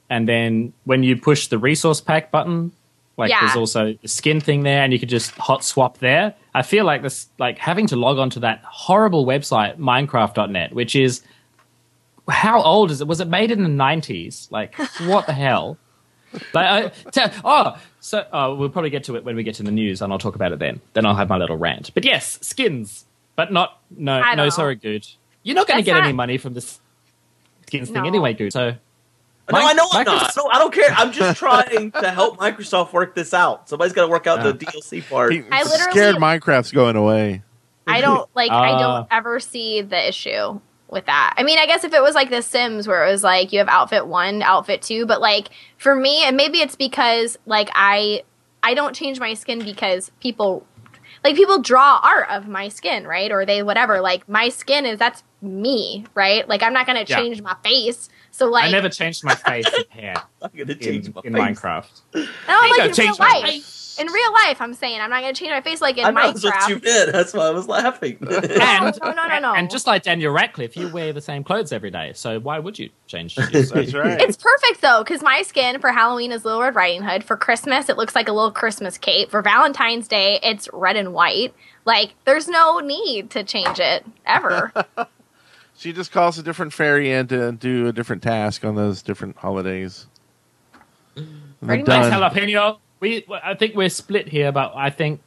and 0.09 0.29
then 0.29 0.73
when 0.85 1.03
you 1.03 1.17
push 1.17 1.49
the 1.49 1.59
resource 1.59 2.01
pack 2.01 2.31
button, 2.31 2.71
like 3.17 3.31
Yeah. 3.31 3.41
there's 3.41 3.57
also 3.57 3.97
a 4.03 4.09
skin 4.09 4.41
thing 4.41 4.63
there, 4.63 4.83
and 4.83 4.93
you 4.93 4.99
could 4.99 5.09
just 5.09 5.31
hot 5.33 5.65
swap 5.65 5.99
there. 5.99 6.35
I 6.55 6.63
feel 6.63 6.85
like 6.85 7.03
this, 7.03 7.29
like 7.39 7.59
having 7.59 7.87
to 7.89 7.97
log 7.97 8.19
on 8.19 8.31
to 8.31 8.41
that 8.41 8.63
horrible 8.65 9.25
website 9.27 9.77
Minecraft.net, 9.79 10.73
which 10.75 10.95
is 10.97 11.23
how 12.29 12.61
old 12.63 12.91
is 12.91 13.01
it? 13.01 13.07
Was 13.07 13.21
it 13.21 13.29
made 13.29 13.51
in 13.51 13.63
the 13.63 13.69
90s? 13.69 14.51
Like 14.51 14.75
what 15.07 15.27
the 15.27 15.33
hell? 15.33 15.79
I, 16.55 16.91
te- 17.13 17.23
oh, 17.45 17.79
so 18.01 18.19
uh, 18.19 18.55
we'll 18.59 18.69
probably 18.69 18.91
get 18.91 19.05
to 19.05 19.17
it 19.17 19.25
when 19.25 19.37
we 19.37 19.43
get 19.43 19.55
to 19.57 19.63
the 19.63 19.71
news, 19.71 20.03
and 20.03 20.13
I'll 20.13 20.19
talk 20.19 20.35
about 20.35 20.53
it 20.53 20.59
then. 20.59 20.81
Then 20.93 21.07
I'll 21.07 21.15
have 21.15 21.29
my 21.29 21.39
little 21.39 21.57
rant. 21.57 21.95
But 21.95 22.05
yes, 22.05 22.39
skins. 22.43 23.07
but 23.37 23.53
not 23.53 23.81
no 23.97 24.21
no 24.21 24.35
know. 24.35 24.51
sorry, 24.51 24.75
good. 24.77 25.07
You're 25.43 25.55
not 25.55 25.67
going 25.67 25.79
to 25.79 25.85
get 25.85 25.97
any 25.97 26.13
money 26.13 26.37
from 26.39 26.55
this 26.55 26.81
skins 27.67 27.89
thing 27.89 28.07
anyway, 28.07 28.35
good. 28.35 28.53
So 28.53 28.75
No, 29.51 29.59
I 29.59 29.73
know 29.75 29.87
I'm 29.93 30.05
not. 30.05 30.33
No, 30.37 30.47
I 30.49 30.59
don't 30.59 30.75
care. 30.75 30.91
I'm 30.91 31.13
just 31.13 31.39
trying 31.39 31.93
to 31.93 32.11
help 32.11 32.39
Microsoft 32.39 32.93
work 32.93 33.15
this 33.15 33.33
out. 33.33 33.69
Somebody's 33.69 33.93
got 33.93 34.03
to 34.03 34.09
work 34.09 34.27
out 34.27 34.43
the 34.43 34.53
DLC 34.53 35.09
part. 35.09 35.33
He- 35.33 35.45
I 35.51 35.63
literally- 35.63 35.93
scared 35.93 36.17
Minecraft's 36.17 36.73
going 36.73 36.97
away. 36.97 37.43
I 37.87 38.01
don't 38.01 38.29
like. 38.35 38.51
I 38.51 38.73
Uh. 38.73 38.79
don't 38.79 39.09
ever 39.13 39.39
see 39.39 39.83
the 39.83 40.09
issue 40.09 40.61
with 40.89 41.07
that. 41.07 41.35
I 41.37 41.43
mean, 41.45 41.59
I 41.59 41.67
guess 41.67 41.85
if 41.85 41.93
it 41.95 42.03
was 42.03 42.15
like 42.17 42.31
The 42.31 42.43
Sims, 42.43 42.89
where 42.89 43.07
it 43.07 43.11
was 43.13 43.23
like 43.23 43.53
you 43.53 43.61
have 43.61 43.69
outfit 43.69 44.07
one, 44.07 44.43
outfit 44.43 44.83
two, 44.83 45.07
but 45.07 45.21
like 45.21 45.49
for 45.79 45.95
me, 45.95 46.25
and 46.25 46.37
maybe 46.37 46.59
it's 46.61 46.75
because 46.77 47.39
like 47.47 47.71
I 47.75 48.23
I 48.65 48.75
don't 48.75 48.95
change 48.97 49.21
my 49.21 49.35
skin 49.35 49.65
because 49.65 50.11
people 50.21 50.67
like 51.25 51.37
people 51.37 51.61
draw 51.61 52.01
art 52.03 52.29
of 52.31 52.47
my 52.49 52.69
skin, 52.69 53.07
right? 53.07 53.31
Or 53.31 53.45
they 53.47 53.63
whatever. 53.63 54.01
Like 54.01 54.29
my 54.29 54.49
skin 54.49 54.87
is 54.87 54.99
that's 54.99 55.23
me, 55.43 56.05
right? 56.15 56.49
Like 56.49 56.63
I'm 56.63 56.73
not 56.73 56.87
gonna 56.87 57.05
Yeah. 57.07 57.17
change 57.19 57.43
my 57.43 57.55
face. 57.65 58.09
So 58.31 58.47
like 58.51 58.65
I 58.65 58.71
never 58.71 58.89
changed 58.89 59.25
my 59.25 59.35
face 59.35 59.67
and 59.67 59.87
hair 59.89 60.23
I'm 60.43 60.51
gonna 60.57 60.75
change 60.75 61.07
in, 61.07 61.13
my 61.15 61.21
in 61.25 61.33
face. 61.35 61.61
Minecraft. 61.61 62.01
no, 62.15 62.23
I 62.49 62.69
like 62.79 62.81
in 62.81 62.87
real 62.87 62.95
change 62.95 63.19
my 63.19 63.41
life. 63.45 63.65
In 63.99 64.07
real 64.09 64.33
life, 64.33 64.61
I'm 64.61 64.75
saying 64.75 65.01
I'm 65.01 65.11
not 65.11 65.21
gonna 65.23 65.33
change 65.33 65.51
my 65.51 65.61
face 65.61 65.81
like 65.81 65.97
in 65.99 66.05
I 66.05 66.11
know 66.11 66.33
that's 66.33 66.45
what 66.45 66.55
Minecraft. 66.55 66.69
you 66.69 66.81
meant. 66.83 67.13
That's 67.13 67.33
why 67.33 67.47
I 67.47 67.51
was 67.51 67.67
laughing. 67.69 68.19
And 68.21 68.99
no, 69.03 69.13
no, 69.13 69.27
no, 69.29 69.39
no. 69.39 69.55
And 69.55 69.71
just 69.71 69.87
like 69.87 70.03
Daniel 70.03 70.33
Radcliffe, 70.33 70.77
you 70.77 70.89
wear 70.89 71.13
the 71.13 71.21
same 71.21 71.43
clothes 71.45 71.73
every 71.73 71.91
day. 71.91 72.13
So 72.15 72.39
why 72.41 72.59
would 72.59 72.79
you 72.79 72.91
change? 73.07 73.37
your 73.37 73.47
That's 73.53 73.73
right. 73.73 74.21
It's 74.21 74.37
perfect 74.37 74.81
though, 74.83 75.03
because 75.03 75.23
my 75.23 75.43
skin 75.43 75.81
for 75.81 75.93
Halloween 75.93 76.33
is 76.33 76.45
Little 76.45 76.61
Red 76.63 76.75
Riding 76.75 77.03
Hood. 77.03 77.25
For 77.25 77.37
Christmas, 77.37 77.89
it 77.89 77.97
looks 77.97 78.15
like 78.15 78.29
a 78.29 78.33
little 78.33 78.53
Christmas 78.53 78.99
cape. 78.99 79.31
For 79.31 79.43
Valentine's 79.43 80.09
Day, 80.09 80.41
it's 80.43 80.69
red 80.73 80.97
and 80.97 81.13
white. 81.15 81.55
Like, 81.85 82.15
there's 82.25 82.49
no 82.49 82.81
need 82.81 83.31
to 83.31 83.45
change 83.45 83.79
it 83.81 84.05
ever. 84.27 84.73
She 85.79 85.93
just 85.93 86.11
calls 86.11 86.39
a 86.39 86.43
different 86.43 86.73
fairy 86.73 87.11
in 87.13 87.27
to 87.29 87.53
do 87.53 87.87
a 87.87 87.93
different 87.93 88.23
task 88.23 88.65
on 88.65 88.77
those 88.77 89.03
different 89.03 89.37
holidays. 89.37 90.07
And 91.17 91.29
Pretty 91.61 91.83
they're 91.83 91.99
much. 92.01 92.11
done. 92.11 92.33
Thanks, 92.33 92.35
jalapeno. 92.35 92.79
We, 93.01 93.27
I 93.43 93.55
think 93.55 93.75
we're 93.75 93.89
split 93.89 94.29
here, 94.29 94.53
but 94.53 94.73
I 94.75 94.91
think 94.91 95.21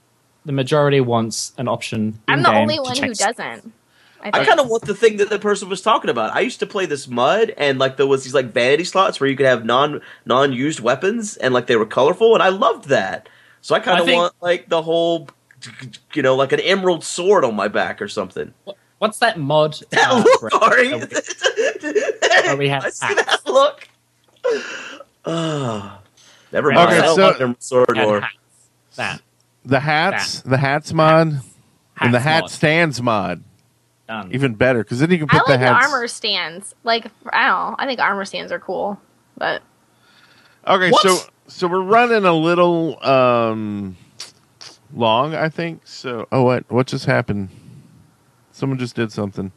the 0.45 0.51
majority 0.51 1.01
wants 1.01 1.53
an 1.57 1.67
option. 1.67 2.20
I'm 2.28 2.41
the 2.41 2.53
only 2.53 2.80
one 2.80 2.95
who 2.95 3.01
change- 3.01 3.20
doesn't. 3.20 3.74
I 4.22 4.32
I 4.34 4.45
kind 4.45 4.59
of 4.59 4.67
want 4.67 4.84
the 4.84 4.95
thing 4.95 5.17
that 5.17 5.30
the 5.30 5.39
person 5.39 5.70
was 5.70 5.82
talking 5.82 6.09
about. 6.09 6.36
I 6.36 6.41
used 6.41 6.59
to 6.59 6.65
play 6.65 6.86
this 6.86 7.07
mud, 7.07 7.53
and 7.57 7.80
like 7.80 7.95
there 7.95 8.07
was 8.07 8.26
these 8.26 8.34
like 8.34 8.47
vanity 8.47 8.84
slots 8.84 9.20
where 9.20 9.30
you 9.30 9.38
could 9.38 9.45
have 9.45 9.63
non 9.63 10.01
non 10.26 10.51
used 10.51 10.82
weapons, 10.82 11.38
and 11.38 11.53
like 11.53 11.67
they 11.67 11.78
were 11.78 11.86
colorful, 11.86 12.34
and 12.34 12.43
I 12.43 12.49
loved 12.49 12.89
that. 12.89 13.30
So 13.61 13.76
I 13.76 13.80
kind 13.80 14.01
of 14.01 14.07
want 14.07 14.34
like 14.41 14.67
the 14.67 14.82
whole, 14.82 15.30
you 16.13 16.22
know, 16.22 16.36
like 16.36 16.51
an 16.51 16.59
emerald 16.59 17.05
sword 17.05 17.45
on 17.45 17.55
my 17.55 17.70
back 17.70 18.01
or 18.01 18.09
something. 18.09 18.53
What's 18.97 19.20
that 19.20 19.39
mod? 19.39 19.80
That 19.91 20.11
uh, 20.11 20.17
look, 20.24 20.41
Brett, 20.41 20.53
Ari. 20.53 20.89
that 20.89 22.55
we 22.59 22.67
have 22.67 22.84
I 22.84 22.89
see 22.89 23.13
that 23.13 23.41
look. 23.45 23.88
Ah, 25.26 25.99
never 26.51 26.69
Okay, 26.71 26.75
mind. 26.75 26.89
I 26.89 27.01
don't 27.01 27.15
so- 27.15 27.23
want 27.23 27.35
an 27.37 27.41
emerald 27.41 27.63
sword 27.63 27.89
we 27.91 27.97
had 27.97 28.07
or 28.07 28.21
hats. 28.21 28.33
That 28.95 29.21
The 29.65 29.79
hats, 29.79 30.41
the 30.41 30.57
hats 30.57 30.93
mod, 30.93 31.41
and 31.99 32.13
the 32.13 32.19
hat 32.19 32.41
mod. 32.41 32.49
stands 32.51 33.01
mod, 33.01 33.43
done. 34.07 34.29
even 34.33 34.55
better 34.55 34.83
because 34.83 34.99
then 34.99 35.11
you 35.11 35.17
can 35.19 35.27
put 35.27 35.45
the 35.45 35.51
like 35.51 35.59
the 35.59 35.65
hats. 35.65 35.85
armor 35.85 36.07
stands. 36.07 36.75
Like, 36.83 37.05
I 37.31 37.47
don't 37.47 37.71
know. 37.71 37.75
I 37.79 37.85
think 37.85 37.99
armor 37.99 38.25
stands 38.25 38.51
are 38.51 38.59
cool. 38.59 38.99
But 39.37 39.61
Okay, 40.67 40.91
What? 40.91 41.01
so 41.01 41.17
so 41.47 41.67
we're 41.67 41.81
running 41.81 42.25
a 42.25 42.33
little 42.33 43.03
um 43.05 43.95
long, 44.93 45.33
I 45.35 45.49
think. 45.49 45.81
So, 45.85 46.27
oh, 46.31 46.43
what 46.43 46.69
what 46.69 46.87
just 46.87 47.05
happened? 47.05 47.49
Someone 48.51 48.77
just 48.77 48.95
did 48.95 49.11
something 49.11 49.51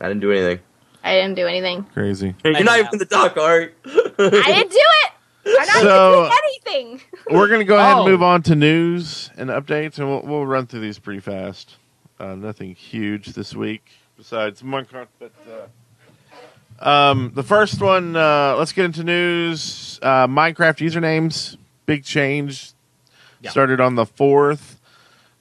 I 0.00 0.08
didn't 0.08 0.20
do 0.20 0.30
anything. 0.32 0.58
I 1.04 1.14
didn't 1.14 1.34
do 1.36 1.46
anything. 1.46 1.84
crazy. 1.94 2.34
You're 2.44 2.62
not 2.64 2.78
even 2.78 2.90
in 2.94 2.98
the 2.98 3.04
dock, 3.06 3.36
Ari. 3.36 3.70
I 3.86 3.90
didn't 4.18 4.70
do 4.70 4.78
it! 5.04 5.12
I'm 5.46 5.52
not 5.54 5.68
So- 5.82 6.20
even 6.26 6.32
anything. 6.44 7.00
We're 7.30 7.48
gonna 7.48 7.64
go 7.64 7.76
ahead 7.78 7.94
Oh. 7.96 8.02
and 8.02 8.10
move 8.10 8.22
on 8.22 8.42
to 8.44 8.54
news 8.54 9.30
and 9.36 9.50
updates, 9.50 9.98
and 9.98 10.08
we'll 10.08 10.22
we'll 10.22 10.46
run 10.46 10.66
through 10.66 10.80
these 10.80 10.98
pretty 10.98 11.20
fast. 11.20 11.76
Uh, 12.20 12.34
nothing 12.34 12.74
huge 12.74 13.28
this 13.28 13.54
week 13.54 13.90
besides 14.16 14.62
Minecraft, 14.62 15.08
but. 15.18 15.32
Uh, 15.48 15.66
um, 16.88 17.30
the 17.34 17.42
first 17.44 17.80
one, 17.80 18.16
uh, 18.16 18.56
let's 18.58 18.72
get 18.72 18.84
into 18.84 19.04
news. 19.04 19.98
Uh, 20.02 20.26
Minecraft 20.26 20.78
usernames, 20.84 21.56
big 21.86 22.02
change. 22.04 22.72
Yeah. 23.40 23.50
Started 23.50 23.80
on 23.80 23.94
the 23.94 24.04
4th. 24.04 24.76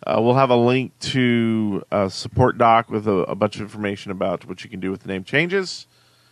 Uh, 0.05 0.19
we'll 0.21 0.35
have 0.35 0.49
a 0.49 0.55
link 0.55 0.97
to 0.99 1.83
a 1.91 2.09
support 2.09 2.57
doc 2.57 2.89
with 2.89 3.07
a, 3.07 3.11
a 3.11 3.35
bunch 3.35 3.55
of 3.55 3.61
information 3.61 4.11
about 4.11 4.45
what 4.45 4.63
you 4.63 4.69
can 4.69 4.79
do 4.79 4.91
with 4.91 5.01
the 5.01 5.07
name 5.07 5.23
changes. 5.23 5.85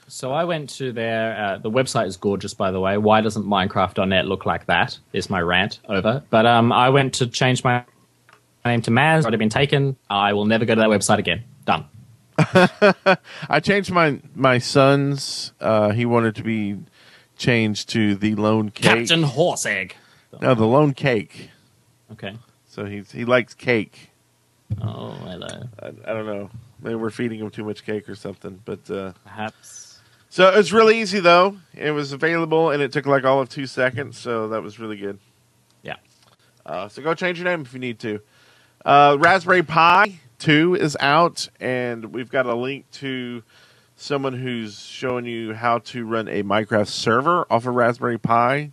So 0.10 0.32
I 0.32 0.43
went 0.43 0.72
to 0.72 0.91
their. 0.91 1.38
Uh, 1.38 1.57
the 1.60 1.70
website 1.70 2.07
is 2.07 2.18
gorgeous, 2.18 2.53
by 2.53 2.72
the 2.72 2.80
way. 2.80 2.97
Why 2.97 3.22
doesn't 3.22 3.45
Minecraft.net 3.45 4.26
look 4.26 4.45
like 4.45 4.66
that? 4.66 4.97
Is 5.14 5.30
my 5.30 5.39
rant 5.39 5.80
over? 5.88 6.24
But 6.30 6.45
um, 6.45 6.72
I 6.72 6.89
went 6.89 7.14
to 7.16 7.28
change 7.28 7.64
my 7.64 7.86
name 8.66 8.82
to 8.84 8.91
Maz. 8.91 9.22
Already 9.22 9.38
been 9.38 9.49
taken. 9.49 9.95
I 10.10 10.34
will 10.34 10.45
never 10.45 10.66
go 10.66 10.76
to 10.76 10.82
that 10.82 10.89
website 10.89 11.20
again. 11.20 11.43
Done. 11.66 11.86
I 13.49 13.60
changed 13.60 13.91
my 13.91 14.20
my 14.34 14.57
son's. 14.57 15.53
Uh, 15.60 15.91
he 15.91 16.05
wanted 16.05 16.36
to 16.38 16.43
be 16.43 16.78
changed 17.38 17.89
to 17.89 18.16
the 18.16 18.36
Lone 18.36 18.72
Cake. 18.72 18.84
Captain 18.84 19.24
Horse 19.24 19.66
Egg. 19.66 19.95
No, 20.41 20.55
the 20.55 20.66
Lone 20.66 20.93
Cake. 20.93 21.51
Okay. 22.12 22.36
So 22.68 22.86
he's 22.86 23.12
he 23.12 23.26
likes 23.26 23.53
cake. 23.53 24.10
Oh, 24.82 25.12
hello. 25.12 25.47
I, 25.82 25.88
I 25.88 26.14
don't 26.14 26.26
know. 26.26 26.49
Maybe 26.82 26.95
we're 26.95 27.10
feeding 27.10 27.39
him 27.39 27.49
too 27.49 27.64
much 27.64 27.86
cake 27.86 28.07
or 28.07 28.16
something. 28.16 28.62
But 28.66 28.89
uh, 28.89 29.14
Perhaps. 29.24 29.79
So 30.30 30.50
it's 30.50 30.72
really 30.72 31.02
easy 31.02 31.20
though. 31.20 31.58
It 31.76 31.92
was 31.92 32.14
available 32.14 32.72
and 32.72 32.82
it 32.82 32.92
took 32.92 33.06
like 33.06 33.24
all 33.24 33.42
of 33.42 33.50
two 33.50 33.68
seconds. 33.68 34.18
So 34.18 34.50
that 34.50 34.62
was 34.62 34.80
really 34.80 34.98
good. 34.98 35.20
Yeah. 35.84 35.96
Uh, 36.66 36.88
so 36.88 37.02
go 37.02 37.14
change 37.14 37.40
your 37.40 37.46
name 37.46 37.62
if 37.62 37.74
you 37.74 37.80
need 37.80 38.00
to. 38.00 38.22
Uh, 38.86 39.18
Raspberry 39.20 39.64
Pi 39.64 40.20
2 40.40 40.76
is 40.76 40.96
out, 41.02 41.50
and 41.60 42.14
we've 42.14 42.30
got 42.30 42.46
a 42.46 42.56
link 42.56 42.90
to 42.92 43.44
someone 43.98 44.34
who's 44.34 44.80
showing 44.80 45.26
you 45.26 45.54
how 45.54 45.80
to 45.80 46.06
run 46.06 46.28
a 46.30 46.44
Minecraft 46.44 46.88
server 46.88 47.46
off 47.52 47.66
a 47.66 47.72
Raspberry 47.72 48.18
Pi. 48.18 48.72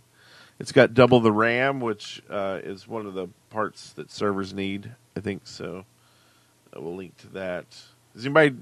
It's 0.59 0.71
got 0.71 0.93
double 0.93 1.19
the 1.19 1.31
RAM, 1.31 1.81
which 1.81 2.21
uh, 2.29 2.59
is 2.63 2.87
one 2.87 3.05
of 3.05 3.13
the 3.13 3.27
parts 3.49 3.91
that 3.93 4.09
servers 4.09 4.53
need, 4.53 4.91
I 5.15 5.19
think. 5.19 5.45
So 5.45 5.85
we'll 6.75 6.95
link 6.95 7.17
to 7.17 7.27
that. 7.29 7.65
Does 8.13 8.25
anybody 8.25 8.55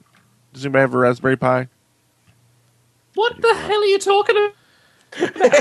does 0.52 0.66
anybody 0.66 0.82
have 0.82 0.94
a 0.94 0.98
Raspberry 0.98 1.38
Pi? 1.38 1.68
What 3.16 3.42
the 3.42 3.54
hell 3.54 3.82
are 3.82 3.86
you 3.86 4.00
talking 4.00 4.36
about? 4.38 4.54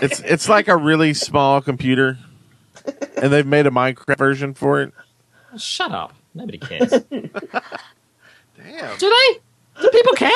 It's 0.00 0.20
it's 0.20 0.48
like 0.48 0.68
a 0.68 0.76
really 0.76 1.12
small 1.14 1.60
computer, 1.60 2.18
and 3.20 3.32
they've 3.32 3.46
made 3.46 3.66
a 3.66 3.70
Minecraft 3.70 4.16
version 4.16 4.54
for 4.54 4.80
it. 4.82 4.92
Shut 5.56 5.90
up. 5.90 6.14
Nobody 6.34 6.58
cares. 6.58 6.90
Damn. 7.10 8.98
Do 8.98 9.08
they? 9.08 9.38
Do 9.82 9.90
people 9.90 10.12
care? 10.12 10.30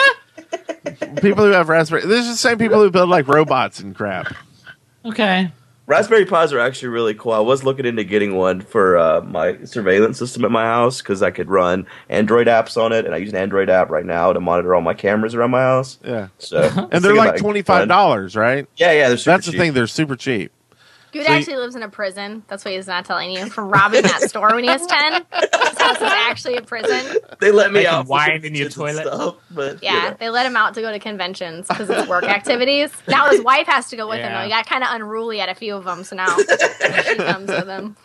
people 1.21 1.45
who 1.45 1.53
have 1.53 1.69
Raspberry. 1.69 2.03
This 2.07 2.25
is 2.27 2.33
the 2.33 2.37
same 2.37 2.59
people 2.59 2.81
who 2.81 2.91
build 2.91 3.09
like 3.09 3.29
robots 3.29 3.81
and 3.81 3.95
crap. 3.95 4.35
Okay. 5.05 5.53
Raspberry 5.87 6.25
Pis 6.25 6.53
are 6.53 6.61
actually 6.61 6.89
really 6.89 7.15
cool. 7.15 7.33
I 7.33 7.41
was 7.41 7.65
looking 7.65 7.87
into 7.87 8.05
getting 8.05 8.37
one 8.37 8.61
for 8.61 8.97
uh, 8.97 9.21
my 9.23 9.65
surveillance 9.65 10.19
system 10.19 10.45
at 10.45 10.51
my 10.51 10.65
house 10.65 11.03
because 11.03 11.23
I 11.23 11.31
could 11.31 11.51
run 11.51 11.87
Android 12.09 12.47
apps 12.47 12.81
on 12.81 12.93
it, 12.93 13.05
and 13.05 13.15
I 13.15 13.19
use 13.19 13.31
an 13.31 13.37
Android 13.37 13.69
app 13.69 13.91
right 13.91 14.07
now 14.07 14.33
to 14.33 14.41
monitor 14.41 14.75
all 14.75 14.81
my 14.81 14.95
cameras 14.95 15.35
around 15.35 15.51
my 15.51 15.63
house. 15.63 15.99
Yeah, 16.05 16.29
So, 16.39 16.61
and 16.93 17.05
they're 17.05 17.15
like 17.15 17.37
twenty 17.37 17.63
five 17.63 17.89
dollars, 17.89 18.37
right? 18.37 18.69
Yeah, 18.77 18.93
yeah, 18.93 19.09
they're 19.09 19.17
super 19.17 19.37
That's 19.37 19.47
the 19.47 19.59
thing; 19.59 19.73
they're 19.73 19.87
super 19.87 20.17
cheap. 20.17 20.53
Good 21.13 21.27
So 21.27 21.33
you- 21.33 21.39
actually 21.39 21.57
lives 21.59 21.77
in 21.77 21.83
a 21.83 21.89
prison. 21.91 22.43
That's 22.49 22.65
what 22.65 22.73
he's 22.75 22.87
not 22.87 23.05
telling 23.05 23.31
you. 23.33 23.47
From 23.51 23.69
robbing 23.69 24.03
that 24.03 24.23
store 24.23 24.55
when 24.55 24.65
he 24.65 24.71
was 24.71 24.87
10. 24.87 25.13
His 25.13 25.79
house 25.79 25.97
is 25.97 26.03
actually 26.03 26.57
a 26.57 26.63
prison. 26.63 27.19
They 27.39 27.51
let 27.51 27.71
me 27.71 27.81
Making 27.81 27.89
out. 27.89 28.07
for 28.07 28.11
wine 28.13 28.45
in 28.45 28.55
your 28.55 28.71
toilet. 28.71 29.07
Stuff, 29.07 29.37
but 29.51 29.83
Yeah, 29.83 29.93
you 30.05 30.11
know. 30.11 30.17
they 30.19 30.31
let 30.31 30.47
him 30.47 30.57
out 30.57 30.75
to 30.75 30.81
go 30.81 30.91
to 30.91 30.99
conventions 30.99 31.69
because 31.69 31.91
of 31.91 31.97
his 31.97 32.09
work 32.09 32.25
activities. 32.25 32.91
Now 33.09 33.29
his 33.31 33.43
wife 33.43 33.67
has 33.67 33.91
to 33.91 33.97
go 33.97 34.09
with 34.09 34.19
him, 34.21 34.31
Yeah. 34.33 34.39
though. 34.39 34.45
He 34.45 34.51
got 34.51 34.67
kind 34.67 34.83
of 34.83 34.89
unruly 34.93 35.41
at 35.41 35.49
a 35.51 35.55
few 35.55 35.77
of 35.77 35.85
them, 35.85 36.03
so 36.05 36.17
now 36.17 36.35
she 36.39 37.17
comes 37.17 37.49
with 37.49 37.67
him. 37.69 37.97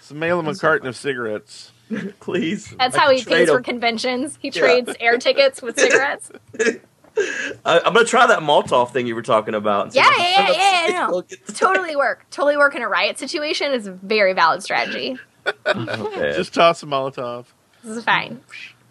So 0.00 0.14
mail 0.16 0.38
them 0.38 0.48
a 0.48 0.54
carton 0.56 0.88
of 0.88 0.96
cigarettes. 0.96 1.70
please. 2.20 2.74
That's 2.78 2.96
I 2.96 3.00
how 3.00 3.10
he 3.10 3.18
can 3.18 3.26
trade 3.28 3.36
pays 3.38 3.48
for 3.50 3.56
'em. 3.58 3.62
conventions. 3.62 4.36
He 4.42 4.48
Yeah. 4.48 4.60
trades 4.60 4.92
air 5.00 5.16
tickets 5.18 5.62
with 5.62 5.78
cigarettes. 5.78 6.30
I, 7.64 7.80
I'm 7.84 7.92
gonna 7.92 8.04
try 8.04 8.26
that 8.26 8.40
Molotov 8.40 8.92
thing 8.92 9.06
you 9.06 9.14
were 9.14 9.22
talking 9.22 9.54
about. 9.54 9.94
Yeah, 9.94 10.08
yeah, 10.16 10.28
yeah, 10.28 10.50
yeah, 10.50 10.88
yeah, 10.88 11.06
no. 11.10 11.22
totally 11.54 11.96
work. 11.96 12.26
Totally 12.30 12.56
work 12.56 12.74
in 12.74 12.82
a 12.82 12.88
riot 12.88 13.18
situation 13.18 13.72
is 13.72 13.86
a 13.86 13.92
very 13.92 14.32
valid 14.32 14.62
strategy. 14.62 15.18
Okay. 15.66 16.32
Just 16.36 16.54
toss 16.54 16.82
a 16.82 16.86
Molotov 16.86 17.46
This 17.82 17.96
is 17.98 18.04
fine. 18.04 18.40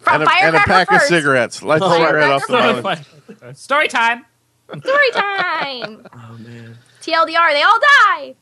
From 0.00 0.22
and 0.22 0.30
a, 0.30 0.32
and 0.32 0.56
a 0.56 0.60
pack 0.60 0.88
first. 0.88 1.04
of 1.04 1.08
cigarettes. 1.08 1.62
Light 1.62 1.80
the 1.80 1.90
cigarette 1.90 2.30
off 2.30 2.46
the 2.46 2.52
firecracker 2.52 3.02
Molotov. 3.42 3.56
Story 3.56 3.88
time. 3.88 4.24
Story 4.68 5.10
time. 5.12 6.06
oh 6.12 6.38
man. 6.38 6.76
TLDR, 7.00 7.52
they 7.52 7.62
all 7.62 7.78
die. 7.80 8.34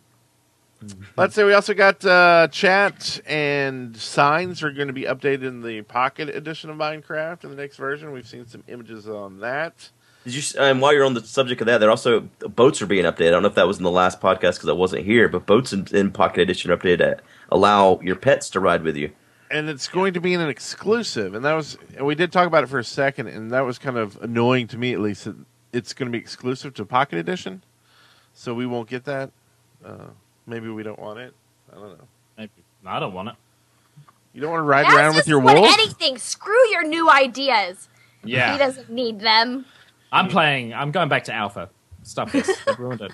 Let's 1.16 1.35
say 1.35 1.45
we 1.45 1.53
also 1.55 1.74
got 1.74 2.05
uh, 2.05 2.49
chat 2.49 3.20
and 3.27 3.97
signs 3.97 4.62
are 4.62 4.70
going 4.70 4.89
to 4.89 4.93
be 4.93 5.03
updated 5.03 5.45
in 5.45 5.62
the 5.62 5.83
Pocket 5.83 6.29
Edition 6.29 6.70
of 6.70 6.77
Minecraft 6.77 7.45
in 7.45 7.51
the 7.51 7.57
next 7.57 7.77
version. 7.77 8.12
We've 8.12 8.27
seen 8.27 8.47
some 8.47 8.62
images 8.68 9.09
on 9.09 9.41
that. 9.41 9.91
Did 10.24 10.35
you? 10.35 10.61
And 10.61 10.81
while 10.83 10.93
you're 10.93 11.05
on 11.05 11.14
the 11.14 11.22
subject 11.24 11.61
of 11.61 11.66
that, 11.68 11.79
there 11.79 11.91
also 11.91 12.20
boats 12.41 12.83
are 12.83 12.87
being 12.87 13.05
updated. 13.05 13.29
I 13.29 13.31
don't 13.31 13.43
know 13.43 13.49
if 13.49 13.55
that 13.55 13.66
was 13.66 13.79
in 13.79 13.85
the 13.85 13.91
last 13.91 14.20
podcast 14.20 14.55
because 14.55 14.68
I 14.68 14.72
wasn't 14.72 15.05
here, 15.07 15.29
but 15.29 15.47
boats 15.47 15.72
in, 15.72 15.87
in 15.93 16.11
Pocket 16.11 16.41
Edition 16.43 16.70
are 16.70 16.77
updated 16.77 16.99
that 16.99 17.20
allow 17.51 18.01
your 18.03 18.16
pets 18.16 18.51
to 18.51 18.61
ride 18.61 18.83
with 18.83 18.97
you. 18.97 19.11
and 19.51 19.68
it's 19.68 19.87
going 19.89 20.12
to 20.14 20.20
be 20.20 20.35
an 20.35 20.41
exclusive 20.49 21.33
and 21.35 21.45
that 21.45 21.55
was 21.55 21.79
and 21.97 22.05
we 22.05 22.16
did 22.16 22.33
talk 22.33 22.49
about 22.49 22.64
it 22.64 22.66
for 22.66 22.81
a 22.81 22.85
second 22.85 23.29
and 23.29 23.53
that 23.53 23.61
was 23.61 23.79
kind 23.79 23.97
of 23.97 24.20
annoying 24.20 24.66
to 24.66 24.77
me 24.77 24.93
at 24.93 24.99
least 24.99 25.29
it's 25.72 25.93
going 25.95 26.11
to 26.11 26.11
be 26.11 26.18
exclusive 26.18 26.74
to 26.74 26.85
pocket 26.85 27.16
edition 27.20 27.62
so 28.35 28.53
we 28.53 28.66
won't 28.66 28.89
get 28.89 29.05
that 29.05 29.31
uh, 29.85 30.09
maybe 30.47 30.68
we 30.68 30.82
don't 30.82 30.99
want 30.99 31.18
it 31.18 31.34
i 31.72 31.74
don't 31.74 31.99
know 31.99 32.05
Maybe. 32.38 32.51
I 32.84 33.01
don't 33.01 33.14
want 33.14 33.28
it. 33.30 33.34
you 34.34 34.40
don't 34.42 34.51
want 34.51 34.61
to 34.61 34.64
ride 34.66 34.84
That's 34.84 34.94
around 34.94 35.14
with 35.16 35.26
your 35.26 35.38
what 35.40 35.57
wolf 35.57 35.72
Anything. 35.72 36.18
Screw 36.18 36.68
your 36.70 36.84
new 36.86 37.11
ideas. 37.11 37.88
Yeah. 38.24 38.53
He 38.53 38.59
doesn't 38.59 38.90
need 38.90 39.20
them. 39.20 39.64
I'm 40.12 40.28
playing. 40.28 40.74
I'm 40.74 40.90
going 40.90 41.09
back 41.09 41.24
to 41.24 41.32
alpha. 41.32 41.70
Stop 42.03 42.30
this. 42.30 42.47
They've 42.66 42.78
ruined 42.78 43.01
it. 43.01 43.12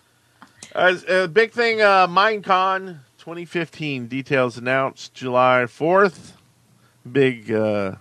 uh, 0.74 0.96
uh, 1.08 1.26
big 1.28 1.52
thing 1.52 1.80
uh, 1.80 2.06
minecon 2.08 2.98
2015 3.18 4.06
details 4.08 4.58
announced 4.58 5.14
july 5.14 5.64
4th 5.66 6.32
big 7.10 7.50
uh, 7.52 7.94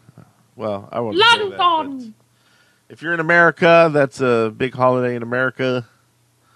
well 0.56 0.88
i 0.92 1.00
won't 1.00 1.18
say 1.18 1.50
that, 1.50 2.14
if 2.90 3.02
you're 3.02 3.14
in 3.14 3.20
america 3.20 3.90
that's 3.94 4.22
a 4.22 4.54
big 4.56 4.74
holiday 4.74 5.16
in 5.16 5.24
america 5.24 5.88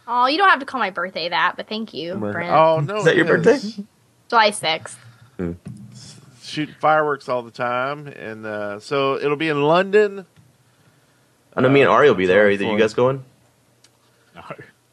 Oh, 0.07 0.27
you 0.27 0.37
don't 0.37 0.49
have 0.49 0.59
to 0.59 0.65
call 0.65 0.79
my 0.79 0.89
birthday 0.91 1.29
that, 1.29 1.55
but 1.57 1.67
thank 1.67 1.93
you, 1.93 2.15
Brent. 2.15 2.51
oh 2.51 2.79
no 2.79 2.97
Is 2.97 3.05
that 3.05 3.11
it 3.15 3.17
your 3.17 3.25
birthday? 3.25 3.59
July 4.29 4.51
6th. 4.51 4.95
shooting 6.41 6.75
fireworks 6.79 7.27
all 7.29 7.41
the 7.41 7.51
time, 7.51 8.07
and 8.07 8.45
uh, 8.45 8.79
so 8.79 9.15
it'll 9.17 9.35
be 9.35 9.49
in 9.49 9.61
London. 9.63 10.25
I 11.55 11.61
know 11.61 11.69
me 11.69 11.81
and 11.81 11.89
Ari 11.89 12.07
will 12.09 12.15
be 12.15 12.25
there. 12.25 12.49
Sounds 12.51 12.61
Either 12.61 12.71
you 12.73 12.79
guys 12.79 12.93
going? 12.93 13.23
No. 14.35 14.41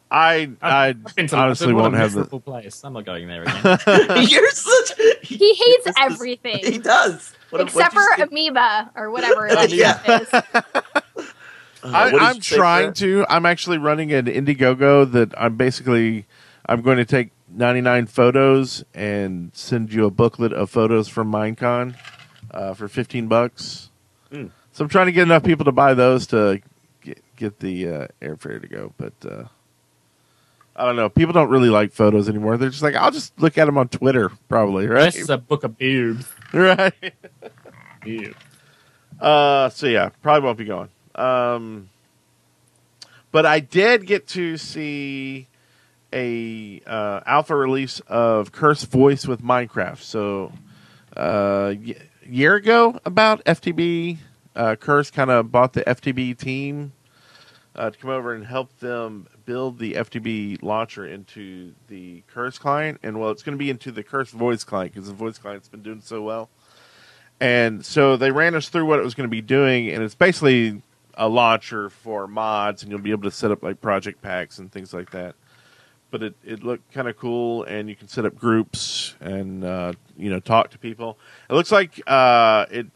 I 0.09 0.49
I 0.61 0.87
I've 0.89 1.15
been 1.15 1.27
to 1.27 1.35
honestly 1.37 1.67
London. 1.67 1.75
What 1.75 1.81
won't 1.91 1.95
have 1.95 2.11
the. 2.13 2.19
miserable 2.19 2.39
place. 2.39 2.81
I'm 2.83 2.93
not 2.93 3.03
going 3.05 3.27
there 3.27 3.41
again. 3.47 4.27
You're 4.27 4.49
such. 4.51 4.93
He 5.23 5.53
hates 5.55 5.85
This 5.85 5.87
is- 5.87 5.93
everything. 5.99 6.59
He 6.63 6.77
does. 6.77 7.33
What- 7.49 7.61
Except 7.61 7.93
for 7.93 8.01
you 8.17 8.23
amoeba 8.23 8.91
or 8.95 9.09
whatever 9.09 9.47
that 9.49 9.71
Yeah. 9.71 9.99
Stuff 11.83 11.89
is. 11.89 11.93
Uh, 11.93 11.97
I, 11.97 12.03
what 12.05 12.11
did 12.11 12.21
I'm 12.21 12.39
trying 12.39 12.85
Brent? 12.85 12.97
to. 12.97 13.25
I'm 13.29 13.45
actually 13.45 13.77
running 13.77 14.11
an 14.13 14.25
Indiegogo 14.25 15.11
that 15.11 15.33
I'm 15.37 15.55
basically. 15.55 16.25
I'm 16.65 16.81
going 16.81 16.97
to 16.97 17.05
take 17.05 17.31
99 17.49 18.07
photos 18.07 18.85
and 18.93 19.51
send 19.53 19.91
you 19.91 20.05
a 20.05 20.11
booklet 20.11 20.53
of 20.53 20.69
photos 20.69 21.09
from 21.09 21.29
Minecon 21.29 21.95
uh, 22.51 22.73
for 22.73 22.87
15 22.87 23.27
bucks. 23.27 23.89
Mm. 24.31 24.49
So 24.71 24.85
I'm 24.85 24.89
trying 24.89 25.07
to 25.07 25.11
get 25.11 25.23
enough 25.23 25.43
people 25.43 25.65
to 25.65 25.73
buy 25.73 25.93
those 25.93 26.25
to 26.27 26.61
get, 27.01 27.21
get 27.35 27.59
the 27.59 27.87
uh, 27.87 28.07
airfare 28.21 28.61
to 28.61 28.67
go, 28.67 28.93
but. 28.97 29.13
Uh, 29.25 29.45
I 30.75 30.85
don't 30.85 30.95
know. 30.95 31.07
People 31.07 31.33
don't 31.33 31.49
really 31.49 31.69
like 31.69 31.91
photos 31.91 32.27
anymore. 32.27 32.57
They're 32.57 32.69
just 32.69 32.81
like, 32.81 32.95
I'll 32.95 33.11
just 33.11 33.39
look 33.39 33.59
at 33.59 33.65
them 33.65 33.77
on 33.77 33.89
Twitter, 33.89 34.31
probably, 34.49 34.87
right? 34.87 35.13
this 35.13 35.17
is 35.17 35.29
a 35.29 35.37
book 35.37 35.63
of 35.63 35.77
boobs. 35.77 36.25
right. 36.53 37.13
Ew. 38.05 38.33
Uh, 39.19 39.69
so 39.69 39.85
yeah, 39.85 40.09
probably 40.23 40.45
won't 40.45 40.57
be 40.57 40.65
going. 40.65 40.89
Um, 41.15 41.89
but 43.31 43.45
I 43.45 43.59
did 43.59 44.05
get 44.05 44.27
to 44.29 44.57
see 44.57 45.47
a 46.13 46.81
uh, 46.85 47.21
alpha 47.25 47.55
release 47.55 47.99
of 48.01 48.51
Curse 48.51 48.83
Voice 48.83 49.25
with 49.25 49.41
Minecraft. 49.41 49.99
So, 49.99 50.51
uh, 51.17 51.73
y- 51.83 51.95
year 52.25 52.55
ago, 52.55 52.99
about 53.05 53.43
FTB, 53.45 54.17
uh, 54.55 54.75
Curse 54.75 55.09
kind 55.09 55.31
of 55.31 55.51
bought 55.51 55.73
the 55.73 55.81
FTB 55.81 56.37
team 56.37 56.93
uh, 57.75 57.89
to 57.89 57.97
come 57.97 58.11
over 58.11 58.33
and 58.33 58.45
help 58.45 58.77
them 58.79 59.27
build 59.45 59.79
the 59.79 59.93
FTB 59.93 60.61
launcher 60.61 61.05
into 61.05 61.73
the 61.87 62.23
Curse 62.27 62.57
client. 62.59 62.99
And 63.03 63.19
well, 63.19 63.31
it's 63.31 63.43
going 63.43 63.57
to 63.57 63.59
be 63.59 63.69
into 63.69 63.91
the 63.91 64.03
Curse 64.03 64.29
Voice 64.29 64.63
client 64.63 64.93
because 64.93 65.07
the 65.07 65.15
Voice 65.15 65.37
client's 65.37 65.67
been 65.67 65.81
doing 65.81 66.01
so 66.01 66.21
well. 66.21 66.49
And 67.39 67.83
so 67.83 68.15
they 68.15 68.31
ran 68.31 68.53
us 68.55 68.69
through 68.69 68.85
what 68.85 68.99
it 68.99 69.03
was 69.03 69.15
going 69.15 69.27
to 69.27 69.31
be 69.31 69.41
doing, 69.41 69.89
and 69.89 70.03
it's 70.03 70.15
basically 70.15 70.81
a 71.15 71.27
launcher 71.27 71.89
for 71.89 72.27
mods, 72.27 72.83
and 72.83 72.91
you'll 72.91 73.01
be 73.01 73.11
able 73.11 73.23
to 73.23 73.31
set 73.31 73.51
up 73.51 73.63
like 73.63 73.81
project 73.81 74.21
packs 74.21 74.59
and 74.59 74.71
things 74.71 74.93
like 74.93 75.11
that. 75.11 75.35
But 76.11 76.23
it, 76.23 76.35
it 76.43 76.63
looked 76.63 76.91
kind 76.93 77.07
of 77.07 77.17
cool, 77.17 77.63
and 77.63 77.89
you 77.89 77.95
can 77.95 78.07
set 78.07 78.25
up 78.25 78.37
groups 78.37 79.15
and 79.19 79.63
uh, 79.63 79.93
you 80.17 80.29
know 80.29 80.39
talk 80.39 80.69
to 80.71 80.77
people. 80.77 81.17
It 81.49 81.53
looks 81.53 81.71
like 81.71 82.01
uh, 82.07 82.65
it 82.71 82.87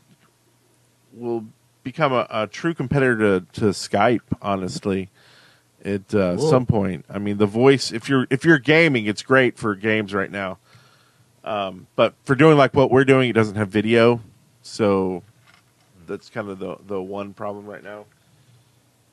will 1.14 1.46
become 1.84 2.14
a, 2.14 2.28
a 2.30 2.48
true 2.48 2.74
competitor 2.74 3.40
to, 3.40 3.46
to 3.54 3.66
Skype. 3.68 4.22
Honestly, 4.42 5.10
at 5.84 6.14
uh, 6.14 6.38
some 6.38 6.66
point, 6.66 7.06
I 7.10 7.18
mean, 7.18 7.38
the 7.38 7.46
voice. 7.46 7.92
If 7.92 8.10
you're 8.10 8.28
if 8.30 8.46
you're 8.46 8.60
gaming, 8.60 9.06
it's 9.06 9.24
great 9.24 9.58
for 9.58 9.76
games 9.76 10.14
right 10.14 10.32
now. 10.32 10.60
Um, 11.44 11.88
but 11.96 12.14
for 12.26 12.36
doing 12.36 12.58
like 12.58 12.74
what 12.74 12.92
we're 12.92 13.06
doing, 13.06 13.30
it 13.30 13.34
doesn't 13.34 13.56
have 13.56 13.70
video, 13.70 14.22
so 14.62 15.24
that's 16.08 16.30
kind 16.30 16.50
of 16.50 16.60
the 16.60 16.78
the 16.88 17.02
one 17.02 17.34
problem 17.34 17.66
right 17.66 17.84
now. 17.84 18.06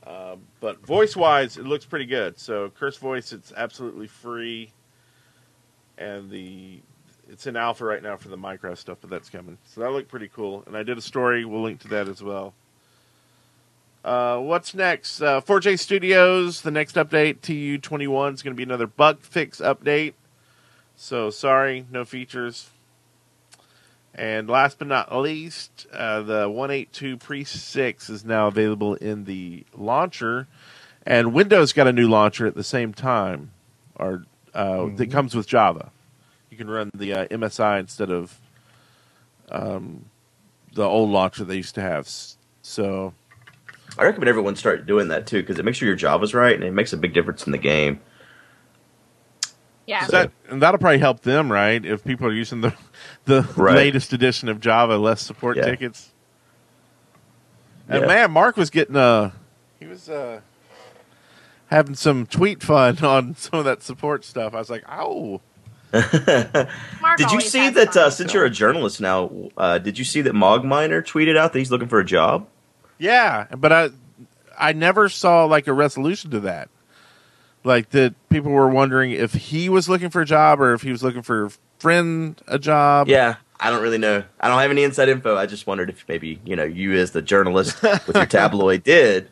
Um, 0.07 0.43
but 0.61 0.85
voice 0.85 1.17
wise, 1.17 1.57
it 1.57 1.65
looks 1.65 1.87
pretty 1.87 2.07
good. 2.07 2.39
So 2.39 2.71
Curse 2.71 2.99
Voice, 2.99 3.33
it's 3.33 3.53
absolutely 3.57 4.07
free, 4.07 4.71
and 5.97 6.31
the 6.31 6.81
it's 7.29 7.47
in 7.47 7.57
alpha 7.57 7.85
right 7.85 8.03
now 8.03 8.17
for 8.17 8.29
the 8.29 8.37
Minecraft 8.37 8.79
stuff, 8.79 8.99
but 9.01 9.11
that's 9.11 9.31
coming. 9.31 9.59
So 9.65 9.81
that 9.81 9.91
looked 9.91 10.09
pretty 10.09 10.29
cool. 10.29 10.63
And 10.67 10.77
I 10.77 10.83
did 10.83 10.99
a 10.99 11.03
story. 11.03 11.45
We'll 11.45 11.63
link 11.63 11.81
to 11.81 11.89
that 11.89 12.09
as 12.09 12.23
well. 12.23 12.55
Uh, 14.05 14.39
what's 14.39 14.75
next? 14.75 15.23
Uh, 15.23 15.41
4J 15.41 15.79
Studios. 15.79 16.61
The 16.61 16.71
next 16.71 16.97
update, 16.97 17.39
TU21, 17.39 18.35
is 18.35 18.43
going 18.43 18.55
to 18.55 18.57
be 18.57 18.63
another 18.63 18.87
bug 18.87 19.21
fix 19.23 19.61
update. 19.61 20.13
So 20.97 21.31
sorry, 21.31 21.87
no 21.91 22.05
features. 22.05 22.69
And 24.15 24.49
last 24.49 24.79
but 24.79 24.87
not 24.87 25.15
least, 25.15 25.87
uh, 25.93 26.23
the 26.23 26.49
182 26.49 27.17
Pre 27.17 27.43
6 27.43 28.11
is 28.11 28.25
now 28.25 28.47
available 28.47 28.95
in 28.95 29.25
the 29.25 29.65
launcher, 29.77 30.47
and 31.05 31.35
Windows 31.35 31.73
got 31.73 31.89
a 31.89 31.93
new 31.93 32.09
launcher 32.09 32.47
at 32.47 32.55
the 32.55 32.63
same 32.63 32.95
time, 32.95 33.51
or 33.97 34.25
uh, 34.55 34.87
that 34.97 35.11
comes 35.11 35.35
with 35.35 35.49
Java. 35.49 35.91
You 36.51 36.57
can 36.57 36.71
run 36.71 36.91
the 36.95 37.13
uh, 37.13 37.27
MSI 37.27 37.81
instead 37.81 38.11
of 38.11 38.41
um, 39.51 40.05
the 40.73 40.85
old 40.85 41.11
launcher 41.11 41.45
they 41.45 41.57
used 41.57 41.75
to 41.75 41.81
have. 41.81 42.09
So 42.63 43.15
I 43.99 44.05
recommend 44.05 44.29
everyone 44.29 44.55
start 44.55 44.87
doing 44.87 45.09
that 45.09 45.27
too 45.27 45.41
because 45.41 45.59
it 45.59 45.65
makes 45.65 45.79
sure 45.79 45.89
your 45.89 45.97
Java's 45.97 46.35
right 46.35 46.55
and 46.55 46.65
it 46.65 46.73
makes 46.73 46.93
a 46.93 46.97
big 46.97 47.15
difference 47.15 47.47
in 47.47 47.53
the 47.53 47.59
game. 47.59 48.01
Yeah. 49.87 50.07
So 50.07 50.13
that 50.13 50.33
and 50.49 50.63
that'll 50.63 50.79
probably 50.79 50.99
help 50.99 51.21
them, 51.21 51.51
right? 51.53 51.85
If 51.85 52.05
people 52.05 52.27
are 52.27 52.33
using 52.33 52.61
the 52.63 52.75
the 53.27 53.43
Right. 53.57 53.77
latest 53.77 54.13
edition 54.13 54.49
of 54.49 54.61
Java, 54.61 54.97
less 54.97 55.21
support 55.21 55.57
Yeah. 55.57 55.65
tickets. 55.65 56.11
And 57.89 58.03
Yeah. 58.03 58.07
man, 58.07 58.31
Mark 58.31 58.57
was 58.57 58.71
getting 58.71 58.97
uh 58.97 59.31
he 59.79 59.87
was 59.87 60.09
uh 60.09 60.41
having 61.67 61.95
some 61.95 62.27
tweet 62.27 62.63
fun 62.63 62.99
on 63.05 63.35
some 63.37 63.59
of 63.59 63.65
that 63.67 63.83
support 63.83 64.25
stuff. 64.25 64.55
I 64.55 64.59
was 64.59 64.71
like, 64.71 64.85
oh, 64.91 65.41
Mark 65.93 66.03
Did 67.19 67.31
you 67.31 67.41
see 67.41 67.69
that 67.71 67.97
uh, 67.97 68.11
since 68.11 68.35
you're 68.35 68.45
a 68.45 68.51
journalist 68.51 69.01
now? 69.01 69.31
Uh, 69.57 69.79
did 69.79 69.99
you 69.99 70.05
see 70.05 70.23
that 70.23 70.33
Mogminer 70.33 71.03
tweeted 71.07 71.37
out 71.37 71.53
that 71.53 71.59
he's 71.59 71.71
looking 71.71 71.89
for 71.89 72.01
a 72.01 72.05
job? 72.05 72.49
yeah, 72.99 73.47
but 73.57 73.73
I 73.73 73.91
I 74.59 74.73
never 74.73 75.09
saw 75.09 75.45
like 75.45 75.67
a 75.67 75.73
resolution 75.73 76.31
to 76.31 76.41
that. 76.41 76.69
Like 77.65 77.91
that 77.91 78.15
people 78.29 78.53
were 78.53 78.69
wondering 78.69 79.11
if 79.13 79.33
he 79.33 79.69
was 79.71 79.89
looking 79.89 80.11
for 80.11 80.21
a 80.21 80.27
job 80.27 80.61
or 80.61 80.75
if 80.75 80.83
he 80.83 80.91
was 80.91 81.03
looking 81.03 81.23
for 81.23 81.47
a 81.47 81.51
friend 81.79 82.41
a 82.47 82.59
job. 82.59 83.09
Yeah, 83.09 83.37
I 83.59 83.71
don't 83.71 83.83
really 83.83 83.97
know. 83.99 84.23
I 84.39 84.49
don't 84.49 84.59
have 84.61 84.71
any 84.71 84.83
inside 84.85 85.09
info. 85.09 85.37
I 85.37 85.47
just 85.47 85.67
wondered 85.67 85.89
if 85.89 86.05
maybe 86.07 86.41
you 86.45 86.57
know 86.57 86.65
you 86.65 86.93
as 86.93 87.13
the 87.13 87.23
journalist 87.23 87.83
with 87.83 88.15
your 88.15 88.27
tabloid 88.27 88.83
did. 88.85 89.31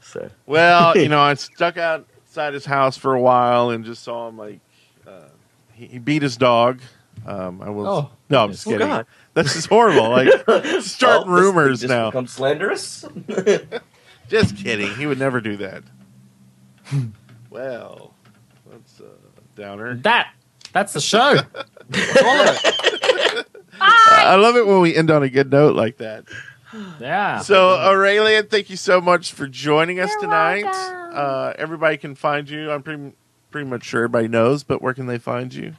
So 0.00 0.30
Well, 0.46 0.96
you 0.96 1.08
know, 1.08 1.20
I 1.20 1.34
stuck 1.34 1.76
outside 1.76 2.54
his 2.54 2.64
house 2.64 2.96
for 2.96 3.12
a 3.14 3.20
while 3.20 3.68
and 3.70 3.84
just 3.84 4.02
saw 4.02 4.28
him 4.28 4.38
like 4.38 4.60
uh, 5.06 5.28
he, 5.74 5.86
he 5.86 5.98
beat 5.98 6.22
his 6.22 6.38
dog. 6.38 6.80
Um, 7.26 7.60
I 7.60 7.68
will. 7.70 7.86
Oh. 7.86 8.10
no, 8.30 8.44
I'm 8.44 8.52
just 8.52 8.66
Oh, 8.66 8.70
kidding. 8.70 8.86
God. 8.86 9.06
This 9.34 9.54
is 9.54 9.66
horrible. 9.66 10.08
Like 10.10 10.28
starting 10.80 11.30
Well, 11.30 11.36
this- 11.36 11.44
rumors 11.44 11.80
this 11.82 11.90
now. 11.90 12.10
Become 12.10 12.26
slanderous. 12.26 13.04
Just 14.28 14.56
kidding. 14.56 14.94
He 14.94 15.04
would 15.06 15.18
never 15.18 15.40
do 15.42 15.56
that. 15.58 15.82
Well, 17.56 18.12
that's 18.70 19.00
a 19.00 19.58
downer. 19.58 19.96
That. 19.96 20.34
That's 20.74 20.92
the 20.92 21.00
show. 21.00 21.18
All 21.28 21.36
of 21.38 22.60
it. 22.62 23.46
I 23.80 24.34
love 24.36 24.56
it 24.56 24.66
when 24.66 24.80
we 24.80 24.94
end 24.94 25.10
on 25.10 25.22
a 25.22 25.30
good 25.30 25.50
note 25.50 25.74
like 25.74 25.96
that. 25.96 26.24
Yeah. 27.00 27.38
So, 27.38 27.68
Aureylian, 27.78 28.50
thank 28.50 28.68
you 28.68 28.76
so 28.76 29.00
much 29.00 29.32
for 29.32 29.46
joining 29.48 30.00
us 30.00 30.10
You're 30.10 30.20
tonight. 30.20 30.66
Uh, 30.66 31.54
everybody 31.58 31.96
can 31.96 32.14
find 32.14 32.50
you. 32.50 32.70
I'm 32.70 32.82
pretty 32.82 33.14
pretty 33.50 33.70
much 33.70 33.84
sure 33.84 34.00
everybody 34.02 34.28
knows, 34.28 34.62
but 34.64 34.82
where 34.82 34.92
can 34.92 35.06
they 35.06 35.16
find 35.16 35.54
you? 35.54 35.76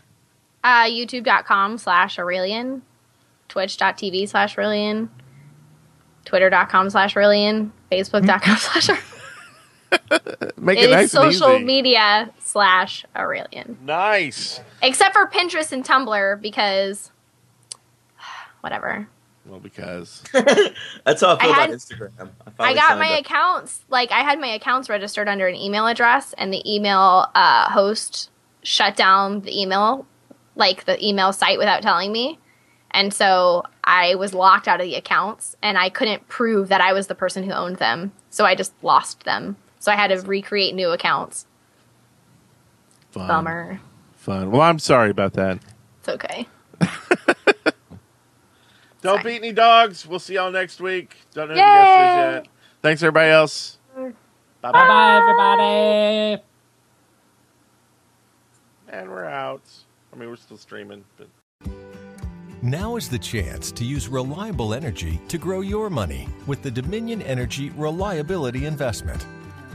Uh, 0.64 0.86
YouTube.com 0.86 1.78
slash 1.78 2.18
Aureylian, 2.18 2.82
Twitch.tv 3.49 4.28
slash 4.28 4.56
Aureylian, 4.56 5.10
Twitter.com 6.26 6.90
slash 6.90 7.14
Aureylian, 7.14 7.70
Facebook.com 7.91 8.58
slash 8.58 8.88
Aureylian. 8.88 9.14
Make 10.57 10.80
It 10.80 10.85
it 10.85 10.89
is 10.89 10.91
nice 10.91 11.14
and 11.14 11.34
social 11.34 11.55
easy. 11.55 11.64
media 11.65 12.30
slash 12.39 13.05
Aureylian. 13.15 13.80
Nice. 13.81 14.59
Except 14.81 15.14
for 15.15 15.27
Pinterest 15.27 15.72
and 15.72 15.84
Tumblr 15.85 16.41
because 16.41 17.11
whatever. 18.61 19.07
Well, 19.45 19.59
because 19.59 20.23
That's 21.05 21.22
how 21.22 21.38
I 21.38 21.39
feel 21.43 21.51
I 21.51 21.53
had- 21.53 21.69
about 21.69 21.69
Instagram. 21.69 22.30
I, 22.59 22.64
I 22.72 22.73
got 22.73 22.99
my 22.99 23.14
up. 23.14 23.22
accounts 23.22 23.81
like 23.89 24.11
I 24.11 24.19
had 24.19 24.39
my 24.39 24.47
accounts 24.47 24.89
registered 24.89 25.30
under 25.30 25.47
an 25.47 25.55
email 25.55 25.88
address 25.88 26.34
and 26.38 26.51
the 26.51 26.61
email 26.69 27.27
uh, 27.34 27.69
host 27.69 28.30
shut 28.64 28.95
down 28.97 29.41
the 29.41 29.61
email 29.61 30.05
like 30.55 30.85
the 30.85 31.03
email 31.05 31.31
site 31.31 31.57
without 31.59 31.81
telling 31.81 32.11
me. 32.11 32.39
And 32.91 33.14
so 33.14 33.64
I 33.84 34.15
was 34.15 34.34
locked 34.34 34.68
out 34.68 34.81
of 34.81 34.85
the 34.85 34.95
accounts 34.95 35.55
and 35.61 35.77
I 35.77 35.89
couldn't 35.89 36.27
prove 36.27 36.68
that 36.69 36.81
I 36.81 36.93
was 36.93 37.07
the 37.07 37.15
person 37.15 37.43
who 37.43 37.51
owned 37.51 37.77
them. 37.77 38.11
So 38.31 38.43
I 38.43 38.55
just 38.55 38.73
lost 38.81 39.23
them. 39.23 39.55
So 39.80 39.91
I 39.91 39.95
had 39.95 40.08
to 40.10 40.20
recreate 40.28 40.76
new 40.76 40.90
accounts. 40.91 41.45
fun. 43.12 43.28
Bummer. 43.28 43.80
Fun. 44.16 44.52
Well, 44.52 44.62
I'm 44.62 44.80
sorry 44.80 45.10
about 45.10 45.34
that. 45.34 45.60
It's 45.99 46.10
okay. 46.10 46.48
Don't 49.02 49.24
beat 49.24 49.38
any 49.38 49.54
dogs. 49.54 50.06
We'll 50.08 50.20
see 50.20 50.34
y'all 50.36 50.52
next 50.52 50.82
week. 50.82 51.16
Don't 51.34 51.48
know 51.49 51.54
who 51.54 51.60
the 51.60 51.64
guest 51.64 51.90
is 52.41 52.45
yet. 52.45 52.48
Thanks, 52.82 53.04
everybody 53.04 53.32
else. 53.32 53.78
Bye 53.95 54.12
Bye 54.62 54.72
bye. 54.72 54.88
bye, 54.88 55.18
everybody. 55.22 56.44
And 58.90 59.10
we're 59.10 59.26
out. 59.26 59.62
I 60.12 60.16
mean, 60.18 60.30
we're 60.30 60.36
still 60.36 60.58
streaming, 60.58 61.04
but. 61.18 61.28
Now 62.64 62.95
is 62.95 63.08
the 63.08 63.20
chance 63.20 63.72
to 63.74 63.86
use 63.86 64.08
reliable 64.08 64.74
energy 64.74 65.22
to 65.28 65.38
grow 65.38 65.62
your 65.62 65.90
money 65.91 66.28
with 66.48 66.64
the 66.64 66.72
Dominion 66.72 67.22
Energy 67.22 67.70
Reliability 67.72 68.66
Investment. 68.66 69.26